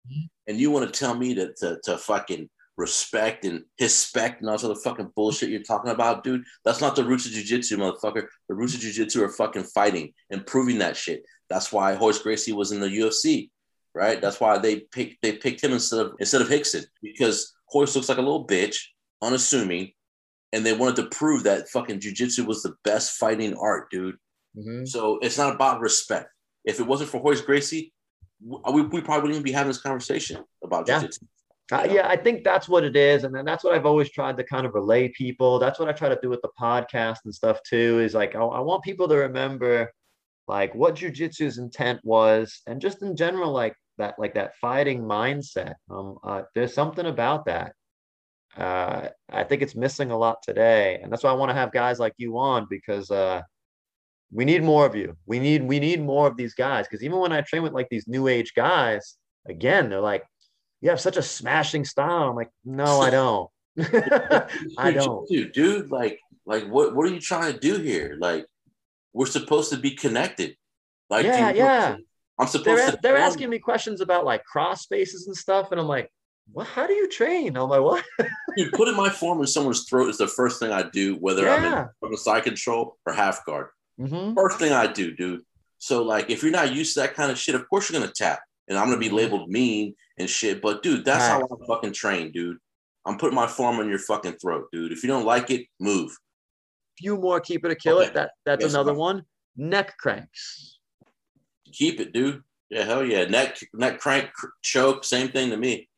Mhm. 0.10 0.30
And 0.48 0.58
you 0.58 0.72
want 0.72 0.86
to 0.92 0.98
tell 0.98 1.16
me 1.16 1.34
to, 1.36 1.54
to 1.58 1.80
to 1.84 1.98
fucking 1.98 2.50
respect 2.78 3.46
and 3.46 3.64
respect 3.80 4.42
and 4.42 4.50
all 4.50 4.56
this 4.56 4.64
other 4.64 4.76
fucking 4.76 5.12
bullshit 5.16 5.50
you're 5.50 5.62
talking 5.64 5.92
about, 5.92 6.24
dude? 6.24 6.44
That's 6.66 6.82
not 6.82 6.96
the 6.96 7.04
roots 7.04 7.26
of 7.26 7.32
jujitsu, 7.32 7.78
motherfucker. 7.78 8.28
The 8.50 8.56
roots 8.56 8.74
of 8.76 8.82
jujitsu 8.82 9.22
are 9.22 9.30
fucking 9.30 9.64
fighting 9.66 10.14
and 10.32 10.46
proving 10.46 10.80
that 10.80 10.98
shit. 10.98 11.24
That's 11.50 11.72
why 11.72 11.96
Royce 11.96 12.20
Gracie 12.20 12.54
was 12.54 12.72
in 12.72 12.80
the 12.80 12.88
UFC 12.88 13.50
right? 13.96 14.20
That's 14.22 14.40
why 14.40 14.58
they 14.58 14.80
picked 14.80 15.22
they 15.22 15.34
picked 15.34 15.64
him 15.64 15.72
instead 15.72 16.00
of 16.00 16.14
instead 16.20 16.42
of 16.42 16.48
Rickson 16.48 16.84
because 17.04 17.54
Royce 17.72 17.96
looks 17.96 18.10
like 18.10 18.18
a 18.18 18.22
little 18.22 18.48
bitch, 18.48 18.76
unassuming, 19.22 19.92
and 20.52 20.66
they 20.66 20.74
wanted 20.74 20.96
to 20.96 21.16
prove 21.16 21.44
that 21.44 21.70
fucking 21.70 22.00
jujitsu 22.00 22.44
was 22.48 22.64
the 22.64 22.74
best 22.84 23.18
fighting 23.18 23.54
art, 23.56 23.92
dude. 23.92 24.16
Mhm. 24.58 24.88
So 24.88 25.20
it's 25.22 25.38
not 25.38 25.54
about 25.54 25.80
respect. 25.80 26.30
If 26.66 26.80
it 26.80 26.88
wasn't 26.88 27.12
for 27.12 27.22
Royce 27.22 27.42
Gracie, 27.42 27.94
we, 28.42 28.82
we 28.82 29.02
probably 29.02 29.22
wouldn't 29.22 29.32
even 29.36 29.44
be 29.44 29.52
having 29.52 29.70
this 29.70 29.82
conversation 29.82 30.44
about 30.64 30.88
Yeah. 30.88 31.04
jujitsu. 31.04 31.20
Uh, 31.74 31.88
yeah, 31.90 32.08
I 32.08 32.16
think 32.16 32.44
that's 32.44 32.70
what 32.70 32.84
it 32.84 32.96
is, 32.96 33.24
and 33.24 33.34
then 33.34 33.46
that's 33.46 33.64
what 33.64 33.74
I've 33.74 33.88
always 33.88 34.12
tried 34.12 34.38
to 34.38 34.44
kind 34.44 34.68
of 34.68 34.76
relay 34.76 35.08
people. 35.10 35.58
That's 35.58 35.80
what 35.80 35.90
I 35.90 35.92
try 35.92 36.08
to 36.08 36.20
do 36.22 36.30
with 36.30 36.44
the 36.44 36.52
podcast 36.60 37.18
and 37.26 37.34
stuff 37.34 37.58
too. 37.68 38.00
Is 38.00 38.14
like 38.14 38.36
I, 38.36 38.42
I 38.42 38.60
want 38.60 38.84
people 38.84 39.08
to 39.08 39.16
remember, 39.16 39.92
like 40.48 40.76
what 40.76 40.94
jujitsu's 40.94 41.58
intent 41.58 42.00
was, 42.04 42.62
and 42.68 42.80
just 42.80 43.02
in 43.02 43.16
general, 43.16 43.52
like 43.52 43.76
that, 43.98 44.20
like 44.20 44.36
that 44.36 44.56
fighting 44.62 45.02
mindset. 45.02 45.74
Um, 45.90 46.20
uh, 46.24 46.44
there's 46.54 46.76
something 46.76 47.08
about 47.08 47.46
that. 47.46 47.74
Uh, 48.56 49.08
I 49.32 49.44
think 49.44 49.64
it's 49.64 49.76
missing 49.76 50.12
a 50.12 50.18
lot 50.18 50.44
today, 50.44 51.00
and 51.02 51.12
that's 51.12 51.24
why 51.24 51.32
I 51.32 51.34
want 51.34 51.50
to 51.50 51.56
have 51.56 51.72
guys 51.72 51.98
like 51.98 52.14
you 52.18 52.38
on 52.38 52.68
because 52.70 53.10
uh, 53.10 53.42
we 54.32 54.46
need 54.46 54.64
more 54.64 54.86
of 54.86 54.96
you. 54.96 55.18
We 55.26 55.40
need 55.40 55.64
we 55.64 55.80
need 55.80 56.04
more 56.04 56.28
of 56.28 56.38
these 56.38 56.54
guys 56.54 56.86
because 56.88 57.04
even 57.04 57.18
when 57.18 57.32
I 57.32 57.42
train 57.42 57.64
with 57.64 57.74
like 57.74 57.90
these 57.90 58.08
new 58.08 58.28
age 58.28 58.54
guys, 58.56 59.18
again, 59.48 59.90
they're 59.90 60.00
like 60.00 60.24
you 60.84 60.90
have 60.90 61.00
such 61.02 61.18
a 61.18 61.22
smashing 61.22 61.86
style. 61.86 62.30
I'm 62.30 62.36
like, 62.36 62.52
no, 62.66 63.00
I 63.02 63.10
don't. 63.20 63.50
I 64.78 64.92
don't. 64.92 65.28
Dude. 65.30 65.90
Like, 65.92 66.20
like 66.46 66.66
what 66.68 66.94
what 66.96 67.08
are 67.08 67.14
you 67.14 67.20
trying 67.22 67.54
to 67.54 67.60
do 67.60 67.78
here? 67.80 68.18
Like, 68.20 68.46
we're 69.14 69.26
supposed 69.26 69.72
to 69.72 69.78
be 69.78 69.92
connected. 69.92 70.56
Like, 71.10 71.26
Yeah, 71.26 71.50
you- 71.52 71.58
yeah. 71.58 71.96
I'm 72.40 72.48
supposed 72.48 72.68
They're, 72.82 72.92
to. 72.92 73.00
they're 73.04 73.18
asking 73.18 73.50
me 73.52 73.60
questions 73.60 74.02
about 74.02 74.26
like 74.26 74.44
cross 74.44 74.88
faces 74.88 75.28
and 75.28 75.38
stuff. 75.38 75.72
And 75.72 75.80
I'm 75.80 75.88
like, 75.88 76.12
what? 76.52 76.66
How 76.68 76.88
do 76.88 76.94
you 76.94 77.08
train? 77.08 77.56
I'm 77.56 77.70
like, 77.70 77.82
what? 77.82 78.04
Dude, 78.58 78.74
putting 78.74 78.96
my 78.98 79.10
form 79.10 79.40
in 79.40 79.48
someone's 79.48 79.86
throat 79.88 80.10
is 80.10 80.18
the 80.18 80.28
first 80.28 80.60
thing 80.60 80.72
I 80.72 80.84
do, 80.90 81.16
whether 81.18 81.48
I'm 81.48 81.88
in 82.12 82.18
side 82.18 82.44
control 82.44 82.98
or 83.06 83.14
half 83.14 83.46
guard. 83.46 83.68
Mhm. 84.02 84.34
First 84.36 84.58
thing 84.60 84.72
I 84.74 84.88
do, 84.92 85.16
dude. 85.16 85.42
So 85.78 86.02
like, 86.04 86.32
if 86.32 86.42
you're 86.42 86.52
not 86.52 86.74
used 86.74 86.96
to 86.96 87.02
that 87.02 87.14
kind 87.14 87.32
of 87.32 87.38
shit, 87.38 87.54
of 87.56 87.70
course 87.70 87.90
you're 87.90 88.00
gonna 88.02 88.12
tap, 88.12 88.40
and 88.68 88.78
I'm 88.78 88.88
gonna 88.88 88.98
be 89.00 89.10
labeled 89.10 89.50
mean 89.50 89.96
and 90.18 90.30
shit. 90.30 90.62
But 90.62 90.84
dude, 90.84 91.06
that's 91.06 91.26
how 91.26 91.42
I'm 91.42 91.66
fucking 91.68 91.94
train, 91.94 92.32
dude. 92.32 92.58
I'm 93.06 93.18
putting 93.18 93.36
my 93.36 93.48
form 93.48 93.80
on 93.80 93.90
your 93.90 94.00
fucking 94.00 94.34
throat, 94.42 94.68
dude. 94.72 94.92
If 94.92 95.04
you 95.04 95.08
don't 95.08 95.26
like 95.26 95.52
it, 95.52 95.66
move. 95.80 96.16
Few 96.98 97.18
more 97.18 97.40
keep 97.40 97.66
it 97.66 97.72
or 97.72 97.76
kill 97.76 97.98
Okay. 98.00 98.08
it. 98.08 98.14
That 98.14 98.32
that's 98.46 98.62
Yes, 98.64 98.74
another 98.74 98.94
one. 98.94 99.24
Neck 99.58 99.98
cranks. 99.98 100.80
Keep 101.72 102.00
it, 102.00 102.14
dude. 102.14 102.42
Yeah, 102.70 102.84
hell 102.84 103.06
yeah. 103.06 103.26
Neck, 103.26 103.58
neck 103.74 104.00
crank, 104.00 104.32
cr- 104.34 104.48
choke, 104.62 105.04
same 105.04 105.30
thing 105.30 105.50
to 105.50 105.58
me. 105.58 105.90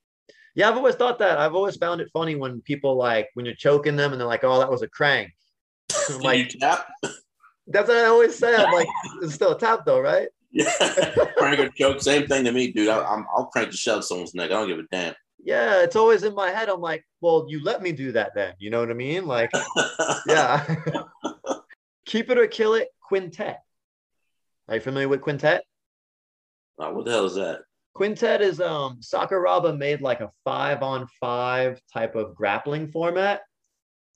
Yeah, 0.56 0.70
I've 0.70 0.78
always 0.78 0.96
thought 0.96 1.20
that. 1.20 1.38
I've 1.38 1.54
always 1.54 1.76
found 1.76 2.00
it 2.02 2.10
funny 2.14 2.36
when 2.36 2.62
people 2.62 2.96
like 2.96 3.30
when 3.34 3.46
you're 3.46 3.56
choking 3.56 3.96
them 3.98 4.12
and 4.14 4.20
they're 4.20 4.28
like, 4.28 4.44
"Oh, 4.44 4.58
that 4.60 4.70
was 4.72 4.82
a 4.82 4.88
crank." 4.88 5.32
Like, 6.22 6.54
you 6.54 6.60
tap? 6.60 6.88
that's 7.68 7.88
what 7.90 7.98
I 7.98 8.06
always 8.06 8.36
say. 8.38 8.56
I'm 8.56 8.72
like, 8.74 8.88
it's 9.22 9.34
still 9.34 9.52
a 9.52 9.60
tap 9.60 9.86
though, 9.86 10.00
right? 10.00 10.28
Yeah, 10.64 11.26
crank 11.38 11.60
or 11.60 11.68
choke, 11.68 12.02
same 12.02 12.28
thing 12.28 12.46
to 12.46 12.52
me, 12.54 12.72
dude. 12.72 12.88
I, 12.88 13.04
I'm, 13.04 13.26
I'll 13.36 13.48
crank 13.48 13.72
the 13.72 13.78
shell 13.78 13.98
of 13.98 14.06
someone's 14.06 14.34
neck. 14.34 14.52
I 14.52 14.54
don't 14.54 14.70
give 14.70 14.80
a 14.80 14.84
damn. 14.90 15.14
Yeah, 15.44 15.84
it's 15.84 15.98
always 15.98 16.24
in 16.24 16.34
my 16.34 16.50
head. 16.50 16.70
I'm 16.70 16.80
like, 16.80 17.06
well, 17.20 17.46
you 17.50 17.62
let 17.62 17.84
me 17.84 17.92
do 17.92 18.14
that 18.14 18.34
then. 18.36 18.54
You 18.58 18.70
know 18.70 18.80
what 18.80 18.90
I 18.90 18.94
mean? 18.94 19.26
Like, 19.26 19.52
yeah. 20.28 20.66
Keep 22.06 22.30
it 22.30 22.38
or 22.38 22.48
kill 22.48 22.76
it. 22.76 22.88
Quintet. 23.02 23.58
Are 24.70 24.76
you 24.76 24.82
familiar 24.82 25.10
with 25.10 25.22
quintet? 25.22 25.64
Uh, 26.80 26.90
what 26.92 27.06
the 27.06 27.12
hell 27.12 27.26
is 27.26 27.36
that? 27.36 27.62
Quintet 27.94 28.42
is 28.42 28.60
um 28.60 29.00
Sakuraba 29.02 29.78
made 29.78 30.02
like 30.02 30.22
a 30.22 30.32
five 30.44 30.84
on 30.84 31.08
five 31.20 31.80
type 31.94 32.16
of 32.16 32.36
grappling 32.36 32.88
format. 32.88 33.42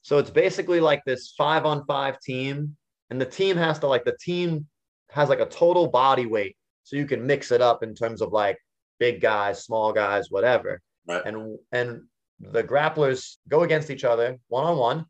So 0.01 0.17
it's 0.17 0.29
basically 0.29 0.79
like 0.79 1.03
this 1.05 1.33
five 1.37 1.65
on 1.65 1.85
five 1.85 2.19
team, 2.19 2.75
and 3.09 3.19
the 3.19 3.25
team 3.25 3.57
has 3.57 3.79
to 3.79 3.87
like 3.87 4.05
the 4.05 4.17
team 4.19 4.67
has 5.11 5.29
like 5.29 5.39
a 5.39 5.45
total 5.45 5.87
body 5.87 6.25
weight, 6.25 6.55
so 6.83 6.95
you 6.95 7.05
can 7.05 7.25
mix 7.25 7.51
it 7.51 7.61
up 7.61 7.83
in 7.83 7.93
terms 7.95 8.21
of 8.21 8.31
like 8.31 8.57
big 8.99 9.21
guys, 9.21 9.63
small 9.63 9.93
guys, 9.93 10.29
whatever. 10.29 10.81
Right. 11.07 11.21
And 11.25 11.57
and 11.71 12.03
the 12.39 12.63
grapplers 12.63 13.37
go 13.47 13.63
against 13.63 13.89
each 13.89 14.03
other 14.03 14.37
one 14.47 14.63
on 14.63 14.77
one, 14.77 15.05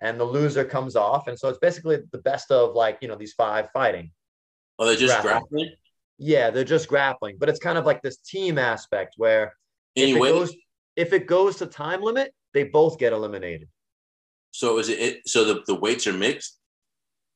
and 0.00 0.18
the 0.18 0.24
loser 0.24 0.64
comes 0.64 0.96
off. 0.96 1.28
And 1.28 1.38
so 1.38 1.48
it's 1.48 1.58
basically 1.58 1.98
the 2.12 2.18
best 2.18 2.50
of 2.50 2.74
like 2.74 2.98
you 3.00 3.08
know 3.08 3.16
these 3.16 3.32
five 3.34 3.68
fighting. 3.72 4.10
Oh, 4.78 4.86
they 4.86 4.96
just 4.96 5.20
Grappling. 5.22 5.40
grappling? 5.50 5.70
Yeah, 6.18 6.50
they're 6.50 6.64
just 6.64 6.88
grappling, 6.88 7.36
but 7.38 7.48
it's 7.48 7.58
kind 7.58 7.78
of 7.78 7.86
like 7.86 8.02
this 8.02 8.18
team 8.18 8.58
aspect 8.58 9.14
where 9.16 9.54
if 9.96 10.16
it 10.16 10.20
goes 10.20 10.54
if 10.96 11.12
it 11.12 11.26
goes 11.26 11.56
to 11.56 11.66
time 11.66 12.02
limit, 12.02 12.32
they 12.52 12.64
both 12.64 12.98
get 12.98 13.12
eliminated. 13.12 13.68
so 14.52 14.78
is 14.78 14.88
it, 14.88 14.98
it 15.00 15.28
so 15.28 15.44
the, 15.44 15.62
the 15.66 15.74
weights 15.74 16.06
are 16.06 16.12
mixed? 16.12 16.58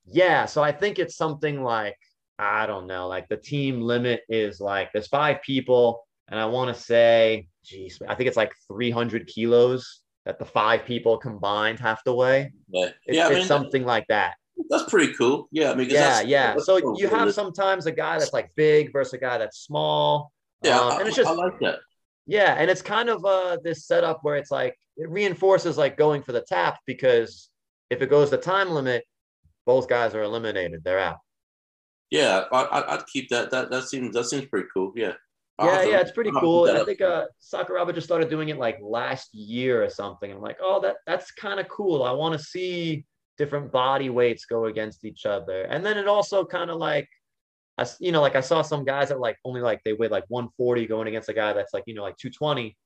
Yeah, 0.07 0.47
so 0.47 0.62
I 0.62 0.73
think 0.73 0.99
it's 0.99 1.16
something 1.16 1.62
like 1.62 1.97
I 2.39 2.66
don't 2.66 2.86
know, 2.86 3.09
like 3.09 3.28
the 3.28 3.36
team 3.36 3.80
limit 3.80 4.22
is 4.28 4.61
like 4.61 4.91
there's 4.93 5.09
five 5.09 5.43
people, 5.43 6.05
and 6.28 6.39
I 6.39 6.47
want 6.47 6.74
to 6.74 6.80
say, 6.80 7.49
geez, 7.64 8.01
I 8.09 8.14
think 8.14 8.28
it's 8.28 8.36
like 8.36 8.53
300 8.68 9.26
kilos 9.26 10.03
that 10.24 10.39
the 10.39 10.45
five 10.45 10.84
people 10.84 11.18
combined 11.18 11.80
have 11.80 12.03
to 12.05 12.12
weigh. 12.12 12.53
Yeah, 12.68 12.91
It's, 13.07 13.16
yeah 13.16 13.28
I 13.28 13.32
it's 13.32 13.47
something 13.47 13.84
like 13.84 14.07
that. 14.09 14.34
that's 14.68 14.89
pretty 14.91 15.14
cool. 15.14 15.49
Yeah, 15.51 15.72
I 15.72 15.74
mean, 15.74 15.89
Yeah, 15.91 16.20
yeah. 16.20 16.57
So 16.59 16.80
cool. 16.80 17.01
you 17.01 17.09
have 17.09 17.32
sometimes 17.32 17.86
a 17.86 17.93
guy 17.93 18.18
that's 18.18 18.32
like 18.32 18.51
big 18.55 18.93
versus 18.93 19.14
a 19.14 19.18
guy 19.18 19.39
that's 19.39 19.61
small. 19.61 20.30
Yeah, 20.62 20.78
um, 20.78 20.93
I, 20.93 20.99
and 20.99 21.09
it's 21.09 21.16
just 21.16 21.28
I 21.28 21.32
like 21.32 21.59
that. 21.61 21.78
Yeah, 22.26 22.55
and 22.55 22.70
it's 22.70 22.82
kind 22.82 23.09
of 23.09 23.24
uh 23.24 23.57
this 23.64 23.86
setup 23.86 24.18
where 24.22 24.36
it's 24.36 24.51
like 24.51 24.78
it 24.97 25.09
reinforces 25.09 25.78
like 25.78 25.97
going 25.97 26.22
for 26.22 26.32
the 26.32 26.43
tap 26.43 26.78
because 26.86 27.49
if 27.89 28.03
it 28.03 28.11
goes 28.11 28.30
the 28.30 28.36
time 28.36 28.70
limit, 28.70 29.05
both 29.64 29.89
guys 29.89 30.14
are 30.14 30.22
eliminated. 30.22 30.82
They're 30.84 30.99
out. 30.99 31.18
Yeah, 32.11 32.45
I, 32.51 32.63
I, 32.63 32.95
I'd 32.95 33.07
keep 33.07 33.29
that. 33.31 33.51
That 33.51 33.71
that 33.71 33.85
seems 33.85 34.15
that 34.15 34.25
seems 34.25 34.47
pretty 34.47 34.69
cool. 34.73 34.93
Yeah. 34.97 35.13
I'll 35.59 35.67
Yeah, 35.67 35.83
to- 35.83 35.91
yeah, 35.91 36.01
it's 36.01 36.13
pretty 36.13 36.31
I'll 36.35 36.41
cool. 36.41 36.61
put 36.63 36.71
And 36.71 36.79
that 36.79 36.83
I 36.83 36.87
think 36.87 37.01
uh 37.01 37.27
Sakuraba 37.41 37.95
just 37.95 38.07
started 38.07 38.31
doing 38.31 38.49
it 38.49 38.59
like 38.59 38.79
last 38.81 39.35
year 39.35 39.83
or 39.83 39.91
something. 39.91 40.31
I'm 40.31 40.41
like, 40.41 40.59
oh, 40.63 40.81
that 40.81 40.97
that's 41.07 41.31
kind 41.33 41.61
of 41.61 41.69
cool. 41.69 42.03
I 42.03 42.13
want 42.13 42.39
to 42.39 42.45
see 42.45 43.05
different 43.37 43.71
body 43.71 44.11
weights 44.11 44.47
go 44.47 44.67
against 44.67 45.05
each 45.05 45.27
other. 45.27 45.63
And 45.63 45.85
then 45.85 45.99
it 45.99 46.09
also 46.09 46.45
kind 46.45 46.71
of 46.71 46.79
like 46.79 47.09
I, 47.77 47.87
you 48.01 48.11
know, 48.11 48.21
like 48.21 48.35
I 48.35 48.41
saw 48.41 48.63
some 48.63 48.85
guys 48.85 49.11
that 49.11 49.21
like 49.21 49.37
only 49.45 49.61
like 49.61 49.83
they 49.85 49.93
weigh 49.93 50.09
like 50.09 50.25
140 50.29 50.87
going 50.87 51.07
against 51.09 51.29
a 51.29 51.35
guy 51.35 51.53
that's 51.53 51.73
like, 51.73 51.85
you 51.87 51.95
know, 51.95 52.03
like 52.03 52.17
220. 52.17 52.77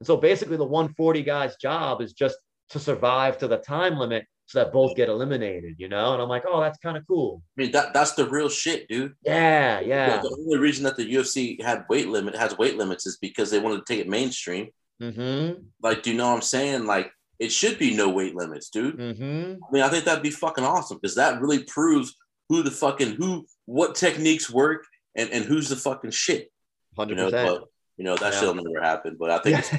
And 0.00 0.06
so 0.06 0.16
basically 0.16 0.56
the 0.56 0.64
140 0.64 1.22
guy's 1.22 1.56
job 1.56 2.00
is 2.00 2.12
just 2.12 2.36
to 2.70 2.80
survive 2.80 3.38
to 3.38 3.46
the 3.46 3.58
time 3.58 3.96
limit 3.98 4.26
so 4.52 4.58
that 4.58 4.70
both 4.70 4.94
get 4.94 5.08
eliminated, 5.08 5.76
you 5.78 5.88
know? 5.88 6.12
And 6.12 6.20
I'm 6.20 6.28
like, 6.28 6.44
oh, 6.46 6.60
that's 6.60 6.78
kind 6.78 6.98
of 6.98 7.06
cool. 7.06 7.42
I 7.56 7.62
mean, 7.62 7.72
that 7.72 7.94
that's 7.94 8.12
the 8.12 8.28
real 8.28 8.50
shit, 8.50 8.86
dude. 8.86 9.14
Yeah, 9.24 9.80
yeah. 9.80 10.18
The, 10.20 10.28
the 10.28 10.36
only 10.38 10.58
reason 10.58 10.84
that 10.84 10.96
the 10.98 11.10
UFC 11.10 11.58
had 11.62 11.86
weight 11.88 12.08
limit 12.08 12.36
has 12.36 12.58
weight 12.58 12.76
limits 12.76 13.06
is 13.06 13.16
because 13.16 13.50
they 13.50 13.58
wanted 13.58 13.78
to 13.78 13.90
take 13.90 14.00
it 14.00 14.10
mainstream. 14.10 14.68
Mm-hmm. 15.00 15.62
Like, 15.82 16.02
do 16.02 16.10
you 16.10 16.18
know 16.18 16.28
what 16.28 16.34
I'm 16.34 16.42
saying? 16.42 16.84
Like, 16.84 17.10
it 17.38 17.50
should 17.50 17.78
be 17.78 17.96
no 17.96 18.10
weight 18.10 18.34
limits, 18.34 18.68
dude. 18.68 18.98
Mm-hmm. 18.98 19.54
I 19.64 19.72
mean, 19.72 19.82
I 19.82 19.88
think 19.88 20.04
that'd 20.04 20.22
be 20.22 20.30
fucking 20.30 20.64
awesome 20.64 20.98
because 21.00 21.14
that 21.14 21.40
really 21.40 21.64
proves 21.64 22.14
who 22.50 22.62
the 22.62 22.70
fucking 22.70 23.12
who 23.12 23.46
what 23.64 23.94
techniques 23.94 24.50
work 24.50 24.84
and 25.16 25.30
and 25.30 25.46
who's 25.46 25.70
the 25.70 25.76
fucking 25.76 26.10
shit. 26.10 26.52
You 26.98 27.14
know, 27.14 27.30
100%. 27.30 27.64
you 27.96 28.04
know 28.04 28.16
that 28.18 28.34
Yeah. 28.34 28.38
shit'll 28.38 28.54
never 28.56 28.82
happen. 28.82 29.16
But 29.18 29.30
I 29.30 29.38
think 29.38 29.60
it's 29.60 29.72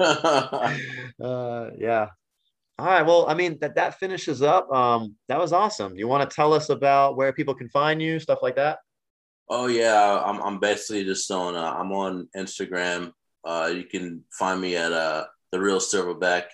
uh, 1.20 1.70
yeah. 1.78 2.08
All 2.78 2.86
right. 2.86 3.02
Well, 3.02 3.26
I 3.28 3.34
mean 3.34 3.58
that 3.60 3.74
that 3.74 3.98
finishes 3.98 4.40
up. 4.40 4.70
Um, 4.72 5.16
that 5.28 5.38
was 5.38 5.52
awesome. 5.52 5.96
You 5.96 6.06
want 6.06 6.28
to 6.28 6.34
tell 6.34 6.52
us 6.52 6.68
about 6.68 7.16
where 7.16 7.32
people 7.32 7.54
can 7.54 7.68
find 7.68 8.00
you, 8.00 8.20
stuff 8.20 8.38
like 8.40 8.54
that? 8.56 8.78
Oh 9.48 9.66
yeah, 9.66 10.22
I'm 10.24 10.40
I'm 10.42 10.60
basically 10.60 11.04
just 11.04 11.28
on 11.30 11.56
uh, 11.56 11.72
I'm 11.72 11.90
on 11.90 12.28
Instagram. 12.36 13.12
Uh, 13.44 13.72
you 13.74 13.84
can 13.84 14.22
find 14.30 14.60
me 14.60 14.76
at 14.76 14.92
uh 14.92 15.24
the 15.50 15.60
real 15.60 15.78
silverback 15.80 16.44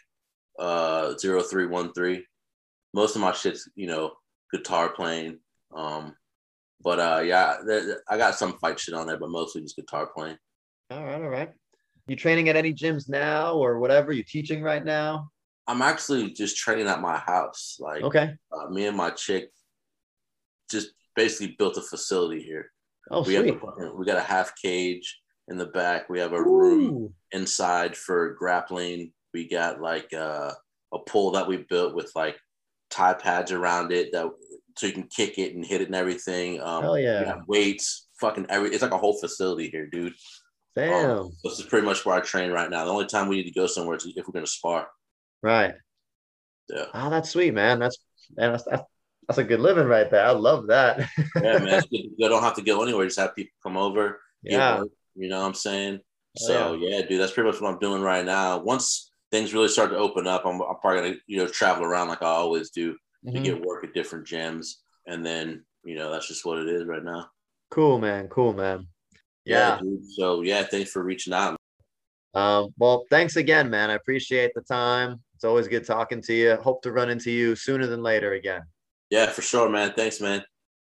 uh 0.59 1.15
0313. 1.19 2.25
Most 2.95 3.17
of 3.17 3.23
my 3.23 3.33
shit's 3.33 3.69
you 3.75 3.87
know 3.87 4.13
guitar 4.51 4.91
playing. 4.91 5.41
Um, 5.77 6.15
but 6.83 7.01
uh 7.01 7.21
yeah, 7.23 7.57
there, 7.67 8.03
I 8.09 8.17
got 8.17 8.37
some 8.37 8.57
fight 8.59 8.81
shit 8.81 8.95
on 8.95 9.07
there, 9.07 9.19
but 9.19 9.29
mostly 9.29 9.61
just 9.61 9.77
guitar 9.77 10.09
playing. 10.17 10.39
All 10.91 11.05
right. 11.05 11.21
All 11.21 11.29
right. 11.29 11.51
You 12.07 12.17
training 12.17 12.49
at 12.49 12.57
any 12.57 12.73
gyms 12.73 13.09
now 13.11 13.55
or 13.55 13.79
whatever? 13.79 14.13
You 14.13 14.23
teaching 14.23 14.63
right 14.63 14.85
now? 14.85 15.31
I'm 15.67 15.83
actually 15.83 16.31
just 16.33 16.57
training 16.57 16.89
at 16.89 17.01
my 17.01 17.17
house. 17.19 17.77
Like 17.81 18.03
Okay. 18.03 18.35
uh, 18.53 18.69
me 18.69 18.87
and 18.87 18.97
my 18.97 19.11
chick 19.11 19.51
just 20.71 20.91
basically 21.17 21.55
built 21.59 21.77
a 21.77 21.83
facility 21.83 22.43
here. 22.43 22.71
Oh, 23.11 23.23
we 23.23 23.35
have 23.35 23.45
sweet. 23.47 23.59
a, 23.81 23.95
we 23.95 24.07
got 24.07 24.17
a 24.17 24.23
half 24.23 24.53
cage 24.61 25.21
in 25.49 25.59
the 25.59 25.67
back. 25.67 26.09
We 26.09 26.19
have 26.21 26.33
a 26.33 26.43
room 26.43 26.85
Ooh. 26.95 27.15
inside 27.33 27.97
for 27.97 28.35
grappling. 28.35 29.13
We 29.33 29.49
got 29.49 29.81
like 29.81 30.13
uh, 30.13 30.53
a 30.93 30.99
pole 31.07 31.33
that 31.33 31.47
we 31.47 31.59
built 31.59 31.95
with 31.95 32.11
like 32.15 32.37
Thai 32.91 33.15
pads 33.15 33.53
around 33.53 33.93
it 33.93 34.13
that 34.13 34.31
so 34.77 34.87
you 34.87 34.93
can 34.93 35.05
kick 35.05 35.39
it 35.39 35.55
and 35.55 35.65
hit 35.65 35.81
it 35.81 35.87
and 35.89 35.97
everything. 35.97 36.61
Um, 36.61 36.83
Hell 36.83 36.99
yeah. 36.99 37.21
we 37.21 37.27
have 37.27 37.43
weights, 37.47 38.09
fucking 38.21 38.47
every. 38.49 38.71
It's 38.71 38.83
like 38.83 38.91
a 38.93 38.99
whole 38.99 39.19
facility 39.19 39.69
here, 39.69 39.87
dude. 39.87 40.15
Damn. 40.77 41.11
Um, 41.11 41.33
this 41.45 41.59
is 41.59 41.67
pretty 41.67 41.87
much 41.87 42.05
where 42.05 42.17
I 42.17 42.21
train 42.21 42.51
right 42.51 42.69
now. 42.71 42.85
The 42.85 42.91
only 42.91 43.07
time 43.07 43.29
we 43.29 43.37
need 43.37 43.45
to 43.45 43.53
go 43.53 43.67
somewhere 43.67 43.97
is 43.97 44.07
if 44.07 44.27
we're 44.27 44.33
gonna 44.33 44.47
spar. 44.47 44.89
Right. 45.45 45.75
Yeah, 46.69 46.87
Oh, 46.95 47.11
that's 47.11 47.31
sweet, 47.31 47.53
man. 47.55 47.79
That's 47.79 47.99
man, 48.37 48.53
that's, 48.53 48.65
that's 48.65 48.83
that's 49.29 49.39
a 49.39 49.45
good 49.45 49.61
living 49.61 49.87
right 49.87 50.11
there. 50.11 50.25
I 50.25 50.31
love 50.31 50.67
that. 50.69 51.09
yeah, 51.43 51.59
man. 51.59 51.83
You 51.91 52.29
don't 52.29 52.43
have 52.43 52.57
to 52.57 52.63
go 52.63 52.83
anywhere. 52.83 53.07
Just 53.07 53.19
have 53.19 53.37
people 53.37 53.53
come 53.63 53.77
over. 53.77 54.21
yeah. 54.43 54.81
work, 54.81 54.89
you 55.15 55.29
know 55.29 55.41
what 55.41 55.47
I'm 55.47 55.55
saying? 55.55 56.01
Oh, 56.03 56.47
So 56.47 56.75
yeah. 56.75 57.03
dude, 57.03 57.21
that's 57.21 57.33
pretty 57.33 57.51
much 57.51 57.61
what 57.61 57.73
I'm 57.73 57.79
doing 57.79 58.03
right 58.03 58.25
now. 58.25 58.59
Once 58.59 59.11
things 59.31 59.53
really 59.55 59.69
start 59.69 59.91
to 59.91 59.97
open 59.99 60.27
up, 60.27 60.45
I'm, 60.47 60.61
I'm 60.61 60.77
probably 60.81 61.01
gonna 61.03 61.21
you 61.27 61.39
know 61.39 61.47
travel 61.47 61.85
around 61.85 62.09
like 62.09 62.23
I 62.23 62.27
always 62.27 62.71
do 62.71 62.97
to 63.27 63.33
Mhm. 63.33 63.45
get 63.45 63.65
work 63.65 63.85
at 63.85 63.95
different 63.95 64.27
gyms, 64.27 64.75
and 65.07 65.25
then 65.25 65.65
you 65.85 65.97
know 65.97 66.11
that's 66.11 66.29
just 66.29 66.45
what 66.45 66.59
it 66.59 66.69
is 66.69 66.85
right 66.85 67.05
now. 67.05 67.29
Cool, 67.71 67.99
man. 67.99 68.29
Cool, 68.29 68.53
man. 68.55 68.87
Yeah, 69.45 69.79
dude. 69.83 70.05
So 70.13 70.41
yeah, 70.43 70.63
thanks 70.65 70.91
for 70.91 71.03
reaching 71.03 71.33
out. 71.35 71.57
Um, 72.35 72.75
well, 72.79 73.05
thanks 73.11 73.37
again, 73.37 73.71
man. 73.71 73.91
I 73.91 73.95
appreciate 73.95 74.53
the 74.55 74.63
time. 74.63 75.23
It's 75.35 75.45
always 75.45 75.69
good 75.69 75.87
talking 75.87 76.23
to 76.23 76.35
you. 76.35 76.57
Hope 76.57 76.83
to 76.83 76.93
run 76.93 77.11
into 77.11 77.31
you 77.31 77.57
sooner 77.57 77.87
than 77.87 78.03
later 78.03 78.33
again. 78.35 78.63
Yeah, 79.11 79.27
for 79.27 79.43
sure, 79.43 79.69
man. 79.69 79.93
Thanks, 79.95 80.21
man. 80.21 80.43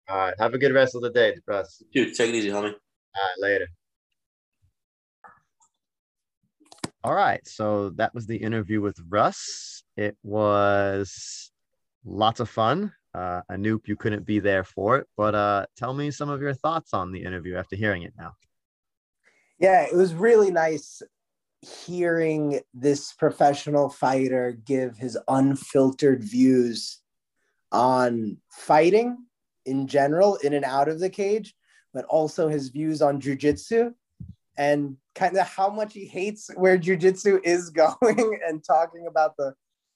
All 0.07 0.17
right. 0.17 0.33
Have 0.39 0.53
a 0.53 0.57
good 0.57 0.73
rest 0.73 0.95
of 0.95 1.01
the 1.01 1.11
day, 1.11 1.35
Russ. 1.47 1.83
Dude, 1.93 2.15
take 2.15 2.29
it 2.29 2.35
easy, 2.35 2.49
homie. 2.49 2.73
All 2.73 3.21
right. 3.23 3.35
Later. 3.39 3.67
All 7.03 7.13
right. 7.13 7.45
So 7.47 7.91
that 7.91 8.13
was 8.13 8.25
the 8.25 8.37
interview 8.37 8.81
with 8.81 8.97
Russ. 9.07 9.83
It 9.95 10.17
was 10.23 11.51
lots 12.05 12.39
of 12.39 12.49
fun. 12.49 12.93
Uh, 13.13 13.41
Anoop, 13.51 13.87
you 13.87 13.95
couldn't 13.95 14.25
be 14.25 14.39
there 14.39 14.63
for 14.63 14.97
it, 14.97 15.07
but 15.17 15.33
uh, 15.35 15.65
tell 15.75 15.93
me 15.93 16.11
some 16.11 16.29
of 16.29 16.41
your 16.41 16.53
thoughts 16.53 16.93
on 16.93 17.11
the 17.11 17.23
interview 17.23 17.55
after 17.55 17.75
hearing 17.75 18.03
it 18.03 18.13
now. 18.17 18.33
Yeah, 19.59 19.81
it 19.81 19.95
was 19.95 20.13
really 20.13 20.51
nice 20.51 21.01
hearing 21.61 22.61
this 22.73 23.13
professional 23.13 23.89
fighter 23.89 24.57
give 24.65 24.97
his 24.97 25.17
unfiltered 25.27 26.23
views 26.23 26.99
on 27.71 28.37
fighting 28.51 29.17
in 29.65 29.87
general, 29.87 30.35
in 30.37 30.53
and 30.53 30.65
out 30.65 30.87
of 30.87 30.99
the 30.99 31.09
cage, 31.09 31.53
but 31.93 32.05
also 32.05 32.47
his 32.47 32.69
views 32.69 33.01
on 33.01 33.21
jujitsu 33.21 33.93
and 34.57 34.97
kind 35.15 35.37
of 35.37 35.47
how 35.47 35.69
much 35.69 35.93
he 35.93 36.05
hates 36.05 36.49
where 36.55 36.77
jujitsu 36.77 37.39
is 37.43 37.69
going 37.69 38.39
and 38.47 38.63
talking 38.63 39.07
about 39.07 39.35
the 39.37 39.53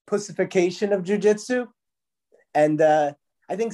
pussification 0.07 0.93
of 0.93 1.03
jujitsu. 1.03 1.67
And 2.53 2.81
uh, 2.81 3.13
I 3.49 3.55
think 3.55 3.73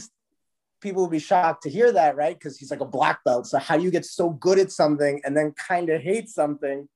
people 0.82 1.04
will 1.04 1.10
be 1.10 1.20
shocked 1.20 1.64
to 1.64 1.70
hear 1.70 1.92
that, 1.92 2.16
right? 2.16 2.38
Because 2.38 2.58
he's 2.58 2.72
like 2.72 2.82
a 2.82 2.86
black 2.86 3.24
belt. 3.24 3.48
So 3.48 3.60
how 3.60 3.78
do 3.78 3.84
you 3.84 3.92
get 3.92 4.06
so 4.06 4.30
good 4.30 4.60
at 4.60 4.72
something 4.72 5.22
and 5.26 5.36
then 5.36 5.54
kind 5.54 5.90
of 5.90 6.02
hate 6.02 6.30
something? 6.30 6.88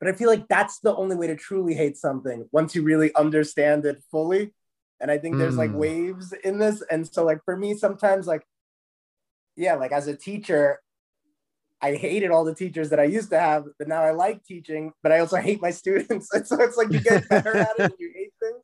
But 0.00 0.08
I 0.08 0.12
feel 0.12 0.30
like 0.30 0.48
that's 0.48 0.80
the 0.80 0.96
only 0.96 1.14
way 1.14 1.26
to 1.26 1.36
truly 1.36 1.74
hate 1.74 1.96
something 1.96 2.48
once 2.50 2.74
you 2.74 2.82
really 2.82 3.14
understand 3.14 3.84
it 3.84 4.02
fully. 4.10 4.54
And 4.98 5.10
I 5.10 5.18
think 5.18 5.36
there's 5.36 5.56
like 5.56 5.70
hmm. 5.70 5.78
waves 5.78 6.32
in 6.44 6.58
this. 6.58 6.82
And 6.90 7.06
so 7.06 7.24
like 7.24 7.44
for 7.44 7.56
me, 7.56 7.74
sometimes 7.74 8.26
like, 8.26 8.42
yeah, 9.56 9.74
like 9.74 9.92
as 9.92 10.06
a 10.06 10.16
teacher, 10.16 10.80
I 11.82 11.94
hated 11.94 12.30
all 12.30 12.44
the 12.44 12.54
teachers 12.54 12.90
that 12.90 13.00
I 13.00 13.04
used 13.04 13.30
to 13.30 13.40
have, 13.40 13.64
but 13.78 13.88
now 13.88 14.02
I 14.02 14.10
like 14.10 14.44
teaching, 14.44 14.92
but 15.02 15.12
I 15.12 15.20
also 15.20 15.36
hate 15.48 15.62
my 15.62 15.70
students. 15.70 16.32
And 16.32 16.46
so 16.46 16.60
it's 16.60 16.76
like 16.76 16.92
you 16.92 17.00
get 17.00 17.28
better 17.28 17.56
at 17.56 17.78
it 17.78 17.84
and 17.84 17.94
you 17.98 18.12
hate 18.14 18.32
things. 18.40 18.62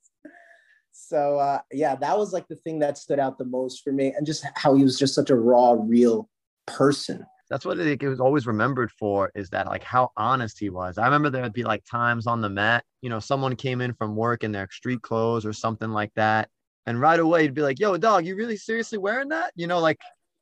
So 0.93 1.39
uh, 1.39 1.61
yeah, 1.71 1.95
that 1.97 2.19
was 2.19 2.33
like 2.33 2.49
the 2.49 2.57
thing 2.57 2.81
that 2.81 2.99
stood 2.99 3.19
out 3.19 3.39
the 3.39 3.45
most 3.45 3.85
for 3.85 3.93
me, 3.93 4.13
and 4.17 4.27
just 4.27 4.45
how 4.55 4.75
he 4.75 4.83
was 4.83 4.99
just 4.99 5.15
such 5.15 5.31
a 5.31 5.37
raw, 5.37 5.77
real 5.79 6.29
person. 6.67 7.25
That's 7.49 7.65
what 7.65 7.79
it, 7.79 8.03
it 8.03 8.09
was 8.09 8.21
always 8.21 8.47
remembered 8.47 8.91
for 8.91 9.31
is 9.35 9.51
that 9.51 9.67
like 9.67 9.83
how 9.83 10.11
honest 10.17 10.59
he 10.59 10.71
was. 10.71 10.99
I 10.99 11.05
remember 11.05 11.31
there'd 11.31 11.53
be 11.53 11.65
like 11.65 11.85
times 11.85 12.27
on 12.27 12.41
the 12.41 12.51
mat, 12.51 12.85
you 13.03 13.11
know, 13.11 13.21
someone 13.21 13.57
came 13.57 13.81
in 13.81 13.95
from 13.95 14.17
work 14.17 14.43
in 14.43 14.53
their 14.53 14.69
street 14.71 15.03
clothes 15.03 15.47
or 15.47 15.53
something 15.53 15.91
like 15.91 16.13
that. 16.17 16.49
And 16.87 17.01
right 17.01 17.19
away 17.19 17.43
he'd 17.43 17.55
be 17.55 17.63
like, 17.63 17.81
yo, 17.81 17.97
dog, 17.97 18.27
you 18.27 18.37
really 18.37 18.57
seriously 18.57 18.99
wearing 18.99 19.29
that? 19.29 19.53
You 19.57 19.67
know, 19.67 19.79
like 19.81 19.99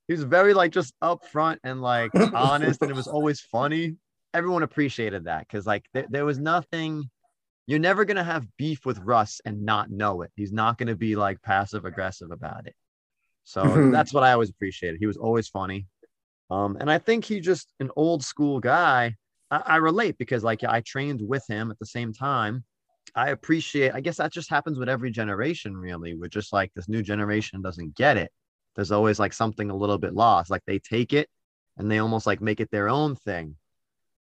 he 0.09 0.14
was 0.14 0.24
very 0.24 0.55
like 0.55 0.72
just 0.72 0.94
upfront 1.02 1.59
and 1.64 1.80
like 1.80 2.11
honest, 2.34 2.82
and 2.82 2.90
it 2.90 2.96
was 2.96 3.07
always 3.07 3.40
funny. 3.40 3.96
Everyone 4.32 4.62
appreciated 4.62 5.24
that 5.24 5.46
because 5.46 5.66
like 5.66 5.86
there, 5.92 6.07
there 6.11 6.24
was 6.24 6.38
nothing 6.38 7.11
you're 7.66 7.78
never 7.78 8.05
going 8.05 8.16
to 8.16 8.24
have 8.24 8.46
beef 8.59 8.84
with 8.84 8.98
Russ 8.98 9.40
and 9.44 9.62
not 9.62 9.90
know 9.90 10.22
it. 10.22 10.30
He's 10.36 10.52
not 10.52 10.76
going 10.76 10.88
to 10.88 10.96
be 10.96 11.16
like 11.16 11.40
passive 11.42 11.84
aggressive 11.84 12.30
about 12.30 12.66
it. 12.66 12.74
So 13.44 13.90
that's 13.92 14.12
what 14.12 14.24
I 14.24 14.32
always 14.32 14.50
appreciated. 14.50 14.98
He 15.00 15.07
was 15.07 15.16
always 15.16 15.48
funny. 15.48 15.86
Um, 16.51 16.76
and 16.80 16.90
I 16.90 16.99
think 16.99 17.24
he 17.24 17.40
just 17.40 17.72
an 17.80 17.90
old 17.97 18.24
school 18.24 18.61
guy. 18.61 19.16
I, 19.51 19.62
I 19.66 19.76
relate 19.76 20.18
because 20.18 20.45
like 20.45 20.62
I 20.64 20.80
trained 20.80 21.20
with 21.26 21.45
him 21.49 21.70
at 21.70 21.78
the 21.78 21.86
same 21.86 22.12
time. 22.12 22.64
I 23.14 23.30
appreciate, 23.30 23.92
I 23.95 24.01
guess 24.01 24.16
that 24.16 24.32
just 24.32 24.51
happens 24.51 24.78
with 24.78 24.88
every 24.88 25.11
generation, 25.11 25.76
really, 25.76 26.14
with 26.14 26.30
just 26.30 26.53
like 26.53 26.72
this 26.74 26.88
new 26.88 27.03
generation 27.03 27.62
doesn't 27.62 27.95
get 27.95 28.16
it. 28.16 28.32
There's 28.74 28.90
always 28.90 29.20
like 29.20 29.32
something 29.32 29.70
a 29.70 29.76
little 29.76 29.99
bit 29.99 30.14
lost. 30.14 30.51
Like 30.51 30.62
they 30.66 30.78
take 30.78 31.12
it 31.12 31.28
and 31.76 31.90
they 31.90 31.99
almost 31.99 32.26
like 32.26 32.40
make 32.40 32.61
it 32.61 32.70
their 32.70 32.88
own 32.88 33.14
thing. 33.14 33.57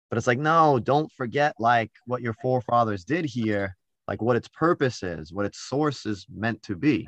But 0.10 0.18
it's 0.18 0.28
like, 0.28 0.38
no, 0.38 0.80
don't 0.80 1.12
forget 1.14 1.56
like 1.60 1.92
what 2.06 2.22
your 2.22 2.34
forefathers 2.34 3.04
did 3.04 3.26
here, 3.26 3.76
like 4.08 4.22
what 4.22 4.36
its 4.36 4.48
purpose 4.48 5.02
is, 5.02 5.34
what 5.34 5.46
its 5.46 5.60
source 5.60 6.06
is 6.06 6.28
meant 6.32 6.62
to 6.64 6.76
be. 6.76 7.08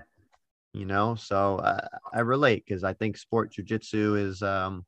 You 0.73 0.85
know, 0.85 1.15
so 1.15 1.57
uh, 1.57 1.87
I 2.13 2.21
relate 2.21 2.63
because 2.67 2.83
I 2.83 2.93
think 2.93 3.15
sport 3.15 3.53
jujitsu 3.53 4.19
is 4.19 4.41
um, 4.41 4.85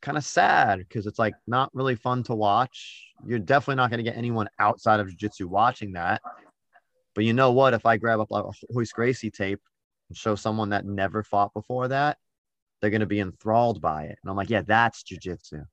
kind 0.00 0.16
of 0.16 0.24
sad 0.24 0.78
because 0.78 1.06
it's 1.06 1.18
like 1.18 1.34
not 1.46 1.70
really 1.74 1.94
fun 1.94 2.22
to 2.24 2.34
watch. 2.34 3.04
You're 3.26 3.38
definitely 3.38 3.76
not 3.76 3.90
going 3.90 4.04
to 4.04 4.10
get 4.10 4.16
anyone 4.16 4.48
outside 4.58 5.00
of 5.00 5.08
jiu-jitsu 5.08 5.48
watching 5.48 5.92
that. 5.92 6.20
But 7.14 7.24
you 7.24 7.32
know 7.32 7.52
what? 7.52 7.74
If 7.74 7.86
I 7.86 7.96
grab 7.96 8.20
up 8.20 8.30
like 8.30 8.44
a 8.44 8.50
Royce 8.72 8.92
Gracie 8.92 9.30
tape 9.30 9.60
and 10.08 10.16
show 10.16 10.34
someone 10.34 10.70
that 10.70 10.84
never 10.84 11.22
fought 11.22 11.54
before 11.54 11.88
that, 11.88 12.18
they're 12.80 12.90
going 12.90 13.00
to 13.00 13.06
be 13.06 13.20
enthralled 13.20 13.80
by 13.80 14.04
it. 14.04 14.18
And 14.22 14.30
I'm 14.30 14.36
like, 14.36 14.50
yeah, 14.50 14.62
that's 14.62 15.02
jujitsu 15.02 15.64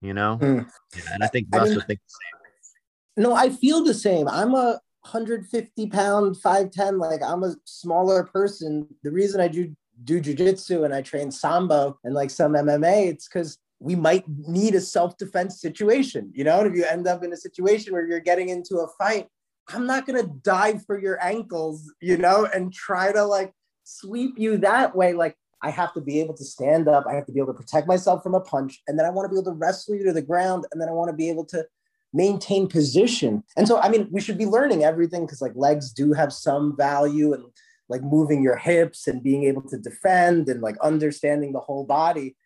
you 0.00 0.14
know? 0.14 0.38
Mm. 0.40 0.66
Yeah, 0.96 1.14
and 1.14 1.24
I 1.24 1.26
think 1.28 1.48
Russ 1.52 1.62
I 1.62 1.64
mean, 1.66 1.74
would 1.76 1.86
think 1.86 2.00
the 2.00 2.10
same. 2.10 3.24
No, 3.24 3.34
I 3.34 3.50
feel 3.50 3.84
the 3.84 3.94
same. 3.94 4.28
I'm 4.28 4.54
a 4.54 4.80
150 5.02 5.86
pound, 5.88 6.36
5'10, 6.36 6.98
like 6.98 7.22
I'm 7.22 7.44
a 7.44 7.54
smaller 7.64 8.24
person. 8.24 8.88
The 9.02 9.10
reason 9.10 9.40
I 9.40 9.48
do 9.48 9.74
do 10.04 10.20
jujitsu 10.20 10.84
and 10.84 10.94
I 10.94 11.02
train 11.02 11.30
sambo 11.30 11.98
and 12.04 12.14
like 12.14 12.30
some 12.30 12.54
MMA, 12.54 13.08
it's 13.08 13.28
because 13.28 13.58
we 13.78 13.94
might 13.94 14.24
need 14.28 14.74
a 14.74 14.80
self-defense 14.80 15.60
situation. 15.60 16.30
You 16.34 16.44
know, 16.44 16.60
if 16.60 16.74
you 16.74 16.84
end 16.84 17.06
up 17.06 17.24
in 17.24 17.32
a 17.32 17.36
situation 17.36 17.92
where 17.92 18.06
you're 18.06 18.20
getting 18.20 18.50
into 18.50 18.78
a 18.78 18.88
fight, 18.98 19.28
I'm 19.68 19.86
not 19.86 20.06
gonna 20.06 20.28
dive 20.42 20.84
for 20.84 21.00
your 21.00 21.22
ankles, 21.24 21.92
you 22.00 22.16
know, 22.16 22.46
and 22.52 22.72
try 22.72 23.12
to 23.12 23.24
like 23.24 23.52
sweep 23.84 24.38
you 24.38 24.58
that 24.58 24.94
way. 24.94 25.12
Like 25.12 25.36
I 25.62 25.70
have 25.70 25.92
to 25.94 26.00
be 26.00 26.20
able 26.20 26.34
to 26.36 26.44
stand 26.44 26.88
up. 26.88 27.06
I 27.06 27.14
have 27.14 27.26
to 27.26 27.32
be 27.32 27.40
able 27.40 27.52
to 27.52 27.58
protect 27.58 27.86
myself 27.86 28.22
from 28.22 28.34
a 28.34 28.40
punch. 28.40 28.82
And 28.88 28.98
then 28.98 29.06
I 29.06 29.10
want 29.10 29.26
to 29.26 29.28
be 29.28 29.36
able 29.36 29.52
to 29.52 29.58
wrestle 29.58 29.94
you 29.94 30.04
to 30.04 30.12
the 30.12 30.22
ground. 30.22 30.66
And 30.72 30.80
then 30.80 30.88
I 30.88 30.92
want 30.92 31.10
to 31.10 31.16
be 31.16 31.28
able 31.28 31.44
to 31.46 31.66
maintain 32.12 32.66
position. 32.66 33.44
And 33.56 33.68
so, 33.68 33.78
I 33.78 33.88
mean, 33.88 34.08
we 34.10 34.20
should 34.20 34.38
be 34.38 34.46
learning 34.46 34.84
everything 34.84 35.26
because 35.26 35.40
like 35.40 35.52
legs 35.54 35.92
do 35.92 36.12
have 36.12 36.32
some 36.32 36.76
value 36.76 37.34
and 37.34 37.44
like 37.90 38.02
moving 38.02 38.42
your 38.42 38.56
hips 38.56 39.08
and 39.08 39.22
being 39.22 39.44
able 39.44 39.62
to 39.62 39.76
defend 39.76 40.48
and 40.48 40.62
like 40.62 40.78
understanding 40.80 41.52
the 41.52 41.60
whole 41.60 41.84
body. 41.84 42.36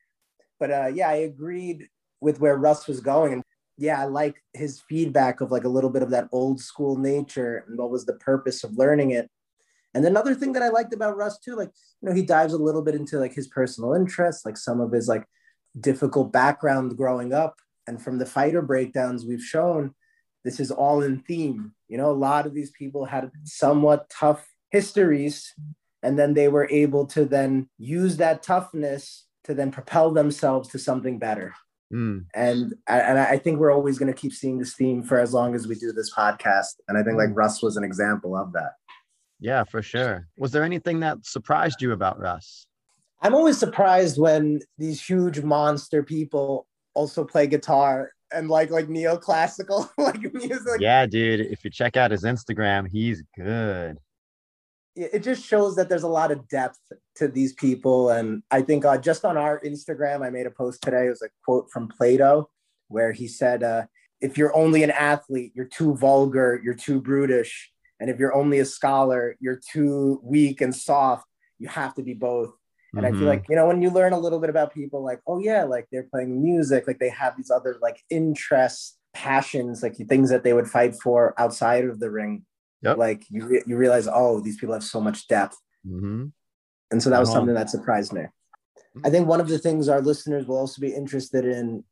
But 0.59 0.71
uh, 0.71 0.87
yeah, 0.87 1.11
I 1.11 1.17
agreed 1.17 1.89
with 2.21 2.41
where 2.41 2.57
Russ 2.57 2.89
was 2.89 3.01
going. 3.01 3.35
And 3.35 3.43
yeah, 3.77 4.01
I 4.01 4.07
like 4.07 4.43
his 4.55 4.83
feedback 4.89 5.43
of 5.43 5.51
like 5.51 5.65
a 5.65 5.69
little 5.69 5.91
bit 5.91 6.03
of 6.03 6.11
that 6.11 6.29
old 6.33 6.61
school 6.61 6.97
nature 6.97 7.65
and 7.69 7.79
what 7.79 7.91
was 7.91 8.07
the 8.07 8.15
purpose 8.15 8.65
of 8.65 8.79
learning 8.79 9.11
it. 9.11 9.31
And 9.93 10.05
another 10.07 10.35
thing 10.35 10.55
that 10.55 10.63
I 10.63 10.71
liked 10.71 10.95
about 10.95 11.17
Russ 11.17 11.39
too, 11.39 11.55
like, 11.55 11.71
you 12.01 12.09
know, 12.09 12.15
he 12.15 12.23
dives 12.23 12.55
a 12.55 12.59
little 12.59 12.83
bit 12.83 12.95
into 12.95 13.19
like 13.19 13.35
his 13.35 13.47
personal 13.47 13.93
interests, 13.93 14.47
like 14.47 14.57
some 14.57 14.81
of 14.81 14.93
his 14.93 15.09
like 15.09 15.25
difficult 15.79 16.33
background 16.33 16.97
growing 16.97 17.35
up. 17.35 17.61
And 17.87 18.01
from 18.01 18.17
the 18.17 18.27
fighter 18.27 18.63
breakdowns 18.63 19.27
we've 19.27 19.43
shown, 19.45 19.95
this 20.43 20.59
is 20.59 20.71
all 20.71 21.03
in 21.03 21.21
theme. 21.21 21.75
You 21.89 21.99
know, 21.99 22.11
a 22.11 22.13
lot 22.13 22.47
of 22.47 22.55
these 22.55 22.71
people 22.71 23.05
had 23.05 23.31
somewhat 23.45 24.09
tough 24.09 24.49
histories, 24.75 25.55
and 26.03 26.19
then 26.19 26.35
they 26.35 26.49
were 26.49 26.69
able 26.69 27.07
to 27.07 27.25
then 27.25 27.69
use 27.79 28.17
that 28.17 28.43
toughness 28.43 29.27
to 29.45 29.55
then 29.55 29.71
propel 29.71 30.11
themselves 30.11 30.69
to 30.71 30.79
something 30.79 31.19
better. 31.19 31.55
Mm. 31.93 32.25
And 32.35 32.75
and 32.89 33.19
I 33.19 33.39
think 33.39 33.59
we're 33.59 33.73
always 33.73 33.99
going 33.99 34.13
to 34.13 34.21
keep 34.21 34.33
seeing 34.33 34.59
this 34.59 34.75
theme 34.75 35.03
for 35.03 35.21
as 35.21 35.33
long 35.33 35.55
as 35.55 35.69
we 35.69 35.77
do 35.77 35.93
this 35.93 36.13
podcast. 36.13 36.75
And 36.89 36.99
I 36.99 37.05
think 37.05 37.17
like. 37.17 37.37
Russ 37.37 37.63
was 37.63 37.77
an 37.77 37.85
example 37.85 38.37
of 38.37 38.53
that. 38.53 38.73
Yeah, 39.39 39.63
for 39.63 39.81
sure. 39.81 40.27
Was 40.37 40.51
there 40.51 40.65
anything 40.65 41.01
that 41.01 41.19
surprised 41.25 41.81
you 41.81 41.93
about 41.93 42.19
Russ? 42.19 42.67
I'm 43.23 43.35
always 43.35 43.59
surprised 43.59 44.19
when 44.19 44.61
these 44.77 45.01
huge 45.01 45.43
monster 45.43 46.03
people 46.03 46.67
also 46.95 47.25
play 47.25 47.47
guitar 47.47 48.11
and 48.33 48.49
like 48.49 48.71
like 48.71 48.89
neoclassical 48.89 49.89
like 49.99 50.35
music. 50.35 50.81
Yeah, 50.81 51.07
dude. 51.07 51.41
If 51.41 51.65
you 51.65 51.71
check 51.71 51.97
out 51.97 52.11
his 52.11 52.25
Instagram, 52.25 52.89
he's 52.91 53.23
good. 53.37 53.99
It 54.97 55.25
just 55.25 55.45
shows 55.45 55.75
that 55.77 55.89
there's 55.89 56.05
a 56.05 56.09
lot 56.09 56.31
of 56.31 56.47
depth 56.49 56.79
to 57.17 57.27
these 57.27 57.53
people, 57.53 58.11
and 58.11 58.43
I 58.51 58.63
think 58.63 58.85
uh, 58.85 58.97
just 58.99 59.25
on 59.25 59.37
our 59.37 59.61
Instagram, 59.61 60.25
I 60.25 60.31
made 60.31 60.47
a 60.47 60.51
post 60.51 60.83
today. 60.83 61.07
It 61.07 61.11
was 61.11 61.23
a 61.23 61.29
quote 61.45 61.69
from 61.73 61.89
Plato, 61.89 62.49
where 62.89 63.13
he 63.13 63.27
said, 63.27 63.65
uh, 63.65 63.87
"If 64.21 64.39
you're 64.39 64.55
only 64.57 64.85
an 64.85 64.93
athlete, 64.93 65.53
you're 65.55 65.65
too 65.67 65.97
vulgar, 65.97 66.61
you're 66.63 66.75
too 66.75 67.01
brutish, 67.01 67.73
and 68.01 68.11
if 68.11 68.19
you're 68.19 68.35
only 68.35 68.59
a 68.59 68.65
scholar, 68.65 69.37
you're 69.41 69.61
too 69.73 70.21
weak 70.23 70.61
and 70.61 70.75
soft. 70.75 71.27
You 71.59 71.69
have 71.69 71.95
to 71.95 72.03
be 72.03 72.15
both. 72.15 72.53
And 72.95 73.05
mm-hmm. 73.05 73.07
I 73.07 73.11
feel 73.11 73.21
mm-hmm. 73.21 73.29
like, 73.29 73.45
you 73.49 73.57
know, 73.57 73.67
when 73.67 73.83
you 73.83 73.91
learn 73.91 74.13
a 74.13 74.19
little 74.19 74.41
bit 74.41 74.51
about 74.51 74.75
people, 74.75 75.03
like, 75.03 75.21
oh, 75.27 75.39
yeah, 75.39 75.65
like 75.65 75.87
they're 75.91 76.09
playing 76.11 76.43
music, 76.43 76.87
like 76.87 76.99
they 76.99 77.09
have 77.09 77.37
these 77.37 77.51
other 77.51 77.77
like 77.81 78.01
interests, 78.11 78.99
passions, 79.13 79.83
like 79.83 79.97
things 79.97 80.31
that 80.31 80.45
they 80.45 80.53
would 80.53 80.69
fight 80.69 80.95
for 80.97 81.35
outside 81.39 81.85
of 81.85 82.01
the 82.01 82.11
ring. 82.11 82.45
Yep. 82.85 82.97
Like 82.99 83.25
you, 83.31 83.47
re- 83.47 83.63
you 83.67 83.77
realize, 83.77 84.09
oh, 84.13 84.41
these 84.41 84.59
people 84.59 84.75
have 84.75 84.85
so 84.85 85.01
much 85.01 85.27
depth. 85.29 85.57
Mm-hmm. 85.87 86.27
And 86.91 87.03
so 87.03 87.11
that 87.11 87.19
was 87.19 87.29
uh-huh. 87.29 87.39
something 87.39 87.55
that 87.55 87.71
surprised 87.71 88.13
me. 88.13 88.23
I 89.05 89.11
think 89.11 89.27
one 89.27 89.41
of 89.41 89.49
the 89.49 89.59
things 89.59 89.89
our 89.89 90.01
listeners 90.01 90.47
will 90.47 90.59
also 90.59 90.81
be 90.81 90.95
interested 90.95 91.45
in 91.45 91.83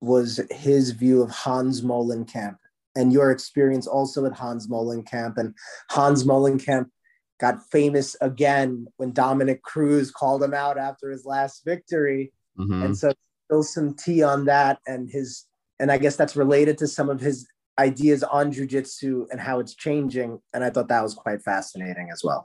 was 0.00 0.40
his 0.50 0.90
view 0.90 1.22
of 1.22 1.30
Hans 1.30 1.82
Molenkamp 1.82 2.56
and 2.96 3.12
your 3.12 3.30
experience 3.30 3.86
also 3.86 4.26
at 4.26 4.32
Hans 4.32 4.68
Molenkamp. 4.68 5.38
And 5.38 5.54
Hans 5.90 6.24
Molenkamp 6.24 6.90
got 7.38 7.62
famous 7.70 8.16
again 8.20 8.86
when 8.98 9.12
Dominick 9.12 9.62
Cruz 9.62 10.10
called 10.10 10.42
him 10.42 10.52
out 10.52 10.76
after 10.76 11.10
his 11.10 11.24
last 11.24 11.64
victory. 11.64 12.32
Mm-hmm. 12.58 12.82
And 12.82 12.98
so 12.98 13.12
spill 13.46 13.62
some 13.62 13.94
tea 13.94 14.22
on 14.22 14.44
that 14.46 14.80
and 14.86 15.08
his 15.10 15.46
and 15.78 15.90
I 15.90 15.96
guess 15.96 16.16
that's 16.16 16.36
related 16.36 16.76
to 16.78 16.86
some 16.86 17.08
of 17.08 17.20
his 17.20 17.48
ideas 17.88 18.22
on 18.22 18.52
jujitsu 18.52 19.26
and 19.30 19.40
how 19.40 19.58
it's 19.62 19.74
changing. 19.74 20.30
And 20.52 20.62
I 20.62 20.70
thought 20.70 20.88
that 20.88 21.02
was 21.02 21.14
quite 21.14 21.40
fascinating 21.42 22.08
as 22.12 22.20
well. 22.22 22.42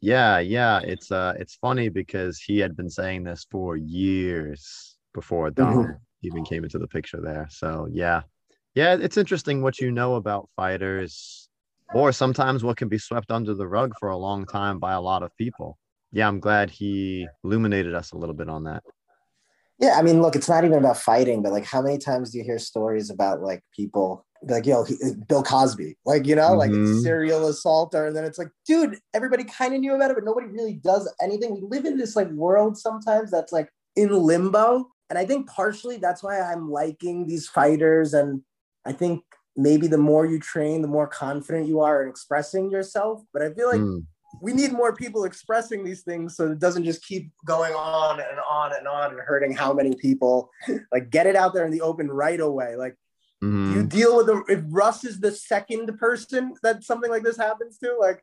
Yeah, 0.00 0.38
yeah. 0.38 0.78
It's 0.92 1.10
uh 1.10 1.34
it's 1.42 1.56
funny 1.56 1.88
because 1.88 2.34
he 2.38 2.54
had 2.64 2.76
been 2.76 2.90
saying 3.00 3.24
this 3.24 3.46
for 3.50 3.76
years 3.76 4.60
before 5.12 5.50
Dom 5.50 5.74
mm-hmm. 5.74 5.92
even 6.22 6.44
came 6.44 6.62
into 6.64 6.78
the 6.78 6.86
picture 6.96 7.20
there. 7.20 7.46
So 7.50 7.88
yeah, 7.90 8.20
Yeah, 8.78 8.96
it's 9.00 9.16
interesting 9.16 9.60
what 9.60 9.80
you 9.80 9.90
know 9.90 10.14
about 10.14 10.48
fighters, 10.54 11.48
or 11.94 12.12
sometimes 12.12 12.62
what 12.62 12.76
can 12.76 12.88
be 12.88 12.98
swept 12.98 13.32
under 13.32 13.54
the 13.54 13.66
rug 13.66 13.94
for 13.98 14.10
a 14.10 14.16
long 14.16 14.46
time 14.46 14.78
by 14.78 14.92
a 14.92 15.00
lot 15.00 15.24
of 15.24 15.36
people. 15.36 15.78
Yeah, 16.12 16.28
I'm 16.28 16.38
glad 16.38 16.70
he 16.70 17.26
illuminated 17.42 17.94
us 17.94 18.12
a 18.12 18.18
little 18.18 18.36
bit 18.36 18.48
on 18.48 18.64
that. 18.64 18.82
Yeah, 19.80 19.96
I 19.98 20.02
mean, 20.02 20.22
look, 20.22 20.36
it's 20.36 20.48
not 20.48 20.64
even 20.64 20.78
about 20.78 20.96
fighting, 20.96 21.42
but 21.42 21.52
like, 21.52 21.64
how 21.64 21.82
many 21.82 21.98
times 21.98 22.30
do 22.30 22.38
you 22.38 22.44
hear 22.44 22.58
stories 22.58 23.10
about 23.10 23.42
like 23.42 23.62
people 23.74 24.26
like, 24.42 24.66
yo, 24.66 24.84
he, 24.84 24.96
Bill 25.28 25.42
Cosby, 25.42 25.96
like, 26.04 26.26
you 26.26 26.36
know, 26.36 26.56
mm-hmm. 26.56 26.94
like 26.94 27.02
serial 27.02 27.48
assaulter, 27.48 28.06
and 28.06 28.16
then 28.16 28.24
it's 28.24 28.38
like, 28.38 28.50
dude, 28.66 28.98
everybody 29.14 29.44
kind 29.44 29.74
of 29.74 29.80
knew 29.80 29.94
about 29.94 30.10
it, 30.10 30.14
but 30.14 30.24
nobody 30.24 30.46
really 30.46 30.74
does 30.74 31.12
anything. 31.20 31.54
We 31.54 31.62
live 31.62 31.84
in 31.84 31.96
this 31.96 32.16
like 32.16 32.30
world 32.30 32.76
sometimes 32.78 33.30
that's 33.30 33.52
like 33.52 33.68
in 33.96 34.10
limbo, 34.10 34.88
and 35.10 35.18
I 35.18 35.24
think 35.24 35.48
partially 35.48 35.96
that's 35.96 36.22
why 36.22 36.40
I'm 36.40 36.70
liking 36.70 37.26
these 37.26 37.48
fighters, 37.48 38.14
and 38.14 38.42
I 38.84 38.92
think 38.92 39.24
maybe 39.56 39.86
the 39.86 39.98
more 39.98 40.24
you 40.24 40.38
train, 40.38 40.82
the 40.82 40.88
more 40.88 41.08
confident 41.08 41.66
you 41.66 41.80
are 41.80 42.02
in 42.02 42.08
expressing 42.08 42.70
yourself. 42.70 43.22
But 43.32 43.42
I 43.42 43.52
feel 43.52 43.68
like. 43.68 43.80
Mm 43.80 44.06
we 44.40 44.52
need 44.52 44.72
more 44.72 44.94
people 44.94 45.24
expressing 45.24 45.84
these 45.84 46.02
things 46.02 46.36
so 46.36 46.52
it 46.52 46.58
doesn't 46.58 46.84
just 46.84 47.04
keep 47.04 47.30
going 47.44 47.72
on 47.74 48.20
and 48.20 48.38
on 48.48 48.72
and 48.76 48.86
on 48.86 49.10
and 49.10 49.20
hurting 49.20 49.52
how 49.52 49.72
many 49.72 49.94
people 49.96 50.50
like 50.92 51.10
get 51.10 51.26
it 51.26 51.36
out 51.36 51.54
there 51.54 51.64
in 51.64 51.72
the 51.72 51.80
open 51.80 52.10
right 52.10 52.40
away 52.40 52.76
like 52.76 52.96
mm-hmm. 53.42 53.74
you 53.74 53.82
deal 53.84 54.16
with 54.16 54.26
the 54.26 54.44
if 54.48 54.60
russ 54.68 55.04
is 55.04 55.20
the 55.20 55.32
second 55.32 55.96
person 55.98 56.54
that 56.62 56.84
something 56.84 57.10
like 57.10 57.22
this 57.22 57.36
happens 57.36 57.78
to 57.78 57.96
like 57.98 58.22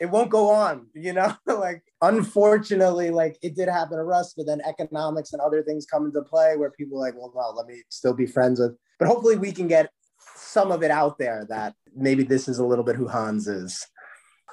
it 0.00 0.06
won't 0.06 0.30
go 0.30 0.50
on 0.50 0.86
you 0.94 1.12
know 1.12 1.34
like 1.46 1.82
unfortunately 2.02 3.10
like 3.10 3.36
it 3.42 3.54
did 3.54 3.68
happen 3.68 3.96
to 3.98 4.04
russ 4.04 4.34
but 4.36 4.46
then 4.46 4.60
economics 4.66 5.32
and 5.32 5.42
other 5.42 5.62
things 5.62 5.86
come 5.86 6.06
into 6.06 6.22
play 6.22 6.56
where 6.56 6.70
people 6.70 6.98
like 6.98 7.14
well 7.16 7.32
no 7.34 7.52
let 7.56 7.66
me 7.66 7.82
still 7.88 8.14
be 8.14 8.26
friends 8.26 8.60
with 8.60 8.76
but 8.98 9.08
hopefully 9.08 9.36
we 9.36 9.52
can 9.52 9.68
get 9.68 9.90
some 10.34 10.70
of 10.70 10.82
it 10.82 10.90
out 10.90 11.18
there 11.18 11.46
that 11.48 11.74
maybe 11.94 12.22
this 12.22 12.48
is 12.48 12.58
a 12.58 12.64
little 12.64 12.84
bit 12.84 12.96
who 12.96 13.08
hans 13.08 13.48
is 13.48 13.86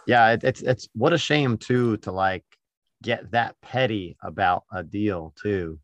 yeah, 0.06 0.32
it, 0.32 0.44
it's 0.44 0.62
it's 0.62 0.90
what 0.94 1.14
a 1.14 1.18
shame 1.18 1.58
too 1.58 1.98
to 1.98 2.12
like 2.12 2.44
get 3.02 3.32
that 3.32 3.56
petty 3.62 4.18
about 4.24 4.64
a 4.72 4.84
deal 4.84 5.34
too. 5.42 5.80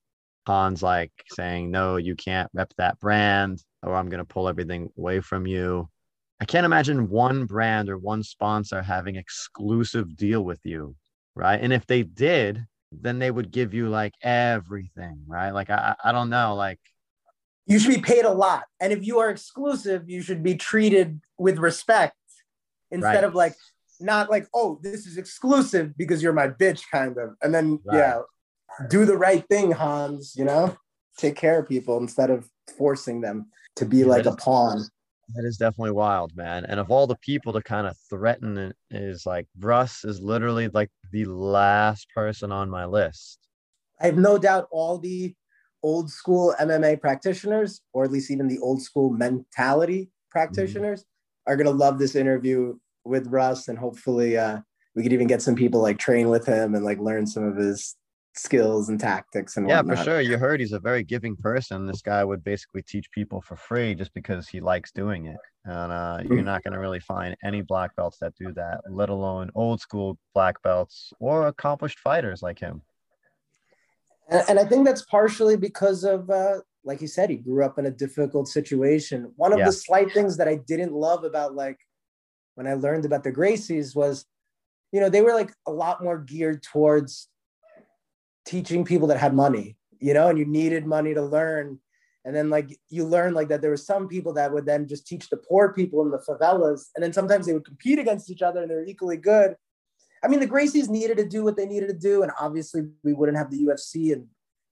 Hans 0.48 0.82
like 0.82 1.12
saying, 1.34 1.72
no, 1.72 1.98
you 1.98 2.16
can't 2.16 2.50
rep 2.54 2.74
that 2.78 3.00
brand, 3.00 3.64
or 3.84 3.96
I'm 3.96 4.10
gonna 4.10 4.26
pull 4.26 4.48
everything 4.48 4.89
away 4.98 5.22
from 5.22 5.46
you. 5.46 5.89
I 6.39 6.46
can't 6.46 6.66
imagine 6.66 7.10
one 7.10 7.46
brand 7.46 7.89
or 7.89 7.98
one 7.98 8.24
sponsor 8.24 8.82
having 8.82 9.16
exclusive 9.16 10.16
deal 10.16 10.44
with 10.44 10.60
you, 10.64 10.96
right? 11.36 11.60
And 11.62 11.72
if 11.72 11.86
they 11.86 12.04
did, 12.04 12.66
then 12.92 13.20
they 13.20 13.30
would 13.30 13.52
give 13.52 13.74
you 13.74 13.89
like 13.89 14.14
everything, 14.22 15.24
right? 15.28 15.52
Like 15.52 15.70
I, 15.70 15.96
I 16.04 16.12
don't 16.12 16.30
know, 16.30 16.56
like 16.56 16.80
you 17.68 17.80
should 17.80 17.94
be 17.94 18.02
paid 18.02 18.26
a 18.26 18.34
lot, 18.34 18.64
and 18.80 18.92
if 18.92 19.06
you 19.06 19.20
are 19.20 19.30
exclusive, 19.30 20.10
you 20.10 20.22
should 20.22 20.44
be 20.44 20.56
treated 20.56 21.22
with 21.38 21.60
respect 21.60 22.16
instead 22.89 23.16
right. 23.16 23.24
of 23.24 23.36
like 23.36 23.56
not 24.02 24.30
like, 24.30 24.48
oh, 24.54 24.80
this 24.82 25.06
is 25.06 25.18
exclusive 25.18 25.96
because 25.98 26.22
you're 26.22 26.34
my 26.34 26.48
bitch, 26.48 26.84
kind 26.92 27.18
of. 27.18 27.36
And 27.42 27.54
then, 27.54 27.80
right. 27.86 27.98
yeah, 27.98 28.22
do 28.89 29.05
the 29.05 29.17
right 29.17 29.45
thing, 29.47 29.71
Hans, 29.71 30.36
you 30.36 30.45
know, 30.45 30.75
take 31.17 31.36
care 31.36 31.59
of 31.59 31.67
people 31.67 31.97
instead 31.97 32.29
of 32.29 32.49
forcing 32.77 33.21
them 33.21 33.47
to 33.75 33.86
be 33.86 34.03
like 34.03 34.25
a 34.25 34.36
pawn. 34.36 34.84
That 35.36 35.45
is 35.45 35.57
definitely 35.57 35.91
wild, 35.91 36.36
man. 36.36 36.65
And 36.65 36.79
of 36.79 36.91
all 36.91 37.07
the 37.07 37.15
people 37.15 37.53
to 37.53 37.61
kind 37.61 37.88
of 37.88 37.95
threaten 38.09 38.57
it 38.57 38.75
is 38.89 39.25
like 39.25 39.47
Russ 39.59 40.03
is 40.03 40.19
literally 40.19 40.67
like 40.67 40.91
the 41.11 41.25
last 41.25 42.07
person 42.13 42.51
on 42.51 42.69
my 42.69 42.86
list. 42.86 43.39
I 44.01 44.07
have 44.07 44.17
no 44.17 44.38
doubt 44.38 44.67
all 44.71 44.97
the 44.97 45.34
old 45.84 46.09
school 46.09 46.53
MMA 46.59 46.99
practitioners, 46.99 47.82
or 47.93 48.03
at 48.03 48.11
least 48.11 48.32
even 48.32 48.47
the 48.47 48.59
old 48.59 48.82
school 48.82 49.09
mentality 49.09 50.09
practitioners, 50.29 51.01
mm-hmm. 51.01 51.51
are 51.51 51.55
going 51.55 51.65
to 51.65 51.71
love 51.71 51.97
this 51.97 52.15
interview 52.15 52.77
with 53.05 53.27
Russ, 53.27 53.67
and 53.67 53.77
hopefully 53.77 54.38
uh, 54.38 54.59
we 54.95 55.03
could 55.03 55.13
even 55.13 55.27
get 55.27 55.41
some 55.41 55.55
people 55.55 55.82
like 55.82 55.97
train 55.97 56.29
with 56.29 56.45
him 56.45 56.75
and 56.75 56.84
like 56.84 56.99
learn 56.99 57.25
some 57.25 57.43
of 57.43 57.55
his 57.55 57.95
skills 58.34 58.89
and 58.89 58.99
tactics 58.99 59.57
and 59.57 59.67
yeah 59.67 59.77
whatnot. 59.77 59.97
for 59.97 60.03
sure 60.03 60.21
you 60.21 60.38
heard 60.38 60.59
he's 60.59 60.71
a 60.71 60.79
very 60.79 61.03
giving 61.03 61.36
person 61.36 61.86
this 61.86 62.01
guy 62.01 62.23
would 62.23 62.43
basically 62.43 62.82
teach 62.82 63.11
people 63.11 63.41
for 63.41 63.57
free 63.57 63.93
just 63.93 64.13
because 64.13 64.47
he 64.47 64.61
likes 64.61 64.91
doing 64.91 65.25
it 65.25 65.38
and 65.65 65.91
uh, 65.91 66.19
you're 66.23 66.39
mm. 66.39 66.45
not 66.45 66.63
going 66.63 66.73
to 66.73 66.79
really 66.79 66.99
find 66.99 67.36
any 67.43 67.61
black 67.61 67.95
belts 67.95 68.17
that 68.19 68.34
do 68.36 68.53
that 68.53 68.79
let 68.89 69.09
alone 69.09 69.51
old 69.53 69.82
school 69.82 70.17
black 70.34 70.61
belts 70.61 71.11
or 71.19 71.47
accomplished 71.47 71.99
fighters 71.99 72.41
like 72.41 72.57
him 72.57 72.82
and, 74.29 74.43
and 74.47 74.59
i 74.59 74.63
think 74.63 74.86
that's 74.86 75.03
partially 75.03 75.57
because 75.57 76.05
of 76.05 76.29
uh, 76.29 76.55
like 76.86 77.01
you 77.01 77.07
said 77.07 77.29
he 77.29 77.36
grew 77.36 77.65
up 77.65 77.77
in 77.77 77.88
a 77.88 77.91
difficult 77.91 78.47
situation 78.47 79.29
one 79.36 79.51
of 79.51 79.59
yeah. 79.59 79.65
the 79.65 79.73
slight 79.73 80.11
things 80.13 80.38
that 80.38 80.47
i 80.47 80.55
didn't 80.55 80.93
love 80.93 81.25
about 81.25 81.53
like 81.53 81.77
when 82.55 82.67
I 82.67 82.73
learned 82.73 83.05
about 83.05 83.23
the 83.23 83.32
Gracies 83.32 83.95
was, 83.95 84.25
you 84.91 84.99
know, 84.99 85.09
they 85.09 85.21
were 85.21 85.34
like 85.34 85.53
a 85.67 85.71
lot 85.71 86.03
more 86.03 86.17
geared 86.17 86.63
towards 86.63 87.29
teaching 88.46 88.86
people 88.86 89.08
that 89.08 89.18
had 89.18 89.34
money, 89.34 89.78
you 90.00 90.14
know, 90.14 90.30
and 90.30 90.38
you 90.38 90.46
needed 90.46 90.86
money 90.86 91.14
to 91.14 91.22
learn. 91.22 91.80
And 92.24 92.36
then 92.36 92.50
like 92.50 92.78
you 92.89 93.06
learn 93.06 93.34
like 93.34 93.50
that 93.50 93.62
there 93.62 93.72
were 93.72 93.78
some 93.78 94.08
people 94.08 94.34
that 94.34 94.54
would 94.54 94.66
then 94.66 94.88
just 94.88 95.08
teach 95.08 95.30
the 95.30 95.38
poor 95.38 95.74
people 95.74 96.02
in 96.04 96.12
the 96.12 96.20
favelas. 96.20 96.89
And 96.96 97.04
then 97.04 97.14
sometimes 97.14 97.46
they 97.46 97.54
would 97.54 97.66
compete 97.66 98.00
against 98.00 98.30
each 98.30 98.42
other 98.42 98.62
and 98.62 98.70
they're 98.70 98.86
equally 98.86 99.18
good. 99.18 99.56
I 100.24 100.28
mean, 100.28 100.39
the 100.39 100.48
Gracies 100.48 100.88
needed 100.88 101.18
to 101.18 101.28
do 101.28 101.44
what 101.44 101.58
they 101.58 101.66
needed 101.66 101.88
to 101.88 101.98
do. 101.98 102.22
And 102.22 102.32
obviously 102.39 102.84
we 103.04 103.14
wouldn't 103.14 103.38
have 103.38 103.50
the 103.50 103.66
UFC 103.66 104.14
and 104.14 104.28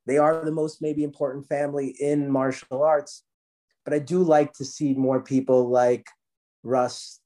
they 0.05 0.17
are 0.17 0.43
the 0.45 0.51
most 0.51 0.81
maybe 0.81 1.03
important 1.03 1.47
family 1.47 1.95
in 1.99 2.31
martial 2.31 2.83
arts. 2.83 3.23
But 3.83 3.93
I 3.93 3.99
do 3.99 4.21
like 4.23 4.53
to 4.53 4.65
see 4.65 4.93
more 4.93 5.21
people 5.21 5.69
like 5.69 6.07
Russ 6.63 7.18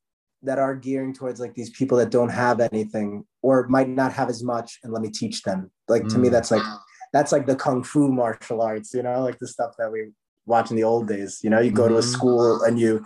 that 0.43 0.59
are 0.59 0.75
gearing 0.75 1.13
towards 1.13 1.39
like 1.39 1.55
these 1.55 1.69
people 1.69 1.97
that 1.97 2.09
don't 2.09 2.29
have 2.29 2.59
anything 2.59 3.25
or 3.41 3.67
might 3.69 3.89
not 3.89 4.11
have 4.13 4.29
as 4.29 4.43
much 4.43 4.79
and 4.83 4.91
let 4.91 5.01
me 5.01 5.09
teach 5.09 5.41
them. 5.43 5.71
Like 5.87 6.07
to 6.07 6.17
me 6.17 6.27
mm. 6.27 6.31
that's 6.31 6.51
like 6.51 6.63
that's 7.11 7.31
like 7.31 7.45
the 7.45 7.55
kung 7.55 7.83
fu 7.83 8.11
martial 8.11 8.61
arts 8.61 8.93
you 8.93 9.03
know 9.03 9.21
like 9.21 9.39
the 9.39 9.47
stuff 9.47 9.75
that 9.77 9.91
we 9.91 10.11
watch 10.45 10.69
in 10.69 10.75
the 10.75 10.83
old 10.83 11.07
days. 11.07 11.39
You 11.43 11.49
know 11.49 11.59
you 11.59 11.71
go 11.71 11.87
to 11.87 11.95
a 11.95 11.99
mm-hmm. 11.99 12.09
school 12.09 12.63
and 12.63 12.79
you 12.79 13.03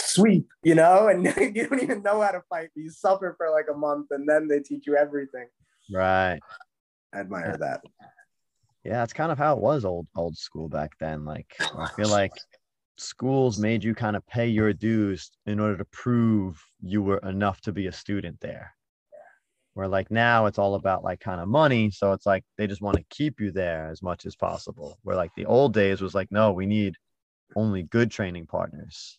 sweep 0.00 0.48
you 0.62 0.74
know 0.74 1.08
and 1.08 1.24
you 1.56 1.68
don't 1.68 1.82
even 1.82 2.02
know 2.02 2.22
how 2.22 2.30
to 2.30 2.42
fight 2.48 2.70
you 2.74 2.90
suffer 2.90 3.34
for 3.36 3.50
like 3.50 3.66
a 3.72 3.76
month 3.76 4.06
and 4.10 4.28
then 4.28 4.48
they 4.48 4.60
teach 4.60 4.86
you 4.86 4.96
everything. 4.96 5.46
Right. 5.92 6.40
I 7.14 7.20
admire 7.20 7.56
that. 7.60 7.82
Yeah 8.84 9.02
it's 9.02 9.12
kind 9.12 9.30
of 9.30 9.38
how 9.38 9.54
it 9.54 9.60
was 9.60 9.84
old 9.84 10.06
old 10.16 10.36
school 10.36 10.68
back 10.68 10.92
then. 10.98 11.24
Like 11.24 11.54
i 11.76 11.88
feel 11.88 12.08
like 12.08 12.32
schools 12.98 13.58
made 13.58 13.84
you 13.84 13.94
kind 13.94 14.16
of 14.16 14.26
pay 14.26 14.46
your 14.46 14.72
dues 14.72 15.30
in 15.46 15.60
order 15.60 15.76
to 15.76 15.84
prove 15.86 16.62
you 16.80 17.02
were 17.02 17.18
enough 17.18 17.60
to 17.62 17.72
be 17.72 17.86
a 17.86 17.92
student 17.92 18.40
there. 18.40 18.74
Where 19.74 19.88
like 19.88 20.10
now 20.10 20.46
it's 20.46 20.58
all 20.58 20.74
about 20.74 21.04
like 21.04 21.20
kind 21.20 21.40
of 21.40 21.48
money. 21.48 21.90
So 21.90 22.12
it's 22.12 22.24
like 22.24 22.44
they 22.56 22.66
just 22.66 22.80
want 22.80 22.96
to 22.96 23.04
keep 23.10 23.40
you 23.40 23.52
there 23.52 23.88
as 23.90 24.02
much 24.02 24.24
as 24.24 24.34
possible. 24.34 24.98
Where 25.02 25.16
like 25.16 25.32
the 25.36 25.44
old 25.44 25.74
days 25.74 26.00
was 26.00 26.14
like, 26.14 26.32
no, 26.32 26.52
we 26.52 26.64
need 26.64 26.94
only 27.54 27.82
good 27.82 28.10
training 28.10 28.46
partners 28.46 29.18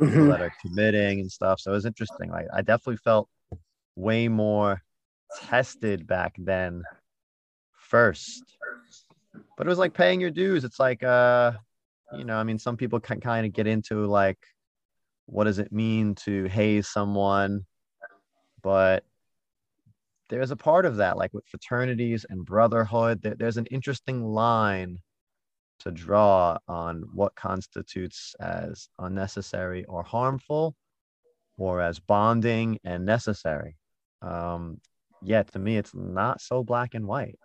mm-hmm. 0.00 0.28
that 0.28 0.40
are 0.40 0.52
committing 0.62 1.20
and 1.20 1.30
stuff. 1.30 1.60
So 1.60 1.72
it 1.72 1.74
was 1.74 1.86
interesting. 1.86 2.30
Like 2.30 2.46
I 2.52 2.62
definitely 2.62 2.98
felt 2.98 3.28
way 3.96 4.28
more 4.28 4.82
tested 5.48 6.06
back 6.06 6.34
then 6.38 6.84
first. 7.72 8.56
But 9.56 9.66
it 9.66 9.70
was 9.70 9.78
like 9.78 9.94
paying 9.94 10.20
your 10.20 10.30
dues. 10.30 10.64
It's 10.64 10.78
like 10.78 11.02
uh 11.02 11.52
you 12.16 12.24
know, 12.24 12.36
I 12.36 12.44
mean, 12.44 12.58
some 12.58 12.76
people 12.76 13.00
can 13.00 13.20
kind 13.20 13.46
of 13.46 13.52
get 13.52 13.66
into 13.66 14.06
like, 14.06 14.38
what 15.26 15.44
does 15.44 15.58
it 15.58 15.72
mean 15.72 16.14
to 16.16 16.44
haze 16.44 16.88
someone? 16.88 17.66
But 18.62 19.04
there's 20.28 20.50
a 20.50 20.56
part 20.56 20.84
of 20.84 20.96
that, 20.96 21.16
like 21.16 21.32
with 21.32 21.46
fraternities 21.46 22.26
and 22.28 22.44
brotherhood, 22.44 23.22
that 23.22 23.38
there's 23.38 23.56
an 23.56 23.66
interesting 23.66 24.24
line 24.24 24.98
to 25.80 25.90
draw 25.90 26.58
on 26.66 27.04
what 27.14 27.34
constitutes 27.34 28.34
as 28.40 28.88
unnecessary 28.98 29.84
or 29.84 30.02
harmful 30.02 30.74
or 31.56 31.80
as 31.80 31.98
bonding 31.98 32.78
and 32.84 33.04
necessary. 33.04 33.76
Um, 34.22 34.80
yeah, 35.22 35.42
to 35.42 35.58
me, 35.58 35.76
it's 35.76 35.94
not 35.94 36.40
so 36.40 36.62
black 36.62 36.94
and 36.94 37.06
white. 37.06 37.38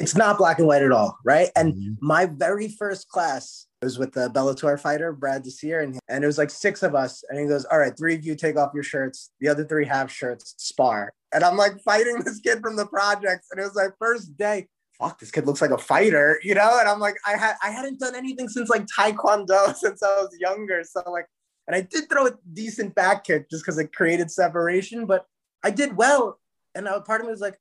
It's 0.00 0.16
not 0.16 0.38
black 0.38 0.58
and 0.58 0.66
white 0.66 0.82
at 0.82 0.92
all, 0.92 1.18
right? 1.24 1.50
And 1.56 1.74
mm-hmm. 1.74 1.92
my 2.00 2.24
very 2.24 2.68
first 2.68 3.08
class 3.08 3.66
was 3.82 3.98
with 3.98 4.12
the 4.12 4.30
Bellator 4.30 4.80
fighter, 4.80 5.12
Brad 5.12 5.42
Desir, 5.42 5.80
and, 5.80 5.98
and 6.08 6.24
it 6.24 6.26
was 6.26 6.38
like 6.38 6.48
six 6.48 6.82
of 6.82 6.94
us. 6.94 7.22
And 7.28 7.38
he 7.38 7.46
goes, 7.46 7.66
All 7.66 7.78
right, 7.78 7.96
three 7.96 8.14
of 8.14 8.24
you 8.24 8.34
take 8.34 8.56
off 8.56 8.72
your 8.74 8.82
shirts. 8.82 9.30
The 9.40 9.48
other 9.48 9.64
three 9.64 9.84
have 9.84 10.10
shirts, 10.10 10.54
spar. 10.56 11.12
And 11.32 11.44
I'm 11.44 11.58
like 11.58 11.80
fighting 11.82 12.18
this 12.24 12.40
kid 12.40 12.60
from 12.60 12.76
the 12.76 12.86
projects. 12.86 13.48
And 13.50 13.60
it 13.60 13.64
was 13.64 13.74
like 13.74 13.92
first 13.98 14.36
day. 14.38 14.68
Fuck, 14.98 15.18
this 15.18 15.30
kid 15.30 15.46
looks 15.46 15.62
like 15.62 15.70
a 15.70 15.78
fighter, 15.78 16.40
you 16.42 16.54
know? 16.54 16.78
And 16.78 16.88
I'm 16.88 16.98
like, 16.98 17.16
I 17.26 17.36
had 17.36 17.56
I 17.62 17.70
hadn't 17.70 18.00
done 18.00 18.14
anything 18.14 18.48
since 18.48 18.70
like 18.70 18.86
Taekwondo 18.86 19.74
since 19.76 20.02
I 20.02 20.08
was 20.16 20.34
younger. 20.40 20.82
So 20.84 21.02
like, 21.10 21.26
and 21.66 21.76
I 21.76 21.82
did 21.82 22.08
throw 22.08 22.26
a 22.26 22.32
decent 22.52 22.94
back 22.94 23.24
kick 23.24 23.50
just 23.50 23.64
because 23.64 23.78
it 23.78 23.92
created 23.92 24.30
separation, 24.30 25.04
but 25.04 25.26
I 25.62 25.70
did 25.70 25.96
well. 25.96 26.38
And 26.74 26.86
a 26.86 27.00
part 27.02 27.20
of 27.20 27.26
me 27.26 27.32
was 27.32 27.40
like, 27.40 27.58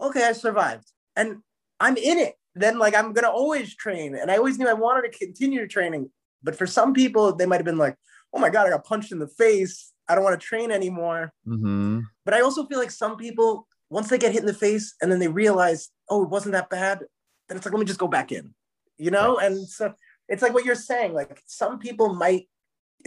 okay, 0.00 0.24
I 0.24 0.32
survived. 0.32 0.90
And 1.14 1.38
I'm 1.80 1.96
in 1.96 2.18
it. 2.18 2.34
Then 2.54 2.78
like 2.78 2.94
I'm 2.94 3.12
gonna 3.12 3.28
always 3.28 3.74
train, 3.74 4.16
and 4.16 4.30
I 4.30 4.36
always 4.36 4.58
knew 4.58 4.68
I 4.68 4.72
wanted 4.74 5.12
to 5.12 5.18
continue 5.18 5.66
training. 5.66 6.10
But 6.42 6.56
for 6.56 6.66
some 6.66 6.94
people, 6.94 7.34
they 7.34 7.46
might 7.46 7.56
have 7.56 7.64
been 7.64 7.78
like, 7.78 7.96
oh 8.32 8.38
my 8.38 8.50
God, 8.50 8.66
I 8.66 8.70
got 8.70 8.84
punched 8.84 9.12
in 9.12 9.18
the 9.18 9.26
face. 9.26 9.92
I 10.08 10.14
don't 10.14 10.22
want 10.24 10.40
to 10.40 10.46
train 10.46 10.70
anymore. 10.70 11.32
Mm-hmm. 11.46 12.00
But 12.24 12.34
I 12.34 12.40
also 12.40 12.64
feel 12.66 12.78
like 12.78 12.90
some 12.90 13.16
people, 13.16 13.66
once 13.90 14.08
they 14.08 14.18
get 14.18 14.32
hit 14.32 14.42
in 14.42 14.46
the 14.46 14.54
face 14.54 14.94
and 15.02 15.10
then 15.10 15.18
they 15.18 15.28
realize, 15.28 15.88
oh, 16.08 16.22
it 16.22 16.28
wasn't 16.28 16.52
that 16.52 16.70
bad, 16.70 17.00
then 17.48 17.56
it's 17.56 17.66
like, 17.66 17.72
let 17.72 17.80
me 17.80 17.86
just 17.86 17.98
go 17.98 18.06
back 18.06 18.30
in, 18.30 18.54
you 18.98 19.10
know? 19.10 19.40
Yes. 19.40 19.46
And 19.46 19.68
so 19.68 19.94
it's 20.28 20.42
like 20.42 20.54
what 20.54 20.64
you're 20.64 20.74
saying, 20.74 21.12
like 21.12 21.42
some 21.46 21.78
people 21.78 22.14
might 22.14 22.48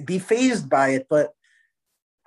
be 0.04 0.20
fazed 0.20 0.70
by 0.70 0.90
it, 0.90 1.08
but 1.10 1.32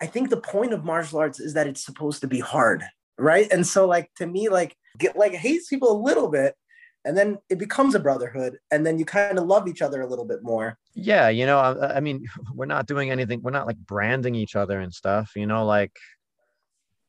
I 0.00 0.06
think 0.06 0.30
the 0.30 0.40
point 0.40 0.72
of 0.72 0.84
martial 0.84 1.18
arts 1.18 1.38
is 1.38 1.54
that 1.54 1.66
it's 1.66 1.84
supposed 1.84 2.22
to 2.22 2.26
be 2.26 2.40
hard, 2.40 2.82
right? 3.22 3.50
And 3.50 3.66
so, 3.66 3.86
like, 3.86 4.10
to 4.16 4.26
me, 4.26 4.48
like, 4.48 4.76
get 4.98 5.16
like 5.16 5.32
hates 5.32 5.68
people 5.68 5.90
a 5.92 6.02
little 6.02 6.28
bit, 6.28 6.54
and 7.04 7.16
then 7.16 7.38
it 7.48 7.58
becomes 7.58 7.94
a 7.94 8.00
brotherhood, 8.00 8.58
and 8.70 8.84
then 8.84 8.98
you 8.98 9.04
kind 9.04 9.38
of 9.38 9.46
love 9.46 9.68
each 9.68 9.82
other 9.82 10.02
a 10.02 10.06
little 10.06 10.24
bit 10.24 10.42
more. 10.42 10.78
Yeah, 10.94 11.28
you 11.28 11.46
know, 11.46 11.58
I, 11.58 11.96
I 11.96 12.00
mean, 12.00 12.26
we're 12.54 12.66
not 12.66 12.86
doing 12.86 13.10
anything. 13.10 13.40
We're 13.42 13.50
not 13.52 13.66
like 13.66 13.78
branding 13.78 14.34
each 14.34 14.56
other 14.56 14.80
and 14.80 14.92
stuff. 14.92 15.32
You 15.36 15.46
know, 15.46 15.64
like, 15.64 15.96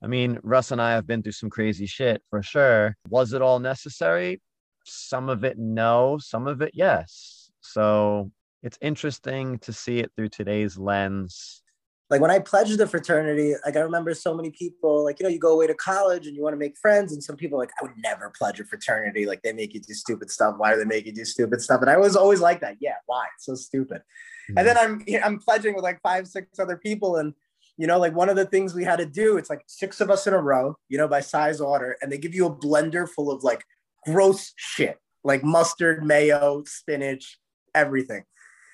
I 0.02 0.08
mean, 0.08 0.40
Russ 0.44 0.72
and 0.72 0.82
I 0.82 0.92
have 0.92 1.08
been 1.08 1.24
through 1.24 1.34
some 1.34 1.50
crazy 1.50 1.88
shit 1.88 2.22
for 2.30 2.44
sure. 2.44 2.96
Was 3.10 3.34
it 3.34 3.42
all 3.42 3.60
necessary? 3.60 4.42
Some 4.86 5.30
of 5.30 5.44
it, 5.44 5.58
no. 5.58 6.20
Some 6.22 6.48
of 6.48 6.62
it, 6.62 6.72
yes. 6.74 7.50
So 7.62 8.32
it's 8.62 8.78
interesting 8.82 9.60
to 9.60 9.74
see 9.74 10.00
it 10.00 10.12
through 10.16 10.30
today's 10.30 10.78
lens. 10.78 11.63
Like 12.10 12.22
when 12.22 12.32
I 12.32 12.40
pledged 12.40 12.78
the 12.78 12.86
fraternity, 12.86 13.56
like 13.66 13.76
I 13.76 13.80
remember 13.80 14.14
so 14.14 14.36
many 14.36 14.52
people, 14.52 15.04
like, 15.04 15.20
you 15.20 15.24
know, 15.24 15.30
you 15.30 15.40
go 15.40 15.54
away 15.54 15.68
to 15.68 15.74
college 15.74 16.28
and 16.28 16.36
you 16.36 16.44
want 16.44 16.54
to 16.54 16.58
make 16.58 16.78
friends, 16.78 17.14
and 17.14 17.24
some 17.24 17.36
people 17.36 17.58
like, 17.58 17.72
I 17.80 17.84
would 17.84 17.98
never 17.98 18.32
pledge 18.38 18.60
a 18.60 18.66
fraternity. 18.66 19.26
Like 19.26 19.42
they 19.42 19.54
make 19.54 19.74
you 19.74 19.80
do 19.80 19.94
stupid 19.94 20.30
stuff. 20.30 20.56
Why 20.58 20.74
do 20.74 20.80
they 20.80 20.86
make 20.86 21.06
you 21.06 21.14
do 21.14 21.26
stupid 21.26 21.62
stuff? 21.62 21.82
And 21.82 21.90
I 21.90 21.98
was 21.98 22.16
always 22.16 22.42
like 22.42 22.62
that. 22.62 22.78
Yeah, 22.80 22.96
why? 23.06 23.26
It's 23.36 23.46
so 23.46 23.56
stupid. 23.56 24.02
And 24.50 24.68
then 24.68 24.76
mm-hmm. 24.76 25.16
I'm 25.16 25.24
I'm 25.24 25.40
pledging 25.40 25.74
with 25.74 25.84
like 25.84 26.02
five, 26.02 26.28
six 26.28 26.60
other 26.60 26.78
people, 26.78 27.16
and 27.16 27.34
you 27.78 27.88
know, 27.88 27.98
like 27.98 28.14
one 28.14 28.30
of 28.30 28.36
the 28.36 28.46
things 28.46 28.74
we 28.74 28.84
had 28.84 28.98
to 28.98 29.06
do, 29.06 29.38
it's 29.38 29.50
like 29.50 29.64
six 29.68 30.02
of 30.02 30.12
us 30.12 30.28
in 30.28 30.34
a 30.34 30.42
row, 30.42 30.76
you 30.90 30.98
know, 30.98 31.08
by 31.08 31.22
size 31.22 31.62
order, 31.62 31.96
and 32.02 32.12
they 32.12 32.18
give 32.18 32.36
you 32.36 32.46
a 32.46 32.56
blender 32.56 33.08
full 33.08 33.32
of 33.32 33.44
like 33.44 33.64
gross 34.06 34.54
shit, 34.58 35.00
like 35.24 35.44
mustard, 35.44 36.04
mayo, 36.04 36.64
spinach, 36.68 37.40
everything. 37.74 38.24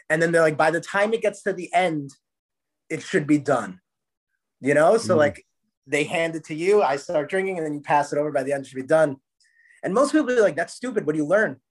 And 0.10 0.22
then 0.22 0.32
they're 0.32 0.42
like, 0.42 0.58
by 0.58 0.72
the 0.72 0.82
time 0.82 1.14
it 1.14 1.22
gets 1.22 1.44
to 1.44 1.54
the 1.54 1.72
end, 1.74 2.12
it 2.90 3.02
should 3.04 3.28
be 3.28 3.38
done. 3.38 3.82
You 4.62 4.74
know, 4.74 4.98
so 4.98 5.16
Mm. 5.16 5.18
like 5.18 5.46
they 5.88 6.04
hand 6.04 6.36
it 6.36 6.44
to 6.46 6.56
you, 6.56 6.82
I 6.82 6.98
start 6.98 7.30
drinking, 7.30 7.58
and 7.58 7.66
then 7.66 7.74
you 7.74 7.82
pass 7.82 8.12
it 8.14 8.20
over. 8.20 8.32
By 8.32 8.44
the 8.44 8.54
end, 8.54 8.66
it 8.66 8.70
should 8.70 8.76
be 8.76 8.84
done. 8.84 9.18
And 9.84 9.94
most 9.94 10.12
people 10.12 10.32
are 10.32 10.42
like, 10.42 10.56
"That's 10.56 10.74
stupid." 10.74 11.06
What 11.06 11.14
do 11.14 11.20
you 11.20 11.26
learn? 11.26 11.62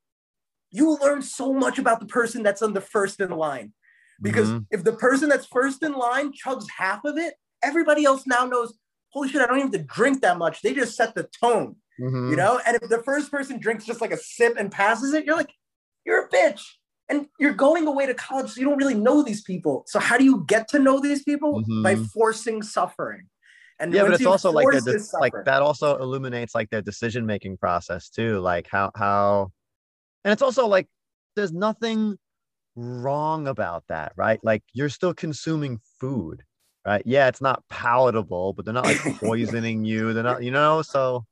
You 0.71 0.97
learn 0.99 1.23
so 1.23 1.53
much 1.53 1.79
about 1.79 2.01
the 2.01 2.07
person 2.07 2.43
that's 2.43 2.63
on 2.63 2.73
the 2.73 2.81
first 2.81 3.21
in 3.21 3.31
line, 3.31 3.75
because 4.21 4.49
Mhm. 4.51 4.67
if 4.71 4.85
the 4.85 4.93
person 4.93 5.29
that's 5.29 5.47
first 5.47 5.83
in 5.83 5.93
line 5.93 6.33
chugs 6.33 6.69
half 6.77 7.05
of 7.05 7.17
it, 7.19 7.35
everybody 7.63 8.05
else 8.05 8.27
now 8.27 8.45
knows. 8.47 8.79
Holy 9.11 9.29
shit! 9.29 9.41
I 9.41 9.47
don't 9.47 9.59
even 9.59 9.73
have 9.73 9.81
to 9.81 9.87
drink 9.87 10.21
that 10.23 10.37
much. 10.39 10.61
They 10.63 10.75
just 10.75 10.97
set 10.97 11.15
the 11.15 11.25
tone, 11.25 11.77
Mhm. 12.01 12.31
you 12.31 12.37
know. 12.37 12.61
And 12.67 12.77
if 12.81 12.89
the 12.89 13.03
first 13.03 13.31
person 13.31 13.59
drinks 13.61 13.85
just 13.87 14.01
like 14.01 14.13
a 14.13 14.19
sip 14.19 14.55
and 14.59 14.71
passes 14.71 15.15
it, 15.15 15.25
you're 15.25 15.37
like, 15.37 15.53
you're 16.05 16.25
a 16.25 16.29
bitch. 16.29 16.63
And 17.09 17.27
you're 17.39 17.55
going 17.55 17.87
away 17.87 18.07
to 18.07 18.15
college, 18.15 18.51
so 18.51 18.61
you 18.61 18.67
don't 18.69 18.77
really 18.77 18.95
know 18.95 19.23
these 19.23 19.41
people. 19.43 19.85
So 19.87 19.99
how 19.99 20.19
do 20.19 20.25
you 20.25 20.45
get 20.47 20.69
to 20.69 20.79
know 20.79 21.01
these 21.01 21.23
people? 21.23 21.63
By 21.83 21.95
Mhm. 21.95 22.07
forcing 22.11 22.63
suffering. 22.63 23.29
And 23.81 23.95
yeah, 23.95 24.03
but 24.05 24.15
it's 24.15 24.27
also 24.27 24.51
like 24.51 24.67
the 24.85 25.17
like 25.21 25.33
that 25.45 25.63
also 25.63 25.97
illuminates 25.99 26.55
like 26.55 26.69
their 26.69 26.83
decision 26.83 27.25
making 27.25 27.57
process 27.59 28.11
too, 28.11 28.41
like 28.41 28.67
how 28.69 28.91
how, 28.95 29.53
and 30.25 30.33
it's 30.33 30.43
also 30.43 30.67
like 30.67 30.89
there's 31.37 31.53
nothing 31.53 32.19
wrong 32.75 33.49
about 33.49 33.85
that, 33.89 34.13
right? 34.17 34.41
Like 34.43 34.63
you're 34.73 34.89
still 34.89 35.15
consuming 35.15 35.81
food, 36.01 36.43
right? 36.85 37.03
Yeah, 37.07 37.29
it's 37.29 37.41
not 37.41 37.63
palatable, 37.71 38.53
but 38.53 38.65
they're 38.65 38.75
not 38.75 38.85
like 38.85 38.99
poisoning 39.21 39.85
you. 39.85 40.13
They're 40.13 40.23
not, 40.25 40.43
you 40.43 40.51
know, 40.51 40.83
so 40.83 41.25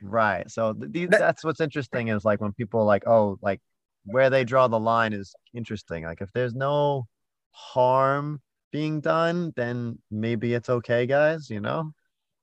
right. 0.00 0.48
So 0.50 0.72
th- 0.72 1.10
That- 1.10 1.18
that's 1.18 1.44
what's 1.44 1.60
interesting 1.60 2.08
is 2.08 2.24
like 2.24 2.40
when 2.40 2.52
people 2.52 2.80
are 2.80 2.86
like, 2.86 3.06
oh, 3.06 3.38
like 3.42 3.60
where 4.04 4.30
they 4.30 4.44
draw 4.44 4.68
the 4.68 4.80
line 4.80 5.12
is 5.12 5.34
interesting. 5.54 6.04
Like 6.04 6.20
if 6.20 6.30
there's 6.32 6.54
no 6.54 7.06
harm 7.52 8.40
being 8.72 9.00
done, 9.00 9.52
then 9.56 9.98
maybe 10.10 10.54
it's 10.54 10.68
okay, 10.70 11.06
guys, 11.06 11.50
you 11.50 11.60
know? 11.60 11.92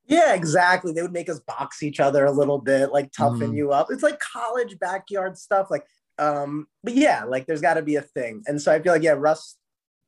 Yeah, 0.06 0.34
exactly. 0.34 0.91
They 0.91 1.02
would 1.02 1.11
make 1.14 1.30
us 1.30 1.40
box 1.40 1.84
each 1.84 1.99
other 1.99 2.26
a 2.26 2.31
little 2.31 2.60
bit, 2.60 2.91
like 2.91 3.11
toughen 3.11 3.52
Mhm. 3.52 3.56
you 3.56 3.72
up. 3.72 3.88
It's 3.91 4.03
like 4.03 4.19
college 4.19 4.80
backyard 4.80 5.38
stuff. 5.38 5.69
Like, 5.69 5.86
um, 6.18 6.68
but 6.84 6.94
yeah, 6.95 7.23
like 7.26 7.45
there's 7.45 7.61
got 7.61 7.76
to 7.76 7.81
be 7.81 7.95
a 7.95 8.02
thing. 8.02 8.44
And 8.48 8.61
so 8.61 8.72
I 8.72 8.81
feel 8.81 8.94
like 8.94 9.03
yeah, 9.03 9.11
Russ 9.18 9.57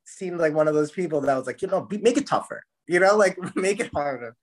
seemed 0.04 0.38
like 0.40 0.54
one 0.54 0.68
of 0.68 0.74
those 0.74 0.90
people 0.90 1.20
that 1.20 1.36
was 1.36 1.46
like, 1.46 1.62
you 1.62 1.68
know, 1.68 1.82
be, 1.82 1.98
make 1.98 2.16
it 2.16 2.26
tougher. 2.26 2.62
You 2.88 2.98
know, 3.00 3.16
like 3.16 3.36
make 3.56 3.78
it 3.80 3.90
harder. 3.94 4.36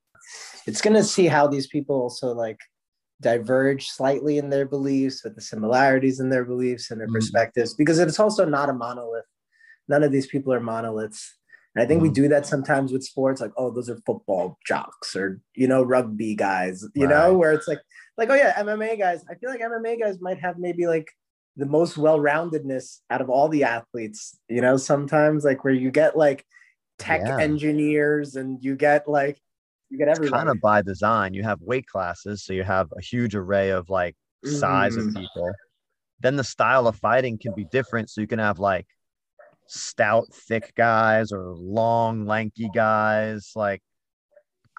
It's 0.65 0.81
gonna 0.81 1.03
see 1.03 1.27
how 1.27 1.47
these 1.47 1.67
people 1.67 1.95
also 1.95 2.33
like 2.33 2.59
diverge 3.21 3.89
slightly 3.89 4.37
in 4.37 4.49
their 4.49 4.65
beliefs, 4.65 5.23
with 5.23 5.35
the 5.35 5.41
similarities 5.41 6.19
in 6.19 6.29
their 6.29 6.45
beliefs 6.45 6.89
and 6.91 6.99
their 6.99 7.07
Mhm. 7.07 7.13
perspectives, 7.13 7.73
because 7.73 7.99
it's 7.99 8.19
also 8.19 8.45
not 8.45 8.69
a 8.69 8.73
monolith. 8.73 9.25
None 9.87 10.03
of 10.03 10.11
these 10.11 10.27
people 10.27 10.53
are 10.53 10.59
monoliths. 10.59 11.35
And 11.75 11.83
I 11.83 11.87
think 11.87 12.01
we 12.01 12.09
Mhm. 12.09 12.13
do 12.13 12.27
that 12.29 12.45
sometimes 12.45 12.91
with 12.91 13.03
sports, 13.03 13.41
like, 13.41 13.51
oh, 13.57 13.71
those 13.71 13.89
are 13.89 13.97
football 14.05 14.57
jocks 14.65 15.15
or 15.15 15.41
you 15.53 15.67
know, 15.67 15.83
rugby 15.83 16.35
guys, 16.35 16.85
you 16.95 17.07
know, 17.07 17.37
where 17.37 17.51
it's 17.53 17.67
like, 17.67 17.81
like, 18.17 18.29
oh 18.29 18.35
yeah, 18.35 18.53
MMA 18.57 18.97
guys. 18.97 19.23
I 19.29 19.35
feel 19.35 19.49
like 19.49 19.61
MMA 19.61 19.99
guys 19.99 20.19
might 20.21 20.39
have 20.39 20.57
maybe 20.57 20.87
like 20.87 21.09
the 21.57 21.65
most 21.65 21.97
well-roundedness 21.97 22.99
out 23.09 23.21
of 23.21 23.29
all 23.29 23.49
the 23.49 23.65
athletes, 23.65 24.37
you 24.47 24.61
know, 24.61 24.77
sometimes 24.77 25.43
like 25.43 25.63
where 25.63 25.73
you 25.73 25.91
get 25.91 26.15
like 26.17 26.45
tech 26.97 27.21
Yeah. 27.21 27.37
engineers 27.39 28.35
and 28.35 28.63
you 28.63 28.75
get 28.75 29.07
like 29.07 29.39
you 29.89 29.97
get 29.97 30.07
it's 30.07 30.29
kind 30.29 30.49
of 30.49 30.59
by 30.61 30.81
design. 30.81 31.33
You 31.33 31.43
have 31.43 31.59
weight 31.61 31.87
classes, 31.87 32.43
so 32.43 32.53
you 32.53 32.63
have 32.63 32.87
a 32.97 33.01
huge 33.01 33.35
array 33.35 33.69
of 33.69 33.89
like 33.89 34.15
size 34.43 34.97
of 34.97 35.05
Mhm. 35.05 35.13
people. 35.15 35.51
Then 36.19 36.35
the 36.35 36.43
style 36.43 36.87
of 36.87 36.97
fighting 36.97 37.37
can 37.37 37.53
be 37.53 37.65
different, 37.65 38.09
so 38.09 38.21
you 38.21 38.27
can 38.27 38.39
have 38.39 38.59
like 38.59 38.87
stout, 39.67 40.27
thick 40.33 40.73
guys 40.75 41.31
or 41.31 41.53
long, 41.55 42.25
lanky 42.25 42.69
guys, 42.73 43.51
like 43.55 43.81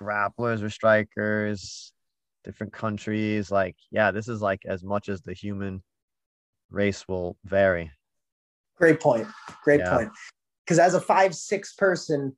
grapplers 0.01 0.63
or 0.63 0.71
strikers, 0.71 1.93
different 2.45 2.73
countries. 2.73 3.51
Like, 3.51 3.77
yeah, 3.91 4.11
this 4.11 4.29
is 4.29 4.41
like 4.41 4.63
as 4.67 4.85
much 4.85 5.09
as 5.09 5.23
the 5.23 5.33
human 5.33 5.83
race 6.71 7.07
will 7.09 7.37
vary. 7.45 7.91
Great 8.77 9.01
point. 9.01 9.27
Great 9.63 9.81
Yeah. 9.81 9.97
point. 9.97 10.11
Because 10.65 10.79
as 10.79 10.95
a 10.95 11.01
five 11.01 11.35
six 11.35 11.75
person, 11.75 12.37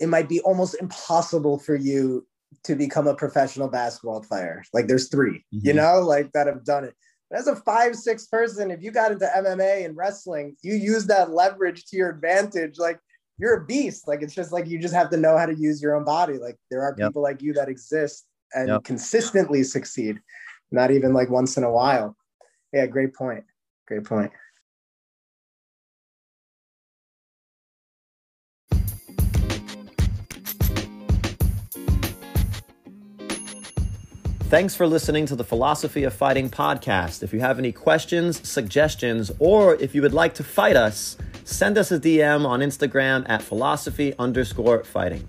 it 0.00 0.08
might 0.08 0.28
be 0.28 0.40
almost 0.40 0.74
impossible 0.80 1.58
for 1.58 1.76
you 1.76 2.26
to 2.64 2.74
become 2.74 3.06
a 3.06 3.14
professional 3.14 3.68
basketball 3.68 4.20
player. 4.22 4.64
Like 4.72 4.88
there's 4.88 5.08
3 5.08 5.44
you 5.50 5.72
Mhm. 5.72 5.76
know, 5.76 6.00
like 6.00 6.32
that 6.32 6.46
have 6.46 6.64
done 6.64 6.84
it. 6.84 6.94
But 7.30 7.38
as 7.38 7.46
a 7.46 7.54
five 7.54 7.94
six 7.94 8.26
person, 8.26 8.70
if 8.72 8.82
you 8.82 8.90
got 8.90 9.12
into 9.12 9.26
MMA 9.26 9.84
and 9.84 9.96
wrestling, 9.96 10.56
you 10.62 10.74
use 10.74 11.06
that 11.06 11.30
leverage 11.30 11.84
to 11.86 11.96
your 11.96 12.10
advantage. 12.10 12.78
Like 12.78 12.98
you're 13.38 13.54
a 13.62 13.64
beast. 13.64 14.08
Like 14.08 14.22
it's 14.22 14.34
just 14.34 14.50
like 14.52 14.66
you 14.66 14.80
just 14.80 14.94
have 14.94 15.10
to 15.10 15.16
know 15.16 15.36
how 15.38 15.46
to 15.46 15.54
use 15.54 15.80
your 15.80 15.94
own 15.94 16.04
body. 16.04 16.38
Like 16.38 16.56
there 16.70 16.82
are 16.82 16.94
Yep. 16.98 17.08
people 17.08 17.22
like 17.22 17.40
you 17.40 17.52
that 17.52 17.68
exist 17.68 18.26
and 18.52 18.68
Yep. 18.68 18.84
consistently 18.84 19.62
succeed, 19.62 20.20
not 20.72 20.90
even 20.90 21.12
like 21.14 21.30
once 21.30 21.56
in 21.56 21.62
a 21.62 21.70
while. 21.70 22.16
Yeah, 22.72 22.86
great 22.86 23.14
point. 23.14 23.44
Great 23.86 24.04
point. 24.04 24.32
Thanks 34.50 34.74
for 34.74 34.84
listening 34.84 35.26
to 35.26 35.36
the 35.36 35.44
Philosophy 35.44 36.02
of 36.02 36.12
Fighting 36.12 36.50
podcast. 36.50 37.22
If 37.22 37.32
you 37.32 37.38
have 37.38 37.60
any 37.60 37.70
questions, 37.70 38.48
suggestions, 38.48 39.30
or 39.38 39.76
if 39.76 39.94
you 39.94 40.02
would 40.02 40.12
like 40.12 40.34
to 40.34 40.42
fight 40.42 40.74
us, 40.74 41.16
send 41.44 41.78
us 41.78 41.92
a 41.92 42.00
DM 42.00 42.44
on 42.44 42.58
Instagram 42.58 43.24
at 43.28 43.42
philosophy 43.42 44.12
underscore 44.18 44.82
fighting. 44.82 45.28